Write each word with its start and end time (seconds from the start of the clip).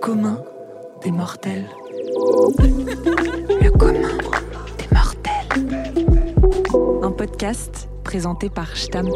commun 0.00 0.42
des 1.02 1.10
mortels. 1.10 1.66
Le 2.58 3.70
commun 3.70 4.16
des 4.78 4.88
mortels. 4.94 6.44
Un 7.02 7.10
podcast 7.10 7.88
présenté 8.02 8.48
par 8.48 8.76
Stam. 8.76 9.08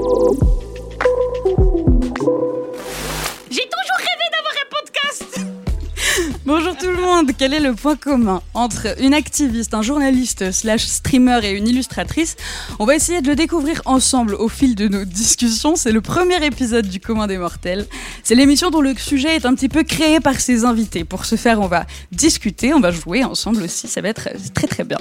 Bonjour 6.47 6.77
tout 6.77 6.91
le 6.91 7.01
monde, 7.01 7.31
quel 7.39 7.55
est 7.55 7.61
le 7.61 7.73
point 7.73 7.97
commun 7.97 8.43
entre 8.53 9.01
une 9.01 9.15
activiste, 9.15 9.73
un 9.73 9.81
journaliste 9.81 10.53
slash 10.53 10.85
streamer 10.85 11.41
et 11.43 11.53
une 11.53 11.67
illustratrice? 11.67 12.37
On 12.79 12.85
va 12.85 12.95
essayer 12.95 13.23
de 13.23 13.29
le 13.29 13.35
découvrir 13.35 13.81
ensemble 13.87 14.35
au 14.35 14.51
fil 14.51 14.75
de 14.75 14.87
nos 14.87 15.07
discussions. 15.07 15.75
C'est 15.75 15.91
le 15.91 16.03
premier 16.03 16.45
épisode 16.45 16.87
du 16.87 17.01
commun 17.01 17.29
des 17.29 17.39
mortels. 17.39 17.87
C'est 18.23 18.35
l'émission 18.35 18.69
dont 18.69 18.83
le 18.83 18.95
sujet 18.95 19.37
est 19.37 19.47
un 19.47 19.55
petit 19.55 19.71
peu 19.71 19.85
créé 19.85 20.21
par 20.21 20.39
ses 20.39 20.67
invités. 20.67 21.05
Pour 21.05 21.25
ce 21.25 21.37
faire, 21.37 21.63
on 21.63 21.67
va 21.67 21.87
discuter, 22.13 22.75
on 22.75 22.81
va 22.81 22.91
jouer 22.91 23.25
ensemble 23.25 23.63
aussi, 23.63 23.89
ça 23.89 24.03
va 24.03 24.11
être 24.11 24.29
très 24.53 24.67
très 24.67 24.85
bien. 24.85 24.99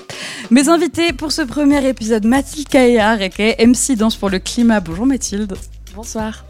Mes 0.50 0.70
invités 0.70 1.12
pour 1.12 1.34
ce 1.34 1.42
premier 1.42 1.86
épisode, 1.86 2.26
Mathilde 2.26 2.70
Caillard, 2.70 3.22
et 3.22 3.68
MC 3.68 3.98
Danse 3.98 4.16
pour 4.16 4.30
le 4.30 4.40
climat. 4.40 4.80
Bonjour 4.80 5.06
Mathilde. 5.06 5.58
Bonsoir. 5.94 6.46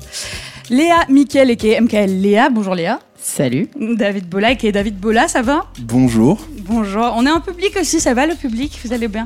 Léa 0.70 1.04
Mickel 1.10 1.50
et 1.50 1.82
MKL 1.82 2.22
Léa. 2.22 2.50
Bonjour 2.52 2.76
Léa. 2.76 3.00
Salut. 3.24 3.70
David 3.80 4.28
Bola 4.28 4.52
et 4.52 4.72
David 4.74 5.00
Bola, 5.00 5.30
ça 5.30 5.42
va? 5.42 5.66
Bonjour. 5.80 6.46
Bonjour. 6.60 7.14
On 7.16 7.26
est 7.26 7.32
en 7.32 7.40
public 7.40 7.74
aussi, 7.80 8.02
ça 8.02 8.14
va 8.14 8.28
le 8.28 8.36
public? 8.36 8.78
Vous 8.84 8.92
allez 8.92 9.08
bien? 9.08 9.24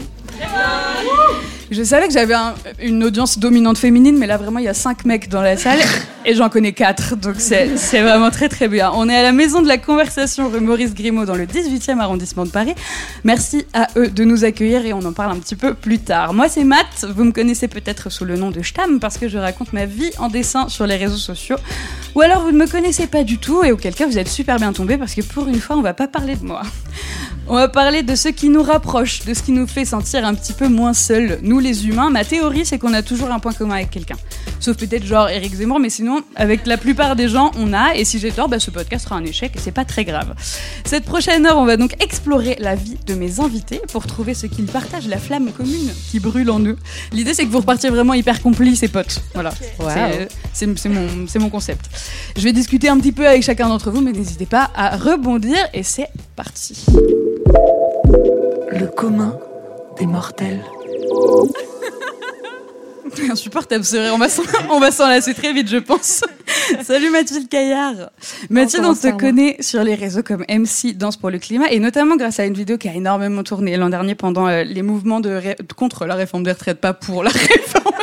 Je 1.70 1.84
savais 1.84 2.08
que 2.08 2.14
j'avais 2.14 2.34
un- 2.34 2.54
une 2.82 3.04
audience 3.04 3.40
dominante 3.40 3.78
féminine, 3.78 4.18
mais 4.18 4.26
là 4.26 4.38
vraiment 4.38 4.60
il 4.60 4.66
y 4.66 4.70
a 4.70 4.74
cinq 4.74 5.04
mecs 5.04 5.28
dans 5.28 5.42
la 5.42 5.58
salle 5.58 5.80
et 6.26 6.34
j'en 6.34 6.48
connais 6.48 6.72
quatre, 6.72 7.18
donc 7.18 7.36
c'est 7.40 7.76
c'est 7.76 8.02
vraiment 8.02 8.32
très 8.32 8.48
très 8.48 8.70
bien. 8.70 8.90
On 8.96 9.10
est 9.10 9.16
à 9.18 9.22
la 9.22 9.34
maison 9.34 9.62
de 9.62 9.68
la 9.68 9.78
conversation 9.78 10.48
rue 10.50 10.62
Maurice 10.62 10.94
Grimaud 10.94 11.26
dans 11.26 11.36
le 11.36 11.46
18e 11.46 12.00
arrondissement 12.00 12.46
de 12.46 12.52
Paris. 12.52 12.74
Merci 13.26 13.66
à 13.74 13.88
eux 13.98 14.08
de 14.08 14.24
nous 14.24 14.46
accueillir 14.46 14.86
et 14.86 14.94
on 14.94 15.00
en 15.04 15.12
parle 15.12 15.34
un 15.34 15.40
petit 15.40 15.58
peu 15.58 15.74
plus 15.74 16.00
tard. 16.00 16.34
Moi 16.34 16.48
c'est 16.48 16.64
Matt, 16.64 17.06
vous 17.14 17.26
me 17.26 17.32
connaissez 17.34 17.68
peut-être 17.68 18.10
sous 18.10 18.24
le 18.24 18.38
nom 18.38 18.50
de 18.50 18.62
Stam 18.64 19.02
parce 19.02 19.18
que 19.18 19.28
je 19.28 19.38
raconte 19.38 19.74
ma 19.74 19.86
vie 19.86 20.12
en 20.20 20.30
dessin 20.30 20.70
sur 20.70 20.88
les 20.88 20.96
réseaux 20.96 21.18
sociaux. 21.18 21.58
Ou 22.16 22.22
alors 22.22 22.44
vous 22.44 22.52
ne 22.52 22.58
me 22.58 22.68
connaissez 22.68 23.08
pas 23.08 23.24
du 23.26 23.40
tout 23.40 23.62
et 23.66 23.74
auquel 23.74 23.94
cas 23.94 24.08
vous 24.08 24.18
êtes 24.18 24.30
super 24.30 24.56
bien 24.58 24.72
tombé 24.72 24.96
parce 24.98 25.14
que 25.14 25.22
pour 25.22 25.48
une 25.50 25.60
fois 25.60 25.76
on 25.76 25.82
va 25.82 25.94
pas 25.94 26.08
parler 26.08 26.38
de 26.38 26.46
moi. 26.46 26.62
On 27.50 27.56
va 27.56 27.70
parler 27.70 28.04
de 28.04 28.14
ce 28.16 28.28
qui 28.28 28.50
nous 28.50 28.62
rapproche, 28.62 29.24
de 29.24 29.34
ce 29.34 29.42
qui 29.42 29.54
nous 29.54 29.68
fait 29.68 29.86
sentir 29.86 30.26
un 30.26 30.34
petit 30.34 30.52
peu 30.52 30.68
moins 30.68 30.94
seuls, 30.94 31.40
nous 31.44 31.57
les 31.60 31.88
humains. 31.88 32.10
Ma 32.10 32.24
théorie, 32.26 32.66
c'est 32.66 32.78
qu'on 32.80 32.94
a 32.94 33.02
toujours 33.02 33.32
un 33.32 33.40
point 33.40 33.54
commun 33.54 33.76
avec 33.76 33.90
quelqu'un. 33.92 34.16
Sauf 34.60 34.76
peut-être 34.78 35.06
genre 35.06 35.30
Eric 35.30 35.54
Zemmour, 35.56 35.80
mais 35.80 35.90
sinon, 35.90 36.22
avec 36.36 36.66
la 36.66 36.78
plupart 36.78 37.16
des 37.16 37.28
gens, 37.30 37.52
on 37.58 37.74
a. 37.74 37.94
Et 37.96 38.06
si 38.06 38.20
j'ai 38.20 38.32
tort, 38.32 38.50
bah, 38.50 38.60
ce 38.60 38.72
podcast 38.72 39.06
sera 39.06 39.16
un 39.16 39.24
échec 39.26 39.52
et 39.56 39.60
c'est 39.60 39.72
pas 39.72 39.86
très 39.86 40.04
grave. 40.06 40.34
Cette 40.86 41.06
prochaine 41.06 41.46
heure, 41.46 41.58
on 41.58 41.66
va 41.66 41.78
donc 41.78 41.94
explorer 42.04 42.56
la 42.60 42.76
vie 42.76 42.98
de 43.06 43.14
mes 43.14 43.40
invités 43.40 43.82
pour 43.92 44.06
trouver 44.08 44.34
ce 44.34 44.48
qu'ils 44.48 44.66
partagent, 44.66 45.08
la 45.08 45.18
flamme 45.20 45.52
commune 45.52 45.92
qui 46.12 46.20
brûle 46.20 46.50
en 46.50 46.60
eux. 46.62 46.78
L'idée, 47.12 47.34
c'est 47.34 47.46
que 47.46 47.52
vous 47.52 47.60
repartiez 47.60 47.90
vraiment 47.90 48.14
hyper 48.14 48.42
complices 48.42 48.84
et 48.84 48.88
potes. 48.88 49.22
Voilà. 49.34 49.52
Wow. 49.80 49.90
C'est- 50.54 50.68
mon, 50.90 51.28
c'est 51.28 51.40
mon 51.40 51.50
concept. 51.50 51.86
Je 52.36 52.42
vais 52.42 52.54
discuter 52.54 52.90
un 52.90 52.98
petit 52.98 53.12
peu 53.12 53.28
avec 53.28 53.44
chacun 53.44 53.68
d'entre 53.68 53.92
vous, 53.92 54.02
mais 54.02 54.12
n'hésitez 54.12 54.46
pas 54.46 54.72
à 54.76 54.96
rebondir 54.98 55.58
et 55.74 55.84
c'est 55.84 56.08
parti. 56.36 56.86
Le 58.72 58.88
commun 58.88 59.38
des 60.00 60.06
mortels. 60.06 60.62
Insupportable 63.32 63.84
ce 63.84 63.98
rire, 63.98 64.12
on 64.14 64.18
va 64.18 64.30
s'en- 64.30 64.44
on 64.70 64.80
va 64.80 64.92
s'en 64.92 65.08
lasser 65.08 65.34
très 65.34 65.54
vite 65.54 65.68
je 65.70 65.78
pense. 65.78 66.24
Salut 66.84 67.10
Mathilde 67.10 67.50
Caillard. 67.50 68.10
Mathilde, 68.50 68.86
on 68.86 68.94
te 68.94 69.18
connaît 69.18 69.58
sur 69.60 69.84
les 69.84 69.96
réseaux 69.96 70.24
comme 70.24 70.44
MC 70.50 70.94
Danse 70.96 71.18
pour 71.18 71.30
le 71.30 71.40
climat 71.40 71.70
et 71.72 71.80
notamment 71.80 72.16
grâce 72.16 72.40
à 72.40 72.46
une 72.46 72.54
vidéo 72.54 72.78
qui 72.78 72.88
a 72.90 72.94
énormément 72.94 73.44
tourné 73.44 73.76
l'an 73.78 73.90
dernier 73.90 74.16
pendant 74.16 74.48
euh, 74.48 74.64
les 74.64 74.82
mouvements 74.84 75.20
de 75.20 75.30
ré- 75.32 75.56
contre 75.76 76.06
la 76.06 76.16
réforme 76.16 76.44
des 76.44 76.52
retraites, 76.52 76.80
pas 76.80 76.94
pour 76.94 77.24
la 77.24 77.30
réforme. 77.32 77.94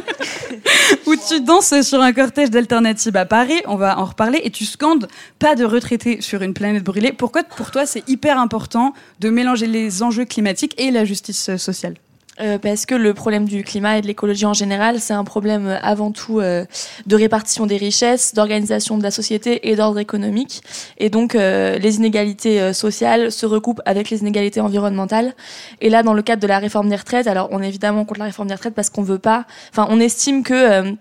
Où 1.06 1.14
tu 1.16 1.40
danses 1.42 1.80
sur 1.82 2.00
un 2.00 2.12
cortège 2.12 2.50
d'alternatives 2.50 3.16
à 3.16 3.24
Paris, 3.26 3.60
on 3.66 3.76
va 3.76 3.98
en 3.98 4.04
reparler, 4.06 4.40
et 4.42 4.50
tu 4.50 4.64
scandes 4.64 5.06
pas 5.38 5.54
de 5.54 5.64
retraités 5.64 6.20
sur 6.22 6.42
une 6.42 6.54
planète 6.54 6.82
brûlée. 6.82 7.12
Pourquoi 7.12 7.44
pour 7.44 7.70
toi 7.70 7.84
c'est 7.86 8.08
hyper 8.08 8.38
important 8.38 8.94
de 9.20 9.28
mélanger 9.30 9.66
les 9.66 10.02
enjeux 10.02 10.24
climatiques 10.24 10.74
et 10.78 10.90
la 10.90 11.04
justice 11.04 11.50
euh, 11.50 11.56
sociale? 11.58 11.94
Euh, 12.40 12.58
parce 12.58 12.84
que 12.84 12.94
le 12.96 13.14
problème 13.14 13.44
du 13.44 13.62
climat 13.62 13.98
et 13.98 14.00
de 14.00 14.06
l'écologie 14.08 14.46
en 14.46 14.54
général, 14.54 14.98
c'est 14.98 15.14
un 15.14 15.22
problème 15.22 15.68
euh, 15.68 15.78
avant 15.82 16.10
tout 16.10 16.40
euh, 16.40 16.64
de 17.06 17.16
répartition 17.16 17.66
des 17.66 17.76
richesses, 17.76 18.34
d'organisation 18.34 18.98
de 18.98 19.04
la 19.04 19.12
société 19.12 19.68
et 19.68 19.76
d'ordre 19.76 20.00
économique. 20.00 20.62
Et 20.98 21.10
donc, 21.10 21.34
euh, 21.34 21.78
les 21.78 21.96
inégalités 21.96 22.60
euh, 22.60 22.72
sociales 22.72 23.30
se 23.30 23.46
recoupent 23.46 23.82
avec 23.84 24.10
les 24.10 24.20
inégalités 24.20 24.60
environnementales. 24.60 25.34
Et 25.80 25.90
là, 25.90 26.02
dans 26.02 26.14
le 26.14 26.22
cadre 26.22 26.42
de 26.42 26.48
la 26.48 26.58
réforme 26.58 26.88
des 26.88 26.96
retraites, 26.96 27.28
alors 27.28 27.48
on 27.52 27.62
est 27.62 27.68
évidemment 27.68 28.04
contre 28.04 28.20
la 28.20 28.26
réforme 28.26 28.48
des 28.48 28.54
retraites 28.54 28.74
parce 28.74 28.90
qu'on 28.90 29.02
veut 29.02 29.18
pas. 29.18 29.46
Enfin, 29.70 29.86
on 29.90 30.00
estime 30.00 30.42
que 30.42 30.54
euh, 30.54 30.92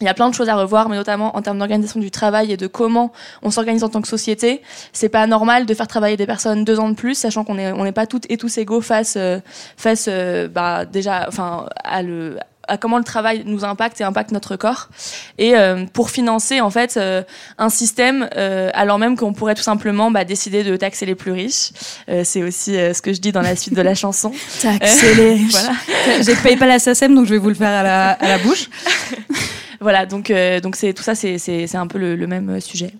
il 0.00 0.06
y 0.06 0.08
a 0.08 0.14
plein 0.14 0.28
de 0.28 0.34
choses 0.34 0.48
à 0.48 0.56
revoir, 0.56 0.88
mais 0.88 0.96
notamment 0.96 1.36
en 1.36 1.42
termes 1.42 1.58
d'organisation 1.58 2.00
du 2.00 2.10
travail 2.10 2.52
et 2.52 2.56
de 2.56 2.66
comment 2.66 3.12
on 3.42 3.50
s'organise 3.50 3.84
en 3.84 3.88
tant 3.88 4.00
que 4.02 4.08
société. 4.08 4.62
C'est 4.92 5.08
pas 5.08 5.26
normal 5.26 5.66
de 5.66 5.74
faire 5.74 5.88
travailler 5.88 6.16
des 6.16 6.26
personnes 6.26 6.64
deux 6.64 6.78
ans 6.80 6.88
de 6.88 6.94
plus, 6.94 7.14
sachant 7.14 7.44
qu'on 7.44 7.58
est 7.58 7.72
on 7.72 7.84
n'est 7.84 7.92
pas 7.92 8.06
toutes 8.06 8.30
et 8.30 8.36
tous 8.36 8.58
égaux 8.58 8.80
face 8.80 9.14
euh, 9.16 9.40
face 9.76 10.06
euh, 10.08 10.48
bah 10.48 10.84
déjà 10.84 11.26
enfin 11.28 11.66
à 11.84 12.02
le 12.02 12.38
à 12.70 12.76
comment 12.76 12.98
le 12.98 13.04
travail 13.04 13.42
nous 13.46 13.64
impacte 13.64 14.00
et 14.00 14.04
impacte 14.04 14.30
notre 14.30 14.56
corps 14.56 14.88
et 15.38 15.56
euh, 15.56 15.84
pour 15.92 16.10
financer 16.10 16.60
en 16.60 16.70
fait 16.70 16.96
euh, 16.96 17.22
un 17.58 17.68
système 17.68 18.28
euh, 18.36 18.70
alors 18.74 18.98
même 18.98 19.16
qu'on 19.16 19.32
pourrait 19.32 19.56
tout 19.56 19.62
simplement 19.62 20.10
bah, 20.10 20.24
décider 20.24 20.62
de 20.62 20.76
taxer 20.76 21.04
les 21.04 21.16
plus 21.16 21.32
riches 21.32 21.72
Euh, 22.08 22.22
c'est 22.24 22.42
aussi 22.42 22.74
ce 22.74 23.00
que 23.02 23.12
je 23.12 23.20
dis 23.20 23.32
dans 23.32 23.42
la 23.42 23.56
suite 23.56 23.74
de 23.74 23.82
la 23.82 23.94
chanson 23.94 24.32
Accéléré. 24.64 25.40
voilà 25.50 25.72
J'ai 26.22 26.34
payé 26.36 26.56
pas 26.56 26.66
la 26.66 26.78
SACEM, 26.78 27.14
donc 27.14 27.26
je 27.26 27.32
vais 27.34 27.38
vous 27.38 27.48
le 27.48 27.54
faire 27.54 27.80
à 27.80 27.82
la, 27.82 28.10
à 28.12 28.28
la 28.28 28.38
bouche. 28.38 28.68
voilà 29.80 30.06
donc 30.06 30.30
euh, 30.30 30.60
donc 30.60 30.76
c'est 30.76 30.92
tout 30.92 31.02
ça 31.02 31.14
c'est 31.14 31.38
c'est 31.38 31.74
un 31.76 31.86
peu 31.86 31.98
le, 31.98 32.26
même 32.26 32.50
euh, 32.50 32.60
sujet 32.60 32.92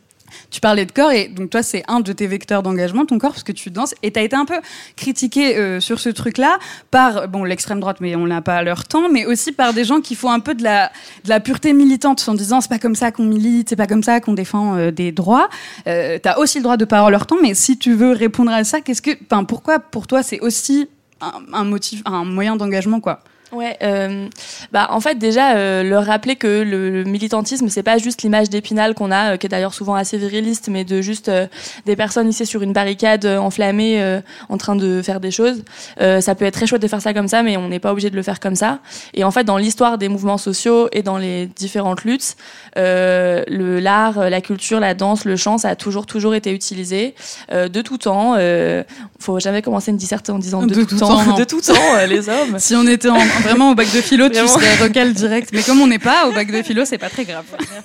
Tu 0.51 0.61
parlais 0.61 0.87
de 0.87 0.93
corps, 0.93 1.11
et 1.11 1.27
donc 1.27 1.51
toi, 1.51 1.63
c'est 1.63 1.83
un 1.89 1.99
de 2.01 2.13
tes 2.13 2.29
vecteurs 2.29 2.63
d'engagement, 2.63 3.05
ton 3.05 3.19
corps, 3.19 3.33
parce 3.33 3.43
que 3.43 3.51
tu 3.53 3.71
danses. 3.71 3.95
Et 4.05 4.13
tu 4.13 4.21
as 4.21 4.23
été 4.23 4.37
un 4.37 4.45
peu 4.45 4.55
critiqué 4.95 5.57
euh, 5.57 5.81
sur 5.81 5.99
ce 5.99 6.09
truc-là 6.09 6.59
par 6.93 7.27
bon, 7.27 7.43
l'extrême 7.43 7.81
droite, 7.81 7.99
mais 8.01 8.15
on 8.15 8.27
n'a 8.29 8.41
pas 8.41 8.63
leur 8.63 8.85
temps, 8.85 9.09
mais 9.09 9.27
aussi 9.27 9.51
par 9.51 9.73
des 9.75 9.85
gens 9.85 10.01
qui 10.01 10.15
font 10.15 10.31
un 10.31 10.39
peu 10.39 10.55
de 10.55 10.63
la, 10.63 10.93
de 11.25 11.29
la 11.29 11.41
pureté 11.41 11.73
militante 11.73 12.25
en 12.29 12.35
disant 12.35 12.61
c'est 12.61 12.69
pas 12.69 12.79
comme 12.79 12.95
ça 12.95 13.11
qu'on 13.11 13.25
milite, 13.25 13.71
c'est 13.71 13.77
pas 13.77 13.89
comme 13.89 14.05
ça 14.05 14.21
qu'on 14.21 14.35
défend 14.35 14.91
des 14.91 15.11
droits. 15.11 15.49
Euh, 15.89 16.19
tu 16.23 16.29
as 16.29 16.39
aussi 16.39 16.59
le 16.59 16.63
droit 16.63 16.77
de 16.77 16.85
avoir 16.85 17.11
leur 17.11 17.27
temps, 17.27 17.39
mais 17.43 17.55
si 17.55 17.77
tu 17.77 17.95
veux 17.95 18.13
répondre 18.13 18.53
à 18.53 18.63
ça, 18.63 18.81
qu'est-ce 18.81 19.03
que, 19.03 19.13
pourquoi 19.45 19.81
pour 19.81 20.07
toi 20.07 20.23
c'est 20.23 20.41
aussi 20.41 20.89
un, 21.21 21.43
un 21.53 21.65
motif, 21.65 22.03
un 22.05 22.25
moyen 22.25 22.55
d'engagement, 22.57 23.01
quoi? 23.01 23.21
Ouais, 23.53 23.77
euh, 23.83 24.29
bah 24.73 24.89
en 24.91 25.01
fait 25.01 25.17
déjà 25.19 25.57
euh, 25.57 25.83
leur 25.83 26.07
rappeler 26.07 26.37
que 26.37 26.63
le, 26.63 26.89
le 26.91 27.05
militantisme 27.05 27.69
c'est 27.69 27.83
pas 27.83 27.99
juste 27.99 28.23
l'image 28.23 28.49
d'Épinal 28.49 28.95
qu'on 28.95 29.11
a, 29.11 29.33
euh, 29.33 29.37
qui 29.37 29.47
est 29.47 29.49
d'ailleurs 29.49 29.75
souvent 29.75 29.95
assez 29.97 30.19
viriliste, 30.19 30.69
mais 30.69 30.85
de 30.85 31.01
juste 31.01 31.29
euh, 31.29 31.47
des 31.85 31.97
personnes 31.97 32.29
ici 32.29 32.47
sur 32.47 32.63
une 32.63 32.73
barricade 32.73 33.25
euh, 33.25 33.39
enflammées 33.39 34.01
euh, 34.01 34.21
en 34.49 34.57
train 34.57 34.77
de 34.77 35.03
faire 35.03 35.19
des 35.19 35.33
choses. 35.33 35.63
Euh, 36.01 36.21
ça 36.21 36.35
peut 36.37 36.45
être 36.45 36.55
très 36.55 36.67
chouette 36.69 36.83
de 36.83 36.87
faire 36.89 37.03
ça 37.03 37.13
comme 37.13 37.27
ça, 37.29 37.43
mais 37.43 37.57
on 37.57 37.69
n'est 37.69 37.81
pas 37.81 37.91
obligé 37.91 38.09
de 38.11 38.17
le 38.17 38.23
faire 38.23 38.39
comme 38.39 38.55
ça. 38.55 38.79
Et 39.15 39.25
en 39.25 39.31
fait 39.33 39.43
dans 39.45 39.57
l'histoire 39.57 39.99
des 39.99 40.09
mouvements 40.09 40.39
sociaux 40.39 40.89
et 40.93 41.03
dans 41.03 41.19
les 41.19 41.47
différentes 41.47 42.05
luttes, 42.05 42.37
euh, 42.79 43.43
le 43.49 43.81
l'art, 43.81 44.31
la 44.31 44.41
culture, 44.41 44.79
la 44.79 44.95
danse, 44.95 45.25
le 45.25 45.35
chant, 45.37 45.59
ça 45.59 45.71
a 45.71 45.77
toujours 45.77 46.07
toujours 46.07 46.35
été 46.37 46.53
utilisé 46.53 47.15
euh, 47.53 47.69
de 47.69 47.83
tout 47.83 47.99
temps. 47.99 48.35
Euh, 48.39 48.85
faut 49.19 49.41
jamais 49.41 49.61
commencer 49.61 49.91
une 49.91 49.97
disserte 49.97 50.31
en 50.31 50.39
disant 50.39 50.63
de, 50.65 50.85
tout, 50.85 50.97
temps, 50.97 51.23
non. 51.27 51.35
de 51.37 51.45
tout 51.45 51.61
temps 51.61 51.75
les 52.09 52.29
hommes. 52.29 52.59
Si 52.59 52.75
on 52.77 52.87
était 52.87 53.09
en- 53.11 53.17
vraiment 53.41 53.71
au 53.71 53.75
bac 53.75 53.93
de 53.93 54.01
philo, 54.01 54.29
tu 54.29 54.37
serais 54.47 54.77
recal 54.77 55.13
direct. 55.13 55.51
Mais 55.53 55.63
comme 55.63 55.81
on 55.81 55.87
n'est 55.87 55.99
pas 55.99 56.29
au 56.29 56.33
bac 56.33 56.51
de 56.51 56.63
philo, 56.63 56.85
c'est 56.85 56.99
pas 56.99 57.09
très 57.09 57.25
grave. 57.25 57.45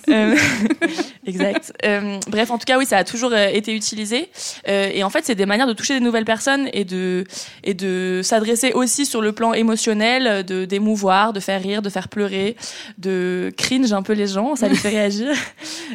Euh, 0.09 0.35
exact. 1.25 1.73
Euh, 1.85 2.19
bref, 2.27 2.51
en 2.51 2.57
tout 2.57 2.65
cas, 2.65 2.77
oui, 2.77 2.85
ça 2.85 2.97
a 2.97 3.03
toujours 3.03 3.31
euh, 3.33 3.47
été 3.47 3.73
utilisé. 3.73 4.29
Euh, 4.67 4.89
et 4.93 5.03
en 5.03 5.09
fait, 5.09 5.25
c'est 5.25 5.35
des 5.35 5.45
manières 5.45 5.67
de 5.67 5.73
toucher 5.73 5.93
des 5.93 5.99
nouvelles 5.99 6.25
personnes 6.25 6.69
et 6.73 6.85
de 6.85 7.23
et 7.63 7.73
de 7.73 8.21
s'adresser 8.23 8.71
aussi 8.73 9.05
sur 9.05 9.21
le 9.21 9.31
plan 9.31 9.53
émotionnel, 9.53 10.45
de 10.45 10.65
d'émouvoir, 10.65 11.33
de 11.33 11.39
faire 11.39 11.61
rire, 11.61 11.81
de 11.81 11.89
faire 11.89 12.09
pleurer, 12.09 12.55
de 12.97 13.51
cringe 13.57 13.91
un 13.93 14.03
peu 14.03 14.13
les 14.13 14.27
gens, 14.27 14.55
ça 14.55 14.67
les 14.67 14.75
fait 14.75 14.89
réagir. 14.99 15.29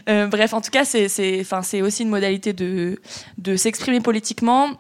Euh, 0.08 0.26
bref, 0.26 0.52
en 0.54 0.60
tout 0.60 0.70
cas, 0.70 0.84
c'est 0.84 1.08
c'est 1.08 1.38
enfin 1.40 1.62
c'est 1.62 1.82
aussi 1.82 2.02
une 2.02 2.08
modalité 2.08 2.52
de 2.52 3.00
de 3.38 3.56
s'exprimer 3.56 4.00
politiquement. 4.00 4.70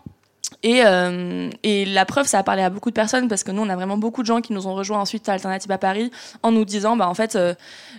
Et, 0.62 0.82
euh, 0.84 1.48
et 1.62 1.86
la 1.86 2.04
preuve, 2.04 2.26
ça 2.26 2.38
a 2.38 2.42
parlé 2.42 2.62
à 2.62 2.68
beaucoup 2.68 2.90
de 2.90 2.94
personnes 2.94 3.28
parce 3.28 3.44
que 3.44 3.50
nous, 3.50 3.62
on 3.62 3.68
a 3.70 3.76
vraiment 3.76 3.96
beaucoup 3.96 4.20
de 4.20 4.26
gens 4.26 4.42
qui 4.42 4.52
nous 4.52 4.66
ont 4.66 4.74
rejoints 4.74 4.98
ensuite 4.98 5.28
à 5.28 5.32
Alternative 5.32 5.70
à 5.72 5.78
Paris 5.78 6.10
en 6.42 6.52
nous 6.52 6.66
disant, 6.66 6.96
bah 6.96 7.08
en 7.08 7.14
fait, 7.14 7.34
euh, 7.34 7.54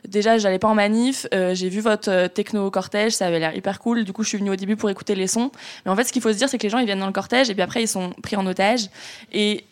déjà, 0.07 0.37
j'allais 0.37 0.59
pas 0.59 0.67
en 0.67 0.75
manif, 0.75 1.25
euh, 1.33 1.55
j'ai 1.55 1.69
vu 1.69 1.81
votre 1.81 2.11
euh, 2.11 2.27
techno 2.27 2.69
cortège, 2.69 3.13
ça 3.13 3.25
avait 3.25 3.39
l'air 3.39 3.55
hyper 3.55 3.79
cool. 3.79 4.03
Du 4.03 4.13
coup, 4.13 4.23
je 4.23 4.29
suis 4.29 4.37
venue 4.37 4.51
au 4.51 4.55
début 4.55 4.75
pour 4.75 4.91
écouter 4.91 5.15
les 5.15 5.27
sons. 5.27 5.51
Mais 5.85 5.91
en 5.91 5.95
fait, 5.95 6.03
ce 6.03 6.13
qu'il 6.13 6.21
faut 6.21 6.31
se 6.31 6.37
dire, 6.37 6.49
c'est 6.49 6.59
que 6.59 6.63
les 6.63 6.69
gens, 6.69 6.77
ils 6.77 6.85
viennent 6.85 6.99
dans 6.99 7.07
le 7.07 7.13
cortège 7.13 7.49
et 7.49 7.53
puis 7.53 7.63
après, 7.63 7.81
ils 7.81 7.87
sont 7.87 8.11
pris 8.21 8.35
en 8.35 8.45
otage 8.45 8.89
et 9.31 9.63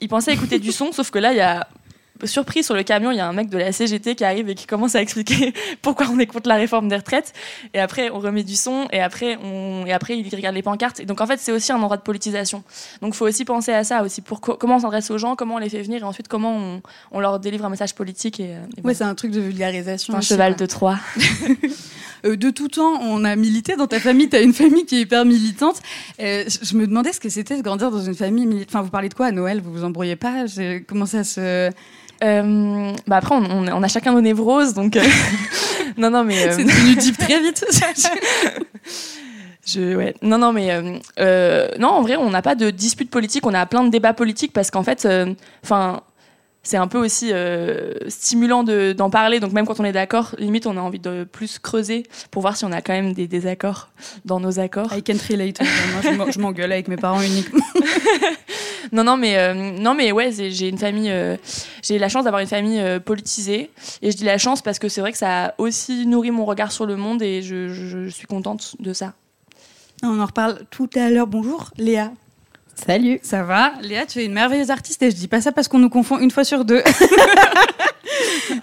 ils 0.00 0.08
pensaient 0.08 0.32
écouter 0.32 0.58
du 0.58 0.72
son, 0.72 0.90
sauf 0.90 1.12
que 1.12 1.20
là, 1.20 1.30
il 1.32 1.38
y 1.38 1.40
a 1.40 1.68
surprise 2.24 2.64
sur 2.64 2.74
le 2.74 2.82
camion, 2.82 3.10
il 3.10 3.16
y 3.16 3.20
a 3.20 3.28
un 3.28 3.32
mec 3.32 3.48
de 3.48 3.58
la 3.58 3.72
CGT 3.72 4.14
qui 4.14 4.24
arrive 4.24 4.48
et 4.48 4.54
qui 4.54 4.66
commence 4.66 4.94
à 4.94 5.02
expliquer 5.02 5.52
pourquoi 5.82 6.06
on 6.10 6.18
est 6.18 6.26
contre 6.26 6.48
la 6.48 6.56
réforme 6.56 6.88
des 6.88 6.96
retraites. 6.96 7.32
Et 7.74 7.80
après, 7.80 8.10
on 8.10 8.18
remet 8.18 8.42
du 8.42 8.56
son 8.56 8.88
et 8.92 9.00
après, 9.00 9.36
on, 9.42 9.84
et 9.86 9.92
après 9.92 10.18
il 10.18 10.34
regarde 10.34 10.54
les 10.54 10.62
pancartes. 10.62 11.00
Et 11.00 11.04
donc, 11.04 11.20
en 11.20 11.26
fait, 11.26 11.38
c'est 11.40 11.52
aussi 11.52 11.72
un 11.72 11.76
endroit 11.76 11.96
de 11.96 12.02
politisation. 12.02 12.62
Donc, 13.00 13.14
il 13.14 13.16
faut 13.16 13.26
aussi 13.26 13.44
penser 13.44 13.72
à 13.72 13.84
ça 13.84 14.02
aussi 14.02 14.20
pour 14.20 14.40
comment 14.40 14.76
on 14.76 14.80
s'adresse 14.80 15.10
aux 15.10 15.18
gens, 15.18 15.36
comment 15.36 15.56
on 15.56 15.58
les 15.58 15.68
fait 15.68 15.82
venir 15.82 16.02
et 16.02 16.04
ensuite 16.04 16.28
comment 16.28 16.56
on, 16.56 16.82
on 17.10 17.20
leur 17.20 17.40
délivre 17.40 17.64
un 17.64 17.70
message 17.70 17.94
politique. 17.94 18.40
Et, 18.40 18.56
et 18.76 18.82
Ouais, 18.84 18.94
c'est 18.94 19.04
un 19.04 19.14
truc 19.14 19.30
de 19.30 19.40
vulgarisation. 19.40 20.14
un 20.14 20.18
aussi, 20.18 20.28
cheval 20.28 20.56
de 20.56 20.66
Troie. 20.66 20.98
Euh, 22.24 22.36
de 22.36 22.50
tout 22.50 22.68
temps, 22.68 23.00
on 23.00 23.24
a 23.24 23.34
milité 23.36 23.74
dans 23.76 23.86
ta 23.86 23.98
famille. 23.98 24.28
Tu 24.28 24.36
as 24.36 24.42
une 24.42 24.52
famille 24.52 24.84
qui 24.84 24.98
est 24.98 25.00
hyper 25.00 25.24
militante. 25.24 25.80
Euh, 26.20 26.44
je 26.46 26.76
me 26.76 26.86
demandais 26.86 27.12
ce 27.12 27.18
que 27.18 27.28
c'était 27.28 27.56
de 27.56 27.62
grandir 27.62 27.90
dans 27.90 28.00
une 28.00 28.14
famille 28.14 28.46
militante. 28.46 28.68
Enfin, 28.74 28.82
vous 28.82 28.90
parlez 28.90 29.08
de 29.08 29.14
quoi 29.14 29.26
à 29.26 29.32
Noël? 29.32 29.60
Vous 29.60 29.72
vous 29.72 29.84
embrouillez 29.84 30.16
pas? 30.16 30.44
Comment 30.86 31.06
ça 31.06 31.24
se. 31.24 31.70
Euh, 32.22 32.92
bah 33.06 33.16
après, 33.16 33.34
on, 33.34 33.42
on- 33.44 33.68
on 33.68 33.82
a 33.82 33.88
chacun 33.88 34.12
nos 34.12 34.20
névroses, 34.20 34.74
donc. 34.74 34.96
euh, 34.96 35.02
non, 35.96 36.10
non, 36.10 36.24
mais. 36.24 36.46
euh, 36.48 36.52
C'est 36.56 36.64
devenu 36.64 36.94
deep 36.96 37.18
très 37.18 37.40
vite. 37.40 37.64
Je, 39.66 39.94
ouais. 39.96 40.14
Non, 40.22 40.38
non, 40.38 40.52
mais 40.52 40.72
euh, 40.72 40.98
euh, 41.20 41.68
non, 41.78 41.88
en 41.88 42.02
vrai, 42.02 42.16
on 42.16 42.30
n'a 42.30 42.42
pas 42.42 42.54
de 42.56 42.70
dispute 42.70 43.10
politique, 43.10 43.46
on 43.46 43.54
a 43.54 43.64
plein 43.66 43.84
de 43.84 43.90
débats 43.90 44.12
politiques 44.12 44.52
parce 44.52 44.70
qu'en 44.72 44.82
fait, 44.82 45.04
euh, 45.04 45.32
enfin, 45.62 46.00
c'est 46.64 46.76
un 46.76 46.88
peu 46.88 46.98
aussi 46.98 47.30
euh, 47.32 47.92
stimulant 48.08 48.64
de- 48.64 48.92
d'en 48.92 49.08
parler. 49.08 49.38
Donc 49.38 49.52
même 49.52 49.64
quand 49.64 49.78
on 49.78 49.84
est 49.84 49.92
d'accord, 49.92 50.34
limite, 50.38 50.66
on 50.66 50.76
a 50.76 50.80
envie 50.80 50.98
de 50.98 51.22
plus 51.24 51.60
creuser 51.60 52.02
pour 52.32 52.42
voir 52.42 52.56
si 52.56 52.64
on 52.64 52.72
a 52.72 52.80
quand 52.82 52.92
même 52.92 53.12
des 53.14 53.28
désaccords 53.28 53.90
dans 54.24 54.40
nos 54.40 54.58
accords. 54.58 54.92
I 54.96 55.00
can't 55.02 55.22
relate. 55.30 55.60
Moi, 55.60 56.00
je 56.02 56.10
m'en- 56.18 56.30
je 56.30 56.40
m'engueule 56.40 56.72
avec 56.72 56.88
mes 56.88 56.96
parents 56.96 57.22
uniquement. 57.22 57.64
Non, 58.96 59.04
non, 59.04 59.16
mais 59.16 59.38
euh, 59.38 59.54
non, 59.54 59.94
mais 59.94 60.12
ouais, 60.12 60.30
j'ai 60.32 60.68
une 60.68 60.76
famille, 60.78 61.10
euh, 61.10 61.36
j'ai 61.82 61.98
la 61.98 62.08
chance 62.10 62.24
d'avoir 62.24 62.42
une 62.42 62.48
famille 62.48 62.78
euh, 62.78 63.00
politisée. 63.00 63.70
Et 64.02 64.10
je 64.10 64.16
dis 64.18 64.24
la 64.24 64.36
chance 64.38 64.60
parce 64.60 64.78
que 64.78 64.88
c'est 64.88 65.00
vrai 65.00 65.12
que 65.12 65.18
ça 65.18 65.46
a 65.46 65.54
aussi 65.58 66.06
nourri 66.06 66.30
mon 66.30 66.44
regard 66.44 66.70
sur 66.72 66.84
le 66.84 66.96
monde 66.96 67.22
et 67.22 67.40
je, 67.42 67.68
je- 67.68 68.04
je 68.04 68.08
suis 68.08 68.26
contente 68.26 68.74
de 68.80 68.92
ça. 68.92 69.14
On 70.02 70.20
en 70.20 70.26
reparle 70.26 70.60
tout 70.70 70.90
à 70.94 71.08
l'heure. 71.10 71.26
Bonjour, 71.26 71.70
Léa. 71.78 72.12
Salut. 72.86 73.18
Ça 73.22 73.42
va? 73.44 73.72
Léa, 73.82 74.04
tu 74.06 74.18
es 74.20 74.24
une 74.26 74.32
merveilleuse 74.32 74.70
artiste 74.70 75.02
et 75.02 75.10
je 75.10 75.16
dis 75.16 75.28
pas 75.28 75.40
ça 75.40 75.52
parce 75.52 75.68
qu'on 75.68 75.78
nous 75.78 75.88
confond 75.90 76.18
une 76.18 76.30
fois 76.30 76.44
sur 76.44 76.64
deux. 76.64 76.82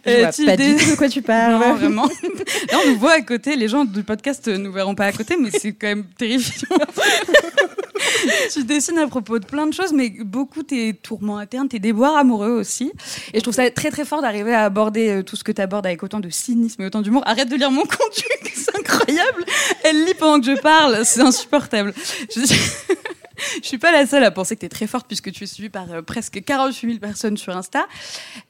Je 0.06 0.12
Euh, 0.12 0.20
vois 0.24 0.32
tu 0.32 0.46
pas 0.46 0.56
dé- 0.58 0.76
du 0.76 0.84
tout 0.84 0.92
de 0.92 0.96
quoi 0.96 1.10
tu 1.10 1.22
parles. 1.22 1.54
Non, 1.54 1.74
vraiment. 1.76 2.04
Là, 2.06 2.78
on 2.86 2.90
nous 2.90 2.98
voit 3.00 3.14
à 3.14 3.22
côté. 3.22 3.56
Les 3.56 3.68
gens 3.68 3.86
du 3.86 4.04
podcast 4.04 4.48
euh, 4.48 4.58
nous 4.58 4.72
verront 4.72 4.94
pas 4.96 5.06
à 5.06 5.12
côté, 5.12 5.36
mais 5.40 5.50
c'est 5.52 5.74
quand 5.74 5.88
même 5.88 6.06
terrifiant. 6.18 6.68
tu 8.54 8.64
dessines 8.64 8.98
à 8.98 9.08
propos 9.08 9.40
de 9.40 9.46
plein 9.46 9.68
de 9.68 9.74
choses, 9.74 9.94
mais 9.94 10.10
beaucoup 10.10 10.64
tes 10.64 10.94
tourments 10.94 11.38
internes, 11.38 11.68
tes 11.68 11.80
déboires 11.80 12.18
amoureux 12.18 12.52
aussi. 12.52 12.92
Et 13.34 13.40
je 13.40 13.44
trouve 13.44 13.54
ça 13.54 13.70
très 13.72 13.92
très 13.92 14.06
fort 14.06 14.22
d'arriver 14.22 14.54
à 14.54 14.66
aborder 14.66 15.10
euh, 15.10 15.24
tout 15.24 15.36
ce 15.36 15.44
que 15.44 15.52
tu 15.52 15.62
abordes 15.62 15.86
avec 15.86 16.04
autant 16.04 16.20
de 16.20 16.30
cynisme 16.30 16.82
et 16.82 16.86
autant 16.86 17.02
d'humour. 17.02 17.24
Arrête 17.26 17.50
de 17.50 17.56
lire 17.56 17.72
mon 17.72 17.82
contenu, 17.86 18.52
c'est 18.54 18.76
incroyable. 18.78 19.46
Elle 19.84 20.06
lit 20.06 20.14
pendant 20.14 20.40
que 20.40 20.56
je 20.56 20.60
parle, 20.60 21.06
c'est 21.06 21.22
insupportable. 21.22 21.94
Je... 22.36 22.42
Je 23.62 23.68
suis 23.68 23.78
pas 23.78 23.92
la 23.92 24.06
seule 24.06 24.24
à 24.24 24.32
penser 24.32 24.56
que 24.56 24.62
tu 24.62 24.66
es 24.66 24.70
très 24.70 24.88
forte 24.88 25.08
puisque 25.08 25.32
tu 25.32 25.44
es 25.44 25.48
suivie 25.48 25.70
par 25.70 25.92
euh, 25.92 26.02
presque 26.02 26.44
48 26.44 26.88
000 26.88 27.00
personnes 27.00 27.38
sur 27.38 27.56
Insta. 27.56 27.88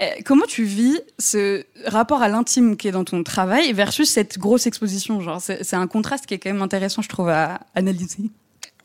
Euh, 0.02 0.06
comment 0.26 0.46
tu 0.46 0.64
vis 0.64 1.00
ce 1.18 1.64
rapport 1.86 2.22
à 2.22 2.28
l'intime 2.28 2.78
qui 2.78 2.88
est 2.88 2.92
dans 2.92 3.04
ton 3.04 3.24
travail 3.24 3.74
versus 3.74 4.10
cette 4.10 4.38
grosse 4.38 4.68
exposition? 4.68 5.22
C'est 5.40 5.76
un 5.76 5.88
contraste 5.88 6.26
qui 6.26 6.34
est 6.34 6.40
quand 6.40 6.52
même 6.52 6.62
intéressant, 6.62 7.02
je 7.02 7.10
trouve, 7.10 7.30
à 7.30 7.62
analyser. 7.76 8.30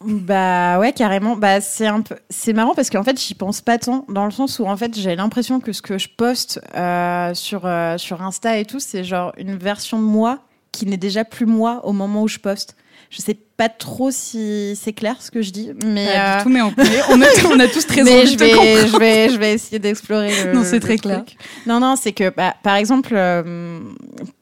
Bah 0.04 0.78
ouais, 0.78 0.92
carrément. 0.92 1.36
Bah 1.36 1.60
c'est 1.60 1.86
un 1.86 2.00
peu, 2.02 2.16
c'est 2.30 2.52
marrant 2.52 2.74
parce 2.74 2.90
qu'en 2.90 3.02
fait 3.02 3.20
j'y 3.20 3.34
pense 3.34 3.60
pas 3.60 3.78
tant 3.78 4.04
dans 4.08 4.24
le 4.24 4.30
sens 4.30 4.58
où 4.58 4.66
en 4.66 4.76
fait 4.76 4.98
j'ai 4.98 5.16
l'impression 5.16 5.60
que 5.60 5.72
ce 5.72 5.82
que 5.82 5.98
je 5.98 6.08
poste 6.08 6.60
euh, 6.76 7.32
sur 7.34 7.62
euh, 7.64 7.96
sur 7.98 8.22
Insta 8.22 8.58
et 8.58 8.64
tout, 8.64 8.80
c'est 8.80 9.04
genre 9.04 9.32
une 9.38 9.56
version 9.56 9.98
de 9.98 10.04
moi 10.04 10.40
qui 10.72 10.86
n'est 10.86 10.96
déjà 10.96 11.24
plus 11.24 11.46
moi 11.46 11.80
au 11.84 11.92
moment 11.92 12.22
où 12.22 12.28
je 12.28 12.38
poste. 12.38 12.76
Je 13.10 13.22
sais 13.22 13.34
pas 13.56 13.68
trop 13.68 14.10
si 14.10 14.74
c'est 14.74 14.92
clair 14.92 15.16
ce 15.22 15.30
que 15.30 15.40
je 15.40 15.50
dis, 15.52 15.70
mais 15.84 16.08
euh, 16.16 16.42
tout, 16.42 16.48
mais 16.48 16.62
on, 16.62 16.74
on, 17.10 17.22
a, 17.22 17.26
on 17.54 17.60
a 17.60 17.68
tous 17.68 17.86
très 17.86 18.02
mais 18.04 18.22
envie 18.22 18.32
je 18.32 18.34
de 18.36 18.44
vais, 18.44 18.50
comprendre. 18.50 18.86
je 18.88 18.98
vais, 18.98 19.28
je 19.28 19.38
vais 19.38 19.52
essayer 19.52 19.78
d'explorer. 19.78 20.32
Non, 20.54 20.64
c'est 20.64 20.80
très 20.80 20.96
truc. 20.96 21.02
clair. 21.02 21.24
Non, 21.66 21.78
non, 21.78 21.94
c'est 21.94 22.12
que, 22.12 22.30
bah, 22.30 22.54
par 22.64 22.74
exemple, 22.74 23.12
euh, 23.14 23.78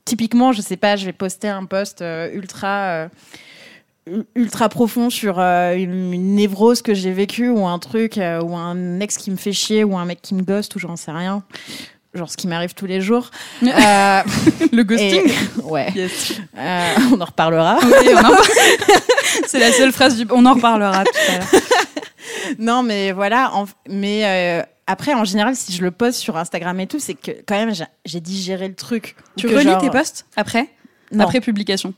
typiquement, 0.06 0.52
je 0.52 0.62
sais 0.62 0.78
pas, 0.78 0.96
je 0.96 1.04
vais 1.04 1.12
poster 1.12 1.48
un 1.48 1.66
post 1.66 2.02
ultra, 2.32 3.08
ultra 4.34 4.68
profond 4.68 5.10
sur 5.10 5.38
euh, 5.38 5.74
une, 5.76 6.12
une 6.12 6.34
névrose 6.34 6.82
que 6.82 6.92
j'ai 6.94 7.12
vécue 7.12 7.48
ou 7.48 7.66
un 7.66 7.78
truc 7.78 8.18
euh, 8.18 8.40
ou 8.42 8.56
un 8.56 8.98
ex 9.00 9.16
qui 9.16 9.30
me 9.30 9.36
fait 9.36 9.52
chier 9.52 9.84
ou 9.84 9.96
un 9.96 10.04
mec 10.04 10.20
qui 10.22 10.34
me 10.34 10.42
ghost 10.42 10.74
ou 10.74 10.78
j'en 10.80 10.96
sais 10.96 11.12
rien. 11.12 11.42
Genre 12.14 12.28
ce 12.30 12.36
qui 12.36 12.46
m'arrive 12.48 12.74
tous 12.74 12.86
les 12.86 13.00
jours. 13.00 13.30
Euh, 13.62 14.22
Le 14.72 14.82
ghosting. 14.84 15.22
et- 15.28 15.60
ouais. 15.62 15.88
Yes. 15.94 16.32
Euh, 16.58 16.94
on 17.12 17.20
en 17.20 17.24
reparlera. 17.24 17.78
Oui, 17.84 18.08
on 18.14 18.18
en- 18.18 18.36
c'est 19.46 19.58
la 19.60 19.72
seule 19.72 19.92
phrase 19.92 20.16
du. 20.16 20.26
On 20.30 20.44
en 20.46 20.54
reparlera 20.54 21.04
tout 21.04 21.10
à 21.28 21.38
l'heure. 21.38 21.62
Non, 22.58 22.82
mais 22.82 23.12
voilà. 23.12 23.50
en- 23.54 23.66
mais 23.88 24.24
euh, 24.24 24.62
après, 24.86 25.14
en 25.14 25.24
général, 25.24 25.54
si 25.56 25.72
je 25.72 25.80
le 25.82 25.90
poste 25.92 26.18
sur 26.18 26.36
Instagram 26.36 26.78
et 26.80 26.86
tout, 26.86 26.98
c'est 26.98 27.14
que 27.14 27.30
quand 27.46 27.54
même, 27.54 27.72
j'ai- 28.04 28.20
digéré 28.20 28.68
le 28.68 28.74
truc. 28.74 29.14
Tu 29.36 29.46
relis 29.46 29.62
genre- 29.64 29.80
tes 29.80 29.90
posts 29.90 30.26
après? 30.36 30.68
Non. 31.12 31.24
Après 31.24 31.40
publication? 31.40 31.94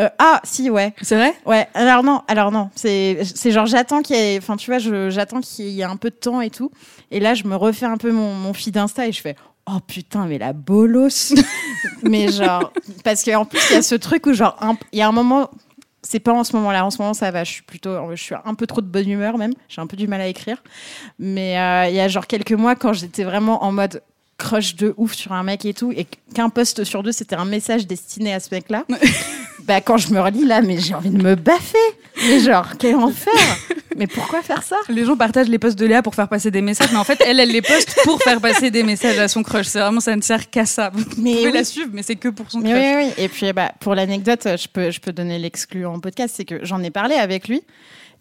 Euh, 0.00 0.08
ah, 0.18 0.40
si, 0.44 0.70
ouais. 0.70 0.92
C'est 1.02 1.16
vrai? 1.16 1.34
Ouais, 1.46 1.68
alors 1.74 2.02
non, 2.02 2.22
alors 2.28 2.50
non, 2.50 2.70
c'est 2.74 3.18
c'est 3.22 3.50
genre 3.52 3.66
j'attends 3.66 4.02
qu'il 4.02 4.16
y 4.16 4.18
ait 4.18 4.38
enfin 4.38 4.56
tu 4.56 4.70
vois, 4.70 4.78
je- 4.78 5.10
j'attends 5.10 5.40
qu'il 5.40 5.68
y 5.68 5.80
ait 5.80 5.84
un 5.84 5.96
peu 5.96 6.10
de 6.10 6.16
temps 6.16 6.40
et 6.40 6.50
tout 6.50 6.70
et 7.10 7.20
là 7.20 7.34
je 7.34 7.44
me 7.44 7.54
refais 7.56 7.86
un 7.86 7.96
peu 7.96 8.10
mon 8.10 8.34
mon 8.34 8.52
feed 8.52 8.76
Insta 8.76 9.06
et 9.06 9.12
je 9.12 9.20
fais 9.20 9.36
oh 9.70 9.78
putain 9.86 10.26
mais 10.26 10.38
la 10.38 10.52
bolos. 10.52 11.32
mais 12.02 12.28
genre 12.32 12.72
parce 13.04 13.22
qu'en 13.22 13.44
plus 13.44 13.60
il 13.70 13.74
y 13.74 13.76
a 13.76 13.82
ce 13.82 13.94
truc 13.94 14.26
où 14.26 14.32
genre 14.32 14.58
il 14.92 14.98
y 14.98 15.02
a 15.02 15.08
un 15.08 15.12
moment 15.12 15.48
c'est 16.02 16.20
pas 16.20 16.32
en 16.32 16.42
ce 16.44 16.54
moment-là. 16.56 16.86
En 16.86 16.90
ce 16.90 17.02
moment, 17.02 17.12
ça 17.12 17.30
va. 17.32 17.44
Je 17.44 17.50
suis 17.52 17.62
plutôt, 17.62 17.92
je 18.14 18.22
suis 18.22 18.34
un 18.44 18.54
peu 18.54 18.66
trop 18.66 18.80
de 18.80 18.86
bonne 18.86 19.08
humeur 19.10 19.36
même. 19.36 19.52
J'ai 19.68 19.80
un 19.82 19.86
peu 19.86 19.96
du 19.96 20.06
mal 20.06 20.20
à 20.22 20.28
écrire. 20.28 20.62
Mais 21.18 21.58
euh, 21.58 21.88
il 21.88 21.94
y 21.96 22.00
a 22.00 22.08
genre 22.08 22.26
quelques 22.26 22.52
mois, 22.52 22.76
quand 22.76 22.92
j'étais 22.94 23.24
vraiment 23.24 23.62
en 23.64 23.72
mode 23.72 24.00
crush 24.38 24.76
de 24.76 24.94
ouf 24.96 25.12
sur 25.14 25.32
un 25.32 25.42
mec 25.42 25.64
et 25.66 25.74
tout, 25.74 25.92
et 25.94 26.06
qu'un 26.34 26.48
post 26.50 26.84
sur 26.84 27.02
deux, 27.02 27.12
c'était 27.12 27.34
un 27.36 27.44
message 27.44 27.86
destiné 27.86 28.32
à 28.32 28.40
ce 28.40 28.48
mec-là. 28.54 28.84
bah 29.68 29.80
quand 29.80 29.98
je 29.98 30.12
me 30.12 30.20
relis 30.20 30.44
là, 30.46 30.60
mais 30.62 30.78
j'ai 30.78 30.94
envie 30.94 31.10
de 31.10 31.22
me 31.22 31.34
baffer. 31.34 31.76
Mais 32.26 32.40
genre 32.40 32.66
quel 32.78 32.96
enfer. 32.96 33.32
mais 33.96 34.06
pourquoi 34.06 34.42
faire 34.42 34.62
ça? 34.62 34.76
Les 34.88 35.04
gens 35.04 35.16
partagent 35.16 35.48
les 35.48 35.58
posts 35.58 35.78
de 35.78 35.86
Léa 35.86 36.02
pour 36.02 36.14
faire 36.14 36.28
passer 36.28 36.50
des 36.50 36.62
messages, 36.62 36.90
mais 36.90 36.98
en 36.98 37.04
fait, 37.04 37.22
elle, 37.24 37.38
elle 37.38 37.50
les 37.52 37.62
poste 37.62 37.94
pour 38.04 38.20
faire 38.22 38.40
passer 38.40 38.70
des 38.70 38.82
messages 38.82 39.18
à 39.18 39.28
son 39.28 39.42
crush. 39.42 39.66
C'est 39.66 39.78
vraiment, 39.80 40.00
ça 40.00 40.16
ne 40.16 40.22
sert 40.22 40.50
qu'à 40.50 40.66
ça. 40.66 40.90
Vous 40.92 41.04
Mais 41.18 41.34
pouvez 41.34 41.46
oui. 41.46 41.52
la 41.52 41.64
suivre, 41.64 41.90
mais 41.92 42.02
c'est 42.02 42.16
que 42.16 42.28
pour 42.28 42.50
son 42.50 42.60
Mais 42.60 42.70
crush. 42.70 42.82
oui, 42.82 43.12
oui. 43.18 43.24
Et 43.24 43.28
puis, 43.28 43.52
bah, 43.52 43.72
pour 43.80 43.94
l'anecdote, 43.94 44.42
je 44.44 44.66
peux, 44.68 44.90
je 44.90 45.00
peux 45.00 45.12
donner 45.12 45.38
l'exclu 45.38 45.86
en 45.86 46.00
podcast, 46.00 46.34
c'est 46.36 46.44
que 46.44 46.64
j'en 46.64 46.82
ai 46.82 46.90
parlé 46.90 47.14
avec 47.14 47.46
lui 47.48 47.62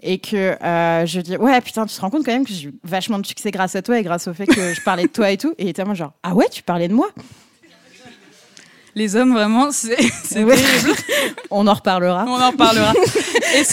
et 0.04 0.20
que 0.20 0.56
euh, 0.64 1.06
je 1.08 1.20
dis 1.22 1.38
ouais 1.38 1.60
putain 1.62 1.88
tu 1.88 1.96
te 1.96 2.00
rends 2.02 2.12
compte 2.12 2.24
quand 2.24 2.32
même 2.32 2.46
que 2.46 2.54
j'ai 2.54 2.68
eu 2.68 2.74
vachement 2.84 3.18
de 3.18 3.26
succès 3.26 3.50
grâce 3.50 3.76
à 3.76 3.82
toi 3.82 3.98
et 3.98 4.04
grâce 4.04 4.28
au 4.28 4.34
fait 4.36 4.46
que 4.46 4.76
je 4.76 4.80
parlais 4.84 5.02
de 5.08 5.08
toi 5.12 5.32
et 5.32 5.38
tout 5.38 5.56
et 5.58 5.64
il 5.64 5.70
était 5.70 5.84
moi 5.86 5.96
genre 5.96 6.14
ah 6.22 6.36
ouais 6.36 6.46
tu 6.52 6.62
parlais 6.62 6.88
de 6.88 6.94
moi? 6.94 7.08
Les 8.98 9.16
hommes, 9.16 9.34
vraiment, 9.34 9.70
c'est 9.72 9.96
Ouais. 10.36 10.56
terrible. 10.56 10.96
on 11.52 11.68
en 11.68 11.74
reparlera 11.76 12.26
On 12.28 12.42
en 12.42 12.50
reparlera. 12.50 12.94
Et 13.56 13.64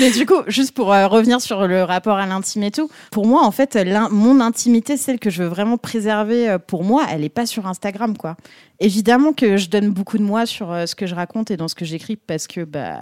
mais 0.00 0.10
du 0.10 0.24
coup 0.24 0.36
juste 0.46 0.72
pour 0.72 0.92
euh, 0.92 1.06
revenir 1.06 1.40
sur 1.42 1.66
le 1.66 1.82
rapport 1.82 2.16
à 2.16 2.24
l'intime 2.26 2.62
et 2.62 2.70
tout 2.70 2.88
pour 3.10 3.26
moi 3.26 3.44
en 3.44 3.50
fait 3.50 3.76
mon 4.10 4.40
intimité 4.40 4.96
celle 4.96 5.18
que 5.18 5.28
je 5.28 5.42
veux 5.42 5.48
vraiment 5.50 5.76
préserver 5.76 6.48
euh, 6.48 6.58
pour 6.58 6.82
moi 6.82 7.02
elle 7.10 7.22
est 7.24 7.28
pas 7.28 7.44
sur 7.44 7.66
Instagram 7.66 8.16
quoi 8.16 8.36
évidemment 8.82 9.32
que 9.32 9.56
je 9.56 9.68
donne 9.68 9.90
beaucoup 9.90 10.18
de 10.18 10.22
moi 10.22 10.46
sur 10.46 10.70
euh, 10.70 10.86
ce 10.86 10.94
que 10.94 11.06
je 11.06 11.14
raconte 11.14 11.50
et 11.50 11.56
dans 11.56 11.68
ce 11.68 11.74
que 11.74 11.84
j'écris 11.84 12.16
parce 12.16 12.46
que 12.46 12.64
bah 12.64 12.98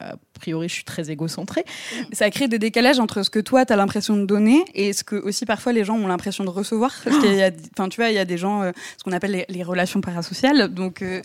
a 0.00 0.16
priori 0.34 0.68
je 0.68 0.74
suis 0.74 0.84
très 0.84 1.10
égocentrée 1.10 1.64
ça 2.12 2.30
crée 2.30 2.48
des 2.48 2.58
décalages 2.58 2.98
entre 2.98 3.22
ce 3.22 3.30
que 3.30 3.38
toi, 3.38 3.64
tu 3.64 3.72
as 3.72 3.76
l'impression 3.76 4.16
de 4.16 4.24
donner 4.24 4.64
et 4.74 4.92
ce 4.92 5.04
que 5.04 5.16
aussi 5.16 5.46
parfois 5.46 5.72
les 5.72 5.84
gens 5.84 5.96
ont 5.96 6.06
l'impression 6.06 6.44
de 6.44 6.50
recevoir. 6.50 6.92
Parce 7.04 7.18
qu'il 7.18 7.34
y 7.34 7.42
a, 7.42 7.50
tu 7.50 7.96
vois, 7.96 8.10
il 8.10 8.14
y 8.14 8.18
a 8.18 8.24
des 8.24 8.38
gens, 8.38 8.62
euh, 8.62 8.72
ce 8.96 9.04
qu'on 9.04 9.12
appelle 9.12 9.44
les, 9.48 9.62
relations 9.62 10.00
parasociales, 10.00 10.68
donc 10.68 11.02
euh, 11.02 11.20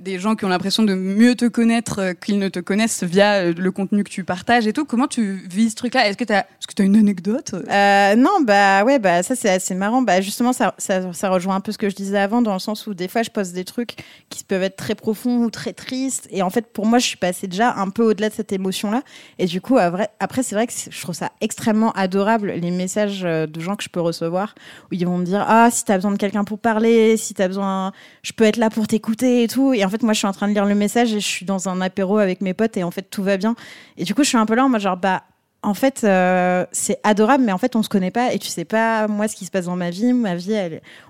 des 0.00 0.18
gens 0.18 0.34
qui 0.34 0.44
ont 0.44 0.48
l'impression 0.48 0.82
de 0.82 0.94
mieux 0.94 1.34
te 1.34 1.46
connaître 1.46 2.00
euh, 2.00 2.12
qu'ils 2.12 2.38
ne 2.38 2.48
te 2.48 2.58
connaissent 2.58 3.02
via 3.04 3.34
euh, 3.34 3.54
le 3.56 3.70
contenu 3.70 4.04
que 4.04 4.10
tu 4.10 4.24
partages 4.24 4.66
et 4.66 4.72
tout. 4.72 4.84
Comment 4.84 5.06
tu 5.06 5.46
vis 5.50 5.70
ce 5.70 5.76
truc-là? 5.76 6.08
Est-ce 6.08 6.16
que 6.16 6.24
tu 6.24 6.32
as, 6.32 6.46
tu 6.74 6.82
as 6.82 6.84
une 6.84 6.96
anecdote? 6.96 7.54
Euh, 7.54 8.14
non, 8.16 8.40
bah 8.42 8.84
ouais, 8.84 8.98
bah 8.98 9.22
ça 9.22 9.34
c'est 9.36 9.50
assez 9.50 9.74
marrant. 9.74 10.02
Bah 10.02 10.20
justement, 10.20 10.52
ça, 10.52 10.74
ça, 10.78 11.12
ça 11.12 11.30
rejoint 11.30 11.56
un 11.56 11.60
peu 11.60 11.72
ce 11.72 11.78
que 11.78 11.88
je 11.88 11.96
disais 11.96 12.18
avant, 12.18 12.42
dans 12.42 12.52
le 12.52 12.58
sens 12.58 12.86
où 12.86 12.94
des 12.94 13.08
fois 13.08 13.22
je 13.22 13.30
poste 13.30 13.54
des 13.54 13.64
trucs 13.64 13.96
qui 14.30 14.44
peuvent 14.44 14.62
être 14.62 14.76
très 14.76 14.94
profonds 14.94 15.44
ou 15.44 15.50
très 15.50 15.72
tristes. 15.72 16.28
Et 16.30 16.42
en 16.42 16.50
fait, 16.50 16.66
pour 16.72 16.86
moi, 16.86 16.98
je 16.98 17.06
suis 17.06 17.16
passée 17.16 17.46
déjà 17.46 17.74
un 17.74 17.90
peu 17.90 18.02
au-delà 18.02 18.28
de 18.28 18.34
cette 18.34 18.52
émotion-là. 18.52 19.02
Et 19.38 19.46
du 19.46 19.60
coup, 19.60 19.78
après, 19.78 20.42
c'est 20.42 20.54
vrai 20.54 20.66
que 20.66 20.72
je 20.72 21.00
trouve 21.00 21.14
ça 21.14 21.30
extrêmement 21.40 21.92
adorable, 21.92 22.52
les 22.52 22.70
messages 22.70 23.22
euh, 23.24 23.46
de 23.46 23.60
gens 23.60 23.76
que 23.76 23.82
je 23.82 23.88
peux 23.88 24.00
recevoir, 24.00 24.54
où 24.90 24.94
ils 24.94 25.06
vont 25.06 25.18
me 25.18 25.24
dire 25.24 25.44
Ah, 25.46 25.68
si 25.70 25.84
t'as 25.84 25.96
besoin 25.96 26.12
de 26.12 26.18
quelqu'un 26.18 26.44
pour 26.44 26.58
parler, 26.58 27.16
si 27.16 27.34
t'as 27.34 27.48
besoin, 27.48 27.92
je 28.22 28.32
peux 28.32 28.44
être 28.44 28.56
là 28.56 28.70
pour 28.70 28.86
t'écouter 28.86 29.44
et 29.44 29.48
tout. 29.48 29.67
Et 29.72 29.84
en 29.84 29.88
fait, 29.88 30.02
moi, 30.02 30.12
je 30.12 30.18
suis 30.18 30.26
en 30.26 30.32
train 30.32 30.48
de 30.48 30.52
lire 30.52 30.66
le 30.66 30.74
message 30.74 31.12
et 31.12 31.20
je 31.20 31.26
suis 31.26 31.46
dans 31.46 31.68
un 31.68 31.80
apéro 31.80 32.18
avec 32.18 32.40
mes 32.40 32.54
potes 32.54 32.76
et 32.76 32.84
en 32.84 32.90
fait, 32.90 33.02
tout 33.02 33.22
va 33.22 33.36
bien. 33.36 33.54
Et 33.96 34.04
du 34.04 34.14
coup, 34.14 34.22
je 34.24 34.28
suis 34.28 34.38
un 34.38 34.46
peu 34.46 34.54
là 34.54 34.64
en 34.64 34.68
mode 34.68 34.80
genre, 34.80 34.96
bah, 34.96 35.22
en 35.62 35.74
fait, 35.74 36.02
euh, 36.04 36.64
c'est 36.72 37.00
adorable, 37.02 37.44
mais 37.44 37.52
en 37.52 37.58
fait, 37.58 37.74
on 37.76 37.82
se 37.82 37.88
connaît 37.88 38.10
pas 38.10 38.32
et 38.32 38.38
tu 38.38 38.48
sais 38.48 38.64
pas, 38.64 39.08
moi, 39.08 39.28
ce 39.28 39.34
qui 39.34 39.44
se 39.44 39.50
passe 39.50 39.66
dans 39.66 39.76
ma 39.76 39.90
vie. 39.90 40.12
Ma 40.12 40.36
vie, 40.36 40.56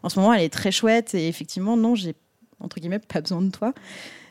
en 0.02 0.08
ce 0.08 0.18
moment, 0.18 0.32
elle 0.32 0.42
est 0.42 0.52
très 0.52 0.72
chouette 0.72 1.14
et 1.14 1.28
effectivement, 1.28 1.76
non, 1.76 1.94
j'ai, 1.94 2.14
entre 2.60 2.80
guillemets, 2.80 2.98
pas 2.98 3.20
besoin 3.20 3.42
de 3.42 3.50
toi. 3.50 3.74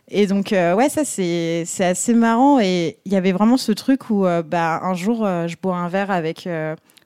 Et 0.10 0.26
donc, 0.26 0.54
euh, 0.54 0.74
ouais, 0.74 0.90
ça, 0.90 1.06
c'est, 1.06 1.66
assez 1.80 2.14
marrant. 2.14 2.60
Et 2.60 2.98
il 3.06 3.12
y 3.12 3.16
avait 3.16 3.32
vraiment 3.32 3.58
ce 3.58 3.72
truc 3.72 4.10
où, 4.10 4.26
euh, 4.26 4.42
bah, 4.42 4.80
un 4.84 4.94
jour, 4.94 5.26
je 5.48 5.56
bois 5.62 5.76
un 5.78 5.90
verre 5.90 6.12
avec 6.12 6.48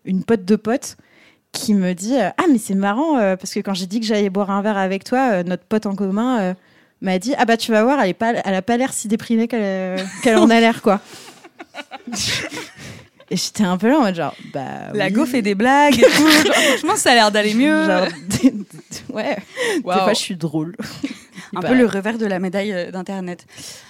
une 0.05 0.23
pote 0.23 0.45
de 0.45 0.55
pote 0.55 0.97
qui 1.51 1.73
me 1.73 1.93
dit 1.93 2.15
Ah, 2.17 2.45
mais 2.49 2.59
c'est 2.59 2.75
marrant, 2.75 3.15
parce 3.35 3.53
que 3.53 3.59
quand 3.59 3.73
j'ai 3.73 3.87
dit 3.87 3.99
que 3.99 4.05
j'allais 4.05 4.29
boire 4.29 4.51
un 4.51 4.61
verre 4.61 4.77
avec 4.77 5.03
toi, 5.03 5.43
notre 5.43 5.63
pote 5.63 5.85
en 5.85 5.95
commun 5.95 6.55
m'a 7.01 7.19
dit 7.19 7.33
Ah, 7.37 7.45
bah, 7.45 7.57
tu 7.57 7.71
vas 7.71 7.83
voir, 7.83 7.99
elle, 8.01 8.09
est 8.09 8.13
pas, 8.13 8.33
elle 8.33 8.55
a 8.55 8.61
pas 8.61 8.77
l'air 8.77 8.93
si 8.93 9.07
déprimée 9.07 9.47
qu'elle, 9.47 9.61
euh, 9.63 9.97
qu'elle 10.23 10.37
en 10.37 10.49
a 10.49 10.59
l'air, 10.59 10.81
quoi. 10.81 10.99
Et 13.29 13.37
j'étais 13.37 13.63
un 13.63 13.77
peu 13.77 13.87
là 13.87 13.97
en 13.97 14.01
mode 14.01 14.15
genre, 14.15 14.35
bah. 14.53 14.91
La 14.93 15.05
oui. 15.05 15.11
go 15.13 15.25
fait 15.25 15.41
des 15.41 15.55
blagues 15.55 15.97
et 15.97 16.01
tout. 16.01 16.29
Genre, 16.29 16.53
franchement, 16.53 16.95
ça 16.97 17.11
a 17.11 17.15
l'air 17.15 17.31
d'aller 17.31 17.53
mieux. 17.53 17.85
Genre, 17.85 18.07
ouais. 19.13 19.37
Des 19.77 19.81
Waouh. 19.83 19.99
fois, 19.99 20.13
je 20.13 20.19
suis 20.19 20.35
drôle. 20.35 20.75
Un 21.55 21.59
Bah, 21.61 21.69
peu 21.69 21.75
le 21.75 21.85
revers 21.85 22.17
de 22.17 22.25
la 22.25 22.39
médaille 22.39 22.71
euh, 22.73 22.91
d'Internet. 22.91 23.45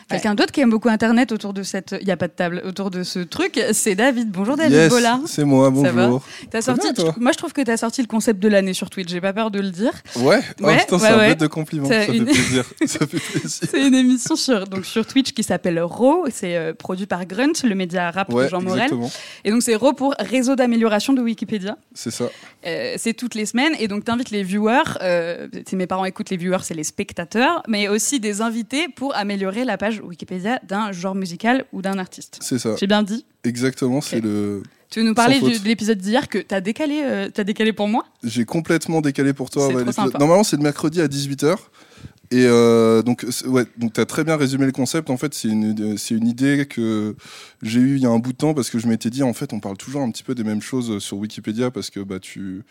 Quelqu'un 0.09 0.35
d'autre 0.35 0.51
qui 0.51 0.59
aime 0.59 0.69
beaucoup 0.69 0.89
Internet 0.89 1.31
autour 1.31 1.53
de 1.53 1.63
cette. 1.63 1.95
Il 2.01 2.05
n'y 2.05 2.11
a 2.11 2.17
pas 2.17 2.27
de 2.27 2.33
table. 2.33 2.61
Autour 2.65 2.91
de 2.91 3.03
ce 3.03 3.19
truc, 3.19 3.59
c'est 3.71 3.95
David. 3.95 4.29
Bonjour 4.29 4.57
David 4.57 4.73
yes, 4.73 4.89
Bollard. 4.89 5.19
c'est 5.25 5.45
moi, 5.45 5.69
bonjour. 5.69 6.21
T'as 6.49 6.61
Ça 6.61 6.73
va, 6.73 6.81
sorti, 6.81 7.01
toi 7.01 7.15
moi, 7.17 7.31
je 7.31 7.37
trouve 7.37 7.53
que 7.53 7.61
tu 7.61 7.71
as 7.71 7.77
sorti 7.77 8.01
le 8.01 8.07
concept 8.07 8.39
de 8.41 8.49
l'année 8.49 8.73
sur 8.73 8.89
Twitch. 8.89 9.09
J'ai 9.09 9.21
pas 9.21 9.31
peur 9.31 9.51
de 9.51 9.59
le 9.61 9.69
dire. 9.69 9.93
Ouais, 10.17 10.39
oh, 10.61 10.65
Ouais, 10.65 10.77
putain, 10.79 10.95
ouais, 10.97 10.99
c'est 11.01 11.07
un 11.07 11.17
ouais. 11.17 11.27
bête 11.29 11.39
de 11.39 11.47
compliment, 11.47 11.87
C'est 11.87 12.07
ça 12.07 12.11
une- 12.13 12.25
fait 12.27 12.33
plaisir. 12.33 12.65
ça 12.85 12.99
fait 13.07 13.19
plaisir. 13.19 13.49
C'est 13.71 13.87
une 13.87 13.95
émission 13.95 14.35
sur, 14.35 14.67
donc, 14.67 14.85
sur 14.85 15.05
Twitch 15.05 15.31
qui 15.31 15.43
s'appelle 15.43 15.79
Raw. 15.81 16.25
C'est 16.29 16.57
euh, 16.57 16.73
produit 16.73 17.05
par 17.05 17.25
Grunt, 17.25 17.53
le 17.63 17.75
média 17.75 18.11
rap 18.11 18.33
Ouais, 18.33 18.45
de 18.45 18.49
Jean 18.49 18.61
Morel. 18.61 18.81
exactement, 18.83 19.09
Et 19.45 19.51
donc, 19.51 19.61
c'est 19.63 19.75
Raw 19.75 19.93
pour 19.93 20.13
Réseau 20.19 20.55
d'amélioration 20.57 21.13
de 21.13 21.21
Wikipédia. 21.21 21.77
c'est 21.93 22.11
ça. 22.11 22.25
Euh, 22.65 22.95
c'est 22.97 23.13
toutes 23.13 23.33
les 23.35 23.45
semaines 23.47 23.73
et 23.79 23.87
donc 23.87 24.03
t'invites 24.03 24.29
les 24.29 24.43
viewers, 24.43 24.83
euh, 25.01 25.47
si 25.67 25.75
mes 25.75 25.87
parents 25.87 26.05
écoutent 26.05 26.29
les 26.29 26.37
viewers, 26.37 26.59
c'est 26.61 26.75
les 26.75 26.83
spectateurs, 26.83 27.40
mais 27.67 27.87
aussi 27.87 28.19
des 28.19 28.41
invités 28.41 28.87
pour 28.87 29.15
améliorer 29.15 29.65
la 29.65 29.77
page 29.77 30.01
Wikipédia 30.03 30.59
d'un 30.67 30.91
genre 30.91 31.15
musical 31.15 31.65
ou 31.73 31.81
d'un 31.81 31.97
artiste. 31.97 32.37
C'est 32.41 32.59
ça. 32.59 32.75
J'ai 32.79 32.87
bien 32.87 33.03
dit. 33.03 33.25
Exactement, 33.43 34.01
c'est 34.01 34.21
le. 34.21 34.63
Tu 34.89 34.99
veux 34.99 35.05
nous 35.05 35.13
parler 35.13 35.39
du- 35.39 35.57
de 35.57 35.65
l'épisode 35.65 35.99
d'hier 35.99 36.27
que 36.27 36.37
t'as 36.37 36.59
décalé, 36.59 37.01
euh, 37.03 37.29
t'as 37.33 37.45
décalé 37.45 37.71
pour 37.71 37.87
moi? 37.87 38.05
J'ai 38.23 38.43
complètement 38.45 38.99
décalé 39.01 39.31
pour 39.33 39.49
toi. 39.49 39.69
C'est 39.85 39.91
trop. 39.93 40.09
Normalement, 40.19 40.43
c'est 40.43 40.57
le 40.57 40.63
mercredi 40.63 40.99
à 41.01 41.07
18h. 41.07 41.55
Et 42.33 42.45
euh, 42.45 43.01
donc, 43.01 43.25
ouais, 43.45 43.65
donc 43.77 43.93
tu 43.93 43.99
as 44.01 44.05
très 44.05 44.23
bien 44.23 44.37
résumé 44.37 44.65
le 44.65 44.71
concept. 44.71 45.09
En 45.09 45.17
fait, 45.17 45.33
c'est 45.33 45.49
une, 45.49 45.97
c'est 45.97 46.15
une 46.15 46.27
idée 46.27 46.65
que 46.69 47.15
j'ai 47.61 47.79
eue 47.81 47.95
il 47.97 48.03
y 48.03 48.05
a 48.05 48.09
un 48.09 48.19
bout 48.19 48.31
de 48.31 48.37
temps 48.37 48.53
parce 48.53 48.69
que 48.69 48.79
je 48.79 48.87
m'étais 48.87 49.09
dit, 49.09 49.21
en 49.23 49.33
fait, 49.33 49.51
on 49.53 49.59
parle 49.59 49.75
toujours 49.77 50.01
un 50.01 50.09
petit 50.11 50.23
peu 50.23 50.33
des 50.35 50.43
mêmes 50.45 50.61
choses 50.61 50.99
sur 50.99 51.17
Wikipédia 51.17 51.71
parce 51.71 51.89
que 51.89 51.99
bah, 52.01 52.19
tu. 52.19 52.63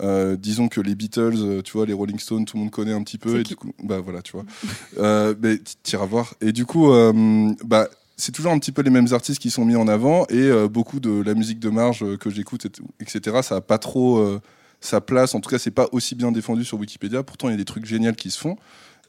Euh, 0.00 0.36
disons 0.36 0.68
que 0.68 0.80
les 0.80 0.94
Beatles, 0.94 1.34
euh, 1.36 1.62
tu 1.62 1.72
vois, 1.72 1.84
les 1.86 1.92
Rolling 1.92 2.18
Stones, 2.18 2.44
tout 2.44 2.56
le 2.56 2.62
monde 2.62 2.70
connaît 2.70 2.92
un 2.92 3.02
petit 3.02 3.18
peu. 3.18 3.40
Et 3.40 3.42
qui 3.42 3.50
du 3.50 3.56
coup, 3.56 3.72
bah 3.82 4.00
voilà, 4.00 4.22
tu 4.22 4.32
vois. 4.32 4.44
euh, 4.98 5.34
mais 5.40 5.58
tu 5.82 5.96
iras 5.96 6.06
voir. 6.06 6.34
Et 6.40 6.52
du 6.52 6.64
coup, 6.64 6.90
euh, 6.92 7.52
bah, 7.64 7.88
c'est 8.16 8.32
toujours 8.32 8.52
un 8.52 8.58
petit 8.58 8.72
peu 8.72 8.82
les 8.82 8.90
mêmes 8.90 9.08
artistes 9.12 9.40
qui 9.40 9.50
sont 9.50 9.64
mis 9.64 9.76
en 9.76 9.88
avant 9.88 10.26
et 10.28 10.36
euh, 10.36 10.68
beaucoup 10.68 11.00
de 11.00 11.22
la 11.22 11.34
musique 11.34 11.58
de 11.58 11.68
marge 11.68 12.04
que 12.16 12.30
j'écoute, 12.30 12.66
etc. 13.00 13.40
Ça 13.42 13.56
a 13.56 13.60
pas 13.60 13.78
trop 13.78 14.24
sa 14.80 15.00
place. 15.00 15.34
En 15.34 15.40
tout 15.40 15.50
cas, 15.50 15.58
c'est 15.58 15.70
pas 15.70 15.88
aussi 15.92 16.14
bien 16.14 16.32
défendu 16.32 16.64
sur 16.64 16.78
Wikipédia. 16.78 17.22
Pourtant, 17.22 17.48
il 17.48 17.52
y 17.52 17.54
a 17.54 17.58
des 17.58 17.64
trucs 17.64 17.84
géniaux 17.84 18.12
qui 18.12 18.30
se 18.30 18.38
font. 18.38 18.56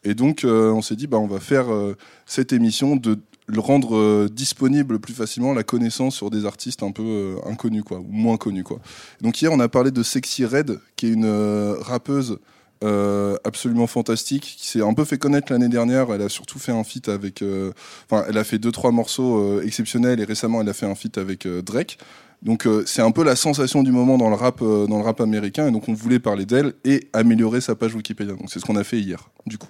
Et 0.04 0.16
donc, 0.16 0.42
on 0.44 0.82
s'est 0.82 0.96
dit, 0.96 1.08
bah, 1.08 1.18
on 1.18 1.28
va 1.28 1.40
faire 1.40 1.68
cette 2.26 2.54
émission 2.54 2.96
de 2.96 3.20
le 3.48 3.60
rendre 3.60 3.96
euh, 3.96 4.30
disponible 4.32 5.00
plus 5.00 5.14
facilement 5.14 5.54
la 5.54 5.64
connaissance 5.64 6.16
sur 6.16 6.30
des 6.30 6.46
artistes 6.46 6.84
un 6.84 6.92
peu 6.92 7.04
euh, 7.04 7.36
inconnus 7.46 7.84
quoi 7.84 8.00
ou 8.00 8.08
moins 8.10 8.38
connus 8.38 8.64
quoi. 8.64 8.80
Donc 9.22 9.42
hier 9.42 9.52
on 9.52 9.60
a 9.60 9.68
parlé 9.68 9.92
de 9.92 10.04
Sexy 10.04 10.46
Red 10.46 10.80
qui 10.96 11.08
est 11.08 11.12
une 11.12 11.26
euh, 11.26 11.76
rappeuse 11.80 12.40
absolument 13.46 13.88
fantastique 13.88 14.58
qui 14.60 14.68
s'est 14.68 14.82
un 14.82 14.94
peu 14.94 15.06
fait 15.06 15.18
connaître 15.18 15.54
l'année 15.54 15.70
dernière. 15.70 16.14
Elle 16.14 16.22
a 16.22 16.28
surtout 16.28 16.60
fait 16.60 16.74
un 16.74 16.84
feat 16.84 17.08
avec, 17.08 17.42
enfin 18.10 18.26
elle 18.28 18.38
a 18.38 18.44
fait 18.44 18.60
deux 18.60 18.74
trois 18.74 18.92
morceaux 18.92 19.62
exceptionnels 19.62 20.20
et 20.20 20.26
récemment 20.26 20.60
elle 20.60 20.68
a 20.68 20.74
fait 20.74 20.86
un 20.86 20.94
feat 20.94 21.18
avec 21.18 21.48
Drake. 21.48 21.98
Donc 22.42 22.68
c'est 22.86 23.02
un 23.02 23.12
peu 23.12 23.24
la 23.24 23.38
sensation 23.38 23.84
du 23.84 23.94
moment 23.94 24.18
dans 24.18 24.28
le 24.28 24.36
rap 24.36 24.60
dans 24.60 24.98
le 24.98 25.02
rap 25.02 25.22
américain 25.22 25.70
et 25.70 25.72
donc 25.72 25.88
on 25.88 25.94
voulait 25.94 26.20
parler 26.20 26.46
d'elle 26.46 26.74
et 26.84 27.08
améliorer 27.14 27.62
sa 27.62 27.74
page 27.74 27.96
Wikipédia. 27.96 28.34
Donc 28.34 28.52
c'est 28.52 28.60
ce 28.60 28.66
qu'on 28.66 28.76
a 28.76 28.84
fait 28.84 29.00
hier 29.00 29.30
du 29.46 29.58
coup. 29.58 29.70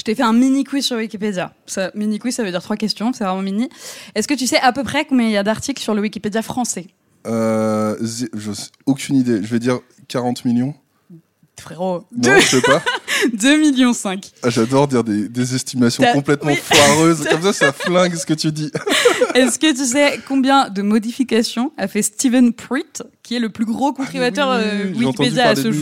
Je 0.00 0.04
t'ai 0.04 0.14
fait 0.14 0.22
un 0.22 0.32
mini 0.32 0.64
quiz 0.64 0.86
sur 0.86 0.96
Wikipédia. 0.96 1.52
Ça, 1.66 1.90
mini 1.94 2.18
quiz, 2.18 2.34
ça 2.34 2.42
veut 2.42 2.50
dire 2.50 2.62
trois 2.62 2.78
questions, 2.78 3.12
c'est 3.12 3.22
vraiment 3.22 3.42
mini. 3.42 3.68
Est-ce 4.14 4.26
que 4.26 4.32
tu 4.32 4.46
sais 4.46 4.58
à 4.58 4.72
peu 4.72 4.82
près 4.82 5.04
combien 5.04 5.26
il 5.26 5.32
y 5.32 5.36
a 5.36 5.42
d'articles 5.42 5.82
sur 5.82 5.92
le 5.92 6.00
Wikipédia 6.00 6.40
français? 6.40 6.86
Euh, 7.26 7.98
je 8.00 8.50
aucune 8.86 9.16
idée. 9.16 9.42
Je 9.42 9.48
vais 9.48 9.58
dire 9.58 9.80
40 10.08 10.46
millions. 10.46 10.72
Frérot, 11.60 12.06
Non, 12.16 12.40
je 12.40 12.46
sais 12.46 12.62
pas. 12.62 12.82
2 13.34 13.58
millions 13.58 13.92
5. 13.92 14.30
Ah, 14.42 14.48
J'adore 14.48 14.88
dire 14.88 15.04
des, 15.04 15.28
des 15.28 15.54
estimations 15.54 16.02
complètement 16.14 16.52
oui. 16.52 16.56
foireuses. 16.56 17.24
Comme 17.30 17.42
ça, 17.42 17.52
ça 17.52 17.72
flingue 17.74 18.14
ce 18.14 18.24
que 18.24 18.32
tu 18.32 18.50
dis. 18.52 18.72
Est-ce 19.34 19.58
que 19.58 19.70
tu 19.70 19.84
sais 19.84 20.18
combien 20.26 20.70
de 20.70 20.80
modifications 20.80 21.72
a 21.76 21.88
fait 21.88 22.00
Steven 22.00 22.54
Pruitt, 22.54 23.02
qui 23.22 23.36
est 23.36 23.38
le 23.38 23.50
plus 23.50 23.66
gros 23.66 23.92
contributeur 23.92 24.50
Ah 24.50 24.60
oui, 24.60 24.92
oui, 24.94 25.04
euh, 25.04 25.08
Wikipédia 25.08 25.48
à 25.48 25.56
ce 25.56 25.68
lui. 25.68 25.78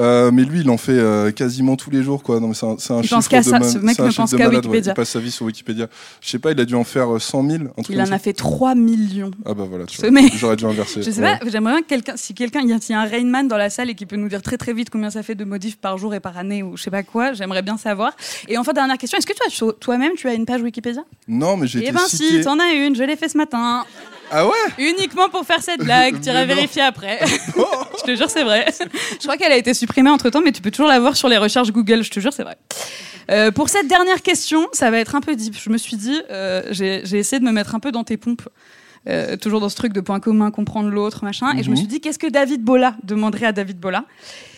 Euh, 0.00 0.30
mais 0.32 0.44
lui, 0.44 0.60
il 0.60 0.70
en 0.70 0.76
fait 0.78 0.92
euh, 0.92 1.30
quasiment 1.32 1.76
tous 1.76 1.90
les 1.90 2.02
jours, 2.02 2.22
quoi. 2.22 2.40
Non, 2.40 2.48
mais 2.48 2.54
c'est 2.54 2.66
un, 2.66 2.76
c'est 2.78 2.92
un 2.92 2.98
Il 2.98 3.02
chiffre 3.02 3.14
pense 3.16 3.28
qu'à 3.28 3.40
de 3.40 3.44
ça, 3.44 3.58
man- 3.58 3.68
ce 3.68 3.78
mec 3.78 3.98
ne 3.98 4.10
pense 4.10 4.30
qu'à 4.34 4.48
ouais. 4.48 4.60
Il 4.84 4.94
passe 4.94 5.10
sa 5.10 5.18
vie 5.20 5.30
sur 5.30 5.44
Wikipédia. 5.46 5.86
Je 6.20 6.28
sais 6.30 6.38
pas, 6.38 6.52
il 6.52 6.60
a 6.60 6.64
dû 6.64 6.74
en 6.74 6.84
faire 6.84 7.14
euh, 7.14 7.18
100 7.18 7.48
000, 7.48 7.62
un 7.64 7.82
truc 7.82 7.86
Il 7.90 7.94
comme 7.96 8.00
en 8.02 8.06
ça. 8.06 8.14
a 8.14 8.18
fait 8.18 8.32
3 8.32 8.74
millions. 8.74 9.30
Ah 9.44 9.54
bah 9.54 9.64
voilà, 9.68 9.84
tu 9.86 10.00
vois. 10.00 10.10
mec. 10.10 10.32
J'aurais 10.34 10.56
dû 10.56 10.64
inverser. 10.64 11.02
Je 11.02 11.10
sais 11.10 11.20
Ouais. 11.20 11.38
pas, 11.38 11.48
j'aimerais 11.50 11.72
bien 11.74 11.82
que 11.82 11.88
quelqu'un, 11.88 12.14
si 12.16 12.32
quelqu'un, 12.34 12.60
il 12.64 12.68
y 12.70 12.72
a 12.94 13.00
un 13.00 13.04
Rainman 13.04 13.46
dans 13.48 13.56
la 13.58 13.70
salle 13.70 13.90
et 13.90 13.94
qui 13.94 14.06
peut 14.06 14.16
nous 14.16 14.28
dire 14.28 14.42
très 14.42 14.56
très 14.56 14.72
vite 14.72 14.88
combien 14.90 15.10
ça 15.10 15.22
fait 15.22 15.34
de 15.34 15.44
modifs 15.44 15.76
par 15.78 15.98
jour 15.98 16.14
et 16.14 16.20
par 16.20 16.36
année 16.38 16.62
ou 16.62 16.76
je 16.76 16.82
sais 16.82 16.90
pas 16.90 17.02
quoi, 17.02 17.32
j'aimerais 17.34 17.62
bien 17.62 17.76
savoir. 17.76 18.12
Et 18.48 18.56
enfin, 18.58 18.72
dernière 18.72 18.96
question, 18.98 19.18
est-ce 19.18 19.26
que 19.26 19.34
toi, 19.34 19.72
toi-même, 19.78 20.12
tu 20.16 20.26
as 20.26 20.34
une 20.34 20.46
page 20.46 20.62
Wikipédia? 20.62 21.02
Non, 21.28 21.56
mais 21.56 21.66
j'ai 21.66 21.80
Eh 21.80 21.82
été 21.84 21.92
ben 21.92 22.00
cité. 22.08 22.24
si, 22.38 22.40
t'en 22.42 22.58
as 22.58 22.72
une, 22.72 22.96
je 22.96 23.02
l'ai 23.04 23.16
fait 23.16 23.28
ce 23.28 23.36
matin. 23.36 23.84
Ah 24.32 24.46
ouais 24.46 24.52
Uniquement 24.78 25.28
pour 25.28 25.44
faire 25.44 25.62
cette 25.62 25.80
blague, 25.80 26.20
tu 26.22 26.28
iras 26.30 26.44
vérifier 26.44 26.82
après. 26.82 27.20
je 27.98 28.02
te 28.04 28.16
jure, 28.16 28.30
c'est 28.30 28.44
vrai. 28.44 28.66
Je 29.12 29.18
crois 29.22 29.36
qu'elle 29.36 29.52
a 29.52 29.56
été 29.56 29.74
supprimée 29.74 30.10
entre 30.10 30.30
temps, 30.30 30.40
mais 30.42 30.52
tu 30.52 30.62
peux 30.62 30.70
toujours 30.70 30.88
la 30.88 30.98
voir 30.98 31.16
sur 31.16 31.28
les 31.28 31.38
recherches 31.38 31.70
Google, 31.70 32.02
je 32.02 32.10
te 32.10 32.18
jure, 32.20 32.32
c'est 32.32 32.42
vrai. 32.44 32.56
Euh, 33.30 33.50
pour 33.52 33.68
cette 33.68 33.86
dernière 33.88 34.22
question, 34.22 34.66
ça 34.72 34.90
va 34.90 34.98
être 34.98 35.14
un 35.14 35.20
peu 35.20 35.36
deep. 35.36 35.54
Je 35.56 35.70
me 35.70 35.76
suis 35.78 35.96
dit, 35.96 36.20
euh, 36.30 36.62
j'ai 36.70 37.02
j'ai 37.04 37.18
essayé 37.18 37.38
de 37.40 37.44
me 37.44 37.52
mettre 37.52 37.74
un 37.74 37.80
peu 37.80 37.92
dans 37.92 38.04
tes 38.04 38.16
pompes. 38.16 38.48
Euh, 39.08 39.36
toujours 39.36 39.60
dans 39.60 39.68
ce 39.68 39.74
truc 39.76 39.92
de 39.92 40.00
point 40.00 40.20
commun, 40.20 40.50
comprendre 40.52 40.88
l'autre, 40.88 41.24
machin. 41.24 41.52
Et 41.58 41.62
je 41.62 41.68
me 41.70 41.74
Mhm. 41.74 41.76
suis 41.76 41.86
dit, 41.88 42.00
qu'est-ce 42.00 42.18
que 42.20 42.28
David 42.28 42.62
Bola 42.62 42.94
demanderait 43.02 43.46
à 43.46 43.52
David 43.52 43.78
Bola 43.78 44.04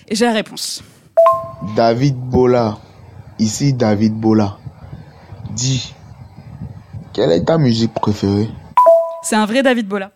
Et 0.08 0.14
j'ai 0.14 0.24
la 0.26 0.32
réponse. 0.32 0.82
David 1.76 2.14
Bola. 2.16 2.78
Ici 3.38 3.72
David 3.72 4.12
Bola. 4.14 4.58
Dis, 5.50 5.94
quelle 7.12 7.32
est 7.32 7.44
ta 7.44 7.56
musique 7.58 7.94
préférée? 7.94 8.48
C'est 9.24 9.36
un 9.36 9.46
vrai 9.46 9.62
David 9.62 9.88
Bola. 9.88 10.12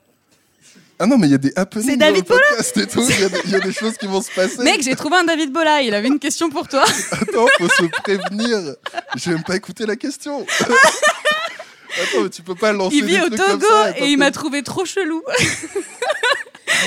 Ah 1.01 1.07
non, 1.07 1.17
mais 1.17 1.29
il 1.29 1.31
y 1.31 1.35
a 1.35 1.39
des 1.39 1.53
happenings 1.55 1.87
C'est 1.91 1.97
David 1.97 2.25
tout. 2.25 2.35
Il 2.35 3.21
y 3.21 3.25
a 3.25 3.29
des- 3.29 3.41
il 3.45 3.51
y, 3.51 3.55
a 3.55 3.61
des 3.61 3.73
choses 3.73 3.97
qui 3.97 4.07
vont 4.07 4.21
se 4.21 4.33
passer. 4.33 4.63
Mec, 4.65 4.83
j'ai 4.83 4.97
trouvé 4.97 5.17
un 5.17 5.25
David 5.25 5.53
Bola, 5.53 5.81
il 5.81 5.95
avait 5.95 6.09
une 6.09 6.19
question 6.19 6.51
pour 6.51 6.67
toi. 6.67 6.85
Attends, 7.13 7.47
faut 7.59 7.69
se 7.69 7.85
prévenir. 8.03 8.75
Je 9.17 9.31
vais 9.31 9.37
même 9.37 9.45
pas 9.45 9.55
écouter 9.55 9.87
la 9.87 9.95
question. 9.95 10.45
Attends, 10.61 12.23
mais 12.25 12.31
tu 12.31 12.43
peux 12.43 12.57
pas 12.57 12.73
lancer 12.73 12.97
Il 12.97 13.05
vit 13.05 13.15
des 13.15 13.21
au 13.21 13.29
trucs 13.29 13.39
Togo 13.39 13.67
ça. 13.67 13.99
Et 13.99 14.09
il 14.09 14.19
m'a 14.19 14.33
trouvé 14.33 14.63
trop 14.65 14.85
chelou. 14.85 15.23
Ah 15.27 15.33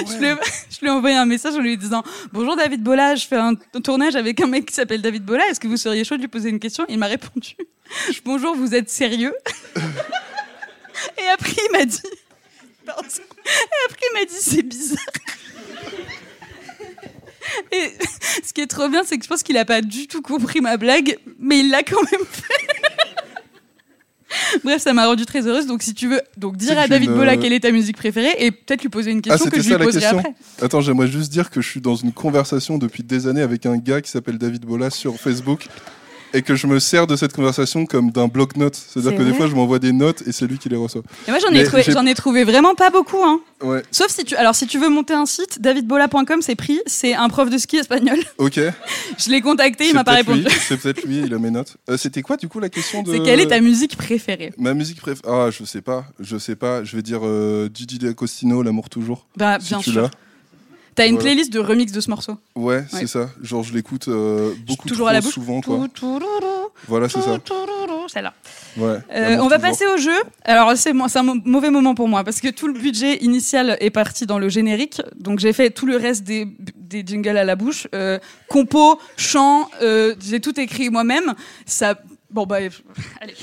Je 0.07 0.17
lui, 0.17 0.27
ai, 0.27 0.35
je 0.69 0.79
lui 0.81 0.87
ai 0.87 0.89
envoyé 0.91 1.15
un 1.15 1.25
message 1.25 1.55
en 1.55 1.59
lui 1.59 1.77
disant 1.77 2.03
Bonjour 2.33 2.55
David 2.55 2.83
Bola, 2.83 3.15
je 3.15 3.25
fais 3.25 3.37
un 3.37 3.55
tournage 3.83 4.15
avec 4.15 4.39
un 4.41 4.47
mec 4.47 4.65
qui 4.67 4.73
s'appelle 4.75 5.01
David 5.01 5.23
Bola. 5.23 5.47
Est-ce 5.49 5.59
que 5.59 5.67
vous 5.67 5.77
seriez 5.77 6.03
chaud 6.03 6.17
de 6.17 6.21
lui 6.21 6.27
poser 6.27 6.49
une 6.49 6.59
question? 6.59 6.85
Il 6.89 6.99
m'a 6.99 7.07
répondu 7.07 7.55
Bonjour, 8.25 8.55
vous 8.55 8.75
êtes 8.75 8.89
sérieux? 8.89 9.33
Et 11.17 11.27
après, 11.33 11.53
il 11.57 11.71
m'a 11.71 11.85
dit 11.85 12.01
Pardon. 12.85 13.03
Et 13.07 13.89
après, 13.89 14.05
il 14.11 14.19
m'a 14.19 14.25
dit 14.25 14.35
C'est 14.39 14.63
bizarre. 14.63 14.99
Et 17.71 17.93
ce 18.45 18.53
qui 18.53 18.61
est 18.61 18.67
trop 18.67 18.87
bien, 18.87 19.03
c'est 19.03 19.17
que 19.17 19.23
je 19.23 19.29
pense 19.29 19.43
qu'il 19.43 19.57
a 19.57 19.65
pas 19.65 19.81
du 19.81 20.07
tout 20.07 20.21
compris 20.21 20.61
ma 20.61 20.77
blague, 20.77 21.17
mais 21.39 21.59
il 21.59 21.69
l'a 21.69 21.83
quand 21.83 22.01
même 22.11 22.25
fait. 22.29 22.67
Bref, 24.63 24.81
ça 24.81 24.93
m'a 24.93 25.07
rendu 25.07 25.25
très 25.25 25.45
heureuse. 25.45 25.65
Donc, 25.67 25.83
si 25.83 25.93
tu 25.93 26.07
veux, 26.07 26.21
donc 26.37 26.55
dire 26.55 26.77
à 26.77 26.87
David 26.87 27.09
une, 27.09 27.15
Bola 27.15 27.33
euh, 27.33 27.37
quelle 27.37 27.53
est 27.53 27.61
ta 27.61 27.71
musique 27.71 27.97
préférée 27.97 28.33
et 28.39 28.51
peut-être 28.51 28.81
lui 28.81 28.89
poser 28.89 29.11
une 29.11 29.19
Ah, 29.19 29.31
question 29.31 29.49
que 29.49 29.57
c'était 29.57 29.69
je 29.69 29.75
lui 29.75 29.83
poserai 29.83 30.01
question. 30.01 30.19
après. 30.19 30.33
Attends, 30.61 30.81
j'aimerais 30.81 31.07
juste 31.07 31.31
dire 31.31 31.49
que 31.49 31.61
je 31.61 31.67
suis 31.67 31.81
dans 31.81 31.95
une 31.95 32.13
conversation 32.13 32.77
depuis 32.77 33.03
des 33.03 33.27
années 33.27 33.41
avec 33.41 33.65
un 33.65 33.77
gars 33.77 34.01
qui 34.01 34.09
s'appelle 34.09 34.37
David 34.37 34.65
Bola 34.65 34.89
sur 34.89 35.17
Facebook. 35.17 35.67
Et 36.33 36.41
que 36.41 36.55
je 36.55 36.67
me 36.67 36.79
sers 36.79 37.07
de 37.07 37.15
cette 37.15 37.33
conversation 37.33 37.85
comme 37.85 38.11
d'un 38.11 38.27
bloc-notes. 38.27 38.75
C'est-à-dire 38.75 39.11
C'est 39.11 39.17
que 39.17 39.23
des 39.23 39.33
fois, 39.33 39.47
je 39.47 39.55
m'envoie 39.55 39.79
des 39.79 39.91
notes 39.91 40.23
et 40.27 40.31
c'est 40.31 40.47
lui 40.47 40.57
qui 40.57 40.69
les 40.69 40.75
reçoit. 40.75 41.01
Et 41.27 41.31
moi, 41.31 41.39
j'en 41.39 41.53
ai, 41.53 41.63
trouvé, 41.63 41.83
j'en 41.87 42.05
ai 42.05 42.13
trouvé 42.13 42.43
vraiment 42.43 42.75
pas 42.75 42.89
beaucoup. 42.89 43.21
Hein. 43.23 43.41
Ouais, 43.61 43.83
Sauf 43.91 44.07
si 44.09 44.23
tu, 44.23 44.35
alors 44.35 44.55
si 44.55 44.67
tu 44.67 44.79
veux 44.79 44.89
monter 44.89 45.13
un 45.13 45.25
site, 45.25 45.61
davidbola.com, 45.61 46.41
c'est 46.41 46.55
pris. 46.55 46.79
C'est 46.85 47.13
un 47.13 47.29
prof 47.29 47.49
de 47.49 47.57
ski 47.57 47.77
espagnol. 47.77 48.17
ok. 48.37 48.59
Je 49.17 49.29
l'ai 49.29 49.41
contacté, 49.41 49.87
il 49.89 49.93
m'a 49.93 50.03
pas 50.03 50.13
répondu. 50.13 50.45
C'est 50.67 50.77
peut-être 50.77 51.03
lui, 51.03 51.21
il 51.25 51.33
a 51.33 51.39
mes 51.39 51.51
notes. 51.51 51.77
Euh, 51.89 51.97
C'était 51.97 52.21
quoi, 52.21 52.37
du 52.37 52.47
coup, 52.47 52.59
la 52.59 52.69
question 52.69 53.03
de. 53.03 53.11
C'est 53.11 53.21
quelle 53.21 53.39
est 53.39 53.47
ta 53.47 53.59
musique 53.61 53.97
préférée? 53.97 54.53
Ma 54.57 54.73
musique 54.73 55.01
préférée 55.01 55.27
Ah, 55.27 55.49
je 55.51 55.63
sais 55.65 55.81
pas, 55.81 56.05
je 56.19 56.37
sais 56.37 56.55
pas. 56.55 56.83
Je 56.83 56.95
vais 56.95 57.01
dire 57.01 57.21
euh, 57.23 57.69
Gigi 57.73 57.99
D'Agostino, 57.99 58.63
L'amour 58.63 58.89
toujours. 58.89 59.27
Bah, 59.37 59.57
Si 59.59 59.69
bien 59.69 59.81
sûr. 59.81 60.09
T'as 60.93 61.07
une 61.07 61.15
Voilà. 61.15 61.29
playlist 61.29 61.53
de 61.53 61.59
remix 61.59 61.91
de 61.93 62.01
ce 62.01 62.09
morceau. 62.09 62.33
Ouais, 62.55 62.75
Ouais. 62.77 62.83
c'est 62.89 63.07
ça. 63.07 63.29
Genre, 63.41 63.63
je 63.63 63.73
l'écoute 63.73 64.07
euh, 64.09 64.53
beaucoup 64.67 64.87
toujours 64.89 65.05
trop 65.05 65.09
à 65.09 65.13
la 65.13 65.21
bouche. 65.21 65.33
souvent, 65.33 65.61
quoi. 65.61 65.87
Voilà, 66.87 67.07
c'est 67.07 67.21
ça. 67.21 67.37
Celle-là. 68.11 68.33
Ouais. 68.77 68.97
Euh, 69.15 69.37
on 69.39 69.47
va 69.47 69.55
toujours. 69.55 69.59
passer 69.71 69.85
au 69.87 69.95
jeu. 69.97 70.11
Alors 70.43 70.73
c'est 70.75 70.89
un 70.91 71.23
mauvais 71.45 71.69
moment 71.69 71.95
pour 71.95 72.09
moi 72.09 72.23
parce 72.25 72.41
que 72.41 72.49
tout 72.49 72.67
le 72.67 72.73
budget 72.73 73.17
initial 73.23 73.77
est 73.79 73.89
parti 73.89 74.25
dans 74.25 74.37
le 74.39 74.49
générique. 74.49 75.01
Donc 75.17 75.39
j'ai 75.39 75.53
fait 75.53 75.69
tout 75.69 75.85
le 75.85 75.95
reste 75.95 76.23
des, 76.25 76.45
des 76.75 77.03
jingles 77.05 77.37
à 77.37 77.45
la 77.45 77.55
bouche, 77.55 77.87
euh, 77.95 78.19
compo, 78.49 78.99
chant, 79.15 79.69
euh, 79.81 80.13
j'ai 80.19 80.41
tout 80.41 80.59
écrit 80.59 80.89
moi-même. 80.89 81.35
Ça, 81.65 81.95
bon 82.31 82.45
bah, 82.45 82.57
allez. 83.21 83.35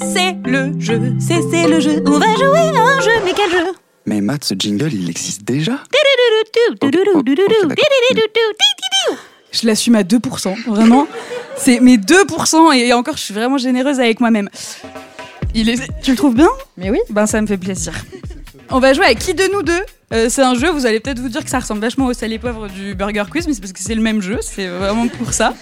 C'est 0.00 0.36
le 0.44 0.72
jeu, 0.80 1.12
c'est 1.20 1.40
c'est 1.50 1.68
le 1.68 1.78
jeu. 1.80 2.02
On 2.06 2.18
va 2.18 2.34
jouer 2.34 2.78
à 2.78 2.82
un 2.82 3.00
jeu, 3.00 3.10
mais 3.24 3.32
quel 3.36 3.50
jeu? 3.50 3.72
Mais 4.08 4.22
Matt, 4.22 4.42
ce 4.42 4.54
jingle, 4.54 4.94
il 4.94 5.10
existe 5.10 5.44
déjà 5.44 5.80
Je 9.52 9.66
l'assume 9.66 9.96
à 9.96 10.02
2%, 10.02 10.64
vraiment. 10.66 11.06
C'est 11.58 11.80
mes 11.80 11.98
2% 11.98 12.74
et 12.74 12.94
encore, 12.94 13.18
je 13.18 13.22
suis 13.24 13.34
vraiment 13.34 13.58
généreuse 13.58 14.00
avec 14.00 14.20
moi-même. 14.20 14.48
Il 15.54 15.68
est... 15.68 15.76
Tu 16.02 16.12
le 16.12 16.16
trouves 16.16 16.34
bien? 16.34 16.48
Mais 16.78 16.88
oui. 16.88 17.00
Ben 17.10 17.26
ça 17.26 17.42
me 17.42 17.46
fait 17.46 17.58
plaisir. 17.58 17.92
On 18.70 18.78
va 18.78 18.94
jouer 18.94 19.04
à 19.04 19.14
qui 19.14 19.34
de 19.34 19.44
nous 19.52 19.62
deux? 19.62 19.82
Euh, 20.14 20.28
C'est 20.30 20.42
un 20.42 20.54
jeu, 20.54 20.70
vous 20.70 20.86
allez 20.86 21.00
peut-être 21.00 21.18
vous 21.18 21.28
dire 21.28 21.44
que 21.44 21.50
ça 21.50 21.58
ressemble 21.58 21.80
vachement 21.82 22.06
au 22.06 22.14
sal 22.14 22.32
et 22.32 22.38
poivre 22.38 22.68
du 22.68 22.94
Burger 22.94 23.24
Quiz, 23.30 23.46
mais 23.46 23.52
c'est 23.52 23.60
parce 23.60 23.72
que 23.74 23.80
c'est 23.80 23.94
le 23.94 24.00
même 24.00 24.22
jeu, 24.22 24.38
c'est 24.40 24.66
vraiment 24.66 25.06
pour 25.06 25.32
ça. 25.34 25.54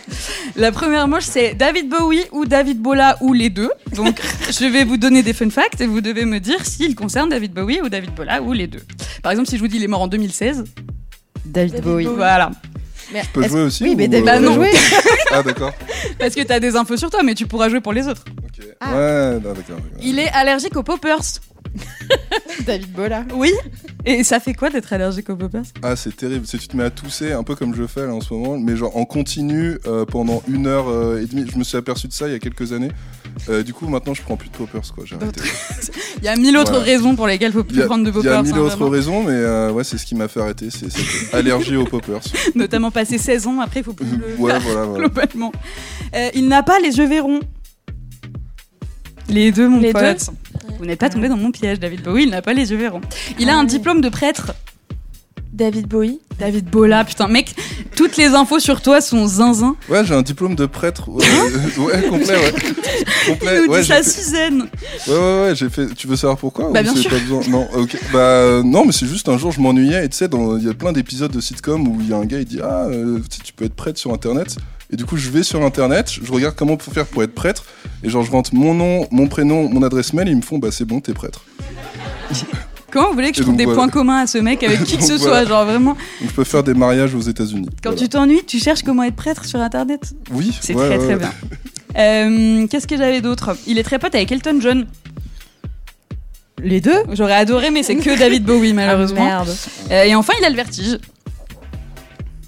La 0.54 0.70
première 0.70 1.08
manche, 1.08 1.24
c'est 1.24 1.54
David 1.54 1.88
Bowie 1.88 2.22
ou 2.30 2.44
David 2.44 2.80
Bola 2.80 3.16
ou 3.20 3.32
les 3.32 3.50
deux. 3.50 3.70
Donc 3.94 4.20
je 4.50 4.64
vais 4.66 4.84
vous 4.84 4.96
donner 4.98 5.22
des 5.24 5.32
fun 5.32 5.50
facts 5.50 5.80
et 5.80 5.86
vous 5.86 6.00
devez 6.00 6.24
me 6.24 6.38
dire 6.38 6.64
s'ils 6.64 6.94
concernent 6.94 7.30
David 7.30 7.52
Bowie 7.54 7.80
ou 7.82 7.88
David 7.88 8.14
Bola 8.14 8.40
ou 8.40 8.52
les 8.52 8.68
deux. 8.68 8.82
Par 9.22 9.32
exemple, 9.32 9.48
si 9.48 9.56
je 9.56 9.60
vous 9.60 9.68
dis 9.68 9.76
il 9.78 9.84
est 9.84 9.88
mort 9.88 10.02
en 10.02 10.08
2016, 10.08 10.64
David, 11.44 11.72
David 11.72 11.84
Bowie. 11.84 12.04
Bowie. 12.04 12.16
voilà. 12.16 12.50
Mais 13.12 13.22
Je 13.22 13.28
peux 13.30 13.40
est-ce- 13.42 13.50
jouer 13.50 13.62
aussi 13.62 13.82
Oui, 13.84 13.94
mais 13.96 14.06
ou, 14.06 14.10
David 14.10 14.24
Bah 14.26 14.38
non. 14.40 14.48
peut 14.50 14.54
jouer. 14.54 14.70
Ah, 15.32 15.42
d'accord. 15.42 15.72
Parce 16.20 16.34
que 16.36 16.42
t'as 16.42 16.60
des 16.60 16.76
infos 16.76 16.96
sur 16.96 17.10
toi, 17.10 17.22
mais 17.24 17.34
tu 17.34 17.46
pourras 17.46 17.68
jouer 17.68 17.80
pour 17.80 17.92
les 17.92 18.06
autres. 18.06 18.24
Ok. 18.44 18.64
Ah. 18.80 18.94
Ouais, 18.94 19.40
d'accord. 19.40 19.80
Il 20.02 20.18
est 20.20 20.28
allergique 20.30 20.76
aux 20.76 20.82
poppers. 20.84 21.20
David 22.66 22.90
Bola. 22.92 23.24
Oui. 23.34 23.52
Et 24.04 24.24
ça 24.24 24.40
fait 24.40 24.54
quoi 24.54 24.70
d'être 24.70 24.92
allergique 24.92 25.28
aux 25.30 25.36
poppers? 25.36 25.62
Ah, 25.82 25.94
c'est 25.96 26.14
terrible. 26.16 26.46
Si 26.46 26.58
tu 26.58 26.68
te 26.68 26.76
mets 26.76 26.84
à 26.84 26.90
tousser, 26.90 27.32
un 27.32 27.42
peu 27.42 27.54
comme 27.54 27.74
je 27.74 27.86
fais 27.86 28.06
là 28.06 28.14
en 28.14 28.20
ce 28.20 28.32
moment, 28.32 28.58
mais 28.58 28.76
genre 28.76 28.96
en 28.96 29.04
continu 29.04 29.78
euh, 29.86 30.04
pendant 30.04 30.42
une 30.48 30.66
heure 30.66 30.88
euh, 30.88 31.20
et 31.22 31.26
demie. 31.26 31.44
Je 31.50 31.58
me 31.58 31.64
suis 31.64 31.76
aperçu 31.76 32.08
de 32.08 32.12
ça 32.12 32.26
il 32.28 32.32
y 32.32 32.34
a 32.34 32.38
quelques 32.38 32.72
années. 32.72 32.90
Euh, 33.50 33.62
du 33.62 33.74
coup, 33.74 33.86
maintenant, 33.88 34.14
je 34.14 34.22
prends 34.22 34.36
plus 34.36 34.48
de 34.48 34.56
poppers, 34.56 34.80
quoi. 34.94 35.04
J'ai 35.06 35.16
arrêté. 35.16 35.40
Il 36.18 36.24
y 36.24 36.28
a 36.28 36.36
mille 36.36 36.56
autres 36.56 36.70
Voilà. 36.70 36.84
raisons 36.86 37.14
pour 37.14 37.26
lesquelles 37.26 37.50
il 37.50 37.52
faut 37.52 37.60
Il 37.68 37.74
plus 37.74 37.82
a, 37.82 37.86
prendre 37.86 38.02
de 38.04 38.08
il 38.08 38.12
y 38.12 38.14
poppers. 38.14 38.38
a 38.38 38.42
mille 38.42 38.54
hein, 38.54 38.58
autres 38.58 38.76
vraiment. 38.76 38.90
raisons, 38.90 39.22
mais 39.24 39.32
euh, 39.34 39.70
ouais, 39.70 39.84
c'est 39.84 39.98
ce 39.98 40.06
qui 40.06 40.14
m'a 40.14 40.28
fait 40.28 40.40
arrêter. 40.40 40.68
C'est 40.70 40.90
cette 40.90 41.34
allergie 41.34 41.76
aux 41.76 41.84
poppers. 41.84 42.20
Notamment 42.54 42.90
passé 42.90 43.18
16 43.18 43.46
ans, 43.48 43.60
après 43.60 43.80
il 43.80 43.84
faut 43.84 43.92
plus 43.92 44.06
le 44.06 44.34
ouais, 44.38 44.50
faire 44.52 44.60
voilà, 44.62 44.84
voilà. 44.86 45.04
globalement. 45.08 45.52
Euh, 46.14 46.30
il 46.34 46.48
n'a 46.48 46.62
pas 46.62 46.78
les 46.80 46.96
yeux 46.96 47.06
verrons. 47.06 47.40
Les 49.28 49.52
deux, 49.52 49.68
mon 49.68 49.80
Les 49.80 49.92
pote. 49.92 50.30
Vous 50.78 50.84
n'êtes 50.86 50.98
pas 51.00 51.08
tombé 51.10 51.28
dans 51.28 51.36
mon 51.36 51.50
piège, 51.50 51.80
David 51.80 52.02
Bowie, 52.02 52.24
il 52.24 52.30
n'a 52.30 52.42
pas 52.42 52.52
les 52.52 52.70
yeux 52.70 52.76
verrons. 52.76 53.00
Il 53.38 53.48
a 53.48 53.54
Ah 53.54 53.58
un 53.60 53.64
diplôme 53.64 54.00
de 54.00 54.08
prêtre. 54.08 54.52
David 55.52 55.86
Bowie. 55.88 56.20
David 56.38 56.66
Bola, 56.68 57.02
putain, 57.04 57.28
mec, 57.28 57.54
toutes 57.96 58.18
les 58.18 58.26
infos 58.26 58.58
sur 58.58 58.82
toi 58.82 59.00
sont 59.00 59.26
zinzin. 59.26 59.74
Ouais, 59.88 60.04
j'ai 60.04 60.12
un 60.12 60.20
diplôme 60.20 60.54
de 60.54 60.66
prêtre. 60.66 61.08
Ouais, 61.08 61.24
euh, 61.24 61.80
ouais, 61.82 62.02
complet, 62.10 62.36
ouais. 62.36 62.52
Complet, 63.26 63.60
Il 63.62 63.66
nous 63.66 63.72
ouais, 63.72 63.80
dit 63.80 63.86
j'ai 63.86 63.94
ça, 63.94 64.02
fait- 64.02 64.10
Suzanne. 64.10 64.68
Ouais, 65.08 65.14
ouais, 65.14 65.40
ouais, 65.46 65.52
j'ai 65.54 65.70
fait. 65.70 65.94
Tu 65.94 66.06
veux 66.06 66.16
savoir 66.16 66.36
pourquoi 66.36 66.70
Bah, 66.72 66.80
ou 66.80 66.82
bien 66.82 66.94
sûr. 66.94 67.10
pas 67.10 67.18
besoin? 67.18 67.40
Non, 67.48 67.66
ok. 67.74 67.96
Bah, 68.12 68.18
euh, 68.18 68.62
non, 68.62 68.84
mais 68.84 68.92
c'est 68.92 69.06
juste 69.06 69.30
un 69.30 69.38
jour, 69.38 69.50
je 69.50 69.60
m'ennuyais 69.62 70.04
et 70.04 70.08
tu 70.10 70.16
sais, 70.18 70.28
dans- 70.28 70.58
il 70.58 70.64
y 70.66 70.68
a 70.68 70.74
plein 70.74 70.92
d'épisodes 70.92 71.30
de 71.32 71.40
sitcom 71.40 71.88
où 71.88 71.96
il 72.02 72.08
y 72.10 72.12
a 72.12 72.16
un 72.18 72.26
gars, 72.26 72.38
il 72.38 72.44
dit 72.44 72.60
Ah, 72.62 72.84
euh, 72.90 73.20
tu 73.42 73.54
peux 73.54 73.64
être 73.64 73.74
prêtre 73.74 73.98
sur 73.98 74.12
internet. 74.12 74.56
Et 74.92 74.96
du 74.96 75.04
coup, 75.04 75.16
je 75.16 75.30
vais 75.30 75.42
sur 75.42 75.62
internet, 75.64 76.10
je 76.22 76.30
regarde 76.30 76.54
comment 76.54 76.78
faut 76.78 76.90
faire 76.92 77.06
pour 77.06 77.22
être 77.22 77.34
prêtre. 77.34 77.64
Et 78.04 78.08
genre, 78.08 78.22
je 78.22 78.30
rentre 78.30 78.54
mon 78.54 78.72
nom, 78.74 79.06
mon 79.10 79.26
prénom, 79.26 79.68
mon 79.68 79.82
adresse 79.82 80.12
mail, 80.12 80.28
et 80.28 80.30
ils 80.30 80.36
me 80.36 80.42
font 80.42 80.58
Bah, 80.58 80.68
c'est 80.70 80.84
bon, 80.84 81.00
t'es 81.00 81.12
prêtre. 81.12 81.42
Comment 82.92 83.08
vous 83.08 83.14
voulez 83.14 83.30
que 83.32 83.36
je 83.36 83.42
trouve 83.42 83.56
des 83.56 83.64
voilà. 83.64 83.78
points 83.80 83.88
communs 83.88 84.18
à 84.22 84.26
ce 84.26 84.38
mec 84.38 84.62
avec 84.62 84.84
qui 84.84 84.96
que 84.96 85.02
ce 85.04 85.18
soit. 85.18 85.44
Genre 85.44 85.64
vraiment, 85.66 85.90
Donc, 85.94 86.30
je 86.30 86.34
peux 86.34 86.44
faire 86.44 86.62
des 86.62 86.72
mariages 86.72 87.14
aux 87.14 87.20
États-Unis. 87.20 87.66
quand 87.82 87.90
Voilà. 87.90 87.98
tu 87.98 88.08
t'ennuies, 88.08 88.42
tu 88.46 88.58
cherches 88.60 88.82
comment 88.82 89.02
être 89.02 89.16
prêtre 89.16 89.44
sur 89.44 89.60
internet. 89.60 90.00
Oui, 90.30 90.56
C'est 90.62 90.74
ouais, 90.74 90.86
très 90.86 90.98
ouais, 90.98 91.04
très 91.04 91.14
ouais. 91.14 91.18
bien. 91.18 91.32
Euh, 91.98 92.66
Qu'est-ce 92.68 92.86
que 92.86 92.96
j'avais 92.96 93.20
d'autre? 93.20 93.56
Il 93.66 93.78
est 93.78 93.82
très 93.82 93.98
pote 93.98 94.14
avec 94.14 94.30
Elton 94.30 94.58
John. 94.60 94.86
Les 96.62 96.80
deux? 96.80 97.02
J'aurais 97.12 97.34
adoré, 97.34 97.70
mais 97.70 97.82
c'est 97.82 97.96
que 97.96 98.16
David 98.18 98.44
Bowie 98.44 98.72
malheureusement. 98.72 99.20
Ah, 99.28 99.44
merde. 99.44 99.56
Euh, 99.90 100.04
et 100.04 100.14
enfin, 100.14 100.32
il 100.40 100.44
a 100.44 100.50
le 100.50 100.56
vertige. 100.56 100.98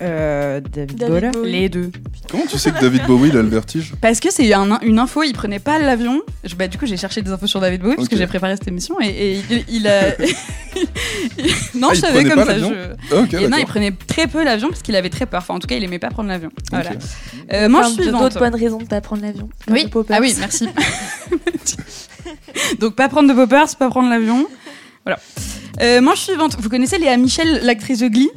Euh, 0.00 0.60
David, 0.60 0.96
David 0.96 1.12
Bola. 1.14 1.30
Bowie. 1.32 1.52
Les 1.52 1.68
deux. 1.68 1.90
Comment 2.30 2.44
tu 2.46 2.56
sais 2.58 2.70
que 2.70 2.80
David 2.80 3.04
Bowie, 3.06 3.30
il 3.30 3.36
a 3.36 3.42
le 3.42 3.48
vertige 3.48 3.94
Parce 4.00 4.20
que 4.20 4.30
c'est 4.30 4.52
un- 4.52 4.78
une 4.82 4.98
info, 4.98 5.22
il 5.24 5.32
prenait 5.32 5.58
pas 5.58 5.78
l'avion. 5.78 6.20
Je- 6.44 6.54
Bah, 6.54 6.68
du 6.68 6.78
coup, 6.78 6.86
j'ai 6.86 6.96
cherché 6.96 7.20
des 7.22 7.30
infos 7.32 7.46
sur 7.48 7.60
David 7.60 7.80
Bowie 7.80 7.96
parce 7.96 8.06
Ok. 8.06 8.12
que 8.12 8.16
j'ai 8.16 8.26
préparé 8.28 8.54
cette 8.56 8.68
émission 8.68 9.00
et, 9.00 9.06
et 9.08 9.42
il, 9.50 9.64
il 9.68 9.88
a. 9.88 10.10
non, 11.74 11.88
Ah, 11.90 11.94
je 11.94 11.98
il 11.98 12.00
savais 12.00 12.12
prenait 12.20 12.28
comme 12.30 12.38
pas 12.38 12.46
ça. 12.46 12.52
l'avion 12.52 12.70
je- 12.70 13.14
Ah, 13.16 13.20
Ok, 13.22 13.32
Et 13.32 13.36
non, 13.36 13.42
il 13.42 13.50
d'accord. 13.50 13.66
prenait 13.66 13.92
très 14.06 14.26
peu 14.28 14.44
l'avion 14.44 14.68
parce 14.68 14.82
qu'il 14.82 14.94
avait 14.94 15.10
très 15.10 15.26
peur. 15.26 15.40
Enfin, 15.42 15.54
en 15.54 15.58
tout 15.58 15.66
cas, 15.66 15.74
il 15.76 15.82
aimait 15.82 15.98
pas 15.98 16.10
prendre 16.10 16.28
l'avion. 16.28 16.50
Voilà. 16.70 16.90
Ok. 16.90 16.96
Euh, 17.52 17.68
manche 17.68 17.96
de- 17.96 18.02
suivante. 18.02 18.22
D'autres 18.22 18.38
bonnes 18.38 18.54
raisons 18.54 18.78
de 18.78 18.84
pas 18.86 19.00
prendre 19.00 19.22
l'avion. 19.22 19.48
comme 19.66 19.74
Oui. 19.74 19.82
le 19.84 19.88
poppers. 19.90 20.16
Ah 20.16 20.20
oui, 20.22 20.34
merci. 20.38 20.68
Donc, 22.80 22.94
pas 22.94 23.08
prendre 23.08 23.28
de 23.28 23.34
poppers, 23.34 23.74
pas 23.76 23.88
prendre 23.88 24.08
l'avion. 24.10 24.46
Voilà. 25.04 25.18
Euh, 25.80 26.00
manche 26.00 26.20
suivante. 26.20 26.56
Vous 26.58 26.68
connaissez 26.68 26.98
Léa 26.98 27.16
Michel, 27.16 27.60
l'actrice 27.64 28.00
de 28.00 28.08
Glee? 28.08 28.30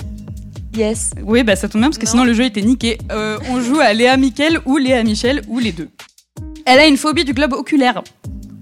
Yes. 0.76 1.12
Oui, 1.24 1.44
bah 1.44 1.56
ça 1.56 1.68
tombe 1.68 1.82
bien 1.82 1.90
parce 1.90 1.98
que 1.98 2.06
Non. 2.06 2.12
sinon 2.12 2.24
le 2.24 2.34
jeu 2.34 2.46
était 2.46 2.62
niqué. 2.62 2.98
Euh, 3.12 3.38
on 3.50 3.60
joue 3.62 3.80
à 3.80 3.94
Léa 3.94 4.16
Michel 4.18 4.60
ou 4.66 4.78
Léa 4.78 5.04
Michel 5.04 5.42
ou 5.48 5.60
les 5.60 5.72
deux. 5.72 5.90
Elle 6.66 6.80
a 6.80 6.86
une 6.88 6.98
phobie 6.98 7.26
du 7.26 7.34
globe 7.34 7.54
oculaire. 7.54 8.02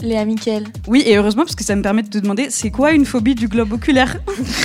Léa 0.01 0.23
Michel. 0.23 0.63
Oui, 0.87 1.03
et 1.05 1.17
heureusement 1.17 1.43
parce 1.43 1.55
que 1.55 1.63
ça 1.63 1.75
me 1.75 1.81
permet 1.81 2.03
de 2.03 2.07
te 2.09 2.17
demander 2.17 2.47
c'est 2.49 2.71
quoi 2.71 2.93
une 2.93 3.05
phobie 3.05 3.35
du 3.35 3.47
globe 3.49 3.73
oculaire? 3.73 4.17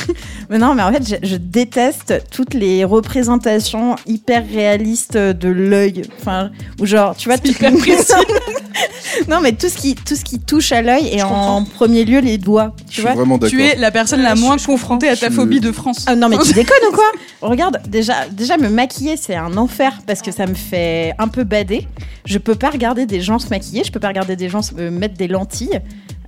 Mais 0.51 0.59
non, 0.59 0.75
mais 0.75 0.83
en 0.83 0.93
fait, 0.93 1.09
je, 1.23 1.27
je 1.27 1.37
déteste 1.37 2.23
toutes 2.31 2.53
les 2.55 2.85
représentations 2.85 3.97
hyper 4.07 4.45
réalistes 4.47 5.17
de 5.17 5.49
l'œil. 5.49 6.03
Enfin, 6.21 6.51
ou 6.81 6.87
genre, 6.87 7.17
tu 7.17 7.29
vois, 7.31 7.39
tout 7.39 7.51
hyper 7.51 7.73
précis. 7.73 8.13
non, 9.29 9.41
mais 9.41 9.53
tout 9.53 9.69
ce 9.69 9.77
qui, 9.77 9.95
tout 9.95 10.17
ce 10.17 10.25
qui 10.25 10.39
touche 10.41 10.73
à 10.73 10.83
l'œil 10.83 11.09
et 11.13 11.23
en 11.23 11.65
premier 11.65 12.05
lieu 12.05 12.21
les 12.21 12.39
doigts. 12.39 12.75
Je 12.79 12.85
Tu 12.85 12.93
suis 12.95 13.03
vois 13.03 13.15
vraiment. 13.15 13.39
Tu 13.39 13.63
es 13.63 13.77
la 13.77 13.91
personne 13.91 14.23
la 14.23 14.35
moins 14.35 14.57
confrontée 14.59 15.09
à 15.09 15.17
ta 15.17 15.31
phobie 15.31 15.61
de 15.61 15.73
France. 15.73 16.05
Ah 16.07 16.17
non 16.17 16.29
mais 16.29 16.39
tu 16.39 16.53
déconnes 16.55 16.77
ou 16.91 16.95
quoi? 16.95 17.11
Regarde, 17.43 17.81
déjà, 17.89 18.27
déjà 18.31 18.57
me 18.57 18.69
maquiller 18.69 19.17
c'est 19.17 19.35
un 19.35 19.57
enfer 19.57 19.99
parce 20.07 20.23
que 20.23 20.33
ça 20.33 20.47
me 20.47 20.55
fait 20.55 21.15
un 21.19 21.29
peu 21.29 21.45
bader. 21.45 21.87
Je 22.25 22.39
peux 22.39 22.55
pas 22.55 22.71
regarder 22.71 23.07
des 23.07 23.21
gens 23.21 23.39
se 23.39 23.49
maquiller, 23.49 23.85
je 23.85 23.93
peux 23.93 24.01
pas 24.01 24.09
regarder 24.09 24.37
des 24.37 24.49
gens 24.49 24.63
se 24.63 24.73
euh, 24.79 24.91
mettre 24.91 25.15
des 25.15 25.29
lentilles. 25.29 25.81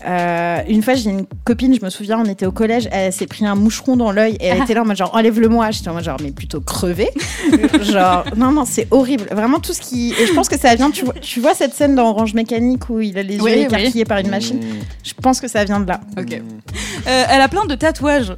Euh, 0.04 0.58
une 0.68 0.82
fois 0.82 0.92
j'ai 0.94 1.08
une 1.10 1.24
copine, 1.44 1.74
je 1.74 1.82
me 1.84 1.88
souviens, 1.88 2.20
on 2.20 2.26
était 2.26 2.44
au 2.44 2.52
collège, 2.52 2.86
elle 2.92 3.12
s'est 3.12 3.26
pris 3.26 3.46
un 3.46 3.54
moucheron 3.54 3.96
dans 3.96 4.12
l'œil 4.12 4.34
et 4.40 4.46
elle 4.46 4.58
Ah. 4.60 4.64
était 4.64 4.74
là 4.74 4.82
en 4.82 4.84
mode 4.84 4.96
genre 4.96 5.14
enlève-le-moi. 5.14 5.70
J'étais 5.70 5.88
en 5.88 5.94
mode 5.94 6.04
genre 6.04 6.18
mais 6.22 6.32
plutôt 6.32 6.60
crever. 6.60 7.08
genre 7.82 8.24
non 8.36 8.52
non 8.52 8.64
c'est 8.66 8.86
horrible. 8.90 9.24
Vraiment 9.32 9.58
tout 9.58 9.72
ce 9.72 9.80
qui 9.80 10.12
et 10.20 10.26
je 10.26 10.32
pense 10.34 10.48
que 10.48 10.58
ça 10.58 10.74
vient. 10.74 10.90
Tu 10.90 11.04
vois, 11.04 11.14
tu 11.14 11.40
vois 11.40 11.54
cette 11.54 11.72
scène 11.74 11.94
dans 11.94 12.10
Orange 12.10 12.34
Mécanique 12.34 12.90
où 12.90 13.00
il 13.00 13.16
a 13.18 13.22
les 13.22 13.40
Oui, 13.40 13.50
yeux 13.52 13.56
oui. 13.58 13.62
écarquillés 13.64 14.04
par 14.04 14.18
une 14.18 14.28
machine? 14.30 14.60
Je 15.02 15.14
pense 15.14 15.40
que 15.40 15.48
ça 15.48 15.64
vient 15.64 15.80
de 15.80 15.86
là. 15.88 16.00
Ok. 16.18 16.32
Euh, 16.32 17.24
elle 17.30 17.40
a 17.40 17.48
plein 17.48 17.64
de 17.64 17.74
tatouages. 17.74 18.34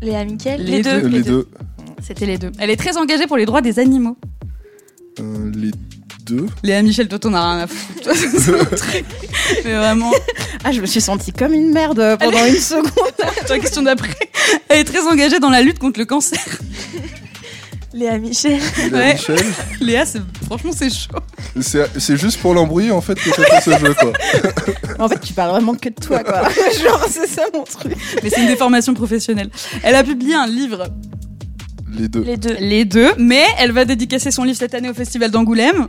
Léa 0.00 0.24
Michel. 0.24 0.62
Les 0.62 0.82
deux. 0.82 0.90
Euh, 1.04 1.08
les 1.08 1.22
deux. 1.22 1.48
C'était 2.00 2.26
les 2.26 2.38
deux. 2.38 2.52
Elle 2.60 2.70
est 2.70 2.76
très 2.76 2.96
engagée 2.96 3.26
pour 3.26 3.36
les 3.36 3.44
droits 3.46 3.60
des 3.60 3.80
animaux. 3.80 4.16
Euh, 5.20 5.50
les 5.56 5.72
deux. 5.72 5.78
Léa 6.62 6.82
Michel, 6.82 7.08
toi, 7.08 7.18
t'en 7.18 7.34
as 7.34 7.52
rien 7.54 7.64
à 7.64 7.66
foutre. 7.66 8.10
Mais 9.64 9.74
vraiment, 9.74 10.10
Ah 10.64 10.72
je 10.72 10.80
me 10.80 10.86
suis 10.86 11.00
sentie 11.00 11.32
comme 11.32 11.52
une 11.54 11.70
merde 11.72 12.16
pendant 12.20 12.44
une 12.44 12.54
seconde. 12.56 12.90
la 13.48 13.58
question 13.58 13.82
d'après. 13.82 14.14
Elle 14.68 14.80
est 14.80 14.84
très 14.84 15.06
engagée 15.06 15.38
dans 15.40 15.50
la 15.50 15.62
lutte 15.62 15.78
contre 15.78 15.98
le 15.98 16.06
cancer. 16.06 16.40
Léa 17.94 18.18
Michel. 18.18 18.60
Léa 18.90 18.98
Ouais. 18.98 19.12
Michel. 19.14 19.38
Léa, 19.80 20.04
c'est- 20.06 20.20
franchement, 20.46 20.72
c'est 20.76 20.90
chaud. 20.90 21.18
C'est 21.60 21.86
c'est 21.98 22.16
juste 22.16 22.38
pour 22.38 22.52
l'embrouiller 22.54 22.90
en 22.90 23.00
fait 23.00 23.14
que 23.14 23.30
t'as 23.30 23.60
fait 23.60 23.70
ce 23.70 23.78
jeu 23.78 23.94
quoi. 23.94 24.12
En 24.98 25.08
fait, 25.08 25.18
tu 25.20 25.32
parles 25.32 25.50
vraiment 25.52 25.74
que 25.74 25.88
de 25.88 25.94
toi, 25.94 26.22
quoi. 26.22 26.42
Genre, 26.82 27.06
c'est 27.10 27.26
ça 27.26 27.42
mon 27.54 27.64
truc. 27.64 27.94
Mais 28.22 28.28
c'est 28.30 28.42
une 28.42 28.46
déformation 28.48 28.92
professionnelle. 28.94 29.48
Elle 29.82 29.94
a 29.94 30.04
publié 30.04 30.34
un 30.34 30.46
livre. 30.46 30.88
Les 31.90 32.08
deux. 32.08 32.20
Les 32.22 32.36
deux. 32.36 32.56
Les 32.60 32.84
deux, 32.84 33.10
mais 33.18 33.44
elle 33.58 33.72
va 33.72 33.84
dédicacer 33.86 34.30
son 34.30 34.44
livre 34.44 34.58
cette 34.58 34.74
année 34.74 34.90
au 34.90 34.94
Festival 34.94 35.30
d'Angoulême. 35.30 35.88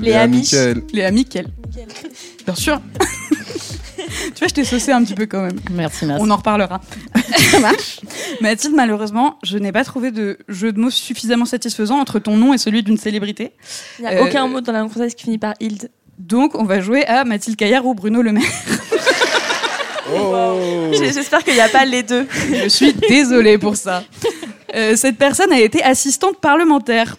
Léa 0.00 0.26
Mich. 0.26 0.52
Michael. 0.52 0.82
Léa. 0.92 1.10
Bien 1.10 2.54
sûr. 2.54 2.80
tu 3.98 4.38
vois, 4.38 4.48
je 4.48 4.54
t'ai 4.54 4.64
saucé 4.64 4.92
un 4.92 5.02
petit 5.04 5.14
peu 5.14 5.26
quand 5.26 5.42
même. 5.42 5.58
Merci, 5.70 6.06
merci. 6.06 6.22
On 6.24 6.30
en 6.30 6.36
reparlera. 6.36 6.80
Ça 7.50 7.60
marche. 7.60 8.00
Mathilde, 8.40 8.74
malheureusement, 8.74 9.38
je 9.42 9.58
n'ai 9.58 9.72
pas 9.72 9.84
trouvé 9.84 10.10
de 10.10 10.38
jeu 10.48 10.72
de 10.72 10.80
mots 10.80 10.90
suffisamment 10.90 11.44
satisfaisant 11.44 11.98
entre 11.98 12.18
ton 12.18 12.36
nom 12.36 12.52
et 12.54 12.58
celui 12.58 12.82
d'une 12.82 12.96
célébrité. 12.98 13.52
Il 13.98 14.02
n'y 14.02 14.08
a 14.08 14.12
Euh, 14.12 14.24
aucun 14.24 14.46
mot 14.48 14.60
dans 14.60 14.72
la 14.72 14.80
langue 14.80 14.90
française 14.90 15.14
qui 15.14 15.24
finit 15.24 15.38
par 15.38 15.54
Hilde. 15.60 15.90
Donc, 16.18 16.54
on 16.54 16.64
va 16.64 16.80
jouer 16.80 17.04
à 17.06 17.24
Mathilde 17.24 17.56
Caillard 17.56 17.84
ou 17.86 17.94
Bruno 17.94 18.22
Le 18.22 18.32
Maire. 18.32 18.44
Oh 20.08 20.92
J'espère 20.92 21.42
qu'il 21.42 21.54
n'y 21.54 21.60
a 21.60 21.68
pas 21.68 21.84
les 21.84 22.04
deux. 22.04 22.28
Je 22.62 22.68
suis 22.68 22.92
désolée 22.92 23.58
pour 23.58 23.76
ça. 23.76 24.04
Euh, 24.74 24.94
cette 24.94 25.16
personne 25.18 25.52
a 25.52 25.58
été 25.60 25.82
assistante 25.82 26.38
parlementaire. 26.40 27.16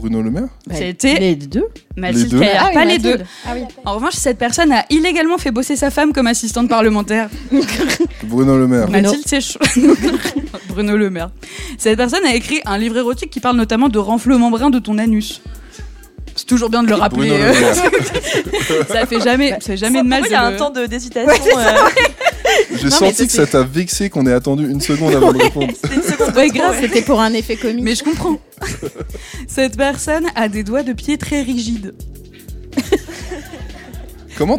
Bruno 0.00 0.22
Le 0.22 0.30
Maire 0.30 0.48
C'était 0.72 1.18
Les 1.20 1.34
deux 1.36 1.66
Mathilde 1.94 2.32
Les 2.32 2.38
deux. 2.38 2.46
Ah 2.58 2.66
oui, 2.68 2.74
pas 2.74 2.84
les 2.86 2.98
deux. 2.98 3.18
Ah 3.46 3.50
oui. 3.54 3.64
En 3.84 3.94
revanche, 3.94 4.14
cette 4.14 4.38
personne 4.38 4.72
a 4.72 4.86
illégalement 4.88 5.36
fait 5.36 5.50
bosser 5.50 5.76
sa 5.76 5.90
femme 5.90 6.14
comme 6.14 6.26
assistante 6.26 6.68
parlementaire. 6.70 7.28
Bruno 8.24 8.56
Le 8.56 8.66
Maire. 8.66 8.86
Bruno. 8.86 9.02
Mathilde, 9.02 9.24
c'est 9.26 9.42
chaud. 9.42 9.58
Bruno 10.70 10.96
Le 10.96 11.10
Maire. 11.10 11.30
Cette 11.76 11.98
personne 11.98 12.24
a 12.24 12.34
écrit 12.34 12.60
un 12.64 12.78
livre 12.78 12.96
érotique 12.96 13.28
qui 13.30 13.40
parle 13.40 13.56
notamment 13.56 13.88
de 13.90 13.98
renflement 13.98 14.50
brun 14.50 14.70
de 14.70 14.78
ton 14.78 14.96
anus. 14.96 15.42
C'est 16.34 16.46
toujours 16.46 16.70
bien 16.70 16.82
de 16.82 16.88
le 16.88 16.94
rappeler. 16.94 17.28
Bruno 17.28 17.34
euh, 17.34 17.52
Le 17.52 17.60
Maire. 17.60 18.86
ça 18.88 19.04
fait 19.06 19.20
jamais, 19.20 19.50
ça 19.50 19.60
fait 19.60 19.76
jamais 19.76 20.02
de 20.02 20.08
mal. 20.08 20.22
Il 20.24 20.32
y 20.32 20.34
a 20.34 20.44
un 20.44 20.56
temps 20.56 20.70
de- 20.70 20.86
d'hésitation 20.86 21.58
euh, 21.58 21.74
J'ai 22.80 22.90
senti 22.90 23.26
que 23.26 23.32
ça 23.32 23.46
t'a 23.46 23.62
vexé 23.62 24.10
qu'on 24.10 24.26
ait 24.26 24.32
attendu 24.32 24.68
une 24.68 24.80
seconde 24.80 25.14
avant 25.14 25.32
de 25.32 25.42
répondre. 25.42 25.72
Ouais, 26.36 26.48
grave. 26.48 26.76
C'était 26.80 27.02
pour 27.02 27.20
un 27.20 27.32
effet 27.32 27.56
comique. 27.56 27.84
Mais 27.84 27.94
je 27.94 28.04
comprends. 28.04 28.38
Cette 29.48 29.76
personne 29.76 30.26
a 30.34 30.48
des 30.48 30.62
doigts 30.62 30.82
de 30.82 30.92
pied 30.92 31.18
très 31.18 31.42
rigides. 31.42 31.94
Comment 34.40 34.58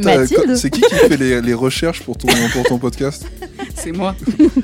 C'est 0.56 0.70
qui 0.70 0.80
qui 0.80 0.94
fait 0.94 1.18
les, 1.18 1.42
les 1.42 1.54
recherches 1.56 2.04
pour 2.04 2.16
ton, 2.16 2.28
pour 2.54 2.64
ton 2.64 2.78
podcast 2.78 3.26
C'est 3.76 3.92
moi. 3.92 4.16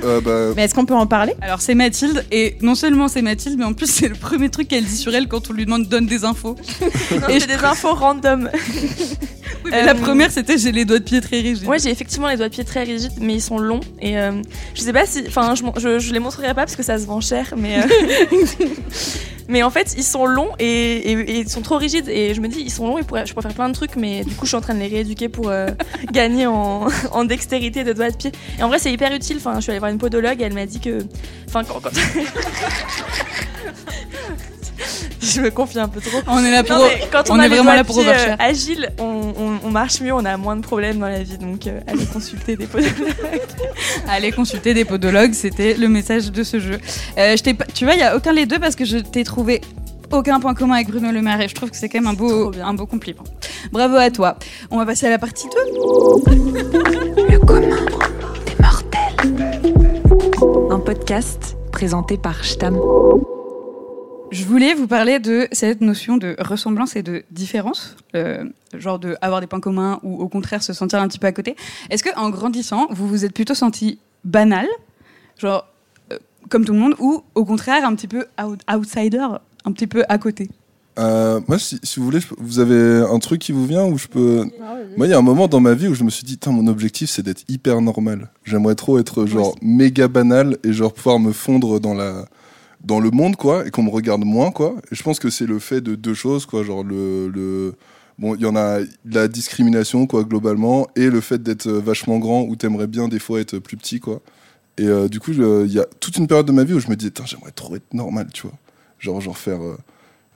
Euh, 0.04 0.22
bah, 0.22 0.54
Mais 0.56 0.66
est-ce 0.66 0.76
qu'on 0.76 0.86
peut 0.86 0.94
en 0.94 1.08
parler? 1.08 1.34
Alors 1.42 1.60
c'est 1.60 1.74
Mathilde 1.74 2.24
et 2.32 2.56
non 2.62 2.76
seulement 2.76 3.08
c'est 3.08 3.24
Mathilde 3.24 3.58
mais 3.58 3.66
en 3.66 3.74
plus 3.74 3.88
c'est 3.90 4.10
le 4.10 4.14
premier 4.14 4.50
truc 4.50 4.68
qu'elle 4.68 4.84
dit 4.86 4.96
sur 4.96 5.16
elle 5.16 5.28
quand 5.28 5.50
on 5.50 5.54
lui 5.54 5.66
demande 5.66 5.88
donne 5.88 6.06
des 6.06 6.24
infos. 6.24 6.56
Non, 7.20 7.28
Et 7.30 7.40
des 7.40 7.56
infos 7.64 7.96
random. 7.96 8.48
Oui, 9.66 9.72
mais 9.72 9.86
La 9.86 9.94
Euh, 9.94 9.96
première 9.96 10.32
c'était 10.32 10.58
j'ai 10.58 10.72
les 10.72 10.86
doigts 10.86 11.00
de 11.00 11.04
pied 11.04 11.20
très 11.20 11.40
rigides. 11.40 11.64
Moi, 11.66 11.78
j'ai 11.78 11.90
effectivement 11.90 12.28
les 12.28 12.36
doigts 12.38 12.48
de 12.48 12.54
pied 12.54 12.64
très 12.64 12.84
rigides, 12.84 13.14
mais 13.20 13.34
ils 13.36 13.42
sont 13.42 13.58
longs. 13.58 13.80
Et 14.02 14.18
euh, 14.20 14.34
je 14.76 14.82
sais 14.82 14.94
pas 14.94 15.06
si. 15.08 15.24
Enfin, 15.28 15.56
je, 15.56 15.64
je, 15.80 16.00
je 16.00 16.14
les 16.14 16.20
montrerai 16.20 16.48
pas 16.50 16.54
parce 16.66 16.76
que 16.76 16.84
ça 16.84 17.00
se 17.00 17.06
vend 17.06 17.22
cher, 17.22 17.54
mais. 17.58 17.80
Mais 19.48 19.64
en 19.64 19.70
fait, 19.70 19.94
ils 19.98 20.04
sont 20.04 20.26
longs 20.26 20.50
et, 20.60 20.66
et- 20.66 21.12
et 21.32 21.40
ils 21.40 21.50
sont 21.50 21.62
trop 21.62 21.78
rigides. 21.78 22.08
Et 22.10 22.34
je 22.34 22.42
me 22.42 22.48
dis, 22.48 22.62
ils 22.62 22.72
sont 22.72 22.88
longs, 22.88 23.02
pourraient, 23.04 23.26
je 23.26 23.34
pourrais 23.34 23.48
faire 23.48 23.56
plein 23.56 23.70
de 23.70 23.74
trucs, 23.74 23.96
mais 23.96 24.24
du 24.24 24.36
coup, 24.36 24.46
je 24.46 24.50
suis 24.50 24.58
en 24.58 24.62
train 24.62 24.74
de 24.74 24.80
les 24.80 24.88
rééduquer 24.88 25.30
pour 25.30 25.50
euh, 25.50 25.68
gagner 26.12 26.48
en, 26.48 26.88
en 27.12 27.26
dextérité 27.26 27.84
de 27.84 27.94
doigts 27.94 28.12
de 28.12 28.16
pied. 28.18 28.32
Et 28.60 28.64
en 28.64 28.68
vrai, 28.68 28.80
c'est 28.80 28.92
hyper 28.92 29.14
utile. 29.14 29.38
Enfin, 29.38 29.56
je 29.56 29.62
suis 29.62 29.72
allée 29.72 29.80
voir 29.80 29.92
une 29.92 29.98
podologue 30.00 30.42
et 30.42 30.46
elle 30.46 30.54
m'a 30.54 30.66
dit 30.66 30.80
que. 30.80 31.00
Enfin, 31.48 31.64
quand. 31.64 31.80
quand- 31.82 31.92
je 35.22 35.42
me 35.42 35.50
confie 35.50 35.80
un 35.80 35.88
peu 35.88 36.02
trop. 36.02 36.20
On 36.28 36.44
est 36.44 36.52
là 36.52 36.64
pour. 36.64 36.78
Non, 36.78 36.86
quand 37.12 37.30
on, 37.30 37.40
est 37.40 37.48
vraiment 37.48 37.74
là 37.74 37.84
pour 37.84 38.00
euh, 38.00 38.36
agile, 38.40 38.90
on, 39.00 39.34
on- 39.38 39.60
on 39.64 39.70
marche 39.70 40.02
mieux, 40.02 40.14
on 40.14 40.26
a 40.26 40.38
moins 40.38 40.56
de 40.56 40.62
problèmes 40.62 41.00
dans 41.00 41.08
la 41.10 41.24
vie, 41.24 41.38
donc 41.38 41.68
euh, 41.68 41.80
allez 41.88 42.06
consulter 42.06 42.56
des 42.56 42.68
podologues. 42.68 42.94
Allez 44.10 44.32
consulter 44.32 44.74
des 44.74 44.86
podologues, 44.86 45.34
c'était 45.34 45.74
le 45.74 45.88
message 45.88 46.32
de 46.32 46.44
ce 46.44 46.60
jeu. 46.60 46.78
Euh, 47.18 47.36
je 47.36 47.44
tu 47.74 47.86
vois, 47.86 47.94
il 47.94 48.00
y 48.00 48.04
a 48.04 48.16
aucun 48.16 48.34
des 48.34 48.46
deux 48.46 48.60
parce 48.60 48.76
que 48.76 48.86
je 48.86 48.98
t'ai 48.98 49.24
trouvé 49.24 49.62
aucun 50.12 50.40
point 50.40 50.54
commun 50.54 50.76
avec 50.76 50.88
Bruno 50.88 51.12
Le 51.12 51.22
Maire 51.22 51.42
et 51.42 51.48
je 51.48 51.56
trouve 51.56 51.70
que 51.70 51.78
c'est 51.78 51.90
quand 51.90 52.00
même 52.00 52.08
un 52.08 52.14
beau, 52.14 52.52
un 52.64 52.74
beau 52.74 52.86
compliment. 52.86 53.24
Bravo 53.72 53.96
à 53.96 54.10
toi. 54.10 54.38
On 54.72 54.78
va 54.78 54.86
passer 54.86 55.08
à 55.08 55.10
la 55.10 55.20
partie 55.20 55.48
2. 55.48 56.32
Le 57.30 57.40
commun 57.40 57.86
des 58.46 58.64
mortels. 58.64 59.72
Un 60.72 60.80
podcast 60.80 61.58
présenté 61.72 62.18
par 62.18 62.44
Stam. 62.46 62.78
Je 64.30 64.44
voulais 64.44 64.74
vous 64.74 64.88
parler 64.88 65.20
de 65.20 65.48
cette 65.52 65.80
notion 65.82 66.18
de 66.18 66.36
ressemblance 66.40 66.96
et 66.96 67.04
de 67.04 67.24
différence, 67.32 67.96
euh, 68.16 68.44
genre 68.74 69.00
de 69.00 69.16
avoir 69.22 69.40
des 69.40 69.48
points 69.48 69.62
communs 69.62 70.00
ou 70.04 70.22
au 70.22 70.28
contraire 70.28 70.62
se 70.62 70.74
sentir 70.74 71.00
un 71.02 71.08
petit 71.08 71.20
peu 71.20 71.28
à 71.28 71.32
côté. 71.32 71.56
Est-ce 71.90 72.04
que 72.04 72.10
en 72.18 72.30
grandissant, 72.30 72.88
vous 72.90 73.08
vous 73.08 73.24
êtes 73.24 73.34
plutôt 73.34 73.54
senti 73.54 74.00
banal, 74.26 74.68
genre 75.38 75.66
euh, 76.12 76.18
comme 76.50 76.66
tout 76.66 76.74
le 76.74 76.80
monde, 76.80 76.96
ou 77.00 77.24
au 77.36 77.46
contraire 77.46 77.86
un 77.86 77.96
petit 77.96 78.08
peu 78.08 78.26
out- 78.44 78.62
outsider, 78.70 79.26
un 79.64 79.72
petit 79.72 79.88
peu 79.88 80.04
à 80.10 80.18
côté? 80.18 80.50
Euh, 81.00 81.40
moi, 81.48 81.58
si, 81.60 81.80
si 81.84 82.00
vous 82.00 82.06
voulez, 82.06 82.20
vous 82.38 82.60
avez 82.60 83.06
un 83.10 83.20
truc 83.20 83.40
qui 83.40 83.52
vous 83.52 83.66
vient 83.66 83.86
où 83.86 83.98
je 83.98 84.08
peux. 84.08 84.46
Moi, 84.98 85.06
il 85.08 85.12
y 85.12 85.14
a 85.14 85.18
un 85.18 85.22
moment 85.22 85.48
dans 85.48 85.60
ma 85.60 85.74
vie 85.76 85.88
où 85.88 85.94
je 85.94 86.04
me 86.04 86.10
suis 86.10 86.26
dit, 86.26 86.40
mon 86.48 86.66
objectif, 86.68 87.10
c'est 87.10 87.22
d'être 87.22 87.44
hyper 87.48 87.82
normal. 87.82 88.30
J'aimerais 88.44 88.74
trop 88.76 88.98
être 88.98 89.26
genre 89.26 89.56
méga 89.62 90.08
banal 90.08 90.58
et 90.64 90.74
genre 90.74 90.92
pouvoir 90.94 91.20
me 91.20 91.32
fondre 91.32 91.80
dans 91.80 91.94
la 91.94 92.26
dans 92.88 93.00
le 93.02 93.12
monde 93.12 93.36
quoi 93.36 93.68
et 93.68 93.72
qu'on 93.72 93.84
me 93.84 93.90
regarde 93.92 94.24
moins 94.26 94.52
quoi. 94.52 94.76
Et 94.92 94.96
je 94.96 95.04
pense 95.04 95.20
que 95.20 95.30
c'est 95.30 95.46
le 95.46 95.60
fait 95.60 95.82
de 95.82 95.96
deux 95.96 96.14
choses 96.14 96.46
quoi, 96.46 96.64
genre 96.64 96.84
le, 96.84 97.28
le... 97.28 97.76
bon, 98.18 98.36
il 98.36 98.42
y 98.42 98.46
en 98.46 98.56
a 98.56 98.80
la 99.06 99.28
discrimination 99.28 100.08
quoi 100.08 100.24
globalement 100.24 100.88
et 100.96 101.10
le 101.10 101.22
fait 101.22 101.42
d'être 101.44 101.68
euh, 101.68 101.80
vachement 101.82 102.18
grand 102.20 102.44
où 102.44 102.56
t'aimerais 102.56 102.88
bien 102.88 103.08
des 103.10 103.20
fois 103.20 103.42
être 103.42 103.60
plus 103.60 103.78
petit 103.78 104.00
quoi. 104.00 104.22
Et 104.78 104.88
euh, 104.88 105.08
du 105.10 105.20
coup, 105.20 105.32
il 105.32 105.72
y 105.74 105.80
a 105.80 105.86
toute 106.00 106.18
une 106.18 106.28
période 106.28 106.46
de 106.46 106.52
ma 106.52 106.64
vie 106.64 106.74
où 106.74 106.80
je 106.80 106.88
me 106.90 106.96
disais, 106.96 107.12
j'aimerais 107.26 107.52
trop 107.52 107.76
être 107.76 107.94
normal, 107.94 108.28
tu 108.34 108.44
vois. 108.44 108.56
Genre, 109.00 109.22
genre 109.22 109.38
faire. 109.38 109.62
euh, 109.64 109.76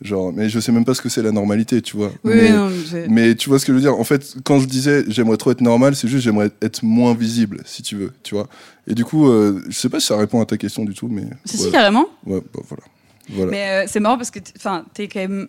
genre, 0.02 0.34
mais 0.34 0.50
je 0.50 0.60
sais 0.60 0.72
même 0.72 0.86
pas 0.86 0.94
ce 0.94 1.02
que 1.02 1.10
c'est 1.10 1.22
la 1.22 1.32
normalité, 1.32 1.82
tu 1.82 1.98
vois. 1.98 2.12
mais, 2.24 2.52
non, 2.52 2.70
mais 3.10 3.36
tu 3.36 3.50
vois 3.50 3.60
ce 3.60 3.66
que 3.66 3.72
je 3.72 3.76
veux 3.76 3.82
dire? 3.82 3.98
En 3.98 4.04
fait, 4.04 4.36
quand 4.44 4.60
je 4.60 4.66
disais 4.66 5.04
j'aimerais 5.08 5.38
trop 5.38 5.52
être 5.52 5.62
normal, 5.62 5.96
c'est 5.96 6.08
juste 6.08 6.24
j'aimerais 6.24 6.52
être 6.62 6.84
moins 6.84 7.14
visible, 7.14 7.62
si 7.66 7.84
tu 7.84 7.96
veux, 7.96 8.12
tu 8.24 8.36
vois. 8.36 8.48
Et 8.88 8.96
du 8.96 9.06
coup, 9.06 9.28
euh, 9.28 9.64
je 9.70 9.78
sais 9.78 9.90
pas 9.90 10.00
si 10.00 10.08
ça 10.08 10.18
répond 10.18 10.42
à 10.42 10.46
ta 10.46 10.58
question 10.58 10.84
du 10.86 10.94
tout, 10.94 11.08
mais. 11.08 11.26
Si, 11.46 11.58
ouais, 11.58 11.66
si, 11.66 11.72
carrément. 11.72 12.08
ouais, 12.26 12.42
bah, 12.54 12.62
voilà. 12.68 12.84
Voilà. 13.30 13.52
Mais 13.52 13.70
euh, 13.70 13.86
c'est 13.88 14.00
marrant 14.00 14.18
parce 14.18 14.32
que, 14.32 14.40
enfin, 14.58 14.86
t'es 14.94 15.08
quand 15.08 15.20
même. 15.20 15.48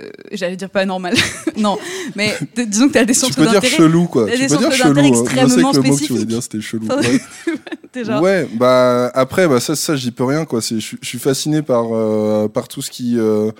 Euh, 0.00 0.10
J'allais 0.32 0.56
dire 0.56 0.70
pas 0.70 0.84
normal. 0.84 1.14
non, 1.56 1.78
mais 2.16 2.34
disons 2.56 2.88
que 2.88 2.94
t'as 2.94 3.04
des 3.04 3.12
tu 3.12 3.20
centres 3.20 3.36
peux 3.36 3.42
dire 3.44 3.54
d'intérêt. 3.54 3.76
chelou, 3.76 4.06
quoi. 4.06 4.28
Tu 4.30 4.38
des 4.38 4.46
peux 4.48 4.56
dire 4.56 4.72
chelou. 4.72 4.94
d'intérêt 4.94 5.08
hein. 5.08 5.12
Je 5.12 5.18
sais 5.18 5.24
que 5.24 5.40
extrêmement 5.40 5.72
le 5.72 5.82
mot 5.82 5.96
que 5.96 6.04
tu 6.04 6.12
voulais 6.12 6.24
dire, 6.24 6.42
c'était 6.42 6.60
chelou. 6.60 6.86
Ouais. 6.88 8.20
Ouais, 8.20 8.48
bah 8.54 9.10
après, 9.14 9.46
bah 9.46 9.60
ça, 9.60 9.76
ça 9.76 9.94
j'y 9.94 10.10
peux 10.10 10.24
rien 10.24 10.44
quoi. 10.44 10.60
C'est, 10.60 10.80
je, 10.80 10.96
suis- 11.00 11.18
fasciné 11.18 11.62
par 11.62 11.94
euh, 11.94 12.48
par 12.48 12.66
tout 12.66 12.82
ce 12.82 12.90
qui 12.90 13.16
euh, 13.18 13.52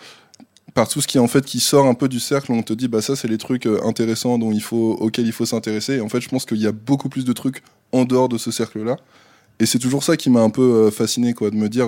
par 0.75 0.89
tout 0.89 1.01
ce 1.01 1.07
qui 1.07 1.21
en 1.21 1.29
fait 1.29 1.45
qui 1.45 1.61
sort 1.61 1.87
un 1.87 1.95
peu 1.95 2.09
du 2.09 2.19
cercle. 2.19 2.51
On 2.51 2.63
te 2.63 2.73
dit 2.73 2.89
bah 2.89 3.01
ça 3.01 3.15
c'est 3.15 3.29
les 3.29 3.39
trucs 3.39 3.67
intéressants 3.85 4.37
dont 4.39 4.51
il 4.51 4.63
faut 4.63 4.97
auxquels 5.01 5.27
il 5.27 5.33
faut 5.33 5.47
s'intéresser. 5.47 5.95
Et 5.95 6.01
en 6.01 6.09
fait, 6.09 6.21
je 6.21 6.29
pense 6.29 6.47
qu'il 6.47 6.59
y 6.61 6.67
a 6.67 6.73
beaucoup 6.73 7.09
plus 7.09 7.25
de 7.25 7.33
trucs 7.33 7.63
en 7.93 8.05
dehors 8.05 8.29
de 8.29 8.39
ce 8.39 8.51
cercle 8.51 8.83
là. 8.83 8.97
Et 9.61 9.67
c'est 9.67 9.79
toujours 9.79 10.03
ça 10.03 10.17
qui 10.17 10.31
m'a 10.31 10.41
un 10.41 10.51
peu 10.51 10.91
fasciné 10.91 11.33
quoi, 11.33 11.51
de 11.51 11.55
me 11.57 11.69
dire 11.69 11.87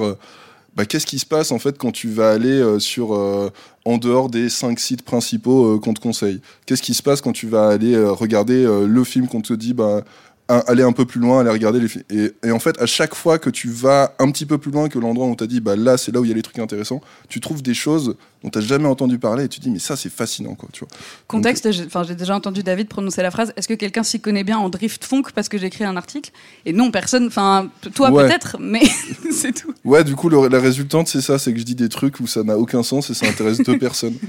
bah, 0.76 0.84
qu'est-ce 0.84 1.06
qui 1.06 1.18
se 1.18 1.24
passe 1.24 1.52
en 1.52 1.58
fait 1.58 1.78
quand 1.78 1.90
tu 1.90 2.08
vas 2.10 2.30
aller 2.30 2.60
euh, 2.60 2.78
sur 2.78 3.14
euh, 3.14 3.50
en 3.86 3.96
dehors 3.96 4.28
des 4.28 4.50
cinq 4.50 4.78
sites 4.78 5.02
principaux 5.02 5.74
euh, 5.74 5.78
qu'on 5.78 5.94
te 5.94 6.00
conseille? 6.00 6.42
Qu'est-ce 6.66 6.82
qui 6.82 6.92
se 6.92 7.02
passe 7.02 7.22
quand 7.22 7.32
tu 7.32 7.48
vas 7.48 7.68
aller 7.68 7.94
euh, 7.94 8.12
regarder 8.12 8.66
le 8.86 9.04
film 9.04 9.26
qu'on 9.26 9.40
te 9.40 9.54
dit 9.54 9.72
bah 9.72 10.04
aller 10.48 10.82
un 10.82 10.92
peu 10.92 11.04
plus 11.04 11.20
loin, 11.20 11.40
aller 11.40 11.50
regarder 11.50 11.80
les 11.80 11.88
films. 11.88 12.04
Et, 12.10 12.32
et 12.44 12.50
en 12.52 12.58
fait, 12.60 12.80
à 12.80 12.86
chaque 12.86 13.14
fois 13.14 13.38
que 13.38 13.50
tu 13.50 13.68
vas 13.68 14.14
un 14.18 14.30
petit 14.30 14.46
peu 14.46 14.58
plus 14.58 14.70
loin 14.70 14.88
que 14.88 14.98
l'endroit 14.98 15.26
où 15.26 15.30
on 15.30 15.34
t'a 15.34 15.46
dit, 15.46 15.60
bah 15.60 15.74
là, 15.76 15.96
c'est 15.96 16.12
là 16.12 16.20
où 16.20 16.24
il 16.24 16.28
y 16.28 16.32
a 16.32 16.36
les 16.36 16.42
trucs 16.42 16.58
intéressants, 16.58 17.00
tu 17.28 17.40
trouves 17.40 17.62
des 17.62 17.74
choses 17.74 18.16
dont 18.44 18.50
tu 18.50 18.60
jamais 18.62 18.86
entendu 18.86 19.18
parler 19.18 19.44
et 19.44 19.48
tu 19.48 19.58
dis, 19.60 19.70
mais 19.70 19.78
ça, 19.80 19.96
c'est 19.96 20.12
fascinant, 20.12 20.54
quoi, 20.54 20.68
tu 20.72 20.80
vois. 20.80 20.88
Contexte, 21.26 21.72
j'ai 21.72 21.84
enfin, 21.86 22.04
j'ai 22.04 22.14
déjà 22.14 22.36
entendu 22.36 22.62
David 22.62 22.86
prononcer 22.88 23.22
la 23.22 23.30
phrase 23.32 23.52
Est-ce 23.56 23.66
que 23.66 23.74
quelqu'un 23.74 24.04
s'y 24.04 24.20
connaît 24.20 24.44
bien 24.44 24.58
en 24.58 24.68
drift 24.68 25.04
funk 25.04 25.24
parce 25.34 25.48
que 25.48 25.58
j'ai 25.58 25.66
écrit 25.66 25.84
un 25.84 25.96
article? 25.96 26.30
Et 26.64 26.72
non, 26.72 26.90
personne, 26.92 27.26
enfin, 27.26 27.68
toi 27.94 28.10
Ouais. 28.10 28.26
peut-être, 28.28 28.56
mais 28.60 28.82
c'est 29.32 29.52
tout. 29.52 29.74
Ouais, 29.84 30.04
du 30.04 30.14
coup, 30.14 30.28
le- 30.28 30.46
la 30.48 30.60
résultante, 30.60 31.08
c'est 31.08 31.20
ça, 31.22 31.38
c'est 31.40 31.52
que 31.52 31.58
je 31.58 31.64
dis 31.64 31.74
des 31.74 31.88
trucs 31.88 32.20
où 32.20 32.26
ça 32.28 32.44
n'a 32.44 32.56
aucun 32.56 32.82
sens 32.84 33.10
et 33.10 33.14
ça 33.14 33.26
intéresse 33.26 33.58
deux 33.58 33.78
personnes. 33.78 34.14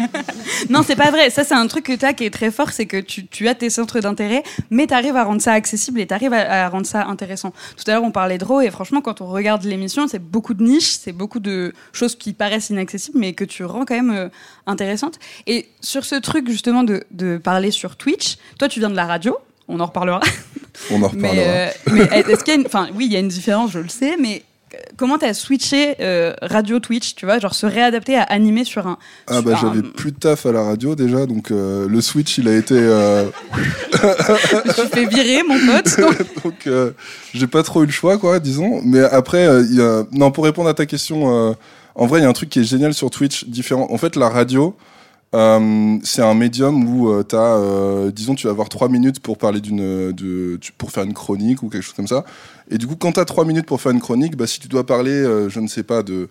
Non, 0.71 0.82
c'est 0.86 0.95
pas 0.95 1.12
vrai. 1.12 1.30
Ça, 1.30 1.43
c'est 1.43 1.53
un 1.53 1.67
truc 1.67 1.86
que 1.86 1.93
tu 1.95 2.03
as 2.03 2.13
qui 2.13 2.23
est 2.23 2.32
très 2.32 2.49
fort 2.49 2.71
c'est 2.71 2.88
que 2.88 2.97
tu, 2.99 3.27
tu 3.27 3.47
as 3.47 3.53
tes 3.53 3.69
centres 3.69 3.99
d'intérêt, 3.99 4.41
mais 4.71 4.88
tu 4.88 4.93
arrives 4.95 5.15
à 5.15 5.23
rendre 5.23 5.39
ça 5.41 5.51
accessible 5.53 5.99
et 5.99 6.07
tu 6.08 6.13
arrives 6.13 6.34
à, 6.34 6.65
à 6.65 6.70
rendre 6.70 6.86
ça 6.88 7.06
intéressant. 7.06 7.52
Tout 7.76 7.84
à 7.89 7.93
l'heure, 7.93 8.04
on 8.04 8.12
parlait 8.12 8.38
de 8.38 8.46
Raw 8.46 8.62
et 8.62 8.72
franchement, 8.72 9.02
quand 9.02 9.22
on 9.22 9.28
regarde 9.28 9.63
l'émission, 9.63 10.08
c'est 10.08 10.20
beaucoup 10.20 10.54
de 10.54 10.63
niches, 10.63 10.98
c'est 11.00 11.12
beaucoup 11.12 11.39
de 11.39 11.74
choses 11.93 12.15
qui 12.15 12.34
paraissent 12.34 12.70
inaccessibles, 12.70 13.20
mais 13.20 13.34
que 13.34 13.43
tu 13.43 13.63
rends 13.65 13.86
quand 13.86 13.96
même 13.96 14.12
euh, 14.12 14.30
intéressantes. 14.65 15.20
Et 15.46 15.67
sur 15.82 16.06
ce 16.06 16.15
truc, 16.15 16.50
justement, 16.50 16.84
de, 16.84 17.04
de 17.12 17.38
parler 17.38 17.72
sur 17.72 17.96
Twitch, 17.96 18.38
toi, 18.58 18.67
tu 18.67 18.80
viens 18.80 18.89
de 18.89 18.96
la 18.96 19.06
radio. 19.06 19.38
On 19.67 19.80
en 19.82 19.86
reparlera. 19.86 20.22
On 20.91 21.02
en 21.04 21.12
Mais, 21.13 21.30
reparlera. 21.30 21.48
euh, 21.48 21.70
mais 21.91 22.02
est-ce 22.32 22.43
qu'il 22.43 22.54
y 22.54 22.58
a 22.58 22.60
une... 22.62 22.65
Enfin, 22.65 22.88
oui, 22.96 23.06
il 23.08 23.12
y 23.13 23.15
a 23.17 23.20
une 23.20 23.28
différence, 23.28 23.72
je 23.72 23.80
le 23.80 23.89
sais, 23.89 24.15
mais 24.17 24.43
comment 24.98 25.18
t'as 25.18 25.34
switché 25.34 25.96
euh, 26.02 26.34
radio 26.42 26.80
Twitch, 26.80 27.16
tu 27.16 27.26
vois, 27.26 27.40
genre 27.40 27.54
se 27.56 27.66
réadapter 27.66 28.16
à 28.18 28.24
animer 28.24 28.63
sur 28.63 28.88
un. 28.88 28.98
Ah 29.28 29.42
bah 29.42 29.54
un- 29.54 29.56
j'avais 29.62 29.82
plus 29.82 30.12
de 30.12 30.18
taf 30.18 30.46
à 30.46 30.52
la 30.52 30.63
radio 30.63 30.96
déjà, 30.96 31.26
donc 31.26 31.52
euh, 31.52 31.88
le 31.88 32.02
switch 32.02 32.38
il 32.38 32.48
a 32.48 32.56
été... 32.56 32.76
euh, 32.78 33.26
Tu 33.92 34.88
fais 34.94 35.06
virer, 35.06 35.44
mon 35.44 35.58
pote. 35.60 36.00
donc 36.44 36.68
euh, 36.68 36.92
j'ai 37.34 37.48
pas 37.48 37.63
trop 37.63 37.84
eu 37.84 37.86
le 37.86 37.92
choix 37.92 38.18
quoi 38.18 38.40
disons 38.40 38.82
mais 38.84 39.02
après 39.02 39.46
il 39.63 39.76
y 39.76 39.82
a... 39.82 40.04
non 40.12 40.32
pour 40.32 40.44
répondre 40.46 40.70
à 40.70 40.74
ta 40.74 40.86
question 40.86 41.56
en 41.96 42.06
vrai 42.06 42.20
il 42.20 42.24
y 42.24 42.26
a 42.26 42.30
un 42.30 42.34
truc 42.34 42.50
qui 42.50 42.60
est 42.60 42.63
génial 42.63 42.94
sur 42.94 43.10
Twitch 43.10 43.46
différent 43.46 43.88
en 43.90 43.98
fait 43.98 44.16
la 44.16 44.30
radio 44.30 44.76
c'est 45.34 46.22
un 46.22 46.34
médium 46.34 46.88
où 46.88 47.22
t'as 47.24 47.58
euh, 47.58 48.12
disons 48.12 48.36
tu 48.36 48.48
vas 48.48 48.52
avoir 48.52 48.70
trois 48.70 48.90
minutes 48.90 49.20
pour 49.20 49.38
parler 49.38 49.60
d'une 49.62 50.12
de 50.12 50.58
tu- 50.62 50.72
pour 50.72 50.92
faire 50.92 51.04
une 51.04 51.13
chronique 51.13 51.63
ou 51.63 51.70
quelque 51.70 51.84
chose 51.84 51.94
comme 51.96 52.08
ça 52.08 52.24
et 52.69 52.77
du 52.77 52.88
coup 52.88 52.95
quand 52.95 53.13
t'as 53.13 53.25
trois 53.25 53.45
minutes 53.45 53.65
pour 53.65 53.82
faire 53.82 53.91
une 53.91 53.99
chronique 54.01 54.36
bah 54.36 54.47
si 54.47 54.60
tu 54.60 54.67
dois 54.67 54.86
parler 54.86 55.12
euh, 55.12 55.49
je 55.49 55.60
ne 55.60 55.67
sais 55.67 55.84
pas 55.84 56.03
de 56.03 56.27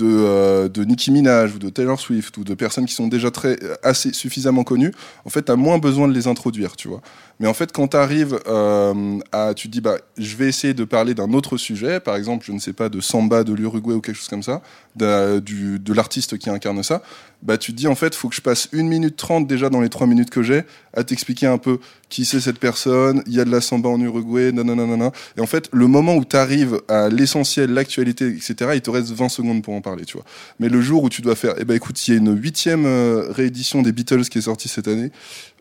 euh, 0.00 0.68
de 0.68 0.84
Nicki 0.84 1.10
Minaj 1.10 1.54
ou 1.54 1.58
de 1.58 1.68
Taylor 1.70 1.98
Swift 2.00 2.36
ou 2.36 2.44
de 2.44 2.54
personnes 2.54 2.86
qui 2.86 2.94
sont 2.94 3.08
déjà 3.08 3.30
très 3.30 3.58
assez 3.82 4.12
suffisamment 4.12 4.64
connues 4.64 4.92
en 5.24 5.30
fait 5.30 5.42
t'as 5.42 5.56
moins 5.56 5.78
besoin 5.78 6.08
de 6.08 6.12
les 6.12 6.26
introduire 6.26 6.76
tu 6.76 6.88
vois 6.88 7.00
mais 7.40 7.46
en 7.46 7.54
fait, 7.54 7.70
quand 7.72 7.88
tu 7.88 7.96
arrives 7.96 8.38
euh, 8.48 9.18
à. 9.30 9.54
Tu 9.54 9.68
te 9.68 9.72
dis, 9.72 9.80
bah, 9.80 9.96
je 10.16 10.36
vais 10.36 10.48
essayer 10.48 10.74
de 10.74 10.84
parler 10.84 11.14
d'un 11.14 11.32
autre 11.32 11.56
sujet, 11.56 12.00
par 12.00 12.16
exemple, 12.16 12.44
je 12.44 12.52
ne 12.52 12.58
sais 12.58 12.72
pas, 12.72 12.88
de 12.88 13.00
samba 13.00 13.44
de 13.44 13.52
l'Uruguay 13.52 13.94
ou 13.94 14.00
quelque 14.00 14.16
chose 14.16 14.28
comme 14.28 14.42
ça, 14.42 14.60
de, 14.96 15.38
du- 15.38 15.78
de 15.78 15.92
l'artiste 15.92 16.36
qui 16.38 16.50
incarne 16.50 16.82
ça, 16.82 17.00
bah, 17.42 17.56
tu 17.56 17.72
te 17.72 17.76
dis, 17.76 17.86
en 17.86 17.94
fait, 17.94 18.14
faut 18.16 18.28
que 18.28 18.34
je 18.34 18.40
passe 18.40 18.68
une 18.72 18.88
minute 18.88 19.16
trente 19.16 19.46
déjà 19.46 19.70
dans 19.70 19.80
les 19.80 19.88
trois 19.88 20.06
minutes 20.08 20.30
que 20.30 20.42
j'ai 20.42 20.62
à 20.94 21.04
t'expliquer 21.04 21.46
un 21.46 21.58
peu 21.58 21.78
qui 22.08 22.24
c'est 22.24 22.40
cette 22.40 22.58
personne, 22.58 23.22
il 23.26 23.34
y 23.34 23.40
a 23.40 23.44
de 23.44 23.50
la 23.50 23.60
samba 23.60 23.88
en 23.88 24.00
Uruguay, 24.00 24.52
nanana. 24.52 25.12
Et 25.36 25.40
en 25.40 25.46
fait, 25.46 25.68
le 25.72 25.86
moment 25.86 26.16
où 26.16 26.24
tu 26.24 26.36
arrives 26.36 26.80
à 26.88 27.08
l'essentiel, 27.08 27.72
l'actualité, 27.72 28.26
etc., 28.28 28.72
il 28.74 28.80
te 28.80 28.90
reste 28.90 29.10
20 29.10 29.28
secondes 29.28 29.62
pour 29.62 29.74
en 29.74 29.80
parler, 29.80 30.04
tu 30.04 30.16
vois. 30.16 30.24
Mais 30.58 30.68
le 30.68 30.80
jour 30.80 31.02
où 31.02 31.08
tu 31.08 31.22
dois 31.22 31.34
faire, 31.34 31.54
eh 31.58 31.64
ben 31.64 31.74
écoute, 31.74 32.06
il 32.06 32.14
y 32.14 32.16
a 32.16 32.18
une 32.18 32.36
huitième 32.36 32.86
euh, 32.86 33.30
réédition 33.30 33.82
des 33.82 33.92
Beatles 33.92 34.24
qui 34.24 34.38
est 34.38 34.42
sortie 34.42 34.68
cette 34.68 34.88
année. 34.88 35.10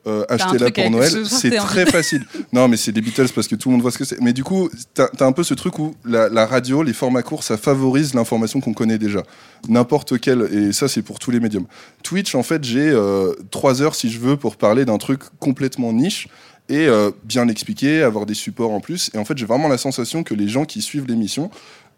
Euh, 0.08 0.26
achetez-la 0.30 0.72
pour 0.72 0.90
Noël, 0.90 1.26
c'est 1.26 1.50
très 1.50 1.86
facile. 1.86 2.26
Non, 2.54 2.68
mais 2.68 2.78
c'est 2.78 2.92
des 2.92 3.02
Beatles 3.02 3.28
parce 3.36 3.48
que 3.48 3.56
tout 3.56 3.70
le 3.70 3.74
monde 3.74 3.82
voit 3.82 3.92
ce 3.92 3.98
que 3.98 4.06
c'est. 4.06 4.22
Mais 4.22 4.34
du 4.34 4.44
coup, 4.44 4.70
t'as 4.94 5.08
as 5.20 5.26
un 5.26 5.34
peu 5.34 5.44
ce 5.44 5.54
truc 5.54 5.78
où 5.80 5.96
la, 6.06 6.30
la 6.30 6.46
radio, 6.46 6.82
les 6.82 6.94
formats 6.94 7.24
courts, 7.24 7.44
ça 7.44 7.58
favorise 7.58 8.14
l'information 8.14 8.62
qu'on 8.62 8.74
connaît 8.74 8.98
déjà. 8.98 9.24
N'importe 9.68 10.20
quel, 10.20 10.42
et 10.54 10.72
ça 10.72 10.88
c'est 10.88 11.02
pour 11.02 11.20
tous 11.20 11.32
les 11.32 11.40
médiums. 11.40 11.66
Twitch, 12.04 12.36
en 12.36 12.44
fait, 12.44 12.64
j'ai 12.64 12.90
euh, 12.90 13.34
trois 13.52 13.82
heures 13.82 13.96
si 13.96 14.10
je 14.10 14.20
veux 14.20 14.38
pour 14.38 14.56
parler 14.56 14.86
d'un 14.86 14.98
truc 14.98 15.22
complètement 15.40 15.92
niche 15.92 16.28
et 16.70 16.88
euh, 16.88 17.12
bien 17.24 17.46
l'expliquer, 17.46 18.04
avoir 18.04 18.26
des 18.26 18.34
supports 18.34 18.72
en 18.72 18.80
plus. 18.80 19.10
Et 19.14 19.18
en 19.18 19.26
fait, 19.26 19.38
j'ai 19.38 19.46
vraiment 19.46 19.68
la 19.68 19.78
sensation 19.78 20.24
que 20.24 20.34
les 20.34 20.48
gens 20.48 20.66
qui 20.66 20.82
suivent 20.82 21.08
l'émission, 21.08 21.50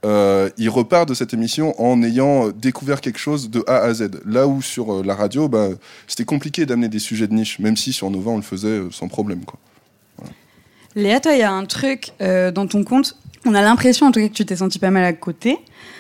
euh, 0.05 0.49
ils 0.57 0.69
repartent 0.69 1.09
de 1.09 1.13
cette 1.13 1.33
émission 1.33 1.79
en 1.81 2.01
ayant 2.03 2.49
découvert 2.49 3.01
quelque 3.01 3.19
chose 3.19 3.49
de 3.49 3.63
A 3.67 3.77
à 3.77 3.93
Z. 3.93 4.21
Là 4.25 4.47
où 4.47 4.62
sur 4.62 4.93
euh, 4.93 5.03
la 5.03 5.15
radio, 5.15 5.49
bah, 5.49 5.69
c'était 6.07 6.25
compliqué 6.25 6.65
d'amener 6.65 6.88
des 6.88 6.99
sujets 6.99 7.27
de 7.27 7.33
niche, 7.33 7.59
même 7.59 7.75
si 7.75 7.91
sur 7.91 8.09
Nova 8.09 8.31
on 8.31 8.38
le 8.38 8.41
faisait 8.41 8.67
euh, 8.67 8.91
sans 8.91 9.07
problème. 9.07 9.43
Quoi. 9.45 9.59
Léa, 10.95 11.19
toi, 11.19 11.33
il 11.33 11.39
y 11.39 11.43
a 11.43 11.51
un 11.51 11.65
truc 11.65 12.12
euh, 12.21 12.51
dans 12.51 12.67
ton 12.67 12.83
compte. 12.83 13.17
On 13.45 13.53
a 13.53 13.62
l'impression, 13.62 14.07
en 14.07 14.12
tout 14.12 14.19
cas, 14.19 14.27
que 14.27 14.33
tu 14.33 14.45
t'es 14.45 14.55
sentie 14.55 14.79
pas 14.79 14.89
mal 14.89 15.03
à 15.03 15.13
côté. 15.13 15.57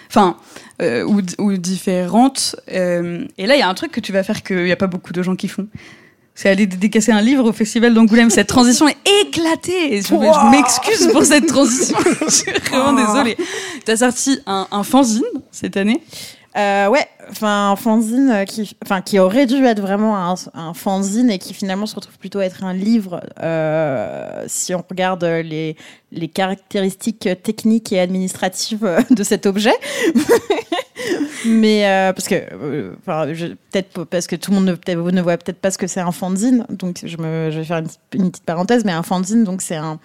Enfin, 0.09 0.37
euh, 0.81 1.03
ou, 1.03 1.21
ou 1.37 1.57
différente. 1.57 2.55
Euh, 2.71 3.25
et 3.37 3.45
là, 3.45 3.55
il 3.55 3.59
y 3.59 3.61
a 3.61 3.69
un 3.69 3.73
truc 3.73 3.91
que 3.91 3.99
tu 3.99 4.11
vas 4.11 4.23
faire 4.23 4.43
qu'il 4.43 4.63
n'y 4.63 4.71
a 4.71 4.75
pas 4.75 4.87
beaucoup 4.87 5.13
de 5.13 5.21
gens 5.21 5.35
qui 5.35 5.47
font. 5.47 5.67
C'est 6.41 6.47
aller 6.47 6.67
dédicacer 6.67 7.11
un 7.11 7.19
livre 7.19 7.49
au 7.49 7.51
Festival 7.51 7.93
d'Angoulême. 7.93 8.29
Cette 8.29 8.47
transition 8.47 8.87
est 8.87 8.95
éclatée. 9.23 10.01
Je, 10.01 10.07
je 10.07 10.51
m'excuse 10.51 11.11
pour 11.11 11.25
cette 11.25 11.47
transition. 11.47 11.97
je 12.21 12.29
suis 12.29 12.51
vraiment 12.71 12.93
désolée. 12.93 13.35
Tu 13.85 13.91
as 13.91 13.97
sorti 13.97 14.39
un, 14.45 14.65
un 14.71 14.83
fanzine 14.83 15.25
cette 15.51 15.75
année? 15.75 16.01
Euh, 16.55 16.87
ouais, 16.87 17.05
enfin 17.29 17.71
un 17.71 17.75
fanzine 17.75 18.29
euh, 18.31 18.45
qui, 18.45 18.73
enfin 18.85 19.01
qui 19.01 19.19
aurait 19.19 19.47
dû 19.47 19.65
être 19.65 19.81
vraiment 19.81 20.17
un, 20.17 20.35
un 20.53 20.73
fanzine 20.73 21.29
et 21.29 21.39
qui 21.39 21.53
finalement 21.53 21.85
se 21.85 21.95
retrouve 21.95 22.17
plutôt 22.17 22.39
à 22.39 22.45
être 22.45 22.63
un 22.63 22.73
livre 22.73 23.21
euh, 23.43 24.45
si 24.47 24.73
on 24.73 24.83
regarde 24.89 25.23
les 25.25 25.75
les 26.11 26.27
caractéristiques 26.27 27.29
techniques 27.43 27.91
et 27.91 27.99
administratives 27.99 28.85
euh, 28.85 29.01
de 29.11 29.23
cet 29.23 29.45
objet. 29.45 29.73
Mais 31.45 31.87
euh, 31.87 32.13
parce 32.13 32.27
que, 32.27 32.35
euh, 32.35 32.93
peut-être 33.05 34.03
parce 34.05 34.27
que 34.27 34.35
tout 34.35 34.51
le 34.51 34.55
monde 34.59 34.79
ne, 34.85 35.11
ne 35.11 35.21
voit 35.21 35.37
peut-être 35.37 35.59
pas 35.59 35.71
ce 35.71 35.77
que 35.77 35.87
c'est 35.87 35.99
un 35.99 36.11
fanzine, 36.11 36.65
donc 36.69 36.99
je, 37.03 37.17
vais 37.17 37.63
faire 37.63 37.77
une, 37.77 37.87
petite- 38.09 38.43
parenthèse, 38.43 38.85
mais 38.85 38.91
un 38.91 39.03
fanzine, 39.03 39.43
donc 39.43 39.61
c'est 39.61 39.75
un, 39.75 39.99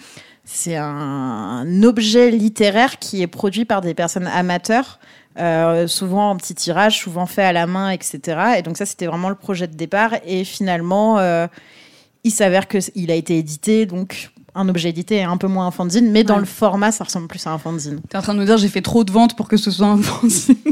c'est 0.44 0.76
un, 0.76 1.82
objet 1.82 2.30
littéraire 2.30 2.98
qui 2.98 3.22
est 3.22 3.26
produit 3.26 3.64
par 3.64 3.80
des 3.80 3.94
personnes 3.94 4.26
amateurs, 4.26 4.98
euh, 5.38 5.86
souvent 5.86 6.30
en 6.30 6.36
petit 6.36 6.54
tirage, 6.54 6.98
souvent 7.00 7.26
fait 7.26 7.42
à 7.42 7.52
la 7.52 7.66
main, 7.66 7.90
etc. 7.90 8.20
Et 8.58 8.62
donc 8.62 8.76
ça, 8.76 8.86
c'était 8.86 9.06
vraiment 9.06 9.28
le 9.28 9.34
projet 9.34 9.66
de 9.66 9.74
départ. 9.74 10.12
Et 10.24 10.44
finalement, 10.44 11.18
il 12.22 12.30
s'avère 12.30 12.68
qu'il 12.68 13.10
a 13.10 13.14
été 13.14 13.38
édité, 13.38 13.86
donc 13.86 14.30
un 14.54 14.68
objet 14.68 14.90
édité 14.90 15.22
un 15.22 15.36
peu 15.36 15.46
moins 15.48 15.66
un 15.66 15.70
fanzine, 15.70 16.10
mais 16.10 16.22
dans 16.24 16.34
Ouais. 16.34 16.40
le 16.40 16.46
format, 16.46 16.92
ça 16.92 17.04
ressemble 17.04 17.26
plus 17.28 17.44
à 17.46 17.50
un 17.52 17.58
fanzine. 17.58 18.00
T'es 18.08 18.16
en 18.18 18.22
train 18.22 18.34
de 18.34 18.38
nous 18.38 18.44
dire 18.44 18.56
j'ai 18.56 18.68
fait 18.68 18.82
trop 18.82 19.02
de 19.04 19.10
ventes 19.12 19.36
pour 19.36 19.48
que 19.48 19.56
ce 19.56 19.70
soit 19.70 19.86
un 19.88 19.98
fanzine. 20.00 20.56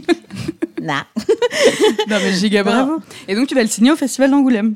Nah. 0.83 1.05
non 2.09 2.17
mais 2.23 2.33
giga 2.33 2.65
bravo. 2.65 2.97
Et 3.29 3.37
donc 3.37 3.47
tu 3.47 3.55
vas 3.55 3.63
le 3.63 3.69
signer 3.69 3.93
au 3.93 3.97
Festival 3.97 4.31
d'Angoulême. 4.33 4.75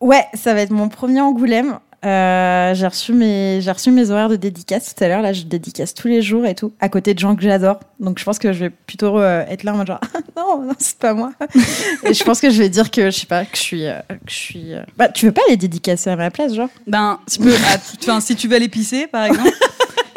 Ouais, 0.00 0.24
ça 0.34 0.52
va 0.52 0.62
être 0.62 0.72
mon 0.72 0.88
premier 0.88 1.20
Angoulême. 1.20 1.78
Euh, 2.04 2.74
j'ai 2.74 2.86
reçu 2.86 3.12
mes 3.12 3.60
j'ai 3.60 3.70
reçu 3.70 3.90
mes 3.90 4.10
horaires 4.10 4.28
de 4.28 4.36
dédicace 4.36 4.94
tout 4.94 5.02
à 5.04 5.08
l'heure. 5.08 5.22
Là, 5.22 5.32
je 5.32 5.42
dédicace 5.42 5.94
tous 5.94 6.08
les 6.08 6.20
jours 6.22 6.44
et 6.46 6.54
tout, 6.54 6.72
à 6.80 6.88
côté 6.88 7.14
de 7.14 7.18
gens 7.18 7.34
que 7.34 7.42
j'adore. 7.42 7.80
Donc, 8.00 8.18
je 8.18 8.24
pense 8.24 8.38
que 8.38 8.52
je 8.52 8.60
vais 8.60 8.70
plutôt 8.70 9.18
euh, 9.18 9.44
être 9.48 9.62
là 9.62 9.72
en 9.74 9.78
mode 9.78 9.86
genre 9.86 10.00
non, 10.36 10.62
non, 10.62 10.72
c'est 10.78 10.98
pas 10.98 11.14
moi. 11.14 11.32
et 12.04 12.12
je 12.12 12.24
pense 12.24 12.40
que 12.40 12.50
je 12.50 12.58
vais 12.58 12.68
dire 12.68 12.90
que 12.90 13.06
je 13.10 13.20
sais 13.20 13.26
pas 13.26 13.44
que 13.44 13.56
je 13.56 13.62
suis 13.62 13.86
euh, 13.86 13.98
que 14.08 14.14
je 14.30 14.34
suis. 14.34 14.72
Bah, 14.96 15.08
tu 15.08 15.26
veux 15.26 15.32
pas 15.32 15.42
les 15.48 15.56
dédicacer 15.56 16.10
à 16.10 16.16
ma 16.16 16.30
place, 16.30 16.54
genre? 16.54 16.68
Ben, 16.86 17.18
tu 17.30 17.38
peux, 17.38 17.54
ah, 17.72 17.78
tu- 17.78 18.10
enfin, 18.10 18.20
si 18.20 18.36
tu 18.36 18.48
veux 18.48 18.56
aller 18.56 18.68
pisser, 18.68 19.06
par 19.06 19.24
exemple, 19.24 19.50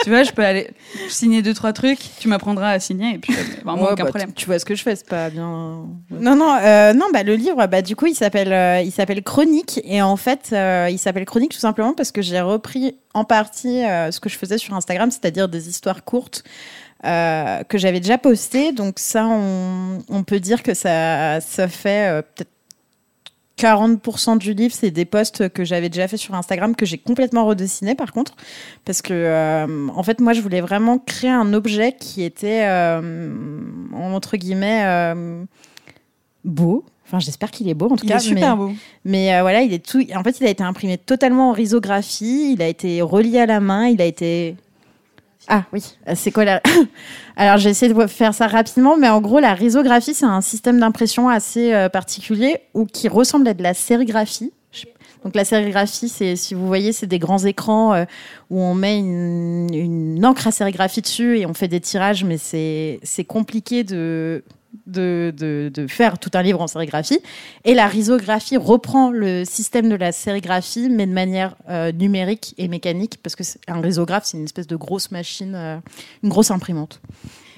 tu 0.07 0.11
vois, 0.13 0.23
je 0.23 0.31
peux 0.31 0.41
aller 0.45 0.69
signer 1.09 1.41
deux 1.41 1.53
trois 1.53 1.73
trucs. 1.73 1.99
Tu 2.17 2.29
m'apprendras 2.29 2.69
à 2.69 2.79
signer 2.79 3.15
et 3.15 3.17
puis 3.17 3.33
euh, 3.33 3.41
vraiment 3.65 3.83
Ouais, 3.83 3.91
aucun 3.91 4.05
bah, 4.05 4.09
problème. 4.11 4.31
Tu, 4.31 4.45
vois 4.45 4.57
ce 4.57 4.63
que 4.63 4.73
je 4.73 4.81
fais, 4.81 4.95
c'est 4.95 5.05
pas 5.05 5.29
bien. 5.29 5.85
Non, 6.11 6.33
non, 6.37 6.55
euh, 6.63 6.93
non. 6.93 7.07
Bah 7.11 7.23
le 7.23 7.35
livre, 7.35 7.67
bah 7.67 7.81
du 7.81 7.97
coup, 7.97 8.05
il 8.05 8.15
s'appelle, 8.15 8.53
euh, 8.53 8.79
il 8.79 8.93
s'appelle 8.93 9.21
Chronique, 9.21 9.81
et 9.83 10.01
en 10.01 10.15
fait, 10.15 10.51
euh, 10.53 10.87
il 10.89 10.97
s'appelle 10.97 11.25
Chronique 11.25 11.51
tout 11.51 11.59
simplement 11.59 11.93
parce 11.93 12.13
que 12.13 12.21
j'ai 12.21 12.39
repris 12.39 12.95
en 13.13 13.25
partie 13.25 13.83
euh, 13.83 14.09
ce 14.11 14.21
que 14.21 14.29
je 14.29 14.37
faisais 14.37 14.57
sur 14.57 14.73
Instagram, 14.75 15.11
c'est-à-dire 15.11 15.49
des 15.49 15.67
histoires 15.67 16.05
courtes. 16.05 16.45
euh, 17.05 17.63
que 17.65 17.77
j'avais 17.77 17.99
déjà 17.99 18.17
postées 18.17 18.71
donc 18.71 18.97
ça 18.97 19.27
on, 19.27 19.99
on 20.09 20.23
peut 20.23 20.39
dire 20.39 20.63
que 20.63 20.73
ça 20.73 21.39
ça 21.41 21.67
fait 21.67 22.09
euh, 22.09 22.21
peut-être 22.23 22.49
40% 23.57 24.37
du 24.37 24.53
livre, 24.53 24.73
c'est 24.73 24.91
des 24.91 25.05
posts 25.05 25.49
que 25.49 25.63
j'avais 25.65 25.89
déjà 25.89 26.07
fait 26.07 26.17
sur 26.17 26.35
Instagram 26.35 26.75
que 26.75 26.85
j'ai 26.85 26.97
complètement 26.99 27.45
redessiné 27.45 27.95
par 27.95 28.11
contre 28.11 28.35
parce 28.85 29.01
que 29.01 29.13
euh, 29.13 29.87
en 29.95 30.03
fait 30.03 30.19
moi 30.21 30.33
je 30.33 30.41
voulais 30.41 30.61
vraiment 30.61 30.99
créer 30.99 31.31
un 31.31 31.53
objet 31.53 31.93
qui 31.99 32.21
était 32.23 32.61
euh, 32.65 33.31
entre 33.93 34.37
guillemets 34.37 34.83
euh, 34.85 35.43
beau. 36.45 36.85
Enfin, 37.07 37.19
j'espère 37.19 37.51
qu'il 37.51 37.69
est 37.69 37.73
beau 37.73 37.85
en 37.89 37.95
tout 37.95 38.05
Il 38.05 38.09
cas. 38.09 38.17
est 38.17 38.19
super 38.19 38.57
mais, 38.57 38.65
beau. 38.65 38.71
mais 39.05 39.41
voilà, 39.41 39.61
il 39.61 39.73
est 39.73 39.83
tout. 39.83 40.03
En 40.13 40.23
fait, 40.23 40.41
il 40.41 40.45
a 40.45 40.49
été 40.49 40.61
imprimé 40.61 40.97
totalement 40.97 41.49
en 41.51 41.53
risographie. 41.53 42.51
Il 42.51 42.61
a 42.61 42.67
été 42.67 43.01
relié 43.01 43.39
à 43.39 43.45
la 43.45 43.61
main. 43.61 43.87
Il 43.87 44.01
a 44.01 44.05
été. 44.05 44.55
Ah 45.47 45.63
oui, 45.71 45.95
euh, 46.07 46.13
c'est 46.15 46.31
quoi 46.31 46.43
la. 46.43 46.61
Alors, 47.37 47.57
j'ai 47.57 47.69
essayé 47.69 47.93
de 47.93 48.07
faire 48.07 48.33
ça 48.33 48.47
rapidement, 48.47 48.97
mais 48.97 49.07
en 49.07 49.21
gros, 49.21 49.39
la 49.39 49.53
risographie, 49.53 50.13
c'est 50.13 50.25
un 50.25 50.41
système 50.41 50.79
d'impression 50.79 51.29
assez 51.29 51.73
euh, 51.73 51.87
particulier 51.87 52.61
ou 52.73 52.85
qui 52.85 53.07
ressemble 53.07 53.47
à 53.47 53.53
de 53.53 53.63
la 53.63 53.73
sérigraphie. 53.73 54.51
Donc, 55.23 55.35
la 55.35 55.45
sérigraphie, 55.45 56.09
c'est, 56.09 56.35
si 56.35 56.53
vous 56.53 56.67
voyez, 56.67 56.91
c'est 56.91 57.07
des 57.07 57.19
grands 57.19 57.43
écrans 57.43 57.93
euh, 57.93 58.05
où 58.49 58.61
on 58.61 58.75
met 58.75 58.99
une, 58.99 59.67
une 59.73 60.25
encre 60.25 60.47
à 60.47 60.51
sérigraphie 60.51 61.01
dessus 61.01 61.39
et 61.39 61.45
on 61.45 61.53
fait 61.53 61.67
des 61.67 61.79
tirages, 61.79 62.23
mais 62.23 62.37
c'est 62.37 63.25
compliqué 63.25 63.83
de, 63.83 64.43
de, 64.85 65.33
de, 65.35 65.71
de 65.73 65.87
faire 65.87 66.19
tout 66.19 66.31
un 66.33 66.41
livre 66.41 66.61
en 66.61 66.67
sérigraphie. 66.67 67.19
Et 67.65 67.73
la 67.73 67.87
risographie 67.87 68.57
reprend 68.57 69.09
le 69.11 69.43
système 69.45 69.89
de 69.89 69.95
la 69.95 70.11
sérigraphie, 70.11 70.89
mais 70.89 71.05
de 71.07 71.13
manière 71.13 71.55
euh, 71.69 71.91
numérique 71.91 72.53
et 72.57 72.67
mécanique, 72.67 73.17
parce 73.23 73.35
que 73.35 73.43
un 73.67 73.81
risographe, 73.81 74.25
c'est 74.25 74.37
une 74.37 74.43
espèce 74.45 74.67
de 74.67 74.75
grosse 74.75 75.11
machine, 75.11 75.53
euh, 75.55 75.77
une 76.23 76.29
grosse 76.29 76.51
imprimante. 76.51 77.01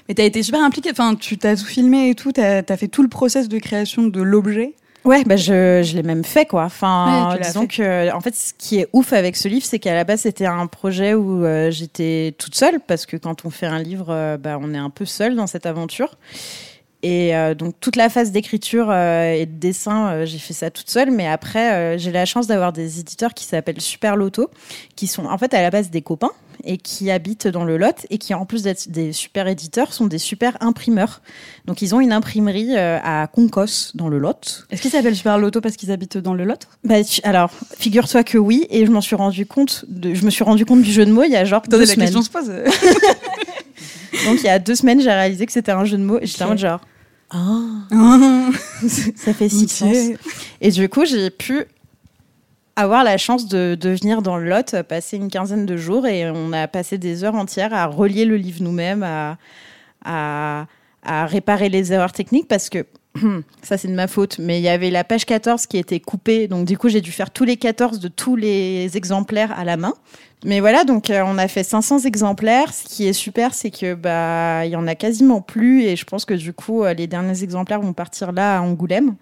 Mais 0.08 0.14
t'as 0.14 0.24
été 0.24 0.42
super 0.42 0.62
impliquée. 0.62 0.90
Enfin, 0.90 1.14
tu 1.14 1.38
t'as 1.38 1.54
tout 1.56 1.64
filmé 1.66 2.10
et 2.10 2.14
tout. 2.14 2.32
T'as 2.32 2.62
as 2.68 2.76
fait 2.76 2.88
tout 2.88 3.02
le 3.02 3.08
process 3.08 3.48
de 3.48 3.58
création 3.58 4.02
de 4.08 4.20
l'objet. 4.22 4.74
Ouais, 5.02 5.24
bah 5.24 5.36
je, 5.36 5.82
je 5.82 5.96
l'ai 5.96 6.02
même 6.02 6.24
fait 6.24 6.44
quoi. 6.44 6.64
Enfin, 6.64 7.28
Ouais, 7.30 7.36
tu 7.36 7.40
l'as 7.40 7.46
disons 7.48 7.60
fait. 7.62 7.76
que 7.78 8.12
en 8.14 8.20
fait, 8.20 8.34
ce 8.34 8.52
qui 8.58 8.80
est 8.80 8.88
ouf 8.92 9.14
avec 9.14 9.34
ce 9.34 9.48
livre, 9.48 9.64
c'est 9.64 9.78
qu'à 9.78 9.94
la 9.94 10.04
base 10.04 10.20
c'était 10.22 10.44
un 10.44 10.66
projet 10.66 11.14
où 11.14 11.42
euh, 11.42 11.70
j'étais 11.70 12.34
toute 12.36 12.54
seule 12.54 12.80
parce 12.86 13.06
que 13.06 13.16
quand 13.16 13.46
on 13.46 13.50
fait 13.50 13.64
un 13.64 13.78
livre, 13.78 14.36
bah, 14.36 14.58
on 14.60 14.74
est 14.74 14.78
un 14.78 14.90
peu 14.90 15.06
seul 15.06 15.36
dans 15.36 15.46
cette 15.46 15.64
aventure. 15.64 16.18
Et 17.02 17.34
euh, 17.34 17.54
donc 17.54 17.74
toute 17.80 17.96
la 17.96 18.08
phase 18.10 18.30
d'écriture 18.30 18.88
euh, 18.90 19.32
et 19.32 19.46
de 19.46 19.58
dessin, 19.58 20.08
euh, 20.10 20.26
j'ai 20.26 20.38
fait 20.38 20.52
ça 20.52 20.70
toute 20.70 20.90
seule. 20.90 21.10
Mais 21.10 21.26
après, 21.26 21.72
euh, 21.72 21.98
j'ai 21.98 22.12
la 22.12 22.26
chance 22.26 22.46
d'avoir 22.46 22.72
des 22.72 23.00
éditeurs 23.00 23.32
qui 23.34 23.44
s'appellent 23.44 23.80
Super 23.80 24.16
Loto, 24.16 24.50
qui 24.96 25.06
sont 25.06 25.24
en 25.24 25.38
fait 25.38 25.54
à 25.54 25.62
la 25.62 25.70
base 25.70 25.90
des 25.90 26.02
copains 26.02 26.32
et 26.62 26.76
qui 26.76 27.10
habitent 27.10 27.48
dans 27.48 27.64
le 27.64 27.78
Lot 27.78 28.04
et 28.10 28.18
qui 28.18 28.34
en 28.34 28.44
plus 28.44 28.62
d'être 28.62 28.90
des 28.90 29.14
super 29.14 29.48
éditeurs 29.48 29.94
sont 29.94 30.06
des 30.06 30.18
super 30.18 30.58
imprimeurs. 30.60 31.22
Donc 31.64 31.80
ils 31.80 31.94
ont 31.94 32.00
une 32.00 32.12
imprimerie 32.12 32.76
euh, 32.76 32.98
à 33.02 33.26
Concosse 33.28 33.92
dans 33.96 34.08
le 34.08 34.18
Lot. 34.18 34.66
Est-ce 34.70 34.82
qu'ils 34.82 34.90
s'appellent 34.90 35.16
Super 35.16 35.38
Loto 35.38 35.62
parce 35.62 35.76
qu'ils 35.76 35.90
habitent 35.90 36.18
dans 36.18 36.34
le 36.34 36.44
Lot? 36.44 36.68
Bah, 36.84 37.02
tu- 37.02 37.22
alors, 37.24 37.50
figure-toi 37.78 38.24
que 38.24 38.36
oui, 38.36 38.66
et 38.68 38.84
je 38.84 38.90
m'en 38.90 39.00
suis 39.00 39.16
rendu 39.16 39.46
compte. 39.46 39.86
De, 39.88 40.12
je 40.12 40.22
me 40.26 40.28
suis 40.30 40.44
rendu 40.44 40.66
compte 40.66 40.82
du 40.82 40.92
jeu 40.92 41.06
de 41.06 41.12
mots 41.12 41.22
il 41.24 41.30
y 41.30 41.36
a 41.36 41.46
genre 41.46 41.62
deux 41.66 41.78
la 41.78 41.86
semaines. 41.86 42.12
question 42.12 42.20
se 42.20 42.28
pose. 42.28 42.52
Donc 44.26 44.38
il 44.40 44.44
y 44.44 44.48
a 44.48 44.58
deux 44.58 44.74
semaines, 44.74 45.00
j'ai 45.00 45.10
réalisé 45.10 45.46
que 45.46 45.52
c'était 45.52 45.72
un 45.72 45.84
jeu 45.84 45.96
de 45.96 46.02
mots. 46.02 46.18
Et 46.20 46.26
j'étais 46.26 46.44
en 46.44 46.48
mode 46.48 46.58
genre, 46.58 46.80
ah, 47.30 47.86
ça 49.16 49.32
fait 49.32 49.48
six 49.48 49.68
sens. 49.68 49.96
Et 50.60 50.70
du 50.70 50.88
coup, 50.88 51.04
j'ai 51.04 51.30
pu 51.30 51.64
avoir 52.76 53.04
la 53.04 53.18
chance 53.18 53.46
de, 53.46 53.76
de 53.78 53.90
venir 53.90 54.22
dans 54.22 54.36
le 54.36 54.48
lot, 54.48 54.82
passer 54.82 55.16
une 55.16 55.28
quinzaine 55.28 55.66
de 55.66 55.76
jours, 55.76 56.06
et 56.06 56.30
on 56.30 56.52
a 56.52 56.66
passé 56.66 56.98
des 56.98 57.24
heures 57.24 57.34
entières 57.34 57.74
à 57.74 57.86
relier 57.86 58.24
le 58.24 58.36
livre 58.36 58.62
nous-mêmes, 58.62 59.02
à, 59.02 59.36
à, 60.04 60.66
à 61.02 61.26
réparer 61.26 61.68
les 61.68 61.92
erreurs 61.92 62.12
techniques, 62.12 62.48
parce 62.48 62.68
que 62.68 62.86
ça 63.62 63.76
c'est 63.76 63.88
de 63.88 63.94
ma 63.94 64.06
faute, 64.06 64.38
mais 64.38 64.60
il 64.60 64.62
y 64.62 64.68
avait 64.68 64.90
la 64.90 65.02
page 65.02 65.24
14 65.26 65.66
qui 65.66 65.78
était 65.78 66.00
coupée, 66.00 66.46
donc 66.46 66.66
du 66.66 66.78
coup 66.78 66.88
j'ai 66.88 67.00
dû 67.00 67.10
faire 67.10 67.30
tous 67.30 67.44
les 67.44 67.56
14 67.56 67.98
de 67.98 68.08
tous 68.08 68.36
les 68.36 68.96
exemplaires 68.96 69.56
à 69.58 69.64
la 69.64 69.76
main. 69.76 69.94
Mais 70.44 70.60
voilà, 70.60 70.84
donc 70.84 71.10
euh, 71.10 71.22
on 71.26 71.36
a 71.36 71.48
fait 71.48 71.64
500 71.64 72.00
exemplaires. 72.00 72.72
Ce 72.72 72.84
qui 72.84 73.06
est 73.06 73.12
super, 73.12 73.52
c'est 73.52 73.70
que 73.70 73.94
bah 73.94 74.64
il 74.64 74.70
y 74.70 74.76
en 74.76 74.86
a 74.86 74.94
quasiment 74.94 75.42
plus, 75.42 75.82
et 75.82 75.96
je 75.96 76.04
pense 76.04 76.24
que 76.24 76.34
du 76.34 76.52
coup 76.52 76.82
euh, 76.82 76.94
les 76.94 77.06
derniers 77.06 77.42
exemplaires 77.42 77.80
vont 77.80 77.92
partir 77.92 78.32
là 78.32 78.58
à 78.58 78.62
Angoulême. 78.62 79.16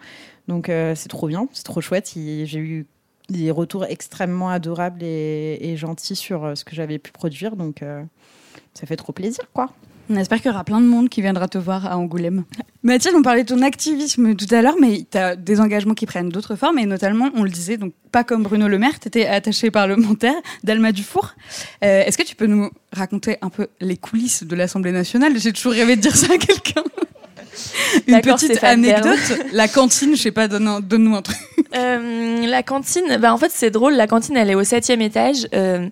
Donc 0.46 0.68
euh, 0.68 0.94
c'est 0.94 1.08
trop 1.08 1.26
bien, 1.26 1.48
c'est 1.52 1.64
trop 1.64 1.80
chouette. 1.80 2.12
J'ai 2.14 2.58
eu 2.58 2.86
des 3.30 3.50
retours 3.50 3.84
extrêmement 3.86 4.48
adorables 4.48 5.02
et, 5.02 5.74
gentils 5.76 6.16
sur 6.16 6.56
ce 6.56 6.64
que 6.64 6.74
j'avais 6.74 6.98
pu 6.98 7.12
produire, 7.12 7.56
donc 7.56 7.82
ça 8.72 8.86
fait 8.86 8.96
trop 8.96 9.12
plaisir, 9.12 9.44
quoi. 9.52 9.70
On 10.10 10.16
espère 10.16 10.38
qu'il 10.38 10.50
y 10.50 10.54
aura 10.54 10.64
plein 10.64 10.80
de 10.80 10.86
monde 10.86 11.08
qui 11.08 11.20
viendra 11.20 11.48
te 11.48 11.58
voir 11.58 11.86
à 11.86 11.98
Angoulême. 11.98 12.44
Mathilde, 12.82 13.14
on 13.16 13.22
parlait 13.22 13.44
de 13.44 13.54
ton 13.54 13.60
activisme 13.62 14.34
tout 14.34 14.46
à 14.54 14.62
l'heure, 14.62 14.76
mais 14.80 15.04
tu 15.10 15.18
as 15.18 15.36
des 15.36 15.60
engagements 15.60 15.94
qui 15.94 16.06
prennent 16.06 16.30
d'autres 16.30 16.56
formes, 16.56 16.78
et 16.78 16.86
notamment, 16.86 17.28
on 17.34 17.42
le 17.42 17.50
disait, 17.50 17.76
donc 17.76 17.92
pas 18.10 18.24
comme 18.24 18.42
Bruno 18.42 18.68
Le 18.68 18.78
Maire, 18.78 18.98
tu 19.00 19.08
étais 19.08 19.26
attaché 19.26 19.70
parlementaire 19.70 20.34
d'Alma 20.64 20.92
Dufour. 20.92 21.34
Euh, 21.84 22.04
Est-ce 22.04 22.16
que 22.16 22.22
tu 22.22 22.36
peux 22.36 22.46
nous 22.46 22.70
raconter 22.92 23.36
un 23.42 23.50
peu 23.50 23.66
les 23.80 23.98
coulisses 23.98 24.44
de 24.44 24.56
l'Assemblée 24.56 24.92
nationale? 24.92 25.38
J'ai 25.38 25.52
toujours 25.52 25.72
rêvé 25.72 25.96
de 25.96 26.00
dire 26.00 26.16
ça 26.16 26.32
à 26.32 26.38
quelqu'un. 26.38 26.84
Une 28.06 28.14
petite 28.48 28.50
anecdote. 28.64 29.38
La 29.52 29.68
cantine, 29.68 30.16
je 30.16 30.22
sais 30.22 30.30
pas, 30.32 30.48
donne 30.48 30.66
un- 30.68 30.80
donne-nous 30.80 31.16
un 31.16 31.22
truc. 31.22 31.38
Euh, 31.76 32.46
la 32.46 32.62
cantine, 32.62 33.18
bah 33.20 33.32
en 33.32 33.38
fait 33.38 33.50
c'est 33.54 33.70
drôle, 33.70 33.94
la 33.94 34.06
cantine 34.06 34.36
elle 34.36 34.50
est 34.50 34.54
au 34.54 34.64
septième 34.64 35.00
étage 35.02 35.46
euh, 35.54 35.88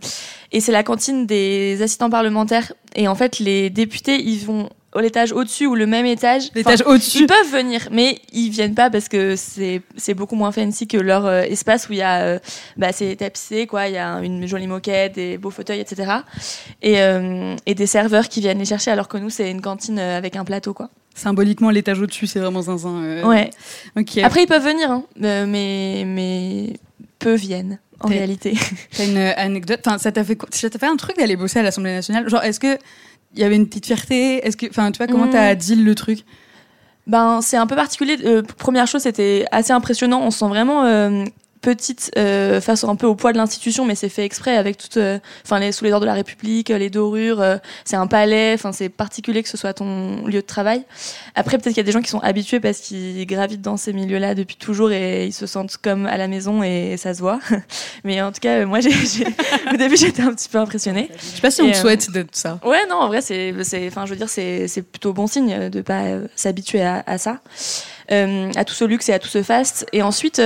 et 0.52 0.60
c'est 0.60 0.72
la 0.72 0.82
cantine 0.82 1.26
des 1.26 1.82
assistants 1.82 2.08
parlementaires 2.10 2.72
et 2.94 3.08
en 3.08 3.14
fait 3.14 3.38
les 3.40 3.68
députés 3.68 4.16
ils 4.22 4.38
vont 4.44 4.70
à 4.94 5.02
l'étage 5.02 5.32
au-dessus 5.32 5.66
ou 5.66 5.74
le 5.74 5.84
même 5.86 6.06
étage. 6.06 6.44
L'étage 6.54 6.82
au-dessus. 6.86 7.18
Ils 7.18 7.26
peuvent 7.26 7.52
venir, 7.52 7.88
mais 7.92 8.18
ils 8.32 8.48
viennent 8.48 8.74
pas 8.74 8.88
parce 8.88 9.08
que 9.10 9.36
c'est 9.36 9.82
c'est 9.98 10.14
beaucoup 10.14 10.36
moins 10.36 10.50
fancy 10.52 10.86
que 10.88 10.96
leur 10.96 11.26
euh, 11.26 11.42
espace 11.42 11.90
où 11.90 11.92
il 11.92 11.98
y 11.98 12.02
a 12.02 12.22
euh, 12.22 12.38
bah 12.78 12.92
c'est 12.92 13.14
tapissé 13.16 13.66
quoi, 13.66 13.88
il 13.88 13.94
y 13.94 13.98
a 13.98 14.14
une 14.22 14.46
jolie 14.46 14.66
moquette, 14.66 15.16
des 15.16 15.36
beaux 15.36 15.50
fauteuils 15.50 15.80
etc. 15.80 16.12
Et 16.80 17.02
euh, 17.02 17.54
et 17.66 17.74
des 17.74 17.86
serveurs 17.86 18.28
qui 18.30 18.40
viennent 18.40 18.58
les 18.60 18.64
chercher 18.64 18.90
alors 18.90 19.08
que 19.08 19.18
nous 19.18 19.28
c'est 19.28 19.50
une 19.50 19.60
cantine 19.60 19.98
euh, 19.98 20.16
avec 20.16 20.34
un 20.36 20.44
plateau 20.46 20.72
quoi. 20.72 20.88
Symboliquement, 21.16 21.70
l'étage 21.70 22.00
au-dessus, 22.00 22.26
c'est 22.26 22.38
vraiment 22.38 22.62
zinzin. 22.62 23.02
euh. 23.02 23.24
Ouais. 23.24 23.50
Après 24.22 24.42
ils 24.42 24.46
peuvent 24.46 24.62
venir 24.64 24.90
hein, 24.90 25.02
euh, 25.24 25.46
mais 25.48 26.04
mais 26.06 26.74
peu 27.18 27.34
viennent 27.34 27.78
en 28.00 28.08
réalité. 28.08 28.54
T'as 28.96 29.04
une 29.06 29.16
euh, 29.16 29.32
anecdote 29.36 29.80
Enfin, 29.86 29.96
ça 29.98 30.12
t'a 30.12 30.22
fait 30.22 30.36
Ça 30.50 30.68
t'a 30.70 30.78
fait 30.78 30.86
un 30.86 30.96
truc 30.96 31.16
d'aller 31.16 31.34
bosser 31.36 31.58
à 31.60 31.62
l'Assemblée 31.62 31.92
nationale? 31.94 32.28
Genre, 32.28 32.42
est-ce 32.42 32.60
que 32.60 32.76
il 33.34 33.40
y 33.40 33.44
avait 33.44 33.56
une 33.56 33.66
petite 33.66 33.86
fierté? 33.86 34.46
Est-ce 34.46 34.56
que, 34.56 34.66
enfin, 34.68 34.92
tu 34.92 34.98
vois, 34.98 35.06
comment 35.06 35.26
Mm. 35.26 35.30
t'as 35.30 35.54
dit 35.54 35.74
le 35.74 35.94
truc? 35.94 36.20
Ben, 37.06 37.40
c'est 37.40 37.56
un 37.56 37.66
peu 37.66 37.76
particulier. 37.76 38.18
Euh, 38.24 38.42
première 38.42 38.86
chose, 38.86 39.02
c'était 39.02 39.46
assez 39.52 39.72
impressionnant. 39.72 40.20
On 40.22 40.30
se 40.30 40.38
sent 40.40 40.48
vraiment 40.48 40.84
euh, 40.84 41.24
petite 41.66 42.12
euh, 42.16 42.60
face 42.60 42.84
un 42.84 42.94
peu 42.94 43.08
au 43.08 43.16
poids 43.16 43.32
de 43.32 43.38
l'institution, 43.38 43.84
mais 43.84 43.96
c'est 43.96 44.08
fait 44.08 44.24
exprès 44.24 44.56
avec 44.56 44.76
toute, 44.78 44.98
euh, 44.98 45.18
enfin, 45.44 45.58
les 45.58 45.72
sous 45.72 45.84
les 45.84 45.90
ordres 45.90 46.02
de 46.02 46.06
la 46.06 46.14
République, 46.14 46.70
euh, 46.70 46.78
les 46.78 46.90
dorures. 46.90 47.40
euh, 47.40 47.56
c'est 47.84 47.96
un 47.96 48.06
palais. 48.06 48.52
Enfin, 48.54 48.70
c'est 48.70 48.88
particulier 48.88 49.42
que 49.42 49.48
ce 49.48 49.56
soit 49.56 49.74
ton 49.74 50.24
lieu 50.26 50.42
de 50.42 50.46
travail. 50.46 50.84
Après, 51.34 51.58
peut-être 51.58 51.74
qu'il 51.74 51.78
y 51.78 51.80
a 51.80 51.82
des 51.82 51.90
gens 51.90 52.02
qui 52.02 52.08
sont 52.08 52.20
habitués 52.20 52.60
parce 52.60 52.78
qu'ils 52.78 53.26
gravitent 53.26 53.62
dans 53.62 53.76
ces 53.76 53.92
milieux-là 53.92 54.36
depuis 54.36 54.54
toujours 54.54 54.92
et 54.92 55.26
ils 55.26 55.32
se 55.32 55.46
sentent 55.46 55.76
comme 55.76 56.06
à 56.06 56.16
la 56.16 56.28
maison 56.28 56.62
et 56.62 56.96
ça 56.98 57.14
se 57.14 57.20
voit. 57.20 57.40
mais 58.04 58.22
en 58.22 58.30
tout 58.30 58.40
cas, 58.40 58.64
moi, 58.64 58.78
j'ai, 58.78 58.90
au 59.72 59.76
début, 59.76 59.96
j'étais 59.96 60.22
un 60.22 60.32
petit 60.32 60.48
peu 60.48 60.58
impressionnée. 60.58 61.10
Je 61.18 61.24
sais 61.24 61.40
pas 61.40 61.50
si 61.50 61.62
on 61.62 61.68
euh, 61.68 61.74
souhaite 61.74 62.12
d'être 62.12 62.36
ça. 62.36 62.60
Ouais, 62.64 62.86
non, 62.88 62.96
en 62.96 63.08
vrai, 63.08 63.22
c'est, 63.22 63.52
enfin, 63.88 64.06
je 64.06 64.10
veux 64.10 64.16
dire, 64.16 64.28
c'est, 64.28 64.68
c'est 64.68 64.82
plutôt 64.82 65.12
bon 65.12 65.26
signe 65.26 65.68
de 65.68 65.80
pas 65.80 66.04
s'habituer 66.36 66.82
à, 66.82 67.02
à 67.08 67.18
ça, 67.18 67.40
à 68.08 68.64
tout 68.64 68.74
ce 68.74 68.84
luxe 68.84 69.08
et 69.08 69.14
à 69.14 69.18
tout 69.18 69.26
ce 69.26 69.42
faste. 69.42 69.84
Et 69.92 70.02
ensuite, 70.02 70.40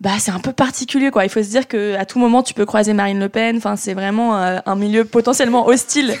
bah, 0.00 0.10
c'est 0.18 0.32
un 0.32 0.40
peu 0.40 0.52
particulier, 0.52 1.10
quoi. 1.10 1.24
Il 1.24 1.30
faut 1.30 1.42
se 1.42 1.48
dire 1.48 1.68
que 1.68 1.94
à 1.94 2.04
tout 2.04 2.18
moment, 2.18 2.42
tu 2.42 2.52
peux 2.52 2.66
croiser 2.66 2.92
Marine 2.92 3.20
Le 3.20 3.28
Pen. 3.28 3.56
Enfin, 3.56 3.76
c'est 3.76 3.94
vraiment 3.94 4.36
euh, 4.36 4.58
un 4.66 4.74
milieu 4.74 5.04
potentiellement 5.04 5.66
hostile 5.66 6.14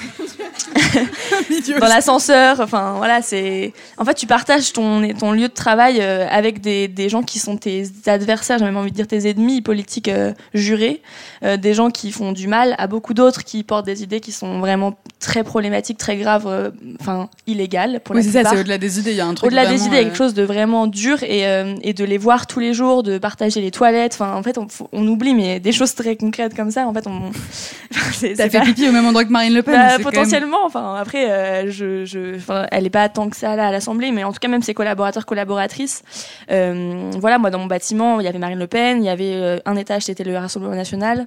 dans 1.80 1.86
l'ascenseur. 1.86 2.60
Enfin, 2.60 2.94
voilà, 2.96 3.20
c'est. 3.20 3.72
En 3.98 4.04
fait, 4.04 4.14
tu 4.14 4.26
partages 4.26 4.72
ton, 4.72 5.06
ton 5.14 5.32
lieu 5.32 5.48
de 5.48 5.52
travail 5.52 5.98
euh, 6.00 6.26
avec 6.30 6.60
des, 6.60 6.86
des 6.86 7.08
gens 7.08 7.22
qui 7.22 7.40
sont 7.40 7.56
tes 7.56 7.84
adversaires, 8.06 8.58
j'ai 8.58 8.64
même 8.64 8.76
envie 8.76 8.90
de 8.90 8.96
dire 8.96 9.08
tes 9.08 9.28
ennemis 9.28 9.60
politiques 9.60 10.08
euh, 10.08 10.32
jurés, 10.54 11.02
des 11.42 11.74
gens 11.74 11.90
qui 11.90 12.10
font 12.10 12.32
du 12.32 12.46
mal 12.48 12.74
à 12.78 12.86
beaucoup 12.86 13.12
d'autres, 13.12 13.44
qui 13.44 13.64
portent 13.64 13.84
des 13.84 14.02
idées 14.02 14.20
qui 14.20 14.32
sont 14.32 14.60
vraiment 14.60 14.96
très 15.20 15.44
problématiques, 15.44 15.98
très 15.98 16.16
graves, 16.16 16.72
enfin 17.00 17.28
illégales 17.46 18.00
pour 18.02 18.14
Oui, 18.14 18.22
la 18.22 18.30
c'est 18.30 18.42
ça, 18.42 18.50
c'est 18.50 18.60
au-delà 18.60 18.78
des 18.78 18.98
idées. 18.98 19.10
Il 19.10 19.16
y 19.16 19.20
a 19.20 19.26
un 19.26 19.34
truc. 19.34 19.48
Au-delà 19.48 19.66
des 19.66 19.84
idées, 19.84 19.96
il 19.96 19.98
y 19.98 20.00
a 20.00 20.04
quelque 20.04 20.16
chose 20.16 20.32
de 20.32 20.42
vraiment 20.42 20.86
dur 20.86 21.22
et, 21.22 21.42
et 21.82 21.92
de 21.92 22.04
les 22.04 22.18
voir 22.18 22.46
tous 22.46 22.60
les 22.60 22.72
jours, 22.72 23.02
de 23.02 23.18
partager 23.18 23.60
les 23.64 23.70
toilettes. 23.70 24.14
Enfin, 24.14 24.34
en 24.34 24.42
fait, 24.42 24.58
on, 24.58 24.66
on 24.92 25.06
oublie, 25.08 25.34
mais 25.34 25.60
des 25.60 25.72
choses 25.72 25.94
très 25.94 26.16
concrètes 26.16 26.54
comme 26.54 26.70
ça, 26.70 26.86
en 26.86 26.94
fait, 26.94 27.06
on. 27.06 27.30
T'as 28.36 28.48
fait 28.48 28.58
pas- 28.58 28.64
pipi 28.64 28.88
au 28.88 28.92
même 28.92 29.06
endroit 29.06 29.24
que 29.24 29.30
Marine 29.30 29.54
Le 29.54 29.62
Pen. 29.62 29.74
bah, 29.74 29.88
même- 29.92 30.02
potentiellement, 30.02 30.64
enfin 30.64 30.94
après, 30.96 31.30
euh, 31.30 31.70
je, 31.70 32.04
je, 32.04 32.36
enfin, 32.36 32.66
elle 32.70 32.86
est 32.86 32.90
pas 32.90 33.08
tant 33.08 33.28
que 33.28 33.36
ça 33.36 33.56
là 33.56 33.68
à 33.68 33.72
l'Assemblée, 33.72 34.10
mais 34.12 34.24
en 34.24 34.32
tout 34.32 34.38
cas 34.38 34.48
même 34.48 34.62
ses 34.62 34.74
collaborateurs, 34.74 35.26
collaboratrices. 35.26 36.02
Euh, 36.50 37.10
voilà, 37.18 37.38
moi 37.38 37.50
dans 37.50 37.58
mon 37.58 37.66
bâtiment, 37.66 38.20
il 38.20 38.24
y 38.24 38.28
avait 38.28 38.38
Marine 38.38 38.58
Le 38.58 38.66
Pen, 38.66 39.02
il 39.02 39.06
y 39.06 39.08
avait 39.10 39.34
euh, 39.34 39.58
un 39.64 39.76
étage, 39.76 40.02
c'était 40.02 40.24
le 40.24 40.36
Rassemblement 40.36 40.74
National. 40.74 41.26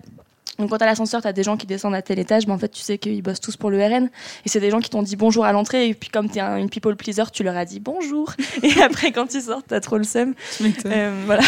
Donc 0.57 0.69
quand 0.69 0.77
t'as 0.77 0.85
l'ascenseur, 0.85 1.21
t'as 1.21 1.33
des 1.33 1.43
gens 1.43 1.57
qui 1.57 1.67
descendent 1.67 1.95
à 1.95 2.01
tel 2.01 2.19
étage, 2.19 2.47
mais 2.47 2.53
en 2.53 2.57
fait 2.57 2.69
tu 2.69 2.81
sais 2.81 2.97
qu'ils 2.97 3.21
bossent 3.21 3.39
tous 3.39 3.57
pour 3.57 3.69
le 3.69 3.77
RN, 3.77 4.09
et 4.45 4.49
c'est 4.49 4.59
des 4.59 4.69
gens 4.69 4.79
qui 4.79 4.89
t'ont 4.89 5.03
dit 5.03 5.15
bonjour 5.15 5.45
à 5.45 5.51
l'entrée, 5.51 5.87
et 5.89 5.93
puis 5.93 6.09
comme 6.09 6.29
t'es 6.29 6.39
un, 6.39 6.57
une 6.57 6.69
people 6.69 6.95
pleaser, 6.95 7.23
tu 7.31 7.43
leur 7.43 7.55
as 7.55 7.65
dit 7.65 7.79
bonjour, 7.79 8.33
et 8.63 8.81
après 8.81 9.11
quand 9.11 9.33
ils 9.33 9.41
sortent, 9.41 9.67
t'as 9.67 9.79
trop 9.79 9.97
le 9.97 10.03
seum. 10.03 10.33
Tu. 10.57 10.73
Euh, 10.85 11.23
voilà. 11.25 11.43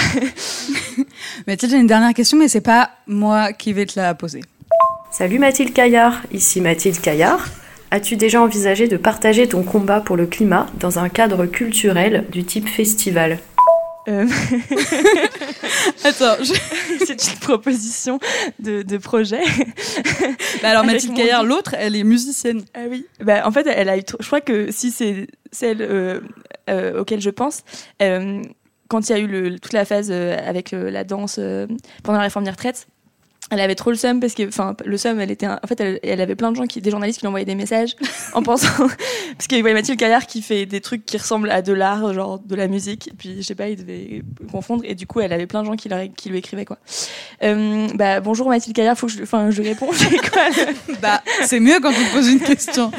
Mathilde, 1.48 1.72
j'ai 1.72 1.80
une 1.80 1.88
dernière 1.88 2.14
question, 2.14 2.38
mais 2.38 2.48
c'est 2.48 2.62
pas 2.62 2.92
moi 3.08 3.54
qui 3.54 3.74
vais 3.74 3.86
te 3.86 4.00
la 4.00 4.14
poser. 4.14 4.42
Salut 5.12 5.40
Mathilde 5.40 5.74
Caillard, 5.74 6.22
ici 6.32 6.62
Mathilde 6.62 7.00
Caillard. 7.02 7.48
As-tu 7.92 8.16
déjà 8.16 8.40
envisagé 8.40 8.88
de 8.88 8.98
partager 8.98 9.48
ton 9.48 9.64
combat 9.64 10.00
pour 10.00 10.16
le 10.16 10.28
climat 10.28 10.68
dans 10.80 11.00
un 11.00 11.10
cadre 11.10 11.48
culturel 11.48 12.26
du 12.32 12.44
type 12.44 12.70
festival? 12.70 13.40
Euh, 14.10 14.26
Attends, 16.04 16.36
je- 16.43 16.54
c'est 17.06 17.32
une 17.34 17.39
proposition 17.39 18.19
de, 18.60 18.82
de 18.82 18.98
projet. 18.98 19.41
Bah 20.62 20.69
alors 20.69 20.84
Mathilde 20.86 21.15
Caillard, 21.15 21.43
l'autre, 21.43 21.76
elle 21.78 21.95
est 21.95 22.04
musicienne. 22.04 22.63
Ah 22.74 22.82
oui. 22.89 23.06
Bah, 23.22 23.43
en 23.45 23.52
fait, 23.52 23.67
elle 23.67 23.89
a 23.89 23.98
eu. 23.98 24.02
Je 24.19 24.26
crois 24.26 24.41
que 24.41 24.72
si 24.72 24.91
c'est 24.91 25.28
celle 25.52 25.82
euh, 25.82 26.22
euh, 26.69 27.02
auquel 27.02 27.22
je 27.22 27.30
pense, 27.30 27.62
euh, 28.02 28.41
quand 28.88 29.10
il 29.10 29.12
y 29.12 29.15
a 29.15 29.19
eu 29.19 29.28
le, 29.28 29.60
toute 29.60 29.74
la 29.74 29.86
phase 29.86 30.10
euh, 30.12 30.36
avec 30.45 30.72
la 30.72 31.04
danse 31.04 31.39
pendant 32.04 32.17
la 32.17 32.24
réforme 32.24 32.45
des 32.45 32.52
retraites. 32.52 32.88
Elle 33.52 33.60
avait 33.62 33.76
trop 33.76 33.90
le 33.90 33.96
seum 33.96 34.20
parce 34.20 34.34
que, 34.36 34.48
enfin, 34.48 34.76
le 34.86 34.98
seum, 34.98 35.20
elle 35.20 35.32
était, 35.32 35.46
un- 35.48 35.60
en 35.64 35.68
fait, 35.68 35.80
elle, 35.82 36.00
elle 36.04 36.22
avait 36.22 36.36
plein 36.36 36.52
de 36.52 36.56
gens 36.56 36.66
qui, 36.68 36.82
des 36.82 36.92
journalistes 36.92 37.20
qui 37.20 37.24
lui 37.26 37.30
envoyaient 37.30 37.46
des 37.46 37.56
messages 37.56 37.96
en 38.34 38.44
pensant, 38.44 38.68
parce 38.78 39.48
qu'il 39.48 39.60
voyait 39.62 39.74
Mathilde 39.74 39.98
Caillard 40.00 40.28
qui 40.28 40.42
fait 40.42 40.66
des 40.68 40.82
trucs 40.82 41.06
qui 41.06 41.18
ressemblent 41.18 41.50
à 41.50 41.62
de 41.62 41.74
l'art, 41.74 42.14
genre 42.14 42.40
de 42.40 42.56
la 42.56 42.68
musique, 42.68 43.08
et 43.08 43.14
puis 43.18 43.38
je 43.38 43.42
sais 43.42 43.56
pas, 43.56 43.70
il 43.70 43.78
devait 43.78 44.22
confondre, 44.52 44.84
et 44.86 44.94
du 44.96 45.08
coup, 45.08 45.20
elle 45.20 45.34
avait 45.34 45.48
plein 45.48 45.62
de 45.62 45.68
gens 45.68 45.76
qui, 45.76 45.90
leur- 45.90 46.06
qui 46.16 46.30
lui 46.30 46.38
écrivaient 46.38 46.66
quoi. 46.66 46.78
Euh, 47.44 47.88
bah 47.96 48.20
bonjour 48.20 48.50
Mathilde 48.50 48.76
Caillard, 48.76 48.98
faut 48.98 49.08
que 49.08 49.14
je, 49.14 49.24
enfin, 49.24 49.50
je 49.50 49.62
réponds. 49.62 49.88
Quoi 50.32 50.50
le- 50.50 50.96
Bah, 51.02 51.22
c'est 51.46 51.60
mieux 51.60 51.80
quand 51.82 51.90
on 51.90 51.94
te 51.94 52.14
pose 52.14 52.28
une 52.30 52.40
question. 52.42 52.92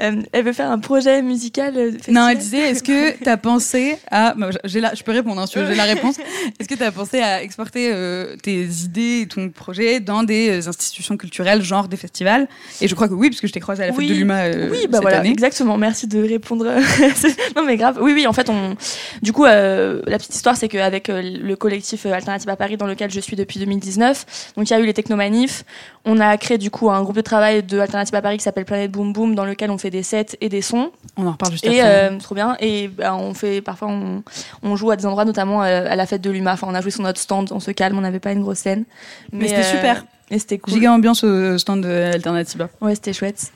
Euh, 0.00 0.22
elle 0.32 0.44
veut 0.44 0.52
faire 0.52 0.70
un 0.70 0.78
projet 0.78 1.22
musical. 1.22 1.76
euh, 1.76 1.90
Non, 2.08 2.28
elle 2.28 2.38
disait, 2.38 2.70
est-ce 2.70 2.82
que 2.82 3.22
t'as 3.22 3.36
pensé 3.36 3.98
à... 4.10 4.34
bah, 4.36 4.50
j'ai 4.64 4.80
la... 4.80 4.94
Je 4.94 5.02
peux 5.02 5.12
répondre, 5.12 5.40
hein, 5.40 5.46
si 5.46 5.58
j'ai 5.58 5.74
la 5.74 5.84
réponse. 5.84 6.16
Est-ce 6.58 6.68
que 6.68 6.74
t'as 6.74 6.90
pensé 6.90 7.20
à 7.20 7.42
exporter 7.42 7.90
euh, 7.92 8.36
tes 8.42 8.62
idées 8.64 9.01
développer 9.02 9.28
ton 9.28 9.50
projet 9.50 10.00
dans 10.00 10.22
des 10.22 10.48
euh, 10.64 10.68
institutions 10.68 11.16
culturelles, 11.16 11.62
genre 11.62 11.88
des 11.88 11.96
festivals. 11.96 12.48
Et 12.80 12.88
je 12.88 12.94
crois 12.94 13.08
que 13.08 13.14
oui, 13.14 13.30
parce 13.30 13.40
que 13.40 13.46
je 13.46 13.52
t'ai 13.52 13.60
croisé 13.60 13.82
à 13.84 13.86
la 13.88 13.92
Oui. 13.92 14.06
fête 14.06 14.14
de 14.16 14.20
l'UMA 14.20 14.34
euh, 14.44 14.68
Oui, 14.70 14.86
bah 14.86 14.94
cette 14.98 15.02
voilà, 15.02 15.18
année. 15.20 15.30
exactement. 15.30 15.76
Merci 15.78 16.06
de 16.06 16.22
répondre. 16.22 16.64
non, 17.56 17.64
mais 17.64 17.76
grave. 17.76 17.98
Oui, 18.00 18.12
oui, 18.14 18.26
en 18.26 18.32
fait, 18.32 18.48
on. 18.50 18.76
Du 19.22 19.32
coup, 19.32 19.44
euh, 19.44 20.02
la 20.06 20.18
petite 20.18 20.34
histoire, 20.34 20.56
c'est 20.56 20.68
qu'avec 20.68 21.08
le 21.08 21.54
collectif 21.56 22.06
Alternative 22.06 22.48
à 22.48 22.56
Paris, 22.56 22.76
dans 22.76 22.86
lequel 22.86 23.10
je 23.10 23.20
suis 23.20 23.36
depuis 23.36 23.58
2019, 23.60 24.52
donc 24.56 24.68
il 24.68 24.72
y 24.72 24.76
a 24.76 24.80
eu 24.80 24.86
les 24.86 24.94
technomanifs. 24.94 25.64
On 26.04 26.18
a 26.18 26.36
créé 26.36 26.58
du 26.58 26.70
coup 26.70 26.90
un 26.90 27.00
groupe 27.02 27.14
de 27.14 27.20
travail 27.20 27.62
de 27.62 27.78
Alternative 27.78 28.14
à 28.16 28.22
Paris 28.22 28.36
qui 28.36 28.42
s'appelle 28.42 28.64
Planète 28.64 28.90
Boom 28.90 29.12
Boom, 29.12 29.34
dans 29.36 29.44
lequel 29.44 29.70
on 29.70 29.78
fait 29.78 29.90
des 29.90 30.02
sets 30.02 30.36
et 30.40 30.48
des 30.48 30.60
sons. 30.62 30.90
On 31.16 31.26
en 31.28 31.32
reparle 31.32 31.52
juste 31.52 31.64
Et 31.64 31.80
après. 31.80 32.18
trop 32.18 32.34
bien. 32.34 32.56
Et 32.60 32.88
bah, 32.88 33.14
on 33.14 33.34
fait 33.34 33.60
parfois 33.60 33.88
on, 33.88 34.22
on 34.64 34.74
joue 34.74 34.90
à 34.90 34.96
des 34.96 35.06
endroits, 35.06 35.24
notamment 35.24 35.62
à 35.62 35.94
la 35.94 36.06
fête 36.06 36.20
de 36.22 36.30
l'UMA. 36.30 36.54
Enfin, 36.54 36.66
on 36.68 36.74
a 36.74 36.80
joué 36.80 36.90
sur 36.90 37.02
notre 37.02 37.20
stand, 37.20 37.50
on 37.52 37.60
se 37.60 37.70
calme, 37.70 37.96
on 37.96 38.00
n'avait 38.00 38.18
pas 38.18 38.32
une 38.32 38.42
grosse 38.42 38.58
scène. 38.58 38.84
Mais 39.32 39.48
c'était 39.48 39.62
super. 39.62 40.04
Et 40.30 40.38
c'était 40.38 40.58
cool. 40.58 40.74
Giga 40.74 40.92
ambiance 40.92 41.24
au 41.24 41.58
stand 41.58 41.82
de 41.82 41.88
Alternativa. 41.88 42.68
Ouais, 42.80 42.94
c'était 42.94 43.12
chouette. 43.12 43.52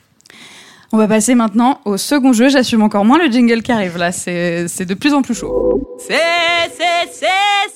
On 0.93 0.97
va 0.97 1.07
passer 1.07 1.35
maintenant 1.35 1.81
au 1.85 1.97
second 1.97 2.31
jeu. 2.33 2.47
J'assume 2.49 2.81
encore 2.81 3.03
moins 3.03 3.17
le 3.17 3.29
jingle 3.29 3.61
qui 3.61 3.71
arrive 3.71 3.97
là. 3.97 4.11
C'est 4.11 4.67
c'est 4.67 4.85
de 4.85 4.93
plus 4.93 5.13
en 5.13 5.21
plus 5.21 5.35
chaud. 5.35 5.97
C'est, 5.99 6.13
c'est, 6.77 7.11
c'est, 7.11 7.25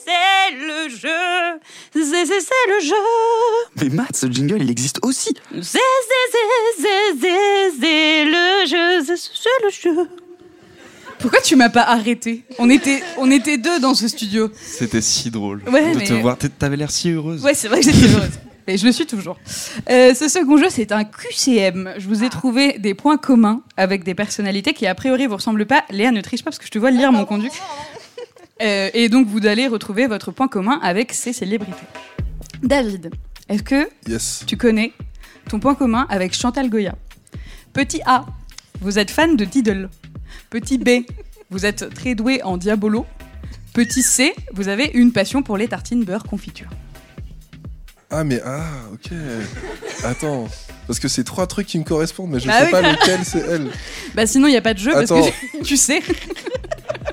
c'est 0.06 0.56
le 0.56 0.90
jeu. 0.90 1.60
C'est, 1.94 2.06
c'est, 2.06 2.26
c'est 2.26 2.70
le 2.70 2.86
jeu. 2.86 2.96
Mais 3.82 3.90
Matt, 3.90 4.16
ce 4.16 4.28
jingle, 4.28 4.62
il 4.62 4.70
existe 4.70 5.00
aussi. 5.04 5.34
C'est, 5.52 5.62
c'est, 5.62 5.80
c'est, 6.32 6.82
c'est, 6.82 7.20
c'est, 7.20 7.82
c'est 7.82 8.26
le 8.26 8.66
jeu. 8.68 9.04
C'est, 9.06 9.18
c'est 9.18 9.64
le 9.64 9.70
jeu. 9.96 10.10
Pourquoi 11.22 11.40
tu 11.42 11.56
m'as 11.56 11.70
pas 11.70 11.84
arrêté 11.84 12.44
on 12.60 12.70
était, 12.70 13.02
on 13.18 13.30
était 13.30 13.58
deux 13.58 13.80
dans 13.80 13.94
ce 13.94 14.08
studio. 14.08 14.52
C'était 14.60 15.02
si 15.02 15.30
drôle 15.32 15.62
Ouais, 15.72 15.94
de 15.94 16.00
mais- 16.00 16.04
te 16.06 16.14
voir. 16.14 16.38
T'avais 16.60 16.78
l'air 16.78 16.92
si 16.92 17.10
heureuse. 17.12 17.44
Ouais, 17.44 17.54
c'est 17.54 17.68
vrai 17.68 17.80
que 17.82 17.86
j'étais 17.92 18.08
heureuse. 18.14 18.30
Et 18.68 18.78
je 18.78 18.86
le 18.86 18.92
suis 18.92 19.06
toujours. 19.08 19.38
Euh, 19.90 20.14
ce 20.14 20.28
second 20.28 20.56
jeu, 20.58 20.68
c'est 20.70 20.92
un 20.92 21.04
QCM. 21.04 21.96
Je 21.98 22.08
vous 22.08 22.24
ai 22.24 22.30
trouvé 22.30 22.78
des 22.78 22.94
points 22.94 23.18
communs 23.18 23.62
avec 23.76 24.04
des 24.04 24.14
personnalités 24.14 24.74
qui, 24.74 24.86
a 24.88 24.94
priori, 24.96 25.26
vous 25.28 25.36
ressemblent 25.36 25.66
pas. 25.66 25.84
Léa, 25.90 26.12
ne 26.12 26.22
triche 26.22 26.42
pas 26.44 26.52
parce 26.52 26.60
que 26.60 26.66
je 26.66 26.72
te 26.72 26.78
vois 26.80 26.92
lire 26.92 27.12
mon 27.12 27.26
conduit. 27.26 27.50
Euh, 28.62 28.90
et 28.94 29.10
donc, 29.10 29.28
vous 29.28 29.46
allez 29.48 29.68
retrouver 29.68 30.06
votre 30.08 30.32
point 30.32 30.48
commun 30.48 30.80
avec 30.84 31.12
ces 31.14 31.34
célébrités. 31.34 31.74
David, 32.62 33.10
est-ce 33.50 33.64
que 33.64 33.90
Yes. 34.08 34.44
tu 34.46 34.58
connais 34.58 34.94
ton 35.50 35.60
point 35.60 35.74
commun 35.74 36.06
avec 36.10 36.34
Chantal 36.36 36.70
Goya? 36.70 36.94
Petit 37.74 38.02
A, 38.06 38.26
vous 38.80 39.00
êtes 39.00 39.10
fan 39.10 39.36
de 39.36 39.44
Diddle. 39.46 39.90
Petit 40.50 40.78
B, 40.78 41.06
vous 41.50 41.66
êtes 41.66 41.94
très 41.94 42.16
doué 42.16 42.42
en 42.44 42.58
diabolo. 42.58 43.06
Petit 43.74 44.04
C, 44.04 44.34
vous 44.54 44.68
avez 44.68 44.92
une 44.94 45.12
passion 45.14 45.44
pour 45.44 45.58
les 45.58 45.68
tartines 45.68 46.04
beurre 46.04 46.24
confiture. 46.24 46.68
Ah, 48.10 48.26
mais 48.26 48.42
ah, 48.46 48.64
ok. 48.94 49.12
Attends. 50.04 50.50
Parce 50.88 51.00
que 51.00 51.08
c'est 51.08 51.24
trois 51.24 51.48
trucs 51.48 51.68
qui 51.68 51.80
me 51.80 51.86
correspondent, 51.86 52.32
mais 52.32 52.40
je 52.42 52.48
Bah 52.48 52.60
sais 52.60 52.66
oui. 52.66 52.72
pas 52.72 52.82
lequel 52.82 53.20
c'est 53.24 53.40
elle. 53.40 53.70
Bah 54.16 54.28
sinon, 54.28 54.48
il 54.48 54.52
n'y 54.52 54.58
a 54.58 54.62
pas 54.62 54.74
de 54.74 54.80
jeu 54.80 54.92
parce 54.92 55.10
Attends. 55.12 55.24
que 55.26 55.32
tu- 55.60 55.64
tu 55.64 55.78
sais. 55.78 56.02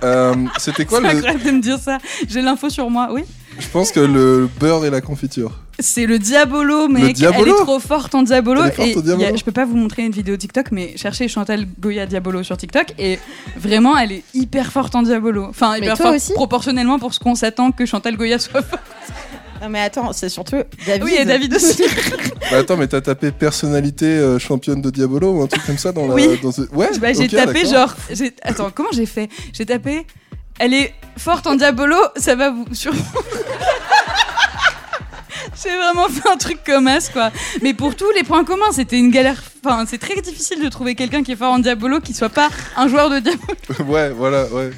Euh, 0.02 0.34
C'était 0.58 0.84
quoi 0.84 0.98
C'est 1.00 1.12
le. 1.12 1.18
incroyable 1.18 1.44
de 1.44 1.50
me 1.52 1.60
dire 1.60 1.78
ça. 1.78 1.98
J'ai 2.26 2.42
l'info 2.42 2.68
sur 2.70 2.90
moi, 2.90 3.10
oui. 3.12 3.22
Je 3.60 3.68
pense 3.68 3.92
que 3.92 4.00
le 4.00 4.48
beurre 4.58 4.84
et 4.84 4.90
la 4.90 5.00
confiture. 5.00 5.60
C'est 5.80 6.06
le 6.06 6.18
Diabolo, 6.18 6.88
mec. 6.88 7.14
Diabolo 7.14 7.44
Elle 7.44 7.52
est 7.52 7.64
trop 7.64 7.78
forte 7.78 8.14
en 8.14 8.22
Diabolo. 8.22 8.62
Elle 8.62 8.68
est 8.68 8.72
forte 8.72 8.88
et 8.88 8.96
au 8.96 9.02
Diabolo. 9.02 9.32
a- 9.32 9.36
je 9.36 9.44
peux 9.44 9.52
pas 9.52 9.64
vous 9.64 9.76
montrer 9.76 10.02
une 10.04 10.10
vidéo 10.12 10.36
TikTok, 10.36 10.72
mais 10.72 10.96
cherchez 10.96 11.28
Chantal 11.28 11.66
Goya 11.78 12.06
Diabolo 12.06 12.42
sur 12.42 12.56
TikTok. 12.56 12.94
Et 12.98 13.18
vraiment, 13.56 13.96
elle 13.96 14.10
est 14.12 14.24
hyper 14.34 14.72
forte 14.72 14.94
en 14.96 15.02
Diabolo. 15.02 15.44
Enfin, 15.44 15.72
Mais 15.78 15.86
hyper 15.86 15.96
forte 15.96 16.16
aussi 16.16 16.32
proportionnellement 16.34 16.98
pour 16.98 17.14
ce 17.14 17.20
qu'on 17.20 17.34
s'attend 17.36 17.70
que 17.70 17.86
Chantal 17.86 18.16
Goya 18.16 18.38
soit 18.40 18.62
forte. 18.62 18.82
Non 19.60 19.68
mais 19.68 19.80
attends, 19.80 20.12
c'est 20.12 20.28
surtout 20.28 20.56
David. 20.86 21.02
Oui, 21.02 21.16
et 21.18 21.24
David 21.24 21.54
aussi. 21.54 21.82
Bah 22.50 22.58
attends, 22.58 22.76
mais 22.76 22.86
t'as 22.86 23.00
tapé 23.00 23.32
personnalité 23.32 24.06
euh, 24.06 24.38
championne 24.38 24.80
de 24.80 24.88
Diabolo 24.90 25.32
ou 25.32 25.42
un 25.42 25.46
truc 25.48 25.66
comme 25.66 25.78
ça 25.78 25.90
dans 25.92 26.06
la. 26.06 26.14
Oui. 26.14 26.38
Dans 26.42 26.52
ce- 26.52 26.62
Ouais, 26.72 26.88
Bah, 27.00 27.12
j'ai 27.12 27.26
tapé 27.28 27.66
genre. 27.66 27.94
Attends, 28.42 28.70
comment 28.74 28.88
j'ai 28.92 29.04
fait? 29.06 29.28
J'ai 29.52 29.66
tapé. 29.66 30.06
Elle 30.60 30.74
est 30.74 30.94
forte 31.16 31.46
en 31.48 31.56
Diabolo, 31.56 31.96
ça 32.16 32.34
va 32.36 32.50
vous. 32.50 32.64
Sur... 32.72 32.92
j'ai 35.62 35.76
vraiment 35.76 36.08
fait 36.08 36.28
un 36.28 36.36
truc 36.36 36.58
comme 36.64 36.86
as, 36.86 37.08
quoi. 37.08 37.30
Mais 37.62 37.74
pour 37.74 37.96
tous 37.96 38.10
les 38.12 38.22
points 38.22 38.44
communs, 38.44 38.72
c'était 38.72 38.98
une 38.98 39.10
galère. 39.10 39.42
Enfin, 39.64 39.84
c'est 39.86 39.98
très 39.98 40.20
difficile 40.20 40.62
de 40.62 40.68
trouver 40.68 40.94
quelqu'un 40.94 41.22
qui 41.22 41.32
est 41.32 41.36
fort 41.36 41.52
en 41.52 41.58
Diabolo 41.58 42.00
qui 42.00 42.14
soit 42.14 42.28
pas 42.28 42.48
un 42.76 42.88
joueur 42.88 43.10
de 43.10 43.18
Diabolo. 43.18 43.54
ouais, 43.92 44.10
voilà, 44.10 44.46
ouais. 44.46 44.70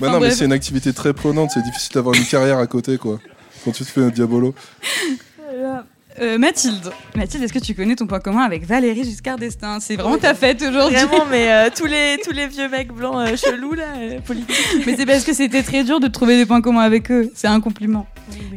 Bah 0.00 0.10
non, 0.10 0.20
mais 0.20 0.32
c'est 0.32 0.44
une 0.44 0.52
activité 0.52 0.92
très 0.92 1.12
prenante, 1.12 1.50
c'est 1.54 1.62
difficile 1.62 1.94
d'avoir 1.94 2.16
une 2.16 2.24
carrière 2.24 2.58
à 2.58 2.66
côté, 2.66 2.98
quoi. 2.98 3.20
Quand 3.64 3.70
tu 3.70 3.84
te 3.84 3.90
fais 3.90 4.02
un 4.02 4.08
Diabolo. 4.08 4.54
Euh, 6.20 6.36
Mathilde, 6.36 6.92
Mathilde, 7.16 7.42
est-ce 7.44 7.52
que 7.52 7.58
tu 7.58 7.74
connais 7.74 7.96
ton 7.96 8.06
point 8.06 8.20
commun 8.20 8.42
avec 8.42 8.66
Valérie 8.66 9.04
Giscard 9.04 9.38
d'Estaing? 9.38 9.80
C'est 9.80 9.96
vraiment 9.96 10.18
ta 10.18 10.34
fête 10.34 10.60
aujourd'hui. 10.62 10.96
Vraiment, 10.96 11.24
mais 11.30 11.50
euh, 11.50 11.70
tous 11.74 11.86
les 11.86 12.18
tous 12.22 12.32
les 12.32 12.46
vieux 12.46 12.68
mecs 12.68 12.92
blancs 12.92 13.16
euh, 13.16 13.36
chelous 13.36 13.72
là, 13.74 13.86
politiques. 14.24 14.56
Mais 14.86 14.96
c'est 14.96 15.06
parce 15.06 15.24
que 15.24 15.32
c'était 15.32 15.62
très 15.62 15.84
dur 15.84 16.00
de 16.00 16.08
trouver 16.08 16.36
des 16.36 16.44
points 16.44 16.60
communs 16.60 16.82
avec 16.82 17.10
eux. 17.10 17.30
C'est 17.34 17.48
un 17.48 17.60
compliment. 17.60 18.06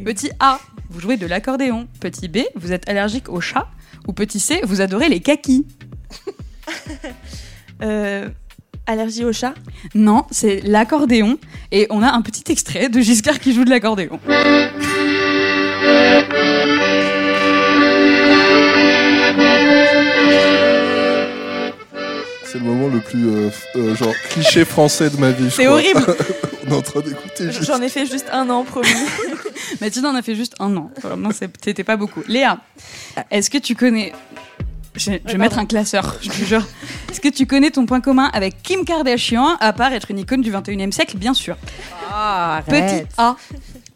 Petit 0.04 0.30
A, 0.38 0.60
vous 0.90 1.00
jouez 1.00 1.16
de 1.16 1.26
l'accordéon. 1.26 1.88
Petit 2.00 2.28
B, 2.28 2.38
vous 2.56 2.72
êtes 2.72 2.88
allergique 2.88 3.28
aux 3.30 3.40
chats. 3.40 3.68
Ou 4.06 4.12
petit 4.12 4.38
C, 4.38 4.60
vous 4.64 4.80
adorez 4.80 5.08
les 5.08 5.20
kakis. 5.20 5.66
Allergie 8.88 9.24
au 9.24 9.32
chat? 9.32 9.54
Non, 9.94 10.24
c'est 10.30 10.60
l'accordéon. 10.60 11.38
Et 11.72 11.86
on 11.90 12.02
a 12.02 12.12
un 12.12 12.22
petit 12.22 12.52
extrait 12.52 12.88
de 12.88 13.00
Giscard 13.00 13.40
qui 13.40 13.52
joue 13.52 13.64
de 13.64 13.70
l'accordéon. 13.70 14.20
C'est 22.56 22.62
le 22.64 22.70
moment 22.70 22.88
le 22.88 23.00
plus 23.00 23.28
euh, 23.28 23.50
euh, 23.76 23.94
genre 23.94 24.14
cliché 24.30 24.64
français 24.64 25.10
de 25.10 25.18
ma 25.18 25.30
vie. 25.30 25.50
C'est 25.50 25.66
horrible. 25.66 26.02
On 26.66 26.70
est 26.70 26.74
en 26.74 26.80
train 26.80 27.00
d'écouter 27.00 27.52
juste. 27.52 27.64
J'en 27.66 27.82
ai 27.82 27.90
fait 27.90 28.06
juste 28.06 28.28
un 28.32 28.48
an, 28.48 28.64
promis. 28.64 28.88
Mathilde 29.82 30.06
en 30.06 30.14
a 30.14 30.22
fait 30.22 30.34
juste 30.34 30.54
un 30.58 30.74
an. 30.74 30.90
Vraiment, 31.02 31.28
c'était 31.32 31.84
pas 31.84 31.98
beaucoup. 31.98 32.22
Léa, 32.26 32.58
est-ce 33.30 33.50
que 33.50 33.58
tu 33.58 33.74
connais. 33.74 34.14
Je, 34.94 35.10
je 35.26 35.32
vais 35.32 35.36
mettre 35.36 35.58
un 35.58 35.66
classeur, 35.66 36.16
je 36.22 36.30
te 36.30 36.44
jure. 36.46 36.66
Est-ce 37.10 37.20
que 37.20 37.28
tu 37.28 37.44
connais 37.46 37.70
ton 37.70 37.84
point 37.84 38.00
commun 38.00 38.30
avec 38.32 38.62
Kim 38.62 38.86
Kardashian, 38.86 39.58
à 39.60 39.74
part 39.74 39.92
être 39.92 40.10
une 40.10 40.20
icône 40.20 40.40
du 40.40 40.50
21e 40.50 40.92
siècle, 40.92 41.18
bien 41.18 41.34
sûr? 41.34 41.58
Ah, 42.10 42.62
Petit. 42.66 43.04
A, 43.18 43.36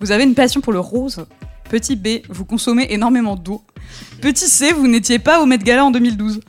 vous 0.00 0.12
avez 0.12 0.24
une 0.24 0.34
passion 0.34 0.60
pour 0.60 0.74
le 0.74 0.80
rose. 0.80 1.24
Petit 1.70 1.96
B, 1.96 2.26
vous 2.28 2.44
consommez 2.44 2.92
énormément 2.92 3.36
d'eau. 3.36 3.62
Petit 4.20 4.48
C, 4.48 4.72
vous 4.72 4.86
n'étiez 4.86 5.18
pas 5.18 5.40
au 5.40 5.46
Met 5.46 5.56
Gala 5.58 5.86
en 5.86 5.90
2012. 5.90 6.40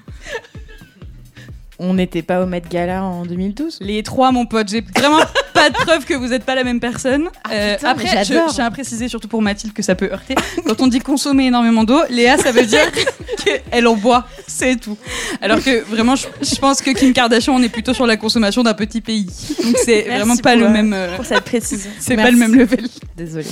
On 1.83 1.95
n'était 1.95 2.21
pas 2.21 2.41
au 2.43 2.45
Met 2.45 2.61
Gala 2.69 3.03
en 3.03 3.25
2012 3.25 3.79
Les 3.81 4.03
trois, 4.03 4.31
mon 4.31 4.45
pote, 4.45 4.69
j'ai 4.69 4.81
vraiment 4.95 5.17
pas 5.55 5.71
de 5.71 5.73
preuve 5.73 6.05
que 6.05 6.13
vous 6.13 6.27
n'êtes 6.27 6.43
pas 6.43 6.53
la 6.53 6.63
même 6.63 6.79
personne. 6.79 7.27
Euh, 7.51 7.75
Ah, 7.83 7.95
putain, 7.95 8.07
après, 8.09 8.23
je, 8.23 8.53
tiens 8.53 8.65
à 8.65 8.69
préciser, 8.69 9.07
surtout 9.07 9.27
pour 9.27 9.41
Mathilde, 9.41 9.73
que 9.73 9.81
ça 9.81 9.95
peut 9.95 10.09
heurter. 10.11 10.35
Quand 10.67 10.79
on 10.79 10.85
dit 10.87 10.99
consommer 10.99 11.47
énormément 11.47 11.83
d'eau, 11.83 11.99
Léa, 12.11 12.37
ça 12.37 12.51
veut 12.51 12.65
dire 12.67 12.85
qu'elle 13.43 13.87
en 13.87 13.95
boit, 13.95 14.27
c'est 14.47 14.75
tout. 14.79 14.95
Alors 15.41 15.59
que 15.63 15.83
vraiment, 15.85 16.15
je, 16.15 16.27
je 16.41 16.55
pense 16.59 16.81
que 16.83 16.91
Kim 16.91 17.13
Kardashian, 17.13 17.55
on 17.55 17.63
est 17.63 17.69
plutôt 17.69 17.95
sur 17.95 18.05
la 18.05 18.15
consommation 18.15 18.61
d'un 18.61 18.75
petit 18.75 19.01
pays. 19.01 19.25
Donc 19.63 19.75
c'est 19.83 20.03
vraiment 20.03 20.37
pas 20.37 20.55
le 20.55 20.65
euh, 20.65 20.69
même. 20.69 20.93
euh, 20.93 21.15
Pour 21.15 21.25
cette 21.25 21.43
précision. 21.45 21.89
c'est 21.99 22.15
pas 22.15 22.29
le 22.29 22.37
même 22.37 22.53
level. 22.53 22.87
Désolée. 23.17 23.45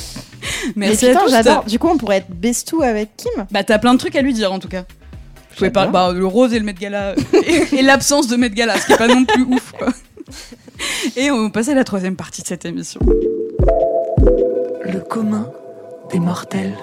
Merci 0.75 1.05
Mais 1.05 1.11
putain, 1.13 1.27
j'adore. 1.29 1.63
Du 1.65 1.79
coup, 1.79 1.87
on 1.87 1.97
pourrait 1.97 2.17
être 2.17 2.29
bestou 2.29 2.83
avec 2.83 3.09
Kim. 3.17 3.45
Bah, 3.49 3.63
t'as 3.63 3.79
plein 3.79 3.93
de 3.95 3.99
trucs 3.99 4.15
à 4.15 4.21
lui 4.21 4.33
dire 4.33 4.53
en 4.53 4.59
tout 4.59 4.67
cas. 4.67 4.83
Bah, 5.67 6.11
le 6.13 6.25
rose 6.25 6.53
et 6.53 6.59
le 6.59 6.65
Met 6.65 6.73
Gala 6.73 7.15
et, 7.33 7.63
et 7.77 7.81
l'absence 7.81 8.27
de 8.27 8.35
Met 8.35 8.49
Gala, 8.49 8.79
ce 8.79 8.85
qui 8.85 8.93
est 8.93 8.97
pas 8.97 9.07
non 9.07 9.25
plus 9.25 9.43
ouf. 9.43 9.73
Quoi. 9.77 9.89
Et 11.15 11.31
on 11.31 11.49
passe 11.49 11.69
à 11.69 11.73
la 11.73 11.83
troisième 11.83 12.15
partie 12.15 12.41
de 12.41 12.47
cette 12.47 12.65
émission. 12.65 12.99
Le 14.85 14.99
commun 14.99 15.51
des 16.11 16.19
mortels. 16.19 16.77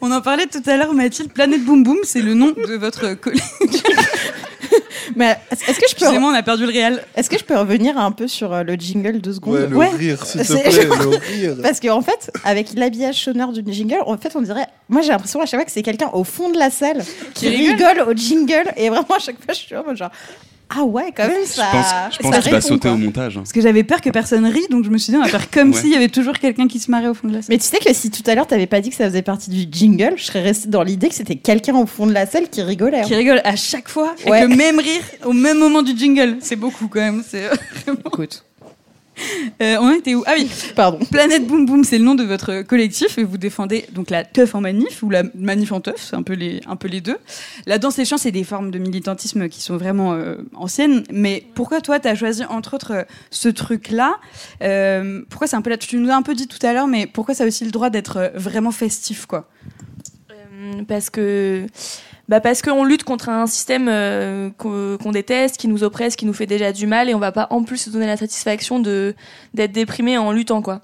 On 0.00 0.12
en 0.12 0.20
parlait 0.20 0.46
tout 0.46 0.62
à 0.66 0.76
l'heure, 0.76 0.92
Mathilde. 0.92 1.32
Planète 1.32 1.64
Boom 1.64 1.82
Boom, 1.82 1.98
c'est 2.02 2.22
le 2.22 2.34
nom 2.34 2.52
de 2.52 2.74
votre 2.74 3.14
collègue. 3.14 3.40
Mais 5.14 5.36
est-ce 5.50 5.60
que 5.66 5.72
je 5.72 5.94
peux, 5.94 6.04
Excusez-moi, 6.04 6.30
on 6.32 6.34
a 6.34 6.42
perdu 6.42 6.64
le 6.66 6.72
réel. 6.72 7.02
est-ce 7.14 7.30
que 7.30 7.38
je 7.38 7.44
peux 7.44 7.56
revenir 7.56 7.96
un 7.98 8.10
peu 8.12 8.26
sur 8.28 8.52
euh, 8.52 8.62
le 8.62 8.74
jingle 8.74 9.20
deux 9.20 9.34
secondes 9.34 9.54
Ouais, 9.54 9.66
le 9.68 9.76
Ouais. 9.76 9.88
rire, 9.90 10.24
s'il 10.26 10.40
te 10.40 10.52
plaît, 10.52 10.84
le 10.84 11.16
rire. 11.16 11.56
Parce 11.62 11.80
qu'en 11.80 12.00
fait, 12.02 12.30
avec 12.44 12.70
l'habillage 12.74 13.16
sonore 13.22 13.52
du 13.52 13.62
jingle, 13.72 13.98
en 14.06 14.16
fait, 14.18 14.34
on 14.34 14.42
dirait. 14.42 14.66
Moi, 14.88 15.02
j'ai 15.02 15.08
l'impression 15.08 15.40
à 15.40 15.46
chaque 15.46 15.60
fois 15.60 15.64
que 15.64 15.72
c'est 15.72 15.82
quelqu'un 15.82 16.10
au 16.12 16.24
fond 16.24 16.50
de 16.50 16.58
la 16.58 16.70
salle 16.70 17.04
qui 17.34 17.48
rigole 17.48 18.00
au 18.08 18.12
jingle. 18.14 18.72
Et 18.76 18.88
vraiment, 18.88 19.14
à 19.16 19.20
chaque 19.20 19.36
fois, 19.36 19.54
je 19.54 19.58
suis 19.60 19.74
vraiment 19.74 19.94
genre. 19.94 20.10
Ah 20.68 20.82
ouais, 20.82 21.12
quand 21.16 21.28
même, 21.28 21.44
ça. 21.44 21.62
Je 21.64 21.76
pense, 21.76 21.86
je 22.16 22.18
pense 22.22 22.34
ça 22.34 22.40
qu'il 22.40 22.50
va 22.50 22.56
répond, 22.56 22.68
sauter 22.68 22.80
quoi. 22.88 22.92
au 22.92 22.96
montage. 22.96 23.36
hein. 23.36 23.40
Parce 23.40 23.52
que 23.52 23.60
j'avais 23.60 23.84
peur 23.84 24.00
que 24.00 24.10
personne 24.10 24.44
rie, 24.46 24.66
donc 24.70 24.84
je 24.84 24.90
me 24.90 24.98
suis 24.98 25.12
dit, 25.12 25.16
on 25.16 25.22
va 25.22 25.28
faire 25.28 25.48
comme 25.50 25.72
Ouais. 25.72 25.80
s'il 25.80 25.90
y 25.90 25.94
avait 25.94 26.08
toujours 26.08 26.34
quelqu'un 26.38 26.66
qui 26.66 26.80
se 26.80 26.90
marrait 26.90 27.06
au 27.08 27.14
fond 27.14 27.28
de 27.28 27.34
la 27.34 27.40
salle. 27.42 27.46
Mais 27.50 27.58
tu 27.58 27.64
sais 27.64 27.78
que 27.78 27.92
si 27.94 28.10
tout 28.10 28.22
à 28.28 28.34
l'heure 28.34 28.46
t'avais 28.48 28.66
pas 28.66 28.80
dit 28.80 28.90
que 28.90 28.96
ça 28.96 29.04
faisait 29.06 29.22
partie 29.22 29.50
du 29.50 29.66
jingle, 29.70 30.14
je 30.16 30.24
serais 30.24 30.42
restée 30.42 30.68
dans 30.68 30.82
l'idée 30.82 31.08
que 31.08 31.14
c'était 31.14 31.36
quelqu'un 31.36 31.76
au 31.76 31.86
fond 31.86 32.06
de 32.06 32.12
la 32.12 32.26
salle 32.26 32.48
qui 32.48 32.62
rigolait. 32.62 33.00
hein. 33.00 33.04
Qui 33.06 33.14
rigole 33.14 33.40
à 33.44 33.54
chaque 33.54 33.88
fois, 33.88 34.14
Ouais. 34.26 34.38
avec 34.38 34.50
le 34.50 34.56
même 34.56 34.78
rire, 34.80 35.02
au 35.24 35.32
même 35.32 35.58
moment 35.58 35.82
du 35.82 35.96
jingle. 35.96 36.38
C'est 36.40 36.56
beaucoup 36.56 36.88
quand 36.88 37.00
même. 37.00 37.22
C'est 37.28 37.46
vraiment- 37.84 37.98
Écoute. 38.06 38.44
Euh, 39.62 39.76
on 39.80 39.90
était 39.92 40.14
où? 40.14 40.22
Ah 40.26 40.34
oui, 40.36 40.50
Pardon. 40.74 40.98
Planète 41.10 41.46
Boom 41.46 41.64
Boom, 41.64 41.82
c'est 41.82 41.96
le 41.96 42.04
nom 42.04 42.14
de 42.14 42.24
votre 42.24 42.60
collectif 42.62 43.16
et 43.16 43.24
vous 43.24 43.38
défendez 43.38 43.86
donc 43.92 44.10
la 44.10 44.22
teuf 44.22 44.54
en 44.54 44.60
manif 44.60 45.02
ou 45.02 45.08
la 45.08 45.22
manif 45.34 45.72
en 45.72 45.80
teuf, 45.80 46.08
c'est 46.10 46.16
un 46.16 46.22
peu 46.22 46.34
les, 46.34 46.60
un 46.66 46.76
peu 46.76 46.88
les 46.88 47.00
deux. 47.00 47.16
La 47.64 47.78
danse 47.78 47.98
et 47.98 48.04
chant, 48.04 48.18
c'est 48.18 48.32
des 48.32 48.44
formes 48.44 48.70
de 48.70 48.78
militantisme 48.78 49.48
qui 49.48 49.62
sont 49.62 49.78
vraiment 49.78 50.12
euh, 50.12 50.36
anciennes. 50.54 51.04
Mais 51.10 51.46
pourquoi 51.54 51.80
toi, 51.80 52.00
tu 52.00 52.08
as 52.08 52.14
choisi 52.14 52.44
entre 52.44 52.74
autres 52.74 52.92
euh, 52.92 53.02
ce 53.30 53.48
truc-là? 53.48 54.16
Pourquoi 55.30 55.46
c'est 55.46 55.56
un 55.56 55.62
peu 55.62 55.70
là? 55.70 55.78
Tu 55.78 55.96
nous 55.96 56.10
as 56.10 56.16
un 56.16 56.22
peu 56.22 56.34
dit 56.34 56.48
tout 56.48 56.64
à 56.66 56.74
l'heure, 56.74 56.86
mais 56.86 57.06
pourquoi 57.06 57.34
ça 57.34 57.44
a 57.44 57.46
aussi 57.46 57.64
le 57.64 57.70
droit 57.70 57.88
d'être 57.88 58.32
vraiment 58.34 58.72
festif, 58.72 59.24
quoi? 59.24 59.48
Parce 60.88 61.08
que 61.08 61.66
bah 62.28 62.40
parce 62.40 62.62
qu'on 62.62 62.84
lutte 62.84 63.04
contre 63.04 63.28
un 63.28 63.46
système 63.46 63.88
euh, 63.88 64.50
qu'on 64.58 65.10
déteste, 65.12 65.56
qui 65.56 65.68
nous 65.68 65.84
oppresse, 65.84 66.16
qui 66.16 66.26
nous 66.26 66.32
fait 66.32 66.46
déjà 66.46 66.72
du 66.72 66.86
mal, 66.86 67.08
et 67.08 67.14
on 67.14 67.18
va 67.18 67.32
pas 67.32 67.46
en 67.50 67.62
plus 67.62 67.78
se 67.78 67.90
donner 67.90 68.06
la 68.06 68.16
satisfaction 68.16 68.80
de 68.80 69.14
d'être 69.54 69.72
déprimé 69.72 70.18
en 70.18 70.32
luttant 70.32 70.62
quoi. 70.62 70.80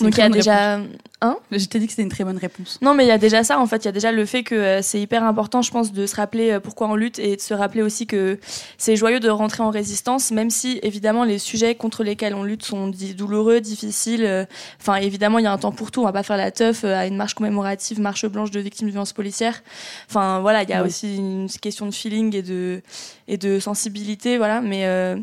Donc 0.00 0.16
il 0.16 0.20
y 0.20 0.22
a 0.22 0.28
déjà 0.28 0.80
Hein 1.22 1.36
Je 1.50 1.66
t'ai 1.66 1.78
dit 1.78 1.84
que 1.86 1.92
c'était 1.92 2.02
une 2.02 2.08
très 2.08 2.24
bonne 2.24 2.38
réponse. 2.38 2.78
Non, 2.80 2.94
mais 2.94 3.04
il 3.04 3.08
y 3.08 3.12
a 3.12 3.18
déjà 3.18 3.44
ça, 3.44 3.58
en 3.58 3.66
fait. 3.66 3.76
Il 3.78 3.84
y 3.84 3.88
a 3.88 3.92
déjà 3.92 4.10
le 4.10 4.24
fait 4.24 4.42
que 4.42 4.54
euh, 4.54 4.80
c'est 4.82 4.98
hyper 4.98 5.22
important, 5.22 5.60
je 5.60 5.70
pense, 5.70 5.92
de 5.92 6.06
se 6.06 6.16
rappeler 6.16 6.52
euh, 6.52 6.60
pourquoi 6.60 6.88
on 6.88 6.94
lutte 6.94 7.18
et 7.18 7.36
de 7.36 7.40
se 7.42 7.52
rappeler 7.52 7.82
aussi 7.82 8.06
que 8.06 8.38
c'est 8.78 8.96
joyeux 8.96 9.20
de 9.20 9.28
rentrer 9.28 9.62
en 9.62 9.68
résistance, 9.68 10.30
même 10.30 10.48
si, 10.48 10.80
évidemment, 10.82 11.24
les 11.24 11.38
sujets 11.38 11.74
contre 11.74 12.04
lesquels 12.04 12.34
on 12.34 12.42
lutte 12.42 12.64
sont 12.64 12.90
douloureux, 13.18 13.60
difficiles. 13.60 14.24
euh, 14.24 14.46
Enfin, 14.80 14.94
évidemment, 14.96 15.38
il 15.38 15.44
y 15.44 15.46
a 15.46 15.52
un 15.52 15.58
temps 15.58 15.72
pour 15.72 15.90
tout. 15.90 16.00
On 16.00 16.04
va 16.04 16.12
pas 16.12 16.22
faire 16.22 16.38
la 16.38 16.50
teuf 16.50 16.84
à 16.84 17.06
une 17.06 17.16
marche 17.16 17.34
commémorative, 17.34 18.00
marche 18.00 18.24
blanche 18.24 18.50
de 18.50 18.60
victimes 18.60 18.86
de 18.86 18.92
violences 18.92 19.12
policières. 19.12 19.62
Enfin, 20.08 20.40
voilà, 20.40 20.62
il 20.62 20.70
y 20.70 20.72
a 20.72 20.82
aussi 20.82 21.16
une 21.16 21.48
question 21.60 21.84
de 21.84 21.92
feeling 21.92 22.34
et 22.34 22.42
de, 22.42 22.80
et 23.28 23.36
de 23.36 23.60
sensibilité, 23.60 24.38
voilà. 24.38 24.62
Mais, 24.62 24.86
euh, 24.86 25.16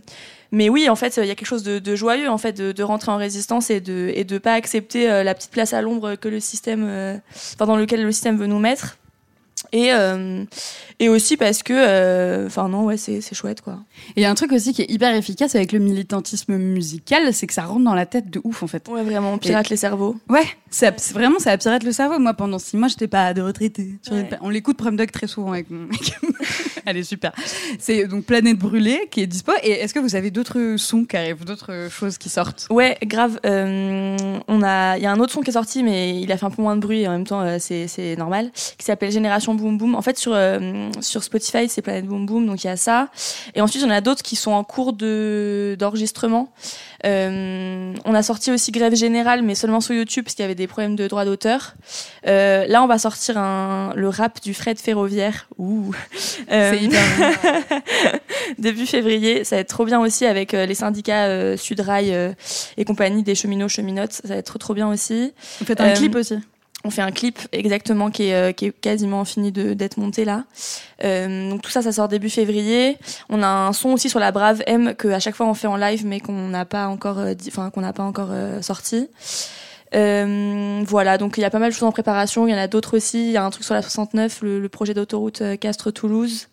mais 0.51 0.69
oui, 0.69 0.89
en 0.89 0.95
fait, 0.95 1.17
il 1.17 1.27
y 1.27 1.31
a 1.31 1.35
quelque 1.35 1.47
chose 1.47 1.63
de, 1.63 1.79
de 1.79 1.95
joyeux, 1.95 2.29
en 2.29 2.37
fait, 2.37 2.53
de, 2.53 2.71
de 2.71 2.83
rentrer 2.83 3.11
en 3.11 3.17
résistance 3.17 3.69
et 3.69 3.81
de 3.81 4.11
et 4.13 4.23
de 4.23 4.37
pas 4.37 4.53
accepter 4.53 5.09
euh, 5.09 5.23
la 5.23 5.33
petite 5.35 5.51
place 5.51 5.73
à 5.73 5.81
l'ombre 5.81 6.15
que 6.15 6.29
le 6.29 6.39
système, 6.39 6.85
euh, 6.87 7.17
enfin, 7.55 7.65
dans 7.65 7.75
lequel 7.75 8.03
le 8.03 8.11
système 8.11 8.37
veut 8.37 8.47
nous 8.47 8.59
mettre. 8.59 8.97
Et 9.73 9.91
euh, 9.91 10.45
et 10.99 11.09
aussi 11.09 11.35
parce 11.35 11.61
que, 11.63 12.45
enfin 12.45 12.69
non, 12.69 12.85
ouais, 12.85 12.95
c'est 12.95 13.33
chouette 13.33 13.59
quoi. 13.61 13.79
Et 14.09 14.21
il 14.21 14.23
y 14.23 14.25
a 14.25 14.29
un 14.29 14.35
truc 14.35 14.51
aussi 14.53 14.71
qui 14.71 14.83
est 14.83 14.89
hyper 14.89 15.13
efficace 15.13 15.55
avec 15.55 15.71
le 15.71 15.79
militantisme 15.79 16.55
musical, 16.57 17.33
c'est 17.33 17.47
que 17.47 17.53
ça 17.53 17.65
rentre 17.65 17.83
dans 17.83 17.95
la 17.95 18.05
tête 18.05 18.29
de 18.29 18.39
ouf 18.43 18.63
en 18.63 18.67
fait. 18.67 18.87
Ouais, 18.87 19.03
vraiment, 19.03 19.33
on 19.33 19.37
pirate 19.39 19.69
les 19.69 19.75
cerveaux. 19.75 20.15
Ouais, 20.29 20.45
ça, 20.69 20.91
vraiment 21.11 21.39
ça 21.39 21.57
pirate 21.57 21.83
le 21.83 21.91
cerveau. 21.91 22.19
Moi, 22.19 22.33
pendant 22.35 22.59
six 22.59 22.77
mois, 22.77 22.87
j'étais 22.87 23.07
pas 23.07 23.33
de 23.33 23.41
retraité. 23.41 23.95
Ouais. 24.11 24.29
On 24.41 24.49
l'écoute 24.49 24.77
Prom 24.77 24.95
Dog 24.95 25.11
très 25.11 25.27
souvent 25.27 25.51
avec 25.51 25.69
mon 25.69 25.87
mec. 25.87 26.13
Elle 26.89 26.95
est 26.95 27.03
super. 27.03 27.33
C'est 27.79 28.07
donc 28.07 28.23
Planète 28.23 28.57
Brûlée 28.57 29.09
qui 29.11 29.21
est 29.21 29.27
dispo. 29.27 29.51
Et 29.61 29.71
est-ce 29.71 29.93
que 29.93 29.99
vous 29.99 30.15
avez 30.15 30.31
d'autres 30.31 30.75
sons 30.77 31.03
qui 31.03 31.17
arrivent, 31.17 31.43
d'autres 31.43 31.89
choses 31.91 32.17
qui 32.17 32.29
sortent? 32.29 32.65
Ouais, 32.69 32.97
grave. 33.03 33.41
euh, 33.45 34.15
on 34.47 34.63
a, 34.63 34.97
il 34.97 35.03
y 35.03 35.05
a 35.05 35.11
un 35.11 35.19
autre 35.19 35.33
son 35.33 35.41
qui 35.41 35.49
est 35.49 35.53
sorti, 35.53 35.83
mais 35.83 36.21
il 36.21 36.31
a 36.31 36.37
fait 36.37 36.45
un 36.45 36.49
peu 36.49 36.61
moins 36.61 36.77
de 36.77 36.81
bruit 36.81 37.01
et 37.01 37.07
en 37.09 37.11
même 37.11 37.27
temps 37.27 37.41
euh, 37.41 37.57
c'est 37.59 38.15
normal, 38.15 38.51
qui 38.77 38.85
s'appelle 38.85 39.11
Génération 39.11 39.53
Boom 39.53 39.77
Boom. 39.77 39.95
En 39.95 40.01
fait 40.01 40.17
sur 40.17 40.31
euh, 40.33 40.89
sur 41.01 41.23
Spotify 41.23 41.67
c'est 41.67 41.81
Planète 41.81 42.05
Boom 42.05 42.25
Boom, 42.25 42.45
donc 42.45 42.63
il 42.63 42.67
y 42.67 42.69
a 42.69 42.77
ça. 42.77 43.09
Et 43.53 43.59
ensuite 43.59 43.83
en 43.83 43.89
a 43.89 43.99
d'autres 43.99 44.23
qui 44.23 44.37
sont 44.37 44.51
en 44.51 44.63
cours 44.63 44.93
de 44.93 45.75
d'enregistrement. 45.77 46.53
Euh, 47.05 47.93
on 48.05 48.13
a 48.15 48.23
sorti 48.23 48.51
aussi 48.51 48.71
Grève 48.71 48.95
Générale, 48.95 49.43
mais 49.43 49.55
seulement 49.55 49.81
sur 49.81 49.93
YouTube 49.93 50.23
parce 50.25 50.35
qu'il 50.35 50.43
y 50.43 50.45
avait 50.45 50.55
des 50.55 50.67
problèmes 50.67 50.95
de 50.95 51.07
droit 51.07 51.25
d'auteur. 51.25 51.75
Euh, 52.25 52.65
là 52.67 52.83
on 52.83 52.87
va 52.87 52.97
sortir 52.97 53.37
un, 53.37 53.93
le 53.95 54.09
rap 54.09 54.41
du 54.41 54.53
Fred 54.53 54.79
Ferroviaire. 54.79 55.47
Ouh. 55.57 55.93
Euh, 56.51 56.71
C'est 56.71 56.83
hyper 56.83 57.01
début 58.57 58.85
février. 58.85 59.43
Ça 59.43 59.55
va 59.57 59.61
être 59.61 59.69
trop 59.69 59.85
bien 59.85 59.99
aussi 59.99 60.25
avec 60.25 60.53
euh, 60.53 60.65
les 60.65 60.75
syndicats 60.75 61.25
euh, 61.25 61.57
Sudrail 61.57 62.13
euh, 62.13 62.31
et 62.77 62.85
compagnie 62.85 63.23
des 63.23 63.35
cheminots 63.35 63.67
cheminotes. 63.67 64.13
Ça 64.13 64.27
va 64.27 64.35
être 64.35 64.45
trop 64.45 64.59
trop 64.59 64.73
bien 64.73 64.87
aussi. 64.87 65.33
Vous 65.59 65.65
faites 65.65 65.81
un 65.81 65.87
Euh, 65.89 65.93
clip 65.95 66.15
aussi 66.15 66.35
On 66.83 66.91
fait 66.91 67.01
un 67.01 67.11
clip 67.11 67.39
exactement 67.51 68.11
qui 68.11 68.27
est, 68.27 68.33
euh, 68.33 68.69
quasiment 68.81 69.25
fini 69.25 69.51
d'être 69.51 69.97
monté 69.97 70.25
là. 70.25 70.43
Euh, 71.03 71.49
donc 71.49 71.63
tout 71.63 71.71
ça, 71.71 71.81
ça 71.81 71.91
sort 71.91 72.07
début 72.07 72.29
février. 72.29 72.97
On 73.29 73.41
a 73.41 73.47
un 73.47 73.73
son 73.73 73.89
aussi 73.89 74.09
sur 74.09 74.19
la 74.19 74.31
Brave 74.31 74.61
M 74.67 74.93
que 74.95 75.07
à 75.07 75.19
chaque 75.19 75.35
fois 75.35 75.47
on 75.47 75.55
fait 75.55 75.67
en 75.67 75.75
live, 75.75 76.05
mais 76.05 76.19
qu'on 76.19 76.47
n'a 76.49 76.65
pas 76.65 76.87
encore, 76.87 77.17
euh, 77.17 77.33
enfin 77.47 77.71
qu'on 77.71 77.81
n'a 77.81 77.93
pas 77.93 78.03
encore 78.03 78.29
sorti. 78.61 79.09
Voilà, 79.91 81.17
donc 81.17 81.37
il 81.37 81.41
y 81.41 81.45
a 81.45 81.49
pas 81.49 81.59
mal 81.59 81.71
de 81.71 81.75
choses 81.75 81.87
en 81.87 81.91
préparation. 81.91 82.47
Il 82.47 82.51
y 82.51 82.53
en 82.53 82.59
a 82.59 82.67
d'autres 82.67 82.97
aussi. 82.97 83.25
Il 83.25 83.31
y 83.31 83.37
a 83.37 83.43
un 83.43 83.49
truc 83.49 83.63
sur 83.63 83.73
la 83.73 83.81
69, 83.81 84.41
le, 84.43 84.59
le 84.59 84.69
projet 84.69 84.93
d'autoroute 84.93 85.41
Castres-Toulouse. 85.59 86.47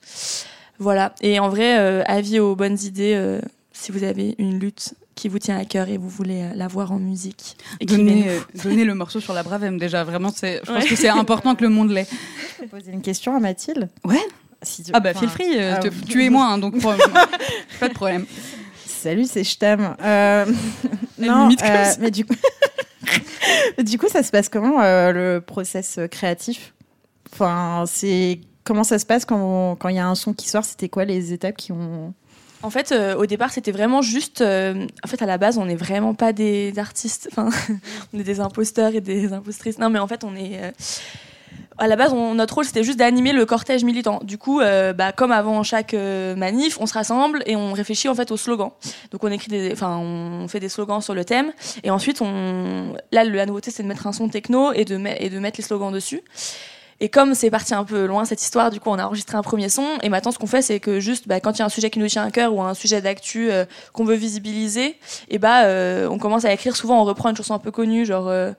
Voilà. 0.79 1.15
Et 1.21 1.39
en 1.39 1.51
vrai, 1.51 2.03
avis 2.07 2.41
aux 2.41 2.57
bonnes 2.57 2.79
idées. 2.83 3.39
si 3.73 3.93
vous 3.93 4.05
avez 4.05 4.35
une 4.39 4.59
lutte 4.59 4.95
qui 5.15 5.29
vous 5.29 5.39
tient 5.39 5.57
à 5.59 5.65
cœur 5.65 5.89
et 5.89 5.97
vous 5.97 6.09
voulez 6.09 6.43
euh, 6.43 6.51
la 6.55 6.67
voir 6.69 6.91
en 6.93 6.99
musique, 6.99 7.57
Donnez, 7.81 8.03
écrivez-nous. 8.21 8.31
euh, 8.31 8.63
donnez 8.65 8.85
le 8.85 8.95
morceau 8.95 9.21
sur 9.21 9.33
la 9.35 9.43
Brave 9.43 9.65
M 9.65 9.79
déjà. 9.79 10.03
Vraiment, 10.05 10.31
c'est, 10.35 10.61
je 10.65 10.73
pense 10.73 10.83
Ouais. 10.83 10.89
que 10.89 10.97
c'est 10.97 11.09
important 11.09 11.55
que 11.55 11.63
le 11.63 11.71
monde 11.71 11.91
l'ait. 11.91 12.07
Je 12.59 12.63
peux 12.65 12.69
poser 12.69 12.93
une 12.93 13.03
question 13.03 13.37
à 13.37 13.41
Mathilde 13.41 13.89
Ouais. 14.05 14.19
Si 14.63 14.83
tu- 14.83 14.91
Ah 14.95 15.01
bah, 15.01 15.11
enfin, 15.15 15.21
feel 15.21 15.29
free. 15.29 15.59
euh, 15.59 15.75
ah, 15.77 15.81
te- 15.81 15.89
tu 16.07 16.25
es 16.25 16.31
moi, 16.31 16.47
hein, 16.47 16.59
donc 16.59 16.79
pour- 16.81 16.95
pas 17.81 17.89
de 17.89 17.95
problème. 17.95 18.25
Salut, 18.87 19.27
c'est 19.27 19.45
je 19.45 19.59
t'aime. 19.59 19.95
Euh, 20.03 20.47
non, 21.19 21.51
euh, 21.51 21.85
mais 22.01 22.11
du 22.11 22.25
coup, 22.25 22.35
du 23.83 23.99
coup, 23.99 24.09
ça 24.09 24.23
se 24.23 24.31
passe 24.31 24.49
comment 24.49 24.81
euh, 24.81 25.13
le 25.13 25.41
process 25.41 25.99
créatif? 26.11 26.73
Enfin, 27.33 27.85
c'est 27.87 28.41
comment 28.65 28.85
ça 28.85 28.99
se 28.99 29.05
passe 29.07 29.25
quand 29.25 29.77
quand 29.77 29.89
il 29.91 29.97
y 29.97 29.99
a 29.99 30.07
un 30.07 30.15
son 30.15 30.33
qui 30.33 30.49
sort? 30.49 30.65
C'était 30.65 30.89
quoi 30.89 31.05
les 31.05 31.33
étapes 31.33 31.57
qui 31.57 31.73
ont 31.73 32.15
En 32.65 32.71
fait, 32.71 32.93
euh, 32.93 33.15
au 33.17 33.27
départ, 33.27 33.51
c'était 33.51 33.73
vraiment 33.73 34.01
juste. 34.01 34.41
euh, 34.41 34.87
en 35.05 35.07
fait, 35.07 35.21
à 35.21 35.27
la 35.27 35.37
base, 35.37 35.59
on 35.59 35.67
n'est 35.67 35.75
vraiment 35.77 36.15
pas 36.15 36.33
des 36.33 36.73
artistes. 36.79 37.29
Enfin, 37.31 37.51
on 38.15 38.19
est 38.19 38.23
des 38.23 38.41
imposteurs 38.41 38.95
et 38.95 39.03
des 39.03 39.35
impostrices. 39.35 39.79
Non, 39.79 39.91
mais 39.91 39.99
en 39.99 40.07
fait, 40.07 40.25
on 40.25 40.35
est. 40.35 40.53
euh, 40.63 40.71
à 41.77 41.89
la 41.89 41.97
base, 41.97 42.15
notre 42.15 42.55
rôle, 42.55 42.65
c'était 42.65 42.83
juste 42.85 42.99
d'animer 42.99 43.35
le 43.35 43.45
cortège 43.45 43.85
militant. 43.85 44.21
Du 44.23 44.39
coup, 44.39 44.61
bah, 44.61 45.11
comme 45.13 45.33
avant 45.33 45.63
chaque 45.65 45.93
manif, 45.93 46.79
on 46.81 46.87
se 46.87 46.95
rassemble 46.95 47.43
et 47.47 47.57
on 47.57 47.73
réfléchit 47.73 48.09
en 48.09 48.15
fait 48.15 48.31
aux 48.31 48.37
slogans. 48.37 48.71
Donc, 49.11 49.25
on 49.25 49.31
écrit 49.31 49.73
enfin, 49.73 49.99
on 49.99 50.47
fait 50.47 50.61
des 50.61 50.69
slogans 50.69 51.01
sur 51.01 51.15
le 51.15 51.25
thème. 51.25 51.53
Et 51.83 51.91
ensuite, 51.91 52.21
là, 53.11 53.25
la 53.25 53.47
nouveauté, 53.47 53.73
c'est 53.73 53.83
de 53.83 53.89
mettre 53.89 54.07
un 54.07 54.13
son 54.13 54.29
techno 54.29 54.73
et 54.73 54.85
de 54.85 54.97
mettre 54.97 55.59
les 55.59 55.65
slogans 55.65 55.93
dessus. 55.93 56.23
Et 57.01 57.09
comme 57.09 57.35
c'est 57.35 57.51
parti 57.51 57.75
un 57.75 57.85
peu 57.85 58.07
loin 58.07 58.25
cette 58.25 58.43
histoire, 58.43 58.71
du 58.71 58.81
coup, 58.81 58.91
on 58.91 58.99
a 58.99 59.05
enregistré 59.07 59.37
un 59.37 59.43
premier 59.43 59.69
son. 59.69 59.87
Et 60.03 60.09
maintenant, 60.09 60.33
ce 60.33 60.39
qu'on 60.39 60.47
fait, 60.47 60.63
c'est 60.63 60.81
que 60.81 61.01
juste, 61.01 61.27
bah, 61.29 61.41
quand 61.41 61.53
il 61.53 61.59
y 61.59 61.63
a 61.63 61.67
un 61.67 61.71
sujet 61.71 61.91
qui 61.91 61.99
nous 61.99 62.09
tient 62.09 62.25
à 62.25 62.31
cœur 62.31 62.55
ou 62.55 62.63
un 62.63 62.75
sujet 62.75 63.01
d'actu 63.01 63.51
euh, 63.51 63.65
qu'on 63.93 64.05
veut 64.05 64.15
visibiliser, 64.15 64.97
et 65.29 65.39
bah, 65.39 65.65
euh, 65.65 66.09
on 66.09 66.19
commence 66.19 66.45
à 66.45 66.53
écrire. 66.53 66.77
Souvent, 66.77 67.01
on 67.01 67.05
reprend 67.05 67.31
une 67.31 67.37
chanson 67.37 67.55
un 67.55 67.59
peu 67.59 67.71
connue, 67.71 68.07
genre 68.07 68.29
euh, 68.29 68.53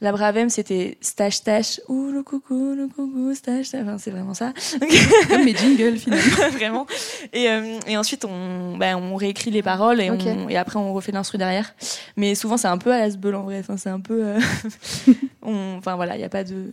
la 0.00 0.12
Bravem, 0.12 0.48
c'était 0.48 0.96
stache 1.00 1.36
stache, 1.36 1.80
ouh 1.88 2.10
le 2.12 2.22
coucou, 2.22 2.74
le 2.76 2.86
coucou, 2.86 3.34
stache. 3.34 3.66
stache. 3.66 3.82
Enfin, 3.82 3.98
c'est 3.98 4.10
vraiment 4.12 4.34
ça. 4.34 4.52
Comme 5.28 5.44
mes 5.44 5.56
jingles 5.56 5.98
finalement. 5.98 6.50
vraiment. 6.52 6.86
Et, 7.32 7.48
euh, 7.48 7.78
et 7.86 7.96
ensuite, 7.96 8.24
on, 8.24 8.76
bah, 8.76 8.96
on 8.96 9.16
réécrit 9.16 9.50
les 9.50 9.62
paroles 9.62 10.00
et, 10.00 10.10
Ok. 10.10 10.22
on, 10.24 10.48
et 10.48 10.56
après, 10.56 10.78
on 10.78 10.92
refait 10.92 11.10
l'instru 11.10 11.36
derrière. 11.36 11.74
Mais 12.16 12.36
souvent, 12.36 12.56
c'est 12.56 12.68
un 12.68 12.78
peu 12.78 12.92
à 12.92 13.08
la 13.08 13.38
en 13.38 13.42
vrai. 13.42 13.58
Enfin, 13.58 13.76
c'est 13.76 13.90
un 13.90 14.00
peu. 14.00 14.34
Enfin, 15.42 15.96
voilà, 15.96 16.14
il 16.14 16.18
n'y 16.18 16.24
a 16.24 16.28
pas 16.28 16.44
de. 16.44 16.72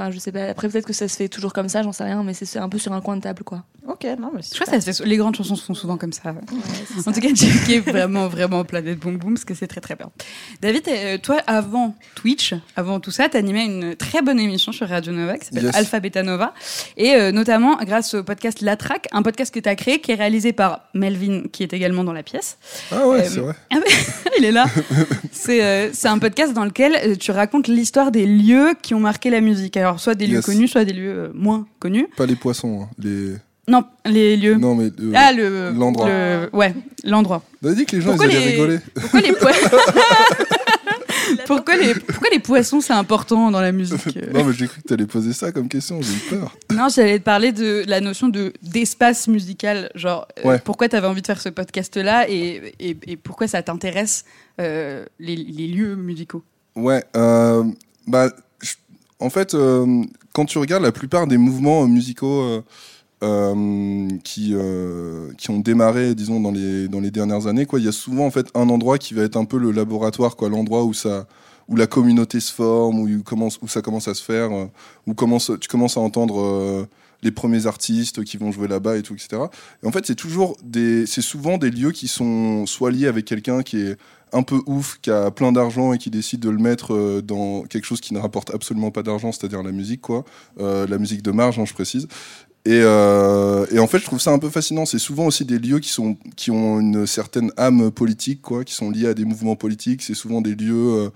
Enfin, 0.00 0.10
je 0.10 0.18
sais 0.18 0.32
pas. 0.32 0.44
Après, 0.48 0.68
peut-être 0.68 0.86
que 0.86 0.92
ça 0.92 1.08
se 1.08 1.16
fait 1.16 1.28
toujours 1.28 1.52
comme 1.52 1.68
ça, 1.68 1.82
j'en 1.82 1.92
sais 1.92 2.04
rien, 2.04 2.22
mais 2.22 2.32
c'est 2.32 2.58
un 2.58 2.68
peu 2.68 2.78
sur 2.78 2.92
un 2.92 3.00
coin 3.00 3.16
de 3.16 3.22
table, 3.22 3.42
quoi. 3.44 3.64
Ok, 3.86 4.04
non, 4.18 4.30
mais 4.34 4.40
Je 4.42 4.54
crois 4.54 4.66
que 4.66 4.80
ça 4.80 4.92
se 4.92 5.02
fait 5.02 5.08
les 5.08 5.16
grandes 5.16 5.34
chansons 5.34 5.56
se 5.56 5.64
font 5.64 5.74
souvent 5.74 5.96
comme 5.96 6.12
ça. 6.12 6.30
En 6.96 7.02
ça. 7.02 7.12
tout 7.12 7.20
cas, 7.20 7.34
checker 7.34 7.80
vraiment, 7.80 8.28
vraiment 8.28 8.64
Planète 8.64 8.98
Boom 8.98 9.16
Boom, 9.18 9.34
parce 9.34 9.44
que 9.44 9.54
c'est 9.54 9.66
très, 9.66 9.80
très 9.80 9.96
bien. 9.96 10.10
David, 10.62 10.82
euh, 10.88 11.18
toi, 11.18 11.38
avant 11.46 11.94
Twitch, 12.14 12.54
avant 12.76 13.00
tout 13.00 13.10
ça, 13.10 13.28
t'animais 13.28 13.64
une 13.66 13.96
très 13.96 14.22
bonne 14.22 14.38
émission 14.38 14.72
sur 14.72 14.88
Radio 14.88 15.12
Nova 15.12 15.36
qui 15.38 15.46
s'appelle 15.46 15.64
Yes. 15.64 15.74
Alpha 15.76 16.00
Beta 16.00 16.22
Nova. 16.22 16.54
Et 16.96 17.14
euh, 17.14 17.32
notamment 17.32 17.76
grâce 17.82 18.14
au 18.14 18.22
podcast 18.22 18.60
La 18.60 18.76
Track, 18.76 19.08
un 19.12 19.22
podcast 19.22 19.52
que 19.52 19.60
t'as 19.60 19.74
créé, 19.74 20.00
qui 20.00 20.12
est 20.12 20.16
réalisé 20.16 20.52
par 20.52 20.82
Melvin, 20.94 21.42
qui 21.52 21.62
est 21.62 21.72
également 21.72 22.04
dans 22.04 22.12
la 22.12 22.22
pièce. 22.22 22.58
Ah 22.92 23.06
ouais, 23.08 23.20
Euh, 23.22 23.28
c'est 23.28 23.40
vrai. 23.40 23.54
Ah 23.72 24.30
il 24.38 24.44
est 24.44 24.52
là. 24.52 24.66
C'est 25.32 25.64
euh, 25.64 25.90
c'est 25.92 26.08
un 26.08 26.18
podcast 26.18 26.52
dans 26.52 26.64
lequel 26.64 27.18
tu 27.18 27.30
racontes 27.32 27.66
l'histoire 27.66 28.10
des 28.12 28.26
lieux 28.26 28.74
qui 28.82 28.94
ont 28.94 29.00
marqué 29.00 29.30
la 29.30 29.40
musique. 29.40 29.76
Alors, 29.76 29.89
soit 29.98 30.14
des 30.14 30.26
lieux 30.26 30.42
connus, 30.42 30.68
soit 30.68 30.84
des 30.84 30.92
lieux 30.92 31.10
euh, 31.18 31.28
moins 31.34 31.66
connus. 31.80 32.06
Pas 32.16 32.26
les 32.26 32.36
poissons, 32.36 32.82
hein, 32.82 32.88
les. 32.98 33.32
Non, 33.66 33.84
les 34.04 34.36
lieux. 34.36 34.56
Non 34.56 34.74
mais. 34.74 34.90
euh, 35.00 35.12
Ah, 35.14 35.32
le. 35.32 35.70
l'endroit. 35.72 36.06
le- 36.08 36.50
Ouais, 36.52 36.74
l'endroit. 37.04 37.42
On 37.64 37.68
a 37.70 37.74
dit 37.74 37.86
que 37.86 37.96
les 37.96 38.02
gens 38.02 38.10
Pourquoi 38.10 38.26
ils 38.26 38.36
allaient 38.36 38.44
les- 38.46 38.50
rigoler. 38.52 38.78
Pourquoi 38.94 39.20
les 39.20 39.32
poissons 39.32 39.76
pourquoi, 41.46 41.76
les... 41.76 41.94
pourquoi 41.94 42.28
les 42.32 42.38
poissons 42.40 42.80
c'est 42.80 42.92
important 42.92 43.50
dans 43.50 43.60
la 43.60 43.70
musique 43.72 44.16
euh 44.16 44.32
non 44.34 44.44
mais 44.44 44.52
j'ai 44.52 44.66
cru 44.66 44.80
que 44.82 44.88
t'allais 44.88 45.06
poser 45.06 45.32
ça 45.32 45.52
comme 45.52 45.68
question, 45.68 46.00
j'ai 46.02 46.12
eu 46.12 46.38
peur. 46.38 46.56
Non, 46.74 46.88
j'allais 46.88 47.18
te 47.18 47.24
parler 47.24 47.52
de 47.52 47.84
la 47.86 48.00
notion 48.00 48.28
de 48.28 48.52
d'espace 48.62 49.28
musical. 49.28 49.90
Genre, 49.94 50.26
euh, 50.44 50.48
Ouais. 50.48 50.58
pourquoi 50.64 50.88
tu 50.88 50.96
avais 50.96 51.06
envie 51.06 51.20
de 51.22 51.26
faire 51.26 51.40
ce 51.40 51.48
podcast-là 51.48 52.28
et, 52.28 52.74
et, 52.80 52.96
et 53.06 53.16
pourquoi 53.16 53.46
ça 53.48 53.62
t'intéresse 53.62 54.24
euh, 54.60 55.04
les, 55.18 55.36
les 55.36 55.66
lieux 55.68 55.94
musicaux? 55.96 56.42
Ouais, 56.74 57.04
euh, 57.16 57.64
bah, 58.06 58.30
en 59.20 59.30
fait, 59.30 59.54
euh, 59.54 60.02
quand 60.32 60.46
tu 60.46 60.58
regardes 60.58 60.82
la 60.82 60.92
plupart 60.92 61.26
des 61.26 61.36
mouvements 61.36 61.84
euh, 61.84 61.86
musicaux 61.86 62.62
euh, 63.22 64.08
qui, 64.24 64.54
qui 65.36 65.50
ont 65.50 65.60
démarré, 65.60 66.14
disons, 66.14 66.40
dans 66.40 66.50
les, 66.50 66.88
dans 66.88 67.00
les 67.00 67.10
dernières 67.10 67.46
années. 67.46 67.66
Il 67.74 67.84
y 67.84 67.88
a 67.88 67.92
souvent 67.92 68.26
en 68.26 68.30
fait 68.30 68.46
un 68.54 68.68
endroit 68.70 68.96
qui 68.96 69.12
va 69.12 69.22
être 69.22 69.36
un 69.36 69.44
peu 69.44 69.58
le 69.58 69.72
laboratoire, 69.72 70.36
l'endroit 70.42 70.84
où 70.84 70.92
où 71.68 71.76
la 71.76 71.86
communauté 71.86 72.40
se 72.40 72.52
forme, 72.52 72.98
où, 72.98 73.22
commence, 73.22 73.60
où 73.62 73.68
ça 73.68 73.80
commence 73.80 74.08
à 74.08 74.14
se 74.14 74.24
faire, 74.24 74.50
où 75.06 75.14
commence, 75.14 75.52
tu 75.60 75.68
commences 75.68 75.96
à 75.96 76.00
entendre 76.00 76.88
les 77.22 77.30
premiers 77.30 77.66
artistes 77.66 78.24
qui 78.24 78.36
vont 78.36 78.50
jouer 78.50 78.68
là-bas 78.68 78.96
et 78.96 79.02
tout, 79.02 79.14
etc. 79.14 79.42
Et 79.82 79.86
en 79.86 79.92
fait, 79.92 80.06
c'est 80.06 81.20
souvent 81.20 81.58
des 81.58 81.70
lieux 81.70 81.92
qui 81.92 82.08
sont 82.08 82.66
soit 82.66 82.90
liés 82.90 83.06
avec 83.06 83.24
quelqu'un 83.24 83.62
qui 83.62 83.78
est 83.78 83.98
un 84.32 84.42
peu 84.42 84.60
ouf, 84.66 84.98
qui 85.02 85.10
a 85.10 85.30
plein 85.30 85.52
d'argent 85.52 85.92
et 85.92 85.98
qui 85.98 86.10
décide 86.10 86.40
de 86.40 86.50
le 86.50 86.58
mettre 86.58 86.94
euh, 86.94 87.22
dans 87.22 87.62
quelque 87.62 87.84
chose 87.84 88.00
qui 88.00 88.14
ne 88.14 88.18
rapporte 88.18 88.52
absolument 88.54 88.90
pas 88.90 89.02
d'argent, 89.02 89.32
c'est-à-dire 89.32 89.62
la 89.62 89.72
musique, 89.72 90.00
quoi, 90.00 90.24
euh, 90.60 90.86
la 90.86 90.98
musique 90.98 91.22
de 91.22 91.30
marge, 91.30 91.58
hein, 91.58 91.64
je 91.64 91.74
précise. 91.74 92.08
Et, 92.66 92.80
euh, 92.82 93.66
et, 93.72 93.78
en 93.78 93.86
fait, 93.86 93.98
je 93.98 94.04
trouve 94.04 94.20
ça 94.20 94.32
un 94.32 94.38
peu 94.38 94.50
fascinant. 94.50 94.84
C'est 94.84 94.98
souvent 94.98 95.26
aussi 95.26 95.46
des 95.46 95.58
lieux 95.58 95.78
qui 95.78 95.88
sont 95.88 96.18
qui 96.36 96.50
ont 96.50 96.78
une 96.78 97.06
certaine 97.06 97.52
âme 97.56 97.90
politique, 97.90 98.42
quoi, 98.42 98.64
qui 98.64 98.74
sont 98.74 98.90
liés 98.90 99.08
à 99.08 99.14
des 99.14 99.24
mouvements 99.24 99.56
politiques. 99.56 100.02
C'est 100.02 100.14
souvent 100.14 100.42
des 100.42 100.54
lieux 100.54 101.10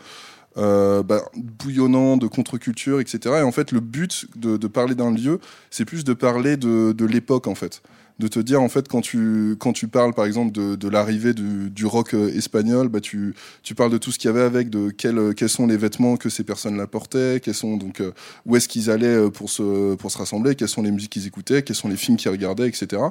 bah, 0.56 1.20
bouillonnants 1.36 2.16
de 2.16 2.26
contre-culture, 2.28 2.98
etc. 2.98 3.36
Et 3.40 3.42
en 3.42 3.52
fait, 3.52 3.72
le 3.72 3.80
but 3.80 4.26
de, 4.36 4.56
parler 4.68 4.94
d'un 4.94 5.10
lieu, 5.10 5.38
c'est 5.70 5.84
plus 5.84 6.02
de 6.04 6.14
parler 6.14 6.56
de 6.56 7.04
l'époque, 7.04 7.46
en 7.46 7.54
fait 7.54 7.82
de 8.20 8.28
te 8.28 8.38
dire 8.38 8.62
en 8.62 8.68
fait 8.68 8.86
quand 8.86 9.00
tu 9.00 9.56
quand 9.58 9.72
tu 9.72 9.88
parles 9.88 10.14
par 10.14 10.24
exemple 10.24 10.52
de, 10.52 10.88
l'arrivée 10.88 11.34
du, 11.34 11.86
rock 11.86 12.14
euh, 12.14 12.28
espagnol 12.36 12.88
bah 12.88 13.00
tu 13.00 13.34
tu 13.62 13.74
parles 13.74 13.90
de 13.90 13.98
tout 13.98 14.12
ce 14.12 14.18
qu'il 14.18 14.28
y 14.28 14.30
avait 14.30 14.42
avec 14.42 14.70
de 14.70 14.90
quels 14.90 15.34
quels 15.34 15.48
sont 15.48 15.66
les 15.66 15.76
vêtements 15.76 16.16
que 16.16 16.28
ces 16.28 16.44
personnes 16.44 16.76
là 16.76 16.86
portaient 16.86 17.40
quels 17.42 17.54
sont 17.54 17.76
donc 17.76 18.00
euh, 18.00 18.12
où 18.46 18.54
est-ce 18.54 18.68
qu'ils 18.68 18.88
allaient 18.88 19.06
euh, 19.06 19.30
pour 19.30 19.50
se 19.50 19.96
pour 19.96 20.12
se 20.12 20.18
rassembler 20.18 20.54
quelles 20.54 20.68
sont 20.68 20.82
les 20.82 20.92
musiques 20.92 21.10
qu'ils 21.10 21.26
écoutaient 21.26 21.62
quels 21.62 21.74
sont 21.74 21.88
les 21.88 21.96
films 21.96 22.16
qu'ils 22.16 22.30
regardaient 22.30 22.68
etc 22.68 23.02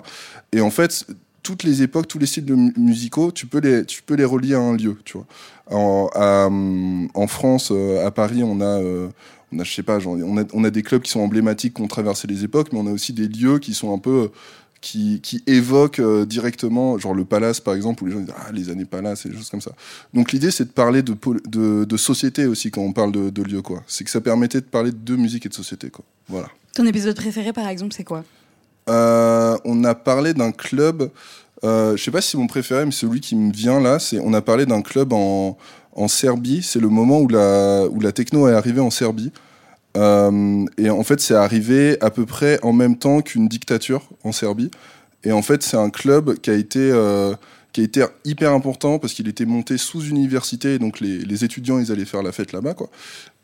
et 0.53 0.61
en 0.61 0.71
fait 0.71 1.05
toutes 1.41 1.63
les 1.63 1.81
époques, 1.81 2.07
tous 2.07 2.19
les 2.19 2.25
styles 2.25 2.55
musicaux, 2.77 3.33
tu 3.33 3.47
peux 3.47 3.59
les, 3.59 3.83
tu 3.83 4.01
peux 4.01 4.13
les 4.13 4.23
relier 4.23 4.53
à 4.53 4.61
un 4.61 4.77
lieu, 4.77 4.95
tu 5.03 5.17
vois. 5.17 5.25
En, 5.69 6.09
à, 6.15 6.47
en 6.47 7.27
France, 7.27 7.69
à 8.01 8.09
Paris, 8.11 8.43
on 8.43 8.61
a, 8.61 8.79
on 9.51 9.59
a, 9.59 9.63
je 9.65 9.73
sais 9.73 9.83
pas, 9.83 9.99
genre, 9.99 10.15
on 10.23 10.37
a, 10.37 10.43
on 10.53 10.63
a 10.63 10.69
des 10.69 10.83
clubs 10.83 11.01
qui 11.01 11.11
sont 11.11 11.19
emblématiques, 11.19 11.73
qui 11.73 11.81
ont 11.81 11.87
traversé 11.87 12.27
les 12.27 12.45
époques, 12.45 12.69
mais 12.71 12.79
on 12.79 12.87
a 12.87 12.91
aussi 12.91 13.11
des 13.11 13.27
lieux 13.27 13.59
qui 13.59 13.73
sont 13.73 13.93
un 13.93 13.97
peu 13.97 14.31
qui, 14.83 15.21
qui 15.21 15.41
évoque 15.47 15.99
euh, 15.99 16.25
directement, 16.25 16.97
genre 16.99 17.13
le 17.15 17.23
palace 17.23 17.61
par 17.61 17.73
exemple, 17.73 18.03
où 18.03 18.07
les 18.07 18.11
gens 18.11 18.19
disent 18.19 18.33
ah 18.37 18.51
les 18.51 18.69
années 18.69 18.83
palace 18.83 19.25
et 19.25 19.29
des 19.29 19.37
choses 19.37 19.49
comme 19.49 19.61
ça. 19.61 19.71
Donc 20.13 20.33
l'idée 20.33 20.51
c'est 20.51 20.65
de 20.65 20.71
parler 20.71 21.01
de, 21.01 21.15
de, 21.47 21.85
de, 21.85 21.97
société 21.97 22.45
aussi 22.45 22.69
quand 22.69 22.81
on 22.81 22.91
parle 22.91 23.13
de, 23.13 23.29
de 23.29 23.43
lieu 23.43 23.61
quoi. 23.61 23.81
C'est 23.87 24.03
que 24.03 24.09
ça 24.09 24.19
permettait 24.19 24.59
de 24.59 24.65
parler 24.65 24.91
de 24.91 25.15
musique 25.15 25.45
et 25.45 25.49
de 25.49 25.53
société 25.53 25.89
quoi. 25.89 26.03
Voilà. 26.27 26.49
Ton 26.75 26.85
épisode 26.85 27.15
préféré 27.15 27.53
par 27.53 27.67
exemple 27.69 27.93
c'est 27.95 28.03
quoi? 28.03 28.25
Euh, 28.89 29.57
On 29.63 29.85
a 29.85 29.95
parlé 29.95 30.33
d'un 30.33 30.51
club. 30.51 31.09
Euh, 31.63 31.95
je 31.95 32.03
sais 32.03 32.11
pas 32.11 32.19
si 32.19 32.35
mon 32.35 32.47
préféré, 32.47 32.83
mais 32.83 32.91
celui 32.91 33.21
qui 33.21 33.37
me 33.37 33.53
vient 33.53 33.79
là, 33.79 33.99
c'est 33.99 34.19
on 34.19 34.33
a 34.33 34.41
parlé 34.41 34.65
d'un 34.65 34.81
club 34.81 35.13
en, 35.13 35.57
en 35.93 36.07
Serbie. 36.09 36.61
C'est 36.61 36.81
le 36.81 36.89
moment 36.89 37.21
où 37.21 37.29
la, 37.29 37.85
où 37.89 38.01
la 38.01 38.11
techno 38.11 38.49
est 38.49 38.53
arrivée 38.53 38.81
en 38.81 38.89
Serbie. 38.89 39.31
Euh, 39.95 40.65
et 40.77 40.89
en 40.89 41.03
fait, 41.03 41.19
c'est 41.19 41.35
arrivé 41.35 41.97
à 42.01 42.09
peu 42.09 42.25
près 42.25 42.59
en 42.63 42.73
même 42.73 42.97
temps 42.97 43.21
qu'une 43.21 43.47
dictature 43.47 44.09
en 44.23 44.31
Serbie. 44.31 44.71
Et 45.23 45.31
en 45.31 45.41
fait, 45.41 45.63
c'est 45.63 45.77
un 45.77 45.89
club 45.89 46.35
qui 46.39 46.49
a 46.49 46.53
été 46.53 46.79
euh, 46.91 47.35
qui 47.71 47.81
a 47.81 47.83
été 47.83 48.05
hyper 48.25 48.51
important 48.51 48.99
parce 48.99 49.13
qu'il 49.13 49.27
était 49.27 49.45
monté 49.45 49.77
sous 49.77 50.03
université, 50.05 50.77
donc 50.79 50.99
les, 50.99 51.19
les, 51.19 51.43
étudiants 51.43 51.79
ils 51.79 51.91
allaient 51.91 52.05
faire 52.05 52.21
la 52.21 52.31
fête 52.31 52.51
là-bas 52.51 52.75
quoi. 52.75 52.89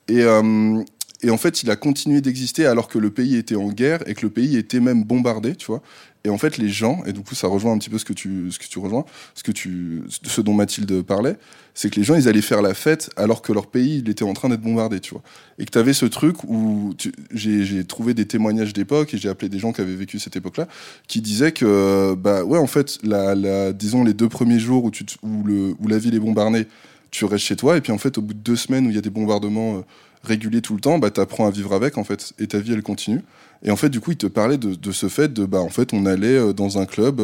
Et, 0.07 0.21
euh, 0.21 0.83
et 1.21 1.29
en 1.31 1.37
fait, 1.37 1.63
il 1.63 1.69
a 1.69 1.75
continué 1.75 2.21
d'exister 2.21 2.65
alors 2.65 2.87
que 2.87 2.97
le 2.97 3.09
pays 3.09 3.35
était 3.35 3.55
en 3.55 3.69
guerre 3.69 4.07
et 4.07 4.13
que 4.13 4.21
le 4.21 4.29
pays 4.29 4.55
était 4.55 4.79
même 4.79 5.03
bombardé, 5.03 5.55
tu 5.55 5.65
vois. 5.67 5.81
Et 6.23 6.29
en 6.29 6.37
fait, 6.37 6.57
les 6.57 6.69
gens, 6.69 7.01
et 7.05 7.13
du 7.13 7.21
coup, 7.21 7.35
ça 7.35 7.47
rejoint 7.47 7.73
un 7.73 7.77
petit 7.77 7.89
peu 7.89 7.97
ce 7.97 8.05
que 8.05 8.13
tu, 8.13 8.51
ce 8.51 8.59
que 8.59 8.65
tu 8.65 8.79
rejoins, 8.79 9.05
ce 9.35 9.43
que 9.43 9.51
tu, 9.51 10.03
ce 10.09 10.41
dont 10.41 10.53
Mathilde 10.53 11.01
parlait, 11.01 11.37
c'est 11.73 11.89
que 11.89 11.97
les 11.97 12.03
gens, 12.03 12.15
ils 12.15 12.27
allaient 12.27 12.41
faire 12.41 12.61
la 12.61 12.73
fête 12.73 13.09
alors 13.17 13.41
que 13.41 13.51
leur 13.51 13.67
pays, 13.67 13.99
il 13.99 14.09
était 14.09 14.23
en 14.23 14.33
train 14.33 14.49
d'être 14.49 14.61
bombardé, 14.61 14.99
tu 14.99 15.11
vois. 15.11 15.21
Et 15.59 15.65
que 15.65 15.71
tu 15.71 15.77
avais 15.77 15.93
ce 15.93 16.05
truc 16.05 16.43
où 16.45 16.93
j'ai 17.31 17.83
trouvé 17.85 18.13
des 18.13 18.25
témoignages 18.25 18.73
d'époque 18.73 19.13
et 19.13 19.17
j'ai 19.17 19.29
appelé 19.29 19.49
des 19.49 19.59
gens 19.59 19.73
qui 19.73 19.81
avaient 19.81 19.95
vécu 19.95 20.19
cette 20.19 20.35
époque-là, 20.35 20.67
qui 21.07 21.21
disaient 21.21 21.51
que, 21.51 22.15
bah 22.15 22.43
ouais, 22.43 22.59
en 22.59 22.67
fait, 22.67 22.97
la, 23.03 23.35
la, 23.35 23.73
disons 23.73 24.03
les 24.03 24.13
deux 24.13 24.29
premiers 24.29 24.59
jours 24.59 24.85
où, 24.85 24.91
tu, 24.91 25.05
où, 25.23 25.43
le, 25.45 25.75
où 25.79 25.87
la 25.87 25.97
ville 25.99 26.15
est 26.15 26.19
bombardée, 26.19 26.67
tu 27.11 27.25
restes 27.25 27.45
chez 27.45 27.55
toi, 27.55 27.77
et 27.77 27.81
puis 27.81 27.91
en 27.91 27.97
fait, 27.97 28.17
au 28.17 28.21
bout 28.21 28.33
de 28.33 28.39
deux 28.39 28.55
semaines 28.55 28.85
où 28.85 28.89
il 28.89 28.95
y 28.95 28.99
a 28.99 29.01
des 29.01 29.09
bombardements 29.09 29.77
euh, 29.77 29.81
réguliers 30.23 30.61
tout 30.61 30.73
le 30.73 30.81
temps, 30.81 30.99
bah, 30.99 31.11
tu 31.11 31.19
apprends 31.19 31.47
à 31.47 31.51
vivre 31.51 31.73
avec, 31.73 31.97
en 31.97 32.03
fait, 32.03 32.33
et 32.39 32.47
ta 32.47 32.59
vie, 32.59 32.73
elle 32.73 32.83
continue. 32.83 33.21
Et 33.63 33.71
en 33.71 33.75
fait, 33.75 33.89
du 33.89 33.99
coup, 33.99 34.11
il 34.11 34.17
te 34.17 34.27
parlait 34.27 34.57
de, 34.57 34.73
de, 34.73 34.91
ce 34.91 35.09
fait 35.09 35.33
de, 35.33 35.45
bah, 35.45 35.59
en 35.59 35.69
fait, 35.69 35.93
on 35.93 36.05
allait 36.05 36.37
euh, 36.37 36.53
dans 36.53 36.77
un 36.77 36.85
club 36.85 37.21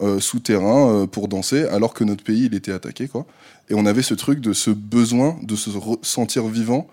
euh, 0.00 0.20
souterrain 0.20 0.88
euh, 0.88 1.06
pour 1.06 1.28
danser, 1.28 1.64
alors 1.64 1.94
que 1.94 2.04
notre 2.04 2.24
pays, 2.24 2.46
il 2.46 2.54
était 2.54 2.72
attaqué, 2.72 3.08
quoi. 3.08 3.26
Et 3.70 3.74
on 3.74 3.86
avait 3.86 4.02
ce 4.02 4.14
truc 4.14 4.40
de 4.40 4.52
ce 4.52 4.70
besoin 4.70 5.38
de 5.42 5.56
se 5.56 5.70
sentir 6.02 6.46
vivant 6.46 6.86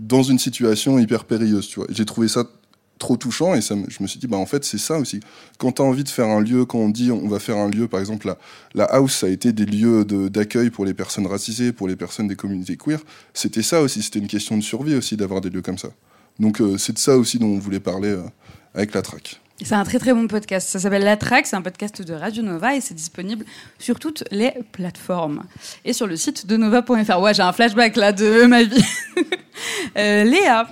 dans 0.00 0.22
une 0.22 0.38
situation 0.38 0.98
hyper 0.98 1.24
périlleuse, 1.24 1.68
tu 1.68 1.80
vois. 1.80 1.88
J'ai 1.90 2.04
trouvé 2.04 2.28
ça 2.28 2.44
trop 2.98 3.16
touchant 3.16 3.54
et 3.54 3.60
ça, 3.60 3.74
je 3.88 4.02
me 4.02 4.06
suis 4.06 4.18
dit, 4.18 4.26
bah, 4.26 4.36
en 4.36 4.46
fait, 4.46 4.64
c'est 4.64 4.78
ça 4.78 4.98
aussi. 4.98 5.20
Quand 5.58 5.72
tu 5.72 5.82
as 5.82 5.84
envie 5.84 6.04
de 6.04 6.08
faire 6.08 6.28
un 6.28 6.40
lieu, 6.40 6.64
quand 6.64 6.78
on 6.78 6.88
dit 6.88 7.10
on 7.10 7.28
va 7.28 7.38
faire 7.38 7.56
un 7.56 7.68
lieu, 7.68 7.88
par 7.88 8.00
exemple, 8.00 8.26
la, 8.26 8.38
la 8.74 8.84
house, 8.84 9.16
ça 9.16 9.26
a 9.26 9.30
été 9.30 9.52
des 9.52 9.66
lieux 9.66 10.04
d'accueil 10.04 10.70
pour 10.70 10.84
les 10.84 10.94
personnes 10.94 11.26
racisées, 11.26 11.72
pour 11.72 11.88
les 11.88 11.96
personnes 11.96 12.28
des 12.28 12.36
communautés 12.36 12.76
queer. 12.76 13.00
C'était 13.32 13.62
ça 13.62 13.82
aussi, 13.82 14.02
c'était 14.02 14.20
une 14.20 14.28
question 14.28 14.56
de 14.56 14.62
survie 14.62 14.94
aussi 14.94 15.16
d'avoir 15.16 15.40
des 15.40 15.50
lieux 15.50 15.62
comme 15.62 15.78
ça. 15.78 15.88
Donc 16.38 16.60
euh, 16.60 16.78
c'est 16.78 16.92
de 16.92 16.98
ça 16.98 17.16
aussi 17.16 17.38
dont 17.38 17.46
on 17.46 17.58
voulait 17.58 17.80
parler 17.80 18.08
euh, 18.08 18.22
avec 18.74 18.94
la 18.94 19.02
track. 19.02 19.40
C'est 19.62 19.74
un 19.74 19.84
très 19.84 20.00
très 20.00 20.12
bon 20.12 20.26
podcast. 20.26 20.68
Ça 20.68 20.80
s'appelle 20.80 21.04
La 21.04 21.16
Track, 21.16 21.46
c'est 21.46 21.54
un 21.54 21.62
podcast 21.62 22.02
de 22.02 22.12
Radio 22.12 22.42
Nova 22.42 22.74
et 22.74 22.80
c'est 22.80 22.94
disponible 22.94 23.44
sur 23.78 24.00
toutes 24.00 24.24
les 24.32 24.52
plateformes 24.72 25.44
et 25.84 25.92
sur 25.92 26.08
le 26.08 26.16
site 26.16 26.46
de 26.46 26.56
nova.fr. 26.56 27.20
Ouais, 27.20 27.34
j'ai 27.34 27.42
un 27.42 27.52
flashback 27.52 27.94
là 27.94 28.10
de 28.10 28.46
ma 28.46 28.64
vie. 28.64 28.84
euh, 29.96 30.24
Léa, 30.24 30.66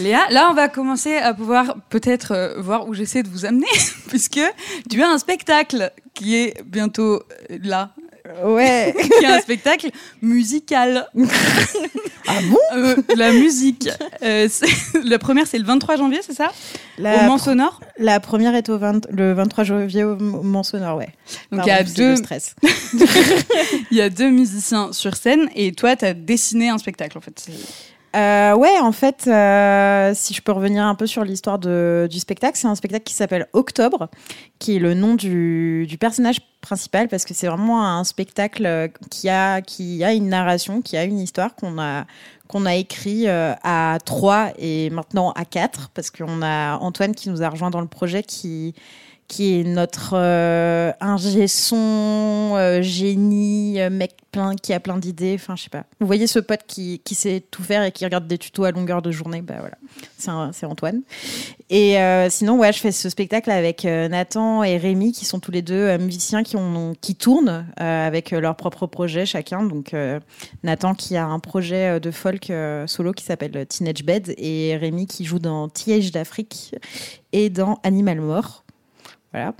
Léa, 0.00 0.28
là 0.30 0.48
on 0.50 0.54
va 0.54 0.68
commencer 0.68 1.16
à 1.16 1.32
pouvoir 1.32 1.76
peut-être 1.90 2.32
euh, 2.32 2.60
voir 2.60 2.88
où 2.88 2.94
j'essaie 2.94 3.22
de 3.22 3.28
vous 3.28 3.44
amener 3.44 3.68
puisque 4.08 4.40
tu 4.90 5.00
as 5.00 5.08
un 5.08 5.18
spectacle 5.18 5.92
qui 6.12 6.34
est 6.34 6.60
bientôt 6.66 7.22
là 7.62 7.92
Ouais. 8.44 8.94
qui 9.18 9.24
est 9.24 9.28
un 9.28 9.40
spectacle 9.40 9.90
musical. 10.22 11.06
ah 12.26 12.38
bon? 12.48 12.58
Euh, 12.74 12.96
La 13.16 13.32
musique. 13.32 13.88
Euh, 14.22 14.48
la 15.04 15.18
première, 15.18 15.46
c'est 15.46 15.58
le 15.58 15.64
23 15.64 15.96
janvier, 15.96 16.20
c'est 16.22 16.32
ça? 16.32 16.50
La 16.96 17.24
Au 17.24 17.26
Mans 17.26 17.38
Sonore? 17.38 17.80
La 17.98 18.20
première 18.20 18.54
est 18.54 18.70
au 18.70 18.78
20, 18.78 19.08
le 19.10 19.34
23 19.34 19.64
janvier 19.64 20.04
au 20.04 20.16
Mans 20.16 20.62
Sonore, 20.62 20.96
ouais. 20.96 21.10
Donc 21.52 21.66
il 21.66 21.68
y 21.68 21.72
a 21.72 21.82
deux. 21.82 22.16
stress. 22.16 22.54
Il 23.90 23.96
y 23.96 24.00
a 24.00 24.08
deux 24.08 24.30
musiciens 24.30 24.92
sur 24.92 25.16
scène 25.16 25.50
et 25.54 25.72
toi, 25.72 25.94
tu 25.94 26.06
as 26.06 26.14
dessiné 26.14 26.70
un 26.70 26.78
spectacle, 26.78 27.18
en 27.18 27.20
fait. 27.20 27.46
Euh, 28.14 28.54
ouais, 28.54 28.78
en 28.80 28.92
fait, 28.92 29.26
euh, 29.26 30.12
si 30.14 30.34
je 30.34 30.42
peux 30.42 30.52
revenir 30.52 30.84
un 30.84 30.94
peu 30.94 31.06
sur 31.06 31.24
l'histoire 31.24 31.58
du 31.58 32.20
spectacle, 32.20 32.56
c'est 32.56 32.68
un 32.68 32.76
spectacle 32.76 33.02
qui 33.02 33.14
s'appelle 33.14 33.48
Octobre, 33.52 34.08
qui 34.60 34.76
est 34.76 34.78
le 34.78 34.94
nom 34.94 35.14
du, 35.14 35.86
du 35.88 35.98
personnage 35.98 36.40
principal, 36.60 37.08
parce 37.08 37.24
que 37.24 37.34
c'est 37.34 37.48
vraiment 37.48 37.84
un 37.84 38.04
spectacle 38.04 38.90
qui 39.10 39.28
a, 39.28 39.62
qui 39.62 40.04
a 40.04 40.12
une 40.12 40.28
narration, 40.28 40.80
qui 40.80 40.96
a 40.96 41.02
une 41.02 41.18
histoire 41.18 41.56
qu'on 41.56 41.78
a, 41.80 42.04
qu'on 42.46 42.66
a 42.66 42.76
écrit 42.76 43.26
euh, 43.26 43.52
à 43.64 43.98
trois 44.04 44.52
et 44.58 44.90
maintenant 44.90 45.32
à 45.32 45.44
quatre, 45.44 45.90
parce 45.92 46.10
qu'on 46.10 46.40
a 46.40 46.76
Antoine 46.78 47.16
qui 47.16 47.30
nous 47.30 47.42
a 47.42 47.48
rejoint 47.48 47.70
dans 47.70 47.80
le 47.80 47.88
projet, 47.88 48.22
qui 48.22 48.74
qui 49.28 49.60
est 49.60 49.64
notre 49.64 50.12
euh, 50.14 50.92
ingé 51.00 51.48
son, 51.48 52.54
euh, 52.56 52.82
génie, 52.82 53.80
euh, 53.80 53.88
mec 53.88 54.12
plein, 54.30 54.54
qui 54.54 54.72
a 54.72 54.80
plein 54.80 54.98
d'idées. 54.98 55.34
Enfin, 55.34 55.56
je 55.56 55.64
sais 55.64 55.70
pas. 55.70 55.84
Vous 56.00 56.06
voyez 56.06 56.26
ce 56.26 56.38
pote 56.38 56.60
qui, 56.66 57.00
qui, 57.04 57.14
sait 57.14 57.42
tout 57.50 57.62
faire 57.62 57.82
et 57.84 57.92
qui 57.92 58.04
regarde 58.04 58.26
des 58.26 58.38
tutos 58.38 58.64
à 58.64 58.70
longueur 58.70 59.00
de 59.00 59.10
journée 59.10 59.42
Bah 59.42 59.54
voilà, 59.60 60.50
c'est 60.52 60.66
Antoine. 60.66 61.02
Et 61.70 61.96
sinon, 62.28 62.58
ouais, 62.58 62.72
je 62.72 62.78
fais 62.78 62.92
ce 62.92 63.08
spectacle 63.08 63.50
avec 63.50 63.84
Nathan 63.84 64.62
et 64.62 64.76
Rémi, 64.76 65.12
qui 65.12 65.24
sont 65.24 65.40
tous 65.40 65.50
les 65.50 65.62
deux 65.62 65.96
musiciens 65.98 66.42
qui, 66.42 66.56
ont, 66.56 66.94
qui 67.00 67.14
tournent 67.14 67.66
avec 67.76 68.32
leur 68.32 68.56
propre 68.56 68.86
projet 68.86 69.24
chacun. 69.24 69.62
Donc, 69.62 69.94
Nathan 70.62 70.94
qui 70.94 71.16
a 71.16 71.26
un 71.26 71.38
projet 71.38 72.00
de 72.00 72.10
folk 72.10 72.52
solo 72.86 73.12
qui 73.12 73.24
s'appelle 73.24 73.66
Teenage 73.66 74.04
Bed 74.04 74.34
et 74.36 74.76
Rémi 74.76 75.06
qui 75.06 75.24
joue 75.24 75.38
dans 75.38 75.68
Tiège 75.68 76.12
d'Afrique 76.12 76.74
et 77.32 77.50
dans 77.50 77.80
Animal 77.82 78.20
Mort. 78.20 78.63
Voilà. 79.34 79.52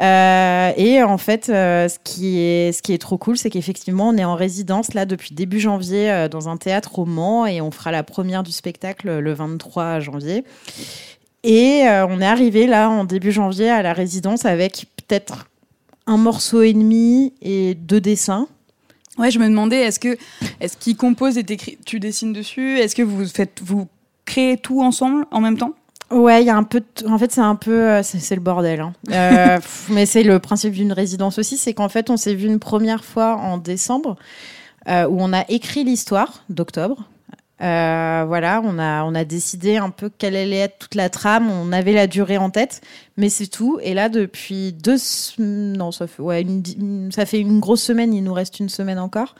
Euh, 0.00 0.72
et 0.76 1.00
en 1.00 1.16
fait, 1.16 1.48
euh, 1.48 1.88
ce, 1.88 1.96
qui 2.02 2.40
est, 2.40 2.72
ce 2.72 2.82
qui 2.82 2.92
est 2.92 2.98
trop 2.98 3.18
cool, 3.18 3.38
c'est 3.38 3.50
qu'effectivement, 3.50 4.08
on 4.08 4.16
est 4.16 4.24
en 4.24 4.34
résidence 4.34 4.94
là 4.94 5.06
depuis 5.06 5.32
début 5.32 5.60
janvier 5.60 6.10
euh, 6.10 6.28
dans 6.28 6.48
un 6.48 6.56
théâtre 6.56 6.98
au 6.98 7.04
Mans 7.04 7.46
et 7.46 7.60
on 7.60 7.70
fera 7.70 7.92
la 7.92 8.02
première 8.02 8.42
du 8.42 8.50
spectacle 8.50 9.20
le 9.20 9.32
23 9.32 10.00
janvier. 10.00 10.44
Et 11.44 11.82
on 11.86 12.20
est 12.20 12.26
arrivé 12.26 12.68
là 12.68 12.88
en 12.88 13.04
début 13.04 13.32
janvier 13.32 13.68
à 13.68 13.82
la 13.82 13.92
résidence 13.92 14.44
avec 14.44 14.86
peut-être 14.96 15.48
un 16.06 16.16
morceau 16.16 16.62
et 16.62 16.72
demi 16.72 17.32
et 17.42 17.74
deux 17.74 18.00
dessins. 18.00 18.46
Ouais, 19.18 19.32
je 19.32 19.40
me 19.40 19.48
demandais, 19.48 19.80
est-ce 19.80 19.98
que 19.98 20.16
est-ce 20.60 20.76
qu'il 20.76 20.96
compose 20.96 21.38
et 21.38 21.44
tu 21.84 21.98
dessines 21.98 22.32
dessus? 22.32 22.78
Est-ce 22.78 22.94
que 22.94 23.02
vous 23.02 23.26
faites 23.26 23.60
vous 23.60 23.88
créez 24.24 24.56
tout 24.56 24.82
ensemble 24.82 25.26
en 25.32 25.40
même 25.40 25.58
temps? 25.58 25.74
Ouais, 26.12 26.42
il 26.42 26.46
y 26.46 26.50
a 26.50 26.56
un 26.56 26.62
peu. 26.64 26.82
En 27.08 27.18
fait, 27.18 27.32
c'est 27.32 27.40
un 27.40 27.54
peu. 27.56 27.88
euh, 27.90 28.02
C'est 28.02 28.34
le 28.34 28.40
bordel. 28.40 28.80
hein. 28.80 28.92
Euh, 29.12 29.58
mais 29.88 30.06
c'est 30.06 30.22
le 30.22 30.38
principe 30.38 30.72
d'une 30.72 30.92
résidence 30.92 31.38
aussi. 31.38 31.56
C'est 31.56 31.74
qu'en 31.74 31.88
fait, 31.88 32.10
on 32.10 32.16
s'est 32.16 32.34
vu 32.34 32.46
une 32.46 32.58
première 32.58 33.04
fois 33.04 33.36
en 33.36 33.58
décembre 33.58 34.16
euh, 34.88 35.06
où 35.08 35.16
on 35.20 35.32
a 35.32 35.44
écrit 35.48 35.84
l'histoire 35.84 36.44
d'octobre. 36.48 37.08
Euh, 37.62 38.24
voilà, 38.26 38.60
on 38.64 38.78
a, 38.80 39.04
on 39.04 39.14
a 39.14 39.24
décidé 39.24 39.76
un 39.76 39.90
peu 39.90 40.10
quelle 40.18 40.34
allait 40.34 40.56
être 40.58 40.78
toute 40.80 40.94
la 40.96 41.08
trame. 41.10 41.48
On 41.50 41.70
avait 41.72 41.92
la 41.92 42.08
durée 42.08 42.36
en 42.38 42.50
tête, 42.50 42.80
mais 43.16 43.28
c'est 43.28 43.46
tout. 43.46 43.78
Et 43.82 43.94
là, 43.94 44.08
depuis 44.08 44.72
deux. 44.72 44.96
Non, 45.38 45.92
ça 45.92 46.06
fait, 46.08 46.22
ouais, 46.22 46.42
une- 46.42 47.10
ça 47.12 47.24
fait 47.26 47.38
une 47.38 47.60
grosse 47.60 47.82
semaine. 47.82 48.12
Il 48.14 48.24
nous 48.24 48.34
reste 48.34 48.58
une 48.58 48.68
semaine 48.68 48.98
encore. 48.98 49.34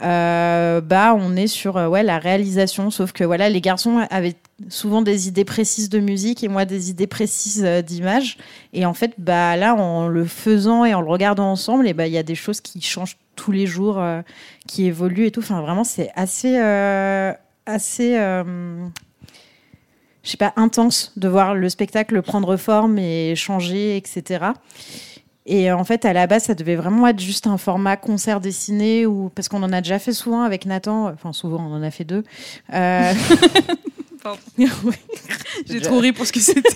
Euh, 0.00 0.80
bah, 0.80 1.14
on 1.16 1.36
est 1.36 1.46
sur 1.46 1.76
euh, 1.76 1.86
ouais, 1.86 2.02
la 2.02 2.18
réalisation. 2.18 2.90
Sauf 2.90 3.12
que 3.12 3.24
voilà, 3.24 3.48
les 3.48 3.60
garçons 3.60 4.04
avaient 4.10 4.36
souvent 4.68 5.02
des 5.02 5.28
idées 5.28 5.44
précises 5.44 5.90
de 5.90 6.00
musique 6.00 6.42
et 6.42 6.48
moi 6.48 6.64
des 6.64 6.90
idées 6.90 7.06
précises 7.06 7.64
euh, 7.64 7.82
d'image. 7.82 8.38
Et 8.72 8.86
en 8.86 8.94
fait, 8.94 9.12
bah, 9.18 9.56
là, 9.56 9.74
en 9.74 10.08
le 10.08 10.24
faisant 10.24 10.84
et 10.84 10.94
en 10.94 11.00
le 11.00 11.08
regardant 11.08 11.50
ensemble, 11.50 11.86
et 11.86 11.94
bah, 11.94 12.06
il 12.06 12.12
y 12.12 12.18
a 12.18 12.22
des 12.22 12.34
choses 12.34 12.60
qui 12.60 12.80
changent 12.80 13.16
tous 13.36 13.52
les 13.52 13.66
jours, 13.66 13.98
euh, 13.98 14.22
qui 14.66 14.86
évoluent 14.86 15.26
et 15.26 15.30
tout. 15.30 15.40
Enfin, 15.40 15.60
vraiment, 15.60 15.84
c'est 15.84 16.10
assez, 16.16 16.56
assez, 17.66 18.14
je 18.14 18.88
sais 20.22 20.36
pas, 20.36 20.52
intense 20.56 21.12
de 21.16 21.28
voir 21.28 21.54
le 21.54 21.68
spectacle 21.68 22.20
prendre 22.22 22.56
forme 22.56 22.98
et 22.98 23.34
changer, 23.36 23.96
etc. 23.96 24.52
Et 25.44 25.72
en 25.72 25.84
fait, 25.84 26.04
à 26.04 26.12
la 26.12 26.26
base, 26.26 26.44
ça 26.44 26.54
devait 26.54 26.76
vraiment 26.76 27.06
être 27.08 27.20
juste 27.20 27.46
un 27.46 27.58
format 27.58 27.96
concert 27.96 28.40
dessiné 28.40 29.06
ou 29.06 29.30
parce 29.34 29.48
qu'on 29.48 29.62
en 29.62 29.72
a 29.72 29.80
déjà 29.80 29.98
fait 29.98 30.12
souvent 30.12 30.42
avec 30.42 30.66
Nathan. 30.66 31.12
Enfin, 31.12 31.32
souvent, 31.32 31.66
on 31.68 31.74
en 31.74 31.82
a 31.82 31.90
fait 31.90 32.04
deux. 32.04 32.22
Euh. 32.72 33.12
J'ai 35.66 35.80
trop 35.80 35.98
ri 35.98 36.12
pour 36.12 36.26
ce 36.26 36.32
que 36.32 36.40
c'était. 36.40 36.62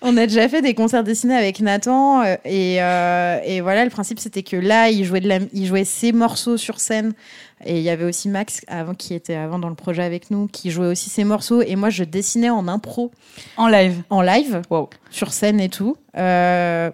On 0.00 0.16
a 0.16 0.26
déjà 0.26 0.48
fait 0.48 0.62
des 0.62 0.74
concerts 0.74 1.04
dessinés 1.04 1.36
avec 1.36 1.60
Nathan 1.60 2.22
euh, 2.22 2.36
et, 2.44 2.82
euh, 2.82 3.38
et 3.44 3.60
voilà 3.60 3.84
le 3.84 3.90
principe 3.90 4.18
c'était 4.18 4.42
que 4.42 4.56
là 4.56 4.88
il 4.88 5.04
jouait 5.04 5.20
de 5.20 5.28
la, 5.28 5.38
il 5.52 5.66
jouait 5.66 5.84
ses 5.84 6.12
morceaux 6.12 6.56
sur 6.56 6.80
scène 6.80 7.12
et 7.64 7.78
il 7.78 7.82
y 7.82 7.90
avait 7.90 8.04
aussi 8.04 8.28
Max 8.28 8.62
avant 8.66 8.94
qui 8.94 9.14
était 9.14 9.34
avant 9.34 9.58
dans 9.58 9.68
le 9.68 9.74
projet 9.74 10.02
avec 10.02 10.30
nous 10.30 10.46
qui 10.46 10.70
jouait 10.70 10.86
aussi 10.86 11.10
ses 11.10 11.24
morceaux. 11.24 11.62
Et 11.62 11.76
moi 11.76 11.90
je 11.90 12.04
dessinais 12.04 12.50
en 12.50 12.68
impro. 12.68 13.10
En 13.56 13.68
live. 13.68 14.02
en 14.10 14.22
live. 14.22 14.62
Sur 15.10 15.32
scène 15.32 15.60
et 15.60 15.68
tout. 15.68 15.96
Euh, 16.16 16.90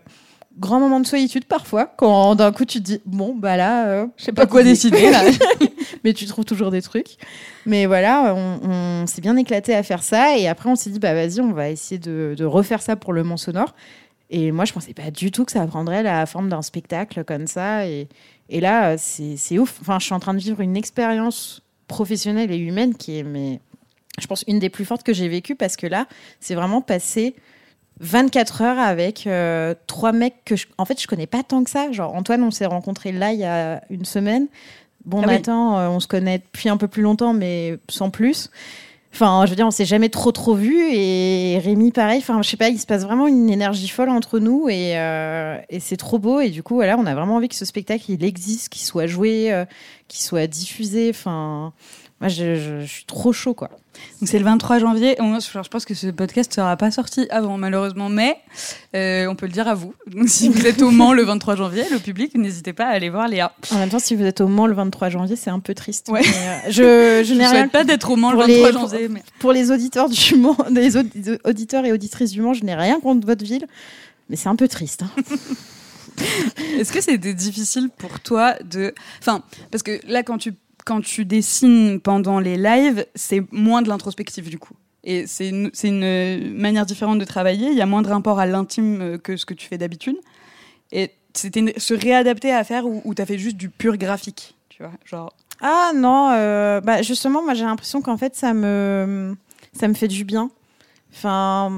grand 0.59 0.81
moment 0.81 1.01
de 1.01 1.07
solitude 1.07 1.45
parfois 1.45 1.87
quand 1.97 2.35
d'un 2.35 2.51
coup 2.51 2.65
tu 2.65 2.79
te 2.79 2.85
dis 2.85 3.01
bon 3.07 3.35
bah 3.35 3.57
là 3.57 3.87
euh, 3.87 4.07
je 4.17 4.25
sais 4.25 4.33
pas 4.33 4.47
quoi 4.47 4.63
dessiner, 4.63 5.11
là. 5.11 5.23
mais 6.05 6.13
tu 6.13 6.27
trouves 6.27 6.45
toujours 6.45 6.71
des 6.71 6.83
trucs. 6.83 7.17
Mais 7.65 7.87
voilà 7.87 8.35
on, 8.35 8.61
on 8.69 9.07
s'est 9.07 9.21
bien 9.21 9.37
éclaté 9.37 9.75
à 9.75 9.83
faire 9.83 10.03
ça. 10.03 10.37
Et 10.37 10.49
après 10.49 10.69
on 10.69 10.77
s'est 10.77 10.91
dit 10.91 10.99
bah 10.99 11.15
vas-y 11.15 11.41
on 11.41 11.53
va 11.53 11.71
essayer 11.71 11.99
de, 11.99 12.35
de 12.37 12.45
refaire 12.45 12.83
ça 12.83 12.97
pour 12.97 13.13
le 13.13 13.23
Mont 13.23 13.37
Sonore. 13.37 13.75
Et 14.31 14.53
moi 14.53 14.65
je 14.65 14.73
pensais 14.73 14.93
pas 14.95 15.11
du 15.11 15.31
tout 15.31 15.45
que 15.45 15.53
ça 15.53 15.67
prendrait 15.67 16.03
la 16.03 16.27
forme 16.27 16.49
d'un 16.49 16.63
spectacle 16.63 17.25
comme 17.25 17.47
ça. 17.47 17.87
Et, 17.87 18.09
et 18.49 18.61
là 18.61 18.97
c'est 18.99 19.37
c'est 19.37 19.59
ouf 19.59 19.79
enfin 19.81 19.99
je 19.99 20.07
suis 20.07 20.15
en 20.15 20.21
train 20.21 20.35
de 20.35 20.39
vivre 20.39 20.61
une 20.61 20.77
expérience 20.77 21.63
professionnelle 21.87 22.51
et 22.51 22.59
humaine 22.59 22.95
qui 22.95 23.19
est 23.19 23.23
mais 23.23 23.61
je 24.19 24.27
pense 24.27 24.45
une 24.49 24.59
des 24.59 24.71
plus 24.71 24.85
fortes 24.85 25.03
que 25.03 25.13
j'ai 25.13 25.29
vécues 25.29 25.55
parce 25.55 25.77
que 25.77 25.87
là 25.87 26.07
c'est 26.41 26.55
vraiment 26.55 26.81
passé 26.81 27.35
24 28.01 28.63
heures 28.63 28.79
avec 28.79 29.27
euh, 29.27 29.75
trois 29.87 30.13
mecs 30.13 30.45
que 30.45 30.57
je, 30.57 30.67
en 30.79 30.85
fait 30.85 31.01
je 31.01 31.07
connais 31.07 31.27
pas 31.27 31.43
tant 31.43 31.65
que 31.65 31.71
ça. 31.71 31.91
Genre 31.93 32.15
Antoine, 32.15 32.43
on 32.43 32.51
s'est 32.51 32.67
rencontrés 32.67 33.13
là 33.13 33.33
il 33.33 33.41
y 33.41 33.45
a 33.45 33.83
une 33.91 34.05
semaine. 34.05 34.47
Bon 35.05 35.21
Ah 35.23 35.27
oui. 35.27 35.35
Nathan, 35.35 35.79
euh, 35.79 35.89
on 35.89 36.01
se 36.01 36.07
connaît 36.07 36.39
depuis 36.39 36.69
un 36.69 36.77
peu 36.77 36.89
plus 36.89 37.03
longtemps, 37.03 37.33
mais 37.33 37.79
sans 37.89 38.11
plus. 38.11 38.51
Enfin, 39.13 39.45
je 39.47 39.51
veux 39.51 39.57
dire, 39.57 39.67
on 39.67 39.71
s'est 39.71 39.87
jamais 39.87 40.11
trop 40.11 40.33
trop 40.33 40.55
vu 40.55 40.81
et 40.93 41.59
Rémi 41.59 41.93
pareil. 41.93 42.19
Enfin, 42.19 42.43
je 42.43 42.49
sais 42.49 42.57
pas, 42.57 42.69
il 42.69 42.79
se 42.79 42.87
passe 42.87 43.03
vraiment 43.03 43.27
une 43.27 43.51
énergie 43.51 43.89
folle 43.89 44.11
entre 44.11 44.39
nous 44.39 44.69
et, 44.69 44.99
euh, 44.99 45.59
et 45.71 45.81
c'est 45.81 45.97
trop 45.97 46.19
beau. 46.19 46.41
Et 46.41 46.51
du 46.51 46.63
coup, 46.63 46.75
voilà, 46.75 46.97
on 46.99 47.07
a 47.07 47.15
vraiment 47.15 47.37
envie 47.37 47.49
que 47.49 47.55
ce 47.55 47.65
spectacle 47.65 48.05
il 48.11 48.23
existe, 48.23 48.69
qu'il 48.69 48.83
soit 48.83 49.07
joué, 49.07 49.53
euh, 49.53 49.65
qu'il 50.09 50.21
soit 50.23 50.47
diffusé. 50.47 51.11
Enfin, 51.11 51.73
moi, 52.21 52.29
je, 52.29 52.57
je- 52.57 52.81
je 52.81 52.87
suis 52.87 53.05
trop 53.05 53.33
chaud 53.33 53.55
quoi. 53.55 53.71
Donc 54.21 54.29
c'est 54.29 54.39
le 54.39 54.45
23 54.45 54.79
janvier. 54.79 55.17
On- 55.21 55.39
je 55.41 55.69
pense 55.69 55.85
que 55.85 55.95
ce 55.95 56.09
podcast 56.09 56.53
sera 56.53 56.77
pas 56.77 56.91
sorti 56.91 57.27
avant 57.31 57.57
malheureusement, 57.59 58.09
mais 58.09 58.37
euh, 58.97 59.27
on 59.29 59.35
peut 59.37 59.47
le 59.47 59.53
dire 59.53 59.67
à 59.69 59.75
vous. 59.75 59.95
Donc 60.07 60.29
si 60.29 60.49
vous 60.49 60.67
êtes 60.67 60.83
au 60.83 60.91
Mans 60.91 61.13
le 61.13 61.23
23 61.23 61.55
janvier, 61.57 61.85
le 61.91 61.99
public, 61.99 62.35
n'hésitez 62.37 62.73
pas 62.73 62.87
à 62.87 62.91
aller 62.91 63.09
voir 63.11 63.29
Léa. 63.29 63.53
En 63.73 63.77
même 63.79 63.89
temps, 63.89 63.99
si 63.99 64.15
vous 64.17 64.25
êtes 64.25 64.41
au 64.41 64.49
Mans 64.49 64.67
le 64.67 64.75
23 64.75 65.09
janvier, 65.11 65.37
c'est 65.37 65.51
un 65.51 65.61
peu 65.61 65.75
triste. 65.75 66.09
Ouais. 66.11 66.21
Mais, 66.23 66.29
euh, 66.29 67.23
je, 67.23 67.25
je 67.25 67.29
Je 67.29 67.35
n'ai 67.35 67.45
ne 67.45 67.49
rien 67.49 67.61
souhaite 67.63 67.73
pas 67.73 67.85
d'être 67.85 68.11
au 68.11 68.17
Mans 68.17 68.31
le 68.33 68.37
pour 68.39 68.47
23 68.47 68.67
les- 68.69 68.73
janvier, 68.73 69.09
mais 69.09 69.23
pour 69.41 69.53
les 69.53 69.71
auditeurs 69.71 70.09
du 70.09 70.35
Mans, 70.37 70.57
les 70.71 70.97
audi- 70.97 71.39
auditeurs 71.45 71.85
et 71.85 71.93
auditrices 71.93 72.31
du 72.33 72.41
Mans, 72.43 72.53
je 72.55 72.65
n'ai 72.65 72.75
rien 72.75 73.01
contre 73.01 73.27
votre 73.27 73.45
ville, 73.45 73.67
mais 74.29 74.37
c'est 74.37 74.49
un 74.49 74.57
peu 74.57 74.69
triste. 74.69 75.03
hein. 75.03 75.11
Est-ce 76.79 76.93
que 76.93 77.01
c'était 77.01 77.35
difficile 77.35 77.91
pour 77.97 78.19
toi 78.21 78.55
de. 78.65 78.93
Enfin, 79.21 79.43
parce 79.71 79.83
que 79.83 80.01
là, 80.07 80.23
quand 80.23 80.39
tu, 80.39 80.53
quand 80.89 81.03
tu 81.03 81.27
dessines 81.27 82.01
pendant 82.01 82.41
les 82.41 82.57
lives, 82.57 83.05
c'est 83.15 83.45
moins 83.53 83.83
de 83.83 83.91
l'introspective 83.91 84.49
du 84.49 84.59
coup. 84.59 84.73
Et 85.05 85.27
c'est 85.27 85.51
une, 85.51 86.55
manière 86.55 86.87
différente 86.87 87.19
de 87.19 87.27
travailler. 87.27 87.69
Il 87.69 87.77
y 87.77 87.83
a 87.83 87.87
moins 87.87 88.01
de 88.01 88.09
rapport 88.09 88.41
à 88.41 88.47
l'intime 88.47 89.01
euh, 89.01 89.19
que 89.19 89.37
ce 89.37 89.45
que 89.45 89.53
tu 89.53 89.69
fais 89.69 89.77
d'habitude. 89.77 90.17
Et 90.91 91.13
c'était 91.35 91.75
se 91.79 91.93
réadapter 91.93 92.53
à 92.53 92.65
faire 92.65 92.87
où, 92.87 93.03
où 93.05 93.15
tu 93.15 93.21
as 93.21 93.27
fait 93.27 93.39
juste 93.39 93.59
du 93.59 93.69
pur 93.69 93.99
graphique. 93.99 94.57
Tu 94.71 94.83
vois, 94.83 94.93
genre. 95.05 95.35
Ah 95.61 95.93
non, 95.95 96.31
euh, 96.33 96.81
bah 96.81 97.03
justement, 97.03 97.43
moi 97.43 97.53
j'ai 97.53 97.65
l'impression 97.65 98.01
qu'en 98.01 98.17
fait 98.17 98.35
ça 98.35 98.55
me, 98.55 99.37
ça 99.73 99.89
me 99.89 99.95
fait 99.95 100.09
du 100.09 100.25
bien. 100.25 100.51
Enfin, 101.13 101.71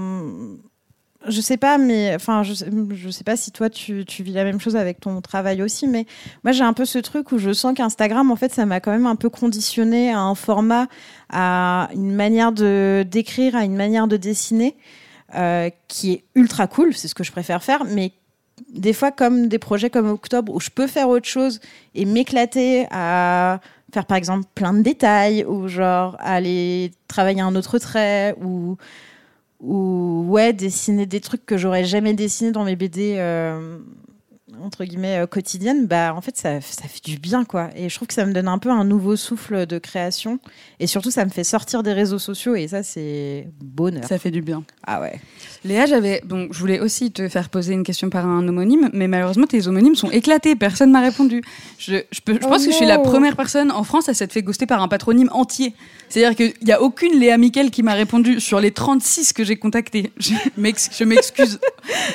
je 1.28 1.40
sais 1.40 1.56
pas, 1.56 1.76
mais 1.76 2.14
enfin, 2.14 2.42
je, 2.42 2.54
je 2.94 3.10
sais 3.10 3.24
pas 3.24 3.36
si 3.36 3.52
toi 3.52 3.68
tu, 3.68 4.04
tu 4.06 4.22
vis 4.22 4.32
la 4.32 4.44
même 4.44 4.60
chose 4.60 4.76
avec 4.76 5.00
ton 5.00 5.20
travail 5.20 5.62
aussi, 5.62 5.86
mais 5.86 6.06
moi 6.44 6.52
j'ai 6.52 6.64
un 6.64 6.72
peu 6.72 6.84
ce 6.84 6.98
truc 6.98 7.32
où 7.32 7.38
je 7.38 7.52
sens 7.52 7.74
qu'Instagram, 7.74 8.30
en 8.30 8.36
fait, 8.36 8.52
ça 8.52 8.64
m'a 8.64 8.80
quand 8.80 8.90
même 8.90 9.06
un 9.06 9.16
peu 9.16 9.28
conditionné 9.28 10.12
à 10.12 10.20
un 10.20 10.34
format, 10.34 10.86
à 11.30 11.90
une 11.94 12.14
manière 12.14 12.52
de 12.52 13.04
d'écrire, 13.08 13.54
à 13.54 13.64
une 13.64 13.76
manière 13.76 14.08
de 14.08 14.16
dessiner, 14.16 14.76
euh, 15.34 15.68
qui 15.88 16.12
est 16.12 16.24
ultra 16.34 16.66
cool, 16.66 16.94
c'est 16.94 17.08
ce 17.08 17.14
que 17.14 17.24
je 17.24 17.32
préfère 17.32 17.62
faire, 17.62 17.84
mais 17.84 18.12
des 18.72 18.92
fois 18.92 19.10
comme 19.10 19.48
des 19.48 19.58
projets 19.58 19.90
comme 19.90 20.08
Octobre 20.08 20.54
où 20.54 20.60
je 20.60 20.70
peux 20.70 20.86
faire 20.86 21.08
autre 21.08 21.28
chose 21.28 21.60
et 21.94 22.04
m'éclater 22.04 22.86
à 22.90 23.60
faire 23.92 24.06
par 24.06 24.16
exemple 24.16 24.46
plein 24.54 24.72
de 24.72 24.82
détails 24.82 25.44
ou 25.44 25.68
genre 25.68 26.16
aller 26.20 26.92
travailler 27.08 27.40
un 27.40 27.54
autre 27.56 27.78
trait 27.78 28.34
ou 28.42 28.76
ou 29.60 30.24
ouais 30.28 30.52
dessiner 30.52 31.06
des 31.06 31.20
trucs 31.20 31.44
que 31.44 31.56
j'aurais 31.56 31.84
jamais 31.84 32.14
dessinés 32.14 32.52
dans 32.52 32.64
mes 32.64 32.76
BD 32.76 33.16
euh, 33.18 33.78
entre 34.64 34.84
guillemets 34.84 35.18
euh, 35.22 35.26
quotidiennes 35.26 35.86
bah 35.86 36.14
en 36.16 36.20
fait 36.20 36.36
ça, 36.36 36.60
ça 36.60 36.82
fait 36.88 37.04
du 37.04 37.18
bien 37.18 37.44
quoi 37.44 37.70
et 37.76 37.88
je 37.88 37.94
trouve 37.94 38.08
que 38.08 38.14
ça 38.14 38.24
me 38.26 38.32
donne 38.32 38.48
un 38.48 38.58
peu 38.58 38.70
un 38.70 38.84
nouveau 38.84 39.16
souffle 39.16 39.66
de 39.66 39.78
création 39.78 40.38
et 40.78 40.86
surtout 40.86 41.10
ça 41.10 41.24
me 41.24 41.30
fait 41.30 41.44
sortir 41.44 41.82
des 41.82 41.92
réseaux 41.92 42.18
sociaux 42.18 42.54
et 42.54 42.68
ça 42.68 42.82
c'est 42.82 43.48
bonheur 43.62 44.04
Ça 44.06 44.18
fait 44.18 44.30
du 44.30 44.42
bien. 44.42 44.62
ah 44.86 45.00
ouais 45.00 45.20
Léa, 45.64 45.86
j'avais 45.86 46.22
donc 46.24 46.52
je 46.54 46.58
voulais 46.58 46.80
aussi 46.80 47.10
te 47.12 47.28
faire 47.28 47.48
poser 47.50 47.74
une 47.74 47.82
question 47.84 48.08
par 48.10 48.26
un 48.26 48.46
homonyme, 48.48 48.88
mais 48.94 49.08
malheureusement 49.08 49.46
tes 49.46 49.66
homonymes 49.66 49.94
sont 49.94 50.10
éclatés, 50.10 50.56
personne 50.56 50.90
m'a 50.90 51.00
répondu. 51.00 51.42
Je, 51.78 51.96
je, 52.10 52.20
peux- 52.20 52.32
je 52.34 52.38
Oh 52.44 52.48
pense 52.48 52.64
que 52.64 52.70
je 52.70 52.76
suis 52.76 52.86
la 52.86 52.98
première 52.98 53.36
personne 53.36 53.70
en 53.70 53.84
France 53.84 54.08
à 54.08 54.14
s'être 54.14 54.32
fait 54.32 54.42
ghoster 54.42 54.66
par 54.66 54.80
un 54.82 54.88
patronyme 54.88 55.28
entier. 55.32 55.74
C'est-à-dire 56.08 56.34
qu'il 56.36 56.54
n'y 56.64 56.72
a 56.72 56.80
aucune 56.82 57.18
Léa 57.20 57.36
Mickel 57.36 57.70
qui 57.70 57.82
m'a 57.82 57.92
répondu 57.92 58.40
sur 58.40 58.58
les 58.60 58.70
36 58.72 59.32
que 59.34 59.44
j'ai 59.44 59.56
contactés. 59.56 60.10
Je 60.18 60.32
m'ex- 60.56 60.88
je 60.98 61.04
m'excuse 61.04 61.60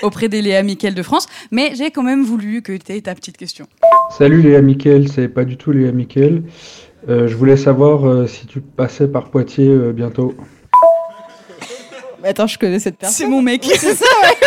auprès 0.02 0.28
des 0.28 0.42
Léa 0.42 0.64
Mickel 0.64 0.96
de 0.96 1.04
France, 1.04 1.28
mais 1.52 1.74
j'ai 1.76 1.92
quand 1.92 2.04
même 2.04 2.24
voulu 2.24 2.35
que 2.38 2.78
tu 2.78 2.92
aies 2.92 3.02
ta 3.02 3.16
petite 3.16 3.38
question. 3.38 3.68
Salut 4.18 4.42
Léa 4.42 4.62
Mickel, 4.62 5.10
c'est 5.10 5.28
pas 5.28 5.46
du 5.46 5.58
tout 5.58 5.72
Léa 5.72 5.92
Mickel. 5.92 6.44
Euh, 7.08 7.28
je 7.28 7.36
voulais 7.36 7.58
savoir 7.58 8.06
euh, 8.06 8.28
si 8.28 8.48
tu 8.48 8.62
passais 8.62 9.08
par 9.08 9.30
Poitiers 9.30 9.70
euh, 9.70 9.92
bientôt. 9.94 10.34
attends 12.24 12.48
je 12.48 12.58
connais 12.58 12.80
cette 12.80 12.98
personne 12.98 13.16
C'est 13.16 13.30
mon 13.30 13.42
mec. 13.42 13.64
c'est 13.64 13.94
ça 13.94 14.06
ouais 14.24 14.36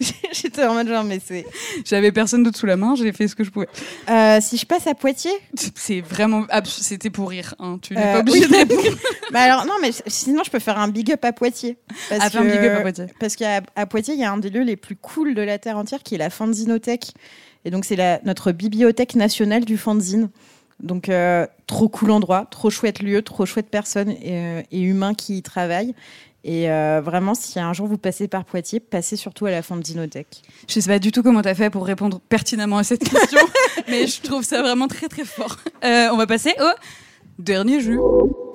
j'étais 0.32 0.64
en 0.64 0.74
mode 0.74 0.88
genre 0.88 1.04
mais 1.04 1.20
c'est 1.24 1.46
J'avais 1.84 2.12
personne 2.12 2.42
d'autre 2.42 2.58
sous 2.58 2.66
la 2.66 2.76
main, 2.76 2.94
j'ai 2.94 3.12
fait 3.12 3.28
ce 3.28 3.34
que 3.34 3.44
je 3.44 3.50
pouvais. 3.50 3.68
Euh, 4.10 4.38
si 4.40 4.56
je 4.56 4.66
passe 4.66 4.86
à 4.86 4.94
Poitiers? 4.94 5.30
C'est 5.74 6.00
vraiment 6.00 6.46
c'était 6.64 7.10
pour 7.10 7.30
rire. 7.30 7.54
Hein. 7.58 7.78
Tu 7.82 7.94
n'es 7.94 8.00
Euh, 8.00 8.12
pas 8.14 8.20
obligé 8.20 8.46
oui. 8.46 8.64
de 8.66 8.74
bah 9.32 9.40
alors 9.40 9.66
non 9.66 9.74
mais 9.80 9.90
sinon 10.06 10.42
je 10.44 10.50
peux 10.50 10.58
faire 10.58 10.78
un 10.78 10.88
big 10.88 11.10
up 11.12 11.24
à 11.24 11.32
Poitiers 11.32 11.76
parce 12.08 12.22
Ah, 12.24 12.30
fais 12.30 12.38
un 12.38 12.44
big 12.44 12.56
up 12.58 12.78
à 12.78 12.80
Poitiers. 12.82 13.06
parce 13.20 13.36
qu'à 13.36 13.62
à 13.76 13.86
Poitiers 13.86 14.14
il 14.14 14.20
y 14.20 14.24
a 14.24 14.32
un 14.32 14.38
des 14.38 14.50
lieux 14.50 14.62
les 14.64 14.76
plus 14.76 14.96
cool 14.96 15.34
de 15.34 15.42
la 15.42 15.58
terre 15.58 15.76
entière 15.78 16.02
qui 16.02 16.14
est 16.14 16.18
la 16.18 16.30
Fanzinothèque 16.30 17.12
et 17.64 17.70
donc 17.70 17.84
c'est 17.84 17.96
notre 18.24 18.52
bibliothèque 18.52 19.14
nationale 19.14 19.64
du 19.64 19.76
fanzine 19.76 20.30
donc 20.80 21.08
euh, 21.08 21.46
trop 21.66 21.88
cool 21.88 22.10
endroit 22.10 22.46
trop 22.50 22.70
chouette 22.70 23.00
lieu 23.00 23.22
trop 23.22 23.46
chouette 23.46 23.68
personnes 23.70 24.10
et, 24.10 24.64
et 24.72 24.80
humains 24.80 25.14
qui 25.14 25.36
y 25.38 25.42
travaillent 25.42 25.94
et 26.44 26.70
euh, 26.70 27.00
vraiment 27.04 27.34
si 27.34 27.60
un 27.60 27.72
jour 27.72 27.86
vous 27.86 27.98
passez 27.98 28.26
par 28.28 28.44
Poitiers 28.44 28.80
passez 28.80 29.16
surtout 29.16 29.46
à 29.46 29.50
la 29.50 29.62
Fanzinothèque 29.62 30.42
Je 30.68 30.80
sais 30.80 30.88
pas 30.90 30.98
du 30.98 31.12
tout 31.12 31.22
comment 31.22 31.42
t'as 31.42 31.54
fait 31.54 31.70
pour 31.70 31.86
répondre 31.86 32.20
pertinemment 32.28 32.78
à 32.78 32.84
cette 32.84 33.04
question, 33.08 33.40
mais 33.88 34.06
je 34.06 34.20
trouve 34.22 34.42
ça 34.44 34.60
vraiment 34.62 34.88
très 34.88 35.08
très 35.08 35.24
fort. 35.24 35.56
Euh, 35.84 36.08
on 36.12 36.16
va 36.16 36.26
passer 36.26 36.52
au 36.60 36.70
dernier 37.38 37.80
jeu. 37.80 37.98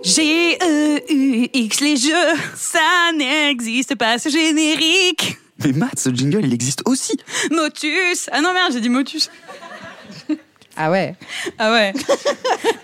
G-E-U-X, 0.04 1.80
les 1.82 1.98
jeux, 1.98 2.12
ça 2.56 2.80
n'existe 3.18 3.96
pas, 3.96 4.20
ce 4.20 4.30
générique. 4.30 5.38
Mais 5.64 5.72
Matt, 5.74 6.00
ce 6.00 6.10
jingle, 6.14 6.46
il 6.46 6.54
existe 6.54 6.82
aussi. 6.86 7.18
Motus. 7.52 8.30
Ah 8.32 8.42
non, 8.42 8.54
merde, 8.54 8.72
j'ai 8.74 8.82
dit 8.82 8.90
Motus. 8.90 9.30
Ah 10.76 10.92
ouais. 10.92 11.16
Ah 11.58 11.72
ouais. 11.72 11.94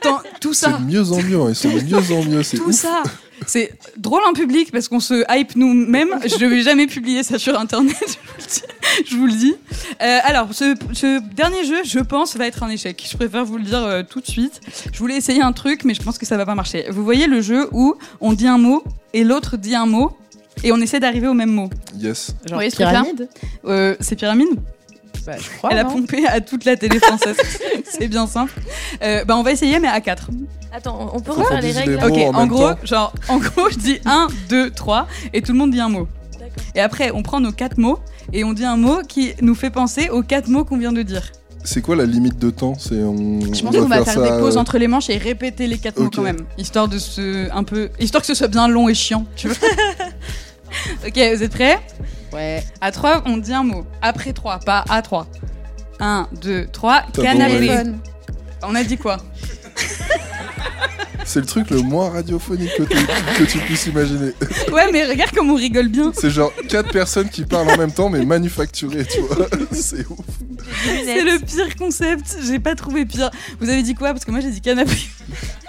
Tant- 0.01 0.22
tout 0.41 0.54
C'est 0.54 0.66
ça. 0.72 0.78
de 0.78 0.84
mieux 0.86 1.12
en 1.12 1.22
mieux, 1.22 1.39
hein, 1.39 1.49
ils 1.49 1.56
sont 1.56 1.70
de 1.70 1.82
mieux 1.82 1.97
en 2.18 2.24
mieux. 2.24 2.41
C'est 2.43 2.58
Tout 2.58 2.70
ouf. 2.70 2.76
ça. 2.76 3.04
C'est 3.48 3.74
drôle 3.98 4.22
en 4.30 4.34
public 4.34 4.72
parce 4.72 4.88
qu'on 4.88 5.00
se 5.00 5.24
hype 5.30 5.56
nous-mêmes. 5.56 6.16
Je 6.26 6.44
ne 6.44 6.50
vais 6.50 6.62
jamais 6.62 6.88
publier 6.88 7.24
ça 7.24 7.38
sur 7.40 7.60
internet, 7.60 7.96
je 8.08 8.16
vous 8.36 8.38
le 8.38 8.44
dis. 8.48 8.62
Je 9.10 9.16
vous 9.16 9.26
le 9.26 9.32
dis. 9.34 9.56
Euh, 10.02 10.20
alors, 10.24 10.54
ce, 10.54 10.76
ce 10.94 11.20
dernier 11.34 11.66
jeu, 11.66 11.78
je 11.84 12.00
pense, 12.00 12.36
va 12.38 12.46
être 12.48 12.64
un 12.64 12.70
échec. 12.70 13.06
Je 13.10 13.18
préfère 13.18 13.44
vous 13.44 13.58
le 13.58 13.64
dire 13.64 13.84
euh, 13.84 14.04
tout 14.08 14.22
de 14.22 14.28
suite. 14.28 14.62
Je 14.92 14.98
voulais 15.00 15.16
essayer 15.18 15.42
un 15.42 15.52
truc, 15.52 15.84
mais 15.84 15.94
je 15.94 16.02
pense 16.04 16.18
que 16.18 16.26
ça 16.26 16.38
va 16.38 16.46
pas 16.46 16.56
marcher. 16.56 16.86
Vous 16.90 17.04
voyez 17.04 17.28
le 17.28 17.42
jeu 17.42 17.68
où 17.72 17.96
on 18.22 18.34
dit 18.34 18.48
un 18.48 18.58
mot 18.58 18.84
et 19.14 19.24
l'autre 19.24 19.58
dit 19.58 19.76
un 19.76 19.86
mot 19.88 20.16
et 20.64 20.72
on 20.72 20.78
essaie 20.78 21.00
d'arriver 21.00 21.28
au 21.28 21.34
même 21.34 21.50
mot. 21.52 21.70
Yes. 22.00 22.36
Genre 22.46 22.60
Oui, 22.60 22.70
ce 22.70 22.76
truc-là 22.76 22.92
pyramide? 23.02 23.30
Euh, 23.66 23.96
C'est 24.00 24.16
pyramide? 24.16 24.50
Bah, 25.26 25.34
je 25.40 25.58
crois. 25.58 25.70
Elle 25.72 25.80
a 25.80 25.84
non 25.84 25.92
pompé 25.92 26.26
à 26.28 26.42
toute 26.42 26.66
la 26.66 26.76
télé 26.76 27.00
française. 27.00 27.38
C'est 27.86 28.08
bien 28.08 28.28
simple. 28.28 28.54
Euh, 29.02 29.24
bah, 29.26 29.36
on 29.38 29.44
va 29.44 29.52
essayer, 29.52 29.80
mais 29.80 29.88
à 29.88 30.02
4. 30.02 30.30
Attends, 30.74 31.12
on 31.14 31.20
peut 31.20 31.32
Faut 31.32 31.42
refaire 31.42 31.58
qu'on 31.58 31.62
les 31.62 31.68
dise 31.70 31.78
règles 31.78 31.96
là 31.96 32.08
mots. 32.10 32.16
En 32.16 32.28
en 32.34 32.40
même 32.40 32.48
gros, 32.50 32.70
temps. 32.74 32.78
genre, 32.84 33.14
en 33.30 33.38
gros, 33.38 33.70
je 33.70 33.78
dis 33.78 34.00
1, 34.06 34.28
2, 34.50 34.72
3 34.72 35.08
et 35.34 35.42
tout 35.42 35.52
le 35.52 35.58
monde 35.58 35.72
dit 35.72 35.80
un 35.80 35.90
mot. 35.90 36.08
D'accord. 36.34 36.50
Et 36.76 36.80
après, 36.82 37.12
on 37.12 37.22
prend 37.24 37.40
nos 37.40 37.52
quatre 37.52 37.78
mots 37.78 38.00
et 38.34 38.44
on 38.44 38.54
dit 38.54 38.66
un 38.66 38.78
mot 38.78 39.02
qui 39.08 39.34
nous 39.42 39.56
fait 39.56 39.70
penser 39.70 40.10
aux 40.10 40.24
quatre 40.24 40.48
mots 40.50 40.66
qu'on 40.66 40.78
vient 40.78 40.92
de 40.94 41.04
dire. 41.04 41.32
C'est 41.64 41.82
quoi 41.82 41.96
la 41.96 42.06
limite 42.06 42.40
de 42.40 42.50
temps? 42.50 42.74
C'est 42.78 42.96
on. 42.96 43.40
Je 43.40 43.62
pense 43.62 43.76
qu'on 43.76 43.86
va 43.88 44.04
faire, 44.04 44.22
des 44.22 44.30
pauses 44.42 44.58
euh, 44.58 44.60
entre 44.60 44.78
les 44.78 44.88
manches 44.88 45.10
et 45.10 45.18
répéter 45.18 45.68
les 45.68 45.78
quatre 45.78 45.98
mots 46.00 46.08
Ok. 46.08 46.16
quand 46.16 46.22
même, 46.24 46.42
histoire 46.58 46.90
de 46.90 46.98
se 46.98 47.50
un 47.56 47.64
peu, 47.64 47.90
histoire 48.02 48.22
que 48.22 48.28
ce 48.28 48.34
soit 48.34 48.50
bien 48.50 48.68
long 48.68 48.90
et 48.90 48.94
chiant, 48.94 49.26
tu 49.38 49.48
vois. 49.48 49.56
ok, 51.08 51.14
vous 51.16 51.44
êtes 51.44 51.52
prêts? 51.54 51.80
Ouais. 52.34 52.64
À 52.82 52.92
3, 52.92 53.24
on 53.26 53.38
dit 53.38 53.54
un 53.54 53.64
mot. 53.64 53.86
Après 54.02 54.34
3, 54.34 54.60
pas 54.60 54.84
à 54.90 55.02
3. 55.02 55.28
1, 56.00 56.28
2, 56.42 56.68
3, 56.68 57.04
T'as 57.14 57.22
canapé. 57.22 57.54
bon, 57.54 57.60
ouais. 57.60 57.68
Téléphone. 57.68 58.00
On 58.64 58.76
a 58.76 58.84
dit 58.84 58.98
quoi? 58.98 59.18
C'est 61.26 61.40
le 61.40 61.46
truc 61.46 61.70
le 61.70 61.82
moins 61.82 62.10
radiophonique 62.10 62.72
que 62.78 62.84
tu, 62.84 62.98
que 63.38 63.44
tu 63.44 63.58
puisses 63.60 63.88
imaginer. 63.88 64.34
Ouais, 64.72 64.92
mais 64.92 65.06
regarde 65.06 65.32
comme 65.32 65.50
on 65.50 65.56
rigole 65.56 65.88
bien. 65.90 66.12
C'est 66.16 66.30
genre 66.30 66.52
quatre 66.68 66.92
personnes 66.92 67.30
qui 67.30 67.46
parlent 67.46 67.70
en 67.70 67.78
même 67.78 67.92
temps 67.92 68.10
mais 68.10 68.26
manufacturées, 68.26 69.06
tu 69.06 69.20
vois. 69.22 69.48
C'est 69.72 70.06
ouf. 70.10 70.20
C'est 71.06 71.24
le 71.24 71.40
pire 71.40 71.76
concept. 71.76 72.38
J'ai 72.46 72.60
pas 72.60 72.76
trouvé 72.76 73.06
pire. 73.06 73.30
Vous 73.60 73.70
avez 73.70 73.84
dit 73.84 73.96
quoi? 73.96 74.14
Parce 74.14 74.26
que 74.26 74.32
moi 74.32 74.40
j'ai 74.40 74.52
dit 74.52 74.62
canapé. 74.62 74.98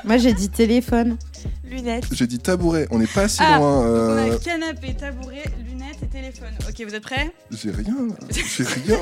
Moi, 0.04 0.18
j'ai 0.18 0.34
dit 0.34 0.50
téléphone. 0.50 1.16
Lunettes. 1.64 2.04
J'ai 2.12 2.26
dit 2.26 2.38
tabouret, 2.38 2.86
on 2.90 2.98
n'est 2.98 3.06
pas 3.06 3.26
si 3.26 3.38
Ah, 3.40 3.56
loin. 3.56 3.80
On 3.80 3.84
euh, 3.86 4.36
a 4.36 4.38
canapé, 4.38 4.94
tabouret, 4.94 5.44
lunettes 5.66 5.96
et 6.02 6.06
téléphone. 6.06 6.52
Ok, 6.68 6.86
vous 6.86 6.94
êtes 6.94 7.02
prêts? 7.02 7.32
J'ai 7.50 7.70
rien, 7.70 7.96
j'ai 8.30 8.64
rien. 8.64 8.98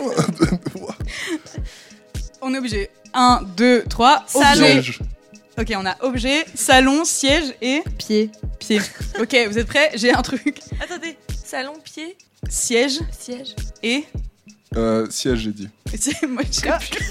On 2.41 2.55
est 2.55 2.59
obligé. 2.59 2.89
1, 3.15 3.43
2, 3.57 3.85
3, 3.89 4.25
salon. 4.27 4.81
Ok, 5.59 5.73
on 5.77 5.85
a 5.87 5.97
objet, 6.01 6.47
salon, 6.55 7.05
siège 7.05 7.55
et 7.61 7.83
Pied. 7.99 8.31
pied. 8.59 8.81
Ok, 9.21 9.37
vous 9.49 9.59
êtes 9.59 9.67
prêts? 9.67 9.91
J'ai 9.95 10.13
un 10.13 10.23
truc. 10.23 10.61
Attendez, 10.81 11.17
salon, 11.45 11.75
pied, 11.85 12.17
Siège 12.49 13.01
siège. 13.19 13.55
et. 13.83 14.05
Euh, 14.77 15.07
siège, 15.11 15.41
j'ai 15.41 15.53
dit. 15.53 15.69
C'est- 16.01 16.27
Moi, 16.27 16.43
je 16.51 16.53
sais 16.53 16.71
plus. 16.91 17.05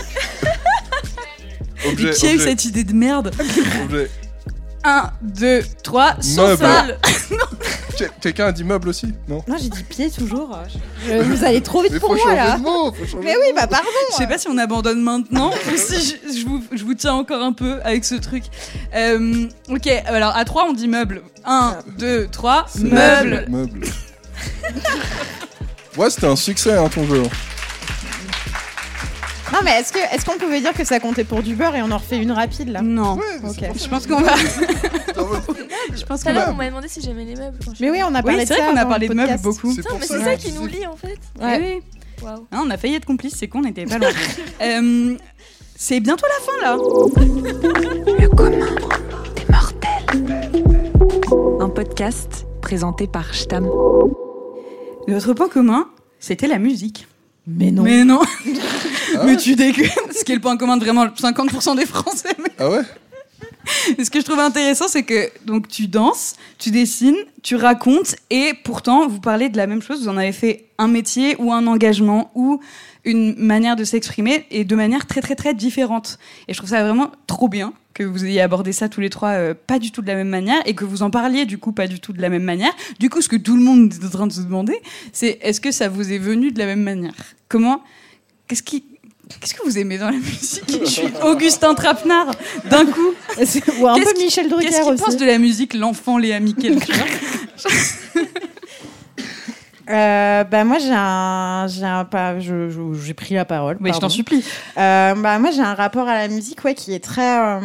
Objet, 1.88 2.10
Mais 2.10 2.14
qui 2.14 2.28
a 2.28 2.32
eu 2.32 2.36
objet, 2.36 2.50
cette 2.50 2.66
idée 2.66 2.84
de 2.84 2.94
merde 2.94 3.32
objet. 3.84 4.10
1, 4.84 5.12
2, 5.22 5.64
3, 5.84 6.14
Meuble. 6.14 6.24
sofa. 6.24 6.88
Quel- 7.98 8.12
Quelqu'un 8.22 8.48
a 8.48 8.52
dit 8.52 8.64
meuble 8.64 8.90
aussi 8.90 9.08
Non 9.28 9.44
Non, 9.48 9.56
j'ai 9.62 9.70
dit 9.70 9.84
pied 9.84 10.10
toujours. 10.10 10.58
Je- 11.08 11.22
Vous 11.24 11.44
allez 11.44 11.62
trop 11.62 11.82
vite 11.82 11.92
Mais 11.94 12.00
pour 12.00 12.10
faut 12.10 12.16
moi 12.16 12.24
changer 12.24 12.36
là. 12.36 12.58
de 12.58 12.62
mot, 12.62 12.92
faut 12.94 13.06
changer 13.06 13.24
Mais 13.24 13.34
de 13.34 13.40
oui, 13.40 13.48
bah 13.56 13.68
pardon. 13.68 13.88
Je 14.12 14.16
sais 14.16 14.28
pas 14.28 14.38
si 14.38 14.48
on 14.48 14.58
abandonne 14.58 15.02
maintenant 15.02 15.52
ou 15.74 15.78
si 15.78 16.18
je, 16.30 16.40
je 16.40 16.46
vous, 16.46 16.64
je 16.72 16.84
vous 16.84 16.94
tiens 16.94 17.14
encore 17.14 17.42
un 17.44 17.54
peu 17.54 17.80
avec 17.84 18.06
ce 18.06 18.16
truc. 18.16 18.44
Euh, 18.96 19.48
ok, 19.70 19.88
alors 20.06 20.36
à 20.36 20.46
3 20.46 20.66
on 20.70 20.74
dit 20.74 20.88
meuble. 20.88 21.22
1, 21.46 21.78
2, 21.98 22.28
3, 22.32 22.66
C'est 22.70 22.84
meuble. 22.84 23.46
Meuble. 23.50 23.82
ouais, 25.98 26.10
c'était 26.10 26.28
un 26.28 26.36
succès, 26.36 26.76
hein, 26.78 26.90
ton 26.94 27.06
jeu. 27.06 27.24
Non, 29.54 29.60
mais 29.64 29.72
est-ce 29.80 29.92
que 29.92 30.00
est-ce 30.16 30.26
qu'on 30.26 30.38
pouvait 30.38 30.62
dire 30.62 30.74
que 30.74 30.84
ça 30.86 31.00
comptait 31.00 31.24
pour 31.24 31.42
du 31.44 31.56
beurre 31.56 31.76
et 31.76 31.82
on 31.82 31.92
en 31.92 31.98
refait 31.98 32.18
une 32.18 32.32
rapide 32.32 32.70
là 32.70 32.82
Non. 32.82 33.18
Ok. 33.48 33.64
Je 33.76 33.88
pense 33.90 34.08
qu'on 34.08 34.22
va. 34.22 34.36
je 35.96 36.06
pense 36.06 36.22
Tout 36.22 36.30
à 36.30 36.32
qu'on 36.32 36.40
va. 36.40 36.46
l'heure, 36.46 36.50
on 36.52 36.56
m'a 36.56 36.68
demandé 36.68 36.88
si 36.88 37.02
j'aimais 37.02 37.26
les 37.26 37.36
meubles. 37.36 37.58
quand 37.66 37.74
je- 37.76 37.84
Mais 37.84 37.92
oui, 37.92 38.00
on 38.04 38.16
a 38.16 38.24
parlé 38.24 38.40
Oui, 38.40 38.44
de 38.44 38.48
c'est 38.48 38.56
ça. 38.56 38.64
vrai 38.64 38.72
qu'on 38.74 38.80
a 38.80 38.86
parlé 38.86 39.08
de 39.10 39.14
meubles 39.14 39.40
beaucoup. 39.42 39.74
C'est 39.74 39.82
ça 39.82 39.90
c'est 40.02 40.20
ça 40.20 40.36
que 40.36 40.42
qui 40.42 40.52
nous 40.54 40.66
lie 40.68 40.86
en 40.88 40.96
fait. 40.96 41.18
Ouais. 41.42 41.58
Eh 41.60 41.62
oui. 41.76 41.82
Waouh. 42.24 42.48
Hein, 42.52 42.62
on 42.66 42.70
a 42.70 42.78
failli 42.78 42.96
être 42.96 43.06
complices, 43.06 43.36
c'est 43.38 43.48
con, 43.48 43.62
on 43.64 43.68
était 43.68 43.86
pas 43.86 43.98
loin. 43.98 44.10
Euh, 44.62 45.18
c'est 45.76 46.00
bientôt 46.00 46.26
la 46.28 46.46
fin 46.46 46.58
là. 46.62 46.78
Le 48.20 48.28
commun 48.30 48.68
des 49.36 49.46
mortels. 49.52 50.62
Un 51.60 51.70
podcast 51.70 52.46
présenté 52.62 53.08
par 53.08 53.34
Stam. 53.34 53.68
Notre 55.08 55.34
point 55.34 55.50
commun, 55.50 55.88
c'était 56.20 56.46
la 56.48 56.60
musique. 56.60 57.08
Mais 57.48 57.72
non. 57.72 57.82
Mais 57.84 58.04
non. 58.04 58.22
Ah 59.22 59.26
mais 59.26 59.38
tu 59.38 59.56
déconnes. 59.56 59.86
Ce 60.18 60.24
qui 60.24 60.32
est 60.32 60.36
le 60.36 60.42
point 60.42 60.58
commun 60.58 60.78
de 60.78 60.84
vraiment 60.84 61.06
50% 61.08 61.76
des 61.76 61.86
Français. 61.86 62.36
mais- 62.40 62.52
Ah 62.60 62.70
ouais 62.70 62.82
Et 63.98 64.04
ce 64.04 64.10
que 64.10 64.20
je 64.20 64.26
trouve 64.26 64.40
intéressant, 64.40 64.88
c'est 64.88 65.04
que 65.04 65.30
donc 65.46 65.68
tu 65.68 65.88
danses, 65.88 66.36
tu 66.58 66.72
dessines, 66.72 67.16
tu 67.44 67.56
racontes, 67.56 68.16
et 68.30 68.54
pourtant 68.64 69.08
vous 69.08 69.20
parlez 69.20 69.50
de 69.50 69.58
la 69.58 69.68
même 69.68 69.82
chose. 69.82 70.02
Vous 70.04 70.10
en 70.10 70.18
avez 70.18 70.32
fait 70.32 70.66
un 70.80 70.88
métier 70.88 71.36
ou 71.40 71.54
un 71.54 71.68
engagement 71.68 72.32
ou 72.36 72.60
une 73.06 73.36
manière 73.38 73.76
de 73.76 73.84
s'exprimer, 73.84 74.46
et 74.52 74.64
de 74.64 74.76
manière 74.76 75.06
très 75.08 75.22
très 75.22 75.36
très 75.36 75.54
différente. 75.54 76.18
Et 76.48 76.54
je 76.54 76.58
trouve 76.58 76.70
ça 76.70 76.84
vraiment 76.84 77.12
trop 77.28 77.48
bien 77.50 77.74
que 77.94 78.04
vous 78.04 78.24
ayez 78.26 78.42
abordé 78.42 78.72
ça 78.74 78.90
tous 78.90 79.02
les 79.02 79.10
trois 79.10 79.30
euh, 79.32 79.54
pas 79.54 79.78
du 79.80 79.92
tout 79.92 80.02
de 80.02 80.08
la 80.08 80.16
même 80.16 80.30
manière 80.30 80.62
et 80.66 80.74
que 80.76 80.86
vous 80.86 81.04
en 81.04 81.10
parliez 81.12 81.46
du 81.46 81.58
coup 81.58 81.72
pas 81.74 81.88
du 81.88 82.00
tout 82.00 82.14
de 82.14 82.22
la 82.22 82.30
même 82.30 82.44
manière. 82.44 82.72
Du 83.00 83.10
coup, 83.10 83.22
ce 83.22 83.28
que 83.30 83.36
tout 83.36 83.56
le 83.58 83.62
monde 83.64 83.94
est 83.94 84.06
en 84.06 84.10
train 84.10 84.28
de 84.28 84.32
se 84.34 84.42
demander, 84.42 84.80
c'est 85.14 85.40
est-ce 85.42 85.60
que 85.62 85.72
ça 85.72 85.88
vous 85.90 86.12
est 86.12 86.18
venu 86.20 86.52
de 86.52 86.58
la 86.60 86.66
même 86.66 86.82
manière? 86.84 87.14
Comment 87.50 87.84
Qu'est-ce 88.48 88.64
qui 88.64 88.86
Qu'est-ce 89.40 89.54
que 89.54 89.64
vous 89.64 89.78
aimez 89.78 89.98
dans 89.98 90.10
la 90.10 90.18
musique 90.18 90.64
Je 90.82 90.86
suis 90.86 91.08
Augustin 91.24 91.74
Trapenard 91.74 92.32
d'un 92.70 92.86
coup. 92.86 93.14
Ou 93.80 93.88
un 93.88 94.00
peu 94.00 94.14
Michel 94.18 94.50
Drucker 94.50 94.68
Qu'est-ce 94.68 94.82
qu'il 94.84 94.96
pense 94.96 95.18
de 95.18 95.26
la 95.26 95.38
musique, 95.38 95.74
l'enfant 95.74 96.18
Léa 96.18 96.40
Miquel 96.40 96.78
Euh, 99.90 100.44
bah 100.46 100.64
moi 100.64 100.78
j'ai 100.80 100.94
un 100.94 101.66
j'ai 101.68 101.84
un 101.84 102.06
pas 102.06 102.40
je- 102.40 102.70
je- 102.70 102.94
j'ai 103.04 103.14
pris 103.14 103.34
la 103.34 103.44
parole. 103.46 103.76
Oui, 103.82 103.88
je 103.88 103.92
pardon. 103.94 104.08
t'en 104.08 104.10
supplie. 104.14 104.42
Euh, 104.78 105.16
bah 105.16 105.38
moi 105.40 105.52
j'ai 105.52 105.60
un 105.62 105.74
rapport 105.74 106.08
à 106.08 106.14
la 106.16 106.28
musique 106.30 106.64
ouais 106.64 106.76
qui 106.76 106.94
est 106.94 107.04
très 107.04 107.40
euh, 107.40 107.60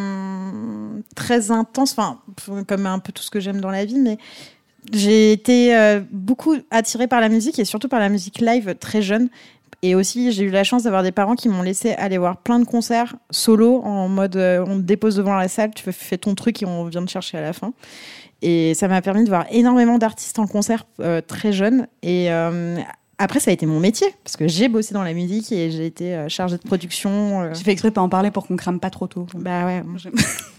très 1.14 1.50
intense 1.52 1.92
enfin 1.96 2.18
comme 2.66 2.86
un 2.86 2.98
peu 2.98 3.12
tout 3.12 3.22
ce 3.22 3.30
que 3.30 3.38
j'aime 3.38 3.60
dans 3.60 3.70
la 3.70 3.84
vie 3.84 3.98
mais 4.00 4.16
j'ai 4.92 5.30
été 5.32 5.76
euh, 5.76 6.00
beaucoup 6.10 6.56
attirée 6.72 7.06
par 7.06 7.20
la 7.20 7.28
musique 7.28 7.58
et 7.60 7.64
surtout 7.64 7.88
par 7.88 8.00
la 8.00 8.08
musique 8.08 8.40
live 8.40 8.74
très 8.80 9.02
jeune 9.02 9.28
et 9.89 9.95
aussi 9.95 10.32
j'ai 10.32 10.45
eu 10.45 10.51
la 10.51 10.64
chance 10.64 10.82
d'avoir 10.84 11.03
des 11.03 11.12
parents 11.12 11.34
qui 11.34 11.49
m'ont 11.49 11.62
laissé 11.62 11.93
aller 11.93 12.18
voir 12.18 12.39
plein 12.39 12.59
de 12.59 12.64
concerts 12.64 13.16
solo 13.30 13.82
en 13.84 14.09
mode 14.09 14.37
euh, 14.37 14.64
on 14.66 14.76
te 14.76 14.82
dépose 14.82 15.16
devant 15.16 15.34
la 15.34 15.49
salle 15.49 15.70
tu 15.74 15.84
fais, 15.93 16.18
ton 16.18 16.34
truc 16.34 16.62
et 16.62 16.66
on 16.66 16.84
vient 16.84 17.05
te 17.05 17.11
chercher 17.11 17.39
à 17.39 17.41
la 17.41 17.53
fin 17.53 17.72
et 18.43 18.74
ça 18.74 18.89
m'a 18.89 19.01
permis 19.03 19.24
de 19.24 19.28
voir 19.28 19.47
énormément 19.51 19.99
d'artistes 19.99 20.39
en 20.39 20.47
concert 20.47 20.87
euh, 21.01 21.20
très 21.20 21.53
jeune. 21.53 21.87
Et 22.03 22.30
euh, 22.30 22.78
après, 23.18 23.40
ça 23.40 23.50
a 23.50 23.54
été 23.54 23.64
mon 23.66 23.80
métier, 23.80 24.06
parce 24.24 24.36
que 24.36 24.46
j'ai 24.46 24.68
bossé 24.68 24.92
dans 24.92 25.02
la 25.02 25.14
musique 25.14 25.50
et 25.52 25.70
j'ai 25.70 25.86
été 25.86 26.14
euh, 26.14 26.28
chargée 26.28 26.56
de 26.58 26.62
production. 26.62 27.42
euh. 27.42 27.54
J'ai 27.54 27.64
fait 27.64 27.72
exprès 27.72 27.88
de 27.88 27.94
pas 27.94 28.02
en 28.02 28.08
parler 28.08 28.30
pour 28.30 28.46
qu'on 28.46 28.56
crame 28.56 28.78
pas 28.78 28.90
trop 28.90 29.06
tôt. 29.06 29.26
Bah 29.34 29.64
ouais, 29.64 29.82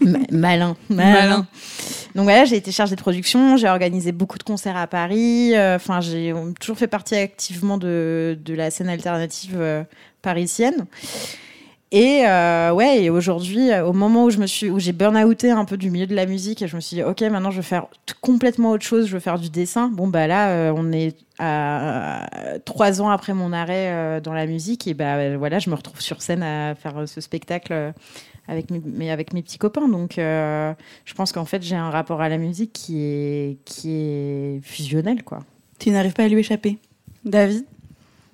malin, 0.32 0.76
Malin. 0.88 1.46
Donc 2.14 2.24
voilà, 2.24 2.44
j'ai 2.44 2.56
été 2.56 2.72
chargée 2.72 2.96
de 2.96 3.00
production, 3.00 3.56
j'ai 3.56 3.68
organisé 3.68 4.10
beaucoup 4.12 4.38
de 4.38 4.42
concerts 4.42 4.76
à 4.76 4.86
Paris. 4.86 5.54
euh, 5.54 5.76
Enfin, 5.76 6.00
j'ai 6.00 6.32
euh, 6.32 6.52
toujours 6.60 6.78
fait 6.78 6.88
partie 6.88 7.14
activement 7.14 7.78
de, 7.78 8.36
de 8.44 8.54
la 8.54 8.70
scène 8.70 8.88
alternative 8.88 9.54
euh, 9.56 9.84
parisienne. 10.22 10.86
Et 11.90 12.26
euh, 12.26 12.70
ouais, 12.72 13.04
et 13.04 13.10
aujourd'hui, 13.10 13.70
euh, 13.70 13.86
au 13.86 13.94
moment 13.94 14.24
où 14.24 14.30
je 14.30 14.36
me 14.36 14.46
suis, 14.46 14.68
où 14.68 14.78
j'ai 14.78 14.92
burn-outé 14.92 15.50
un 15.50 15.64
peu 15.64 15.78
du 15.78 15.90
milieu 15.90 16.06
de 16.06 16.14
la 16.14 16.26
musique, 16.26 16.60
et 16.60 16.68
je 16.68 16.76
me 16.76 16.82
suis 16.82 16.96
dit, 16.96 17.02
ok, 17.02 17.22
maintenant 17.22 17.50
je 17.50 17.56
veux 17.56 17.62
faire 17.62 17.86
complètement 18.20 18.72
autre 18.72 18.84
chose, 18.84 19.06
je 19.06 19.14
veux 19.14 19.20
faire 19.20 19.38
du 19.38 19.48
dessin. 19.48 19.88
Bon 19.88 20.06
bah 20.06 20.26
là, 20.26 20.50
euh, 20.50 20.72
on 20.76 20.92
est 20.92 21.16
à 21.38 22.26
trois 22.66 23.00
ans 23.00 23.08
après 23.08 23.32
mon 23.32 23.54
arrêt 23.54 23.88
euh, 23.90 24.20
dans 24.20 24.34
la 24.34 24.44
musique, 24.44 24.86
et 24.86 24.92
bah 24.92 25.38
voilà, 25.38 25.60
je 25.60 25.70
me 25.70 25.74
retrouve 25.74 26.02
sur 26.02 26.20
scène 26.20 26.42
à 26.42 26.74
faire 26.74 27.08
ce 27.08 27.22
spectacle 27.22 27.94
avec 28.48 28.70
mes, 28.70 28.82
mais 28.84 29.10
avec 29.10 29.32
mes 29.32 29.42
petits 29.42 29.58
copains. 29.58 29.88
Donc, 29.88 30.14
je 30.16 31.14
pense 31.16 31.32
qu'en 31.32 31.46
fait, 31.46 31.62
j'ai 31.62 31.76
un 31.76 31.88
rapport 31.88 32.20
à 32.20 32.28
la 32.28 32.36
musique 32.36 32.74
qui 32.74 33.00
est 33.00 33.58
qui 33.64 33.92
est 33.94 34.60
fusionnel, 34.62 35.22
quoi. 35.22 35.38
Tu 35.78 35.90
n'arrives 35.90 36.12
pas 36.12 36.24
à 36.24 36.28
lui 36.28 36.40
échapper? 36.40 36.76
David? 37.24 37.64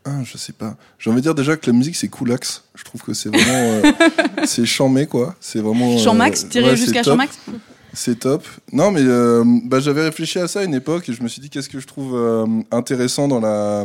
Ah, 0.06 0.22
je 0.24 0.36
sais 0.36 0.52
pas. 0.52 0.76
J'ai 0.98 1.08
envie 1.10 1.20
de 1.20 1.22
dire 1.22 1.34
déjà 1.34 1.56
que 1.56 1.66
la 1.66 1.72
musique 1.76 1.96
c'est 1.96 2.08
coolax. 2.08 2.64
Je 2.74 2.84
trouve 2.84 3.02
que 3.02 3.14
c'est 3.14 3.28
vraiment. 3.30 3.52
euh, 3.84 3.92
c'est 4.44 4.66
chamé 4.66 5.06
quoi. 5.06 5.34
C'est 5.40 5.60
vraiment. 5.60 5.94
euh, 5.94 5.98
Champ 5.98 6.14
max, 6.14 6.46
tiré 6.48 6.70
ouais, 6.70 6.76
jusqu'à 6.76 7.02
c'est 7.02 7.04
top. 7.04 7.12
Champ 7.12 7.16
max 7.16 7.38
C'est 7.94 8.18
top. 8.20 8.44
Non, 8.72 8.90
mais 8.90 9.00
euh, 9.02 9.42
bah, 9.64 9.80
j'avais 9.80 10.02
réfléchi 10.02 10.38
à 10.38 10.46
ça 10.48 10.60
à 10.60 10.64
une 10.64 10.74
époque 10.74 11.08
et 11.08 11.12
je 11.14 11.22
me 11.22 11.28
suis 11.28 11.40
dit 11.40 11.48
qu'est-ce 11.48 11.68
que 11.70 11.80
je 11.80 11.86
trouve 11.86 12.14
euh, 12.16 12.46
intéressant 12.70 13.28
dans 13.28 13.40
la 13.40 13.84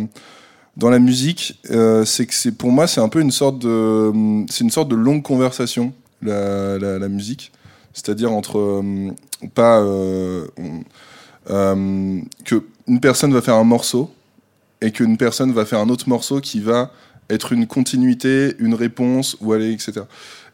dans 0.78 0.90
la 0.90 1.00
musique, 1.00 1.60
euh, 1.72 2.06
c'est 2.06 2.26
que 2.26 2.34
c'est 2.34 2.52
pour 2.54 2.72
moi 2.72 2.88
c'est 2.88 3.02
un 3.02 3.10
peu 3.10 3.20
une 3.22 3.32
sorte 3.32 3.60
de 3.60 4.12
c'est 4.50 4.64
une 4.64 4.70
sorte 4.72 4.88
de 4.90 4.96
longue 4.96 5.24
conversation 5.24 5.94
la, 6.22 6.78
la, 6.78 7.00
la 7.00 7.08
musique, 7.10 7.52
c'est-à-dire 7.94 8.32
entre 8.32 8.58
euh, 8.60 9.12
pas 9.56 9.80
euh, 9.80 10.46
euh, 11.50 12.20
que 12.46 12.64
une 12.88 13.00
personne 13.00 13.34
va 13.34 13.42
faire 13.42 13.56
un 13.56 13.64
morceau 13.64 14.12
et 14.82 14.92
qu'une 14.92 15.18
personne 15.18 15.52
va 15.52 15.66
faire 15.66 15.80
un 15.80 15.90
autre 15.90 16.10
morceau 16.10 16.40
qui 16.40 16.60
va 16.60 16.92
être 17.30 17.52
une 17.52 17.68
continuité, 17.68 18.56
une 18.60 18.74
réponse 18.74 19.38
ou 19.42 19.54
aller 19.54 19.72
etc. 19.72 20.02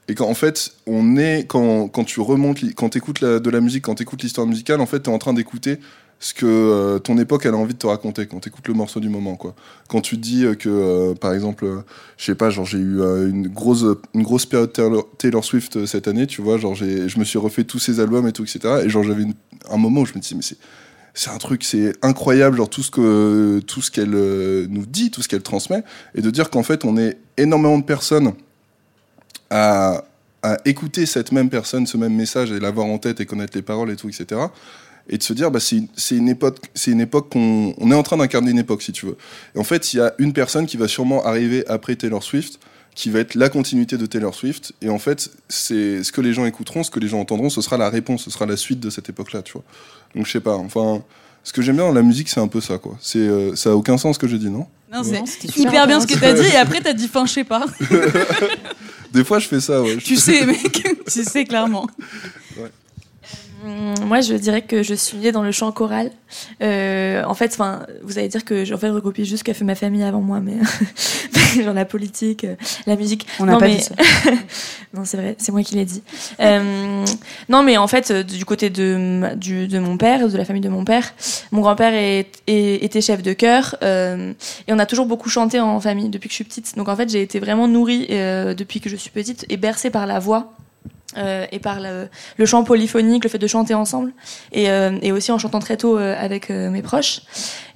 Et 0.08 0.14
qu'en 0.14 0.36
fait, 0.36 0.74
on 0.86 1.18
est 1.18 1.46
quand, 1.48 1.88
quand 1.88 2.04
tu 2.04 2.20
remontes, 2.20 2.60
quand 2.76 2.90
tu 2.90 2.98
écoutes 3.00 3.24
de 3.24 3.50
la 3.50 3.60
musique, 3.60 3.86
quand 3.86 3.96
tu 3.96 4.04
écoutes 4.04 4.22
l'histoire 4.22 4.46
musicale, 4.46 4.80
en 4.80 4.86
fait, 4.86 5.02
tu 5.02 5.10
es 5.10 5.14
en 5.14 5.18
train 5.18 5.34
d'écouter 5.34 5.80
ce 6.20 6.34
que 6.34 6.46
euh, 6.46 7.00
ton 7.00 7.18
époque 7.18 7.46
a 7.46 7.52
envie 7.52 7.74
de 7.74 7.80
te 7.80 7.88
raconter 7.88 8.26
quand 8.26 8.40
tu 8.40 8.50
écoutes 8.50 8.68
le 8.68 8.74
morceau 8.74 9.00
du 9.00 9.10
moment 9.10 9.36
quoi. 9.36 9.54
Quand 9.90 10.02
tu 10.02 10.18
dis 10.18 10.46
euh, 10.46 10.56
que 10.56 10.70
euh, 10.70 11.14
par 11.14 11.34
exemple 11.34 11.84
je 12.18 12.26
sais 12.26 12.36
pas 12.36 12.50
genre 12.50 12.66
j'ai 12.66 12.78
eu 12.78 13.00
une 13.30 13.48
grosse 13.48 13.86
une 14.14 14.24
grosse 14.24 14.46
période 14.46 14.72
Taylor, 15.18 15.44
Swift 15.44 15.86
cette 15.86 16.08
année, 16.08 16.26
tu 16.26 16.42
vois, 16.42 16.58
genre 16.58 16.74
je 16.74 17.20
me 17.20 17.24
suis 17.24 17.38
refait 17.38 17.64
tous 17.64 17.80
ses 17.80 18.00
albums 18.00 18.28
et 18.28 18.32
tout 18.32 18.44
etc. 18.44 18.82
et 18.86 18.90
genre 18.90 19.04
j'avais 19.04 19.26
un 19.70 19.78
moment 19.78 20.02
où 20.02 20.06
je 20.06 20.14
me 20.14 20.20
disais 20.20 20.36
mais 20.36 20.42
c'est 20.42 20.58
c'est 21.16 21.32
un 21.32 21.38
truc, 21.38 21.64
c'est 21.64 21.94
incroyable, 22.04 22.58
genre 22.58 22.70
tout 22.70 22.84
ce 22.84 22.92
que 22.92 23.60
tout 23.66 23.82
ce 23.82 23.90
qu'elle 23.90 24.14
euh, 24.14 24.68
nous 24.70 24.86
dit, 24.86 25.10
tout 25.10 25.22
ce 25.22 25.28
qu'elle 25.28 25.42
transmet, 25.42 25.84
et 26.14 26.22
de 26.22 26.30
dire 26.30 26.50
qu'en 26.50 26.64
fait 26.64 26.86
on 26.86 26.98
est 26.98 27.18
énormément 27.38 27.80
de 27.80 27.84
personnes 27.84 28.34
à, 29.50 30.04
à 30.44 30.58
écouter 30.66 31.06
cette 31.06 31.32
même 31.32 31.50
personne, 31.50 31.88
ce 31.88 31.98
même 31.98 32.14
message 32.14 32.52
et 32.52 32.60
l'avoir 32.60 32.86
en 32.86 33.00
tête 33.00 33.20
et 33.20 33.26
connaître 33.26 33.58
les 33.58 33.64
paroles 33.64 33.90
et 33.90 33.96
tout, 33.96 34.10
etc. 34.10 34.42
Et 35.10 35.18
de 35.18 35.24
se 35.24 35.34
dire, 35.34 35.52
bah, 35.52 35.60
c'est 35.60 36.16
une 36.16 36.30
époque, 36.30 36.58
c'est 36.74 36.92
une 36.92 37.02
époque 37.02 37.30
qu'on 37.32 37.74
on 37.78 37.92
est 37.92 37.96
en 37.96 38.04
train 38.04 38.18
d'incarner 38.18 38.52
une 38.52 38.60
époque, 38.60 38.82
si 38.82 38.92
tu 38.92 39.06
veux. 39.06 39.18
Et 39.56 39.60
en 39.60 39.64
fait, 39.64 39.94
il 39.94 39.98
y 39.98 40.00
a 40.02 40.14
une 40.18 40.34
personne 40.34 40.66
qui 40.66 40.78
va 40.78 40.88
sûrement 40.88 41.24
arriver 41.26 41.66
après 41.68 41.96
Taylor 41.96 42.24
Swift, 42.24 42.60
qui 42.96 43.10
va 43.10 43.20
être 43.20 43.36
la 43.36 43.50
continuité 43.50 43.98
de 43.98 44.06
Taylor 44.06 44.34
Swift. 44.34 44.74
Et 44.82 44.90
en 44.90 44.98
fait, 44.98 45.30
c'est 45.50 46.04
ce 46.04 46.12
que 46.12 46.22
les 46.22 46.34
gens 46.34 46.46
écouteront, 46.46 46.84
ce 46.84 46.90
que 46.90 47.00
les 47.00 47.08
gens 47.08 47.20
entendront, 47.20 47.50
ce 47.50 47.62
sera 47.62 47.78
la 47.78 47.90
réponse, 47.90 48.24
ce 48.24 48.32
sera 48.32 48.46
la 48.46 48.58
suite 48.58 48.80
de 48.80 48.90
cette 48.90 49.10
époque-là, 49.10 49.42
tu 49.44 49.54
vois. 49.54 49.64
Donc 50.16 50.26
je 50.26 50.32
sais 50.32 50.40
pas. 50.40 50.56
Enfin, 50.56 51.02
ce 51.44 51.52
que 51.54 51.62
j'aime 51.62 51.76
bien 51.76 51.86
dans 51.86 51.92
la 51.94 52.02
musique, 52.02 52.30
c'est 52.30 52.40
un 52.40 52.48
peu 52.48 52.62
ça, 52.62 52.78
quoi. 52.78 52.98
C'est, 53.02 53.20
euh, 53.20 53.56
ça 53.56 53.70
a 53.72 53.74
aucun 53.74 53.98
sens 53.98 54.16
ce 54.16 54.20
que 54.20 54.28
j'ai 54.28 54.38
dit, 54.40 54.50
non? 54.50 54.66
Non, 54.92 55.02
Ouais. 55.02 55.24
c'est 55.26 55.58
hyper 55.58 55.88
bien 55.88 56.00
ce 56.00 56.08
que 56.08 56.18
t'as 56.18 56.34
dit 56.34 56.46
et 56.48 56.56
après 56.56 56.80
t'as 56.80 56.94
dit 56.94 57.08
fin, 57.08 57.26
je 57.26 57.34
sais 57.34 57.44
pas. 57.44 57.66
Des 59.12 59.24
fois, 59.24 59.40
je 59.40 59.48
fais 59.48 59.60
ça, 59.60 59.82
ouais. 59.82 59.98
tu 59.98 60.16
sais, 60.16 60.46
mec, 60.46 60.88
tu 61.12 61.24
sais 61.24 61.44
clairement. 61.46 61.88
Hum, 62.58 62.70
Moi, 64.06 64.22
je 64.22 64.34
dirais 64.36 64.62
que 64.62 64.84
je 64.84 64.94
suis 64.94 65.18
née 65.18 65.32
dans 65.32 65.44
le 65.44 65.52
chant 65.52 65.72
choral. 65.72 66.12
Euh, 66.62 67.24
en 67.26 67.34
fait, 67.34 67.52
enfin, 67.54 67.86
vous 68.04 68.20
allez 68.20 68.28
dire 68.28 68.46
que 68.46 68.62
en 68.74 68.78
fait, 68.78 68.88
je 68.88 68.94
recopie 68.94 69.26
juste 69.26 69.40
ce 69.40 69.44
qu'a 69.44 69.54
fait 69.54 69.66
ma 69.66 69.76
famille 69.76 70.04
avant 70.04 70.22
moi, 70.22 70.40
mais 70.40 70.58
genre 71.64 71.74
la 71.74 71.86
politique, 71.86 72.44
euh, 72.44 72.56
la 72.86 72.96
musique. 72.96 73.26
On 73.40 73.46
n'a 73.46 73.58
pas 73.58 73.68
mais- 73.68 73.78
dit 73.78 73.82
ça. 73.84 73.96
non, 74.94 75.06
c'est 75.06 75.18
vrai, 75.18 75.36
c'est 75.40 75.52
moi 75.52 75.64
qui 75.64 75.76
l'ai 75.76 75.86
dit. 75.86 76.04
Euh, 76.40 77.04
non, 77.50 77.64
mais 77.64 77.78
en 77.78 77.88
fait, 77.88 78.12
du 78.12 78.46
côté 78.46 78.70
de, 78.70 78.98
ma- 78.98 79.36
du, 79.36 79.68
de 79.68 79.80
mon 79.80 79.98
père, 79.98 80.28
de 80.30 80.38
la 80.38 80.46
famille 80.46 80.62
de 80.62 80.70
mon 80.70 80.86
père, 80.86 81.14
mon 81.52 81.62
grand-père 81.62 81.94
était 82.48 83.02
chef 83.02 83.24
de 83.24 83.34
chœur 83.34 83.76
euh, 83.84 84.34
et 84.68 84.74
on 84.74 84.80
a 84.80 84.86
toujours 84.86 85.06
beaucoup 85.06 85.30
chanté 85.30 85.60
en 85.60 85.80
famille 85.80 86.10
depuis 86.10 86.28
que 86.30 86.34
je 86.34 86.36
suis 86.36 86.44
petite. 86.44 86.76
Donc 86.78 86.90
en 86.90 86.96
fait, 86.96 87.10
j'ai 87.10 87.22
été 87.22 87.40
vraiment 87.40 87.68
nourrie 87.68 88.08
depuis 88.10 88.80
que 88.80 88.90
je 88.90 88.96
suis 88.96 89.10
petite 89.10 89.46
et 89.50 89.58
bercée 89.58 89.90
par 89.90 90.06
la 90.06 90.20
voix. 90.20 90.54
Euh, 91.18 91.46
et 91.52 91.60
par 91.60 91.80
le, 91.80 92.08
le 92.38 92.46
chant 92.46 92.64
polyphonique, 92.64 93.24
le 93.24 93.30
fait 93.30 93.38
de 93.38 93.48
chanter 93.48 93.74
ensemble, 93.74 94.12
et, 94.52 94.70
euh, 94.70 94.98
et 95.02 95.12
aussi 95.12 95.32
en 95.32 95.38
chantant 95.38 95.60
très 95.60 95.78
tôt 95.78 95.98
euh, 95.98 96.16
avec 96.20 96.50
euh, 96.52 96.70
mes 96.70 96.82
proches. 96.82 97.22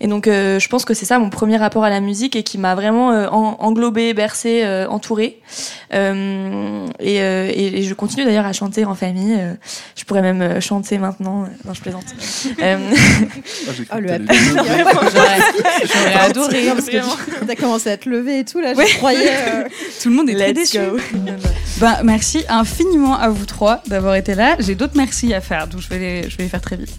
Et 0.02 0.08
donc, 0.08 0.28
euh, 0.28 0.60
je 0.60 0.70
pense 0.70 0.86
que 0.86 0.94
c'est 0.94 1.06
ça 1.06 1.20
mon 1.20 1.30
premier 1.30 1.58
rapport 1.58 1.84
à 1.84 1.90
la 1.90 2.00
musique 2.00 2.36
et 2.36 2.44
qui 2.44 2.58
m'a 2.58 2.76
vraiment 2.76 3.12
euh, 3.12 3.28
en- 3.30 3.58
englobée, 3.60 4.14
bercée, 4.14 4.62
euh, 4.64 4.88
entourée. 4.88 5.42
Euh, 5.94 6.86
et, 7.00 7.22
euh, 7.22 7.50
et, 7.54 7.80
et 7.80 7.84
je 7.84 7.94
continue 7.94 8.24
d'ailleurs 8.26 8.46
à 8.46 8.54
chanter 8.54 8.86
en 8.86 8.96
famille. 8.96 9.36
euh, 9.38 9.54
je 9.96 10.04
pourrais 10.06 10.22
même 10.22 10.42
euh, 10.42 10.62
chanter 10.62 10.98
maintenant. 10.98 11.44
euh, 11.44 11.48
Non, 11.66 11.74
je 11.74 11.82
plaisante. 11.82 12.06
Euh, 12.62 12.78
Ah, 13.92 13.96
Oh, 13.98 14.00
le. 14.00 14.08
J'aurais- 14.08 14.20
adoré. 16.20 16.66
Parce 16.74 16.86
que 16.86 16.98
tu- 16.98 17.46
t'as 17.48 17.56
commencé 17.56 17.90
à 17.90 17.98
te 17.98 18.10
lever 18.10 18.40
et 18.40 18.46
tout, 18.46 18.60
là, 18.60 18.74
je 18.74 18.98
croyais. 18.98 19.30
euh, 19.32 19.64
Tout 20.02 20.10
le 20.10 20.16
monde 20.16 20.30
est 20.30 20.36
très 20.36 20.54
déçu. 20.54 20.80
Ben, 21.80 21.98
merci 22.04 22.44
infiniment 22.50 23.18
à 23.20 23.30
vous 23.30 23.46
trois 23.46 23.82
d'avoir 23.88 24.16
été 24.16 24.36
là. 24.36 24.56
J'ai 24.60 24.76
d'autres 24.76 24.94
merci 24.96 25.34
à 25.34 25.42
faire, 25.42 25.68
donc 25.68 25.82
je 25.82 25.90
vais 25.90 26.00
les, 26.00 26.30
je 26.30 26.38
vais 26.38 26.44
les 26.44 26.50
faire 26.50 26.62
très 26.62 26.76
vite. 26.78 26.92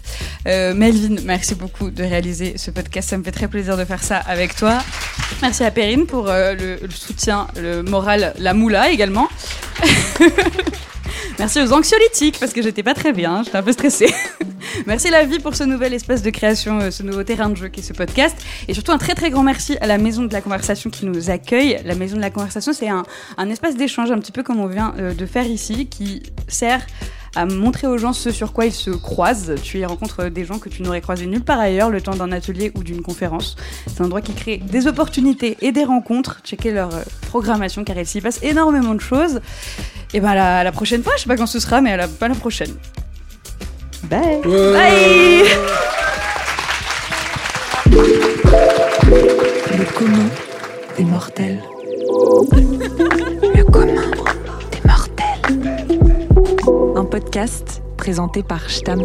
Euh, 0.47 0.73
Melvin, 0.73 1.15
merci 1.25 1.55
beaucoup 1.55 1.89
de 1.89 2.03
réaliser 2.03 2.57
ce 2.57 2.71
podcast. 2.71 3.09
Ça 3.09 3.17
me 3.17 3.23
fait 3.23 3.31
très 3.31 3.47
plaisir 3.47 3.77
de 3.77 3.85
faire 3.85 4.03
ça 4.03 4.17
avec 4.17 4.55
toi. 4.55 4.79
Merci 5.41 5.63
à 5.63 5.71
Perrine 5.71 6.05
pour 6.05 6.29
euh, 6.29 6.53
le, 6.53 6.79
le 6.81 6.91
soutien, 6.91 7.47
le 7.59 7.83
moral, 7.83 8.33
la 8.37 8.53
moula 8.53 8.89
également. 8.91 9.27
Merci 11.39 11.61
aux 11.61 11.73
anxiolytiques 11.73 12.39
parce 12.39 12.53
que 12.53 12.61
j'étais 12.61 12.83
pas 12.83 12.93
très 12.93 13.13
bien, 13.13 13.43
j'étais 13.43 13.57
un 13.57 13.63
peu 13.63 13.71
stressée. 13.71 14.13
merci 14.85 15.09
la 15.09 15.25
vie 15.25 15.39
pour 15.39 15.55
ce 15.55 15.63
nouvel 15.63 15.93
espace 15.93 16.21
de 16.21 16.29
création, 16.29 16.79
euh, 16.79 16.91
ce 16.91 17.03
nouveau 17.03 17.23
terrain 17.23 17.49
de 17.49 17.55
jeu 17.55 17.67
qui 17.69 17.79
est 17.79 17.83
ce 17.83 17.93
podcast. 17.93 18.35
Et 18.67 18.73
surtout 18.73 18.91
un 18.91 18.97
très 18.97 19.15
très 19.15 19.29
grand 19.29 19.43
merci 19.43 19.77
à 19.81 19.87
la 19.87 19.97
Maison 19.97 20.23
de 20.23 20.33
la 20.33 20.41
Conversation 20.41 20.89
qui 20.89 21.05
nous 21.05 21.29
accueille. 21.29 21.79
La 21.85 21.95
Maison 21.95 22.17
de 22.17 22.21
la 22.21 22.29
Conversation, 22.29 22.73
c'est 22.73 22.89
un, 22.89 23.03
un 23.37 23.49
espace 23.49 23.75
d'échange 23.75 24.11
un 24.11 24.19
petit 24.19 24.31
peu 24.31 24.43
comme 24.43 24.59
on 24.59 24.67
vient 24.67 24.93
euh, 24.99 25.13
de 25.13 25.25
faire 25.25 25.45
ici, 25.45 25.87
qui 25.87 26.23
sert 26.47 26.85
à 27.35 27.45
montrer 27.45 27.87
aux 27.87 27.97
gens 27.97 28.13
ce 28.13 28.31
sur 28.31 28.53
quoi 28.53 28.65
ils 28.65 28.73
se 28.73 28.91
croisent. 28.91 29.55
Tu 29.61 29.79
y 29.79 29.85
rencontres 29.85 30.25
des 30.25 30.45
gens 30.45 30.59
que 30.59 30.69
tu 30.69 30.83
n'aurais 30.83 31.01
croisés 31.01 31.25
nulle 31.25 31.43
part 31.43 31.59
ailleurs 31.59 31.89
le 31.89 32.01
temps 32.01 32.15
d'un 32.15 32.31
atelier 32.31 32.71
ou 32.75 32.83
d'une 32.83 33.01
conférence. 33.01 33.55
C'est 33.87 34.01
un 34.01 34.05
endroit 34.05 34.21
qui 34.21 34.33
crée 34.33 34.57
des 34.57 34.87
opportunités 34.87 35.57
et 35.61 35.71
des 35.71 35.83
rencontres. 35.83 36.41
Checkez 36.43 36.71
leur 36.71 36.93
euh, 36.93 37.01
programmation 37.27 37.83
car 37.83 37.97
il 37.97 38.05
s'y 38.05 38.21
passe 38.21 38.39
énormément 38.43 38.93
de 38.93 39.01
choses. 39.01 39.39
Et 40.13 40.19
ben 40.19 40.33
la, 40.33 40.63
la 40.63 40.71
prochaine 40.71 41.03
fois, 41.03 41.13
je 41.15 41.21
sais 41.23 41.27
pas 41.27 41.37
quand 41.37 41.45
ce 41.45 41.59
sera, 41.59 41.79
mais 41.79 41.93
à 41.93 41.97
la, 41.97 42.07
pas 42.07 42.27
la 42.27 42.35
prochaine. 42.35 42.73
Bye. 44.09 44.41
Bye 44.43 45.43
Le 49.71 49.85
commun 49.97 50.29
des 50.97 51.03
mortels. 51.05 51.59
Le 52.51 53.63
commun 53.63 54.11
podcast 57.11 57.83
présenté 57.97 58.41
par 58.41 58.69
Stam. 58.69 59.03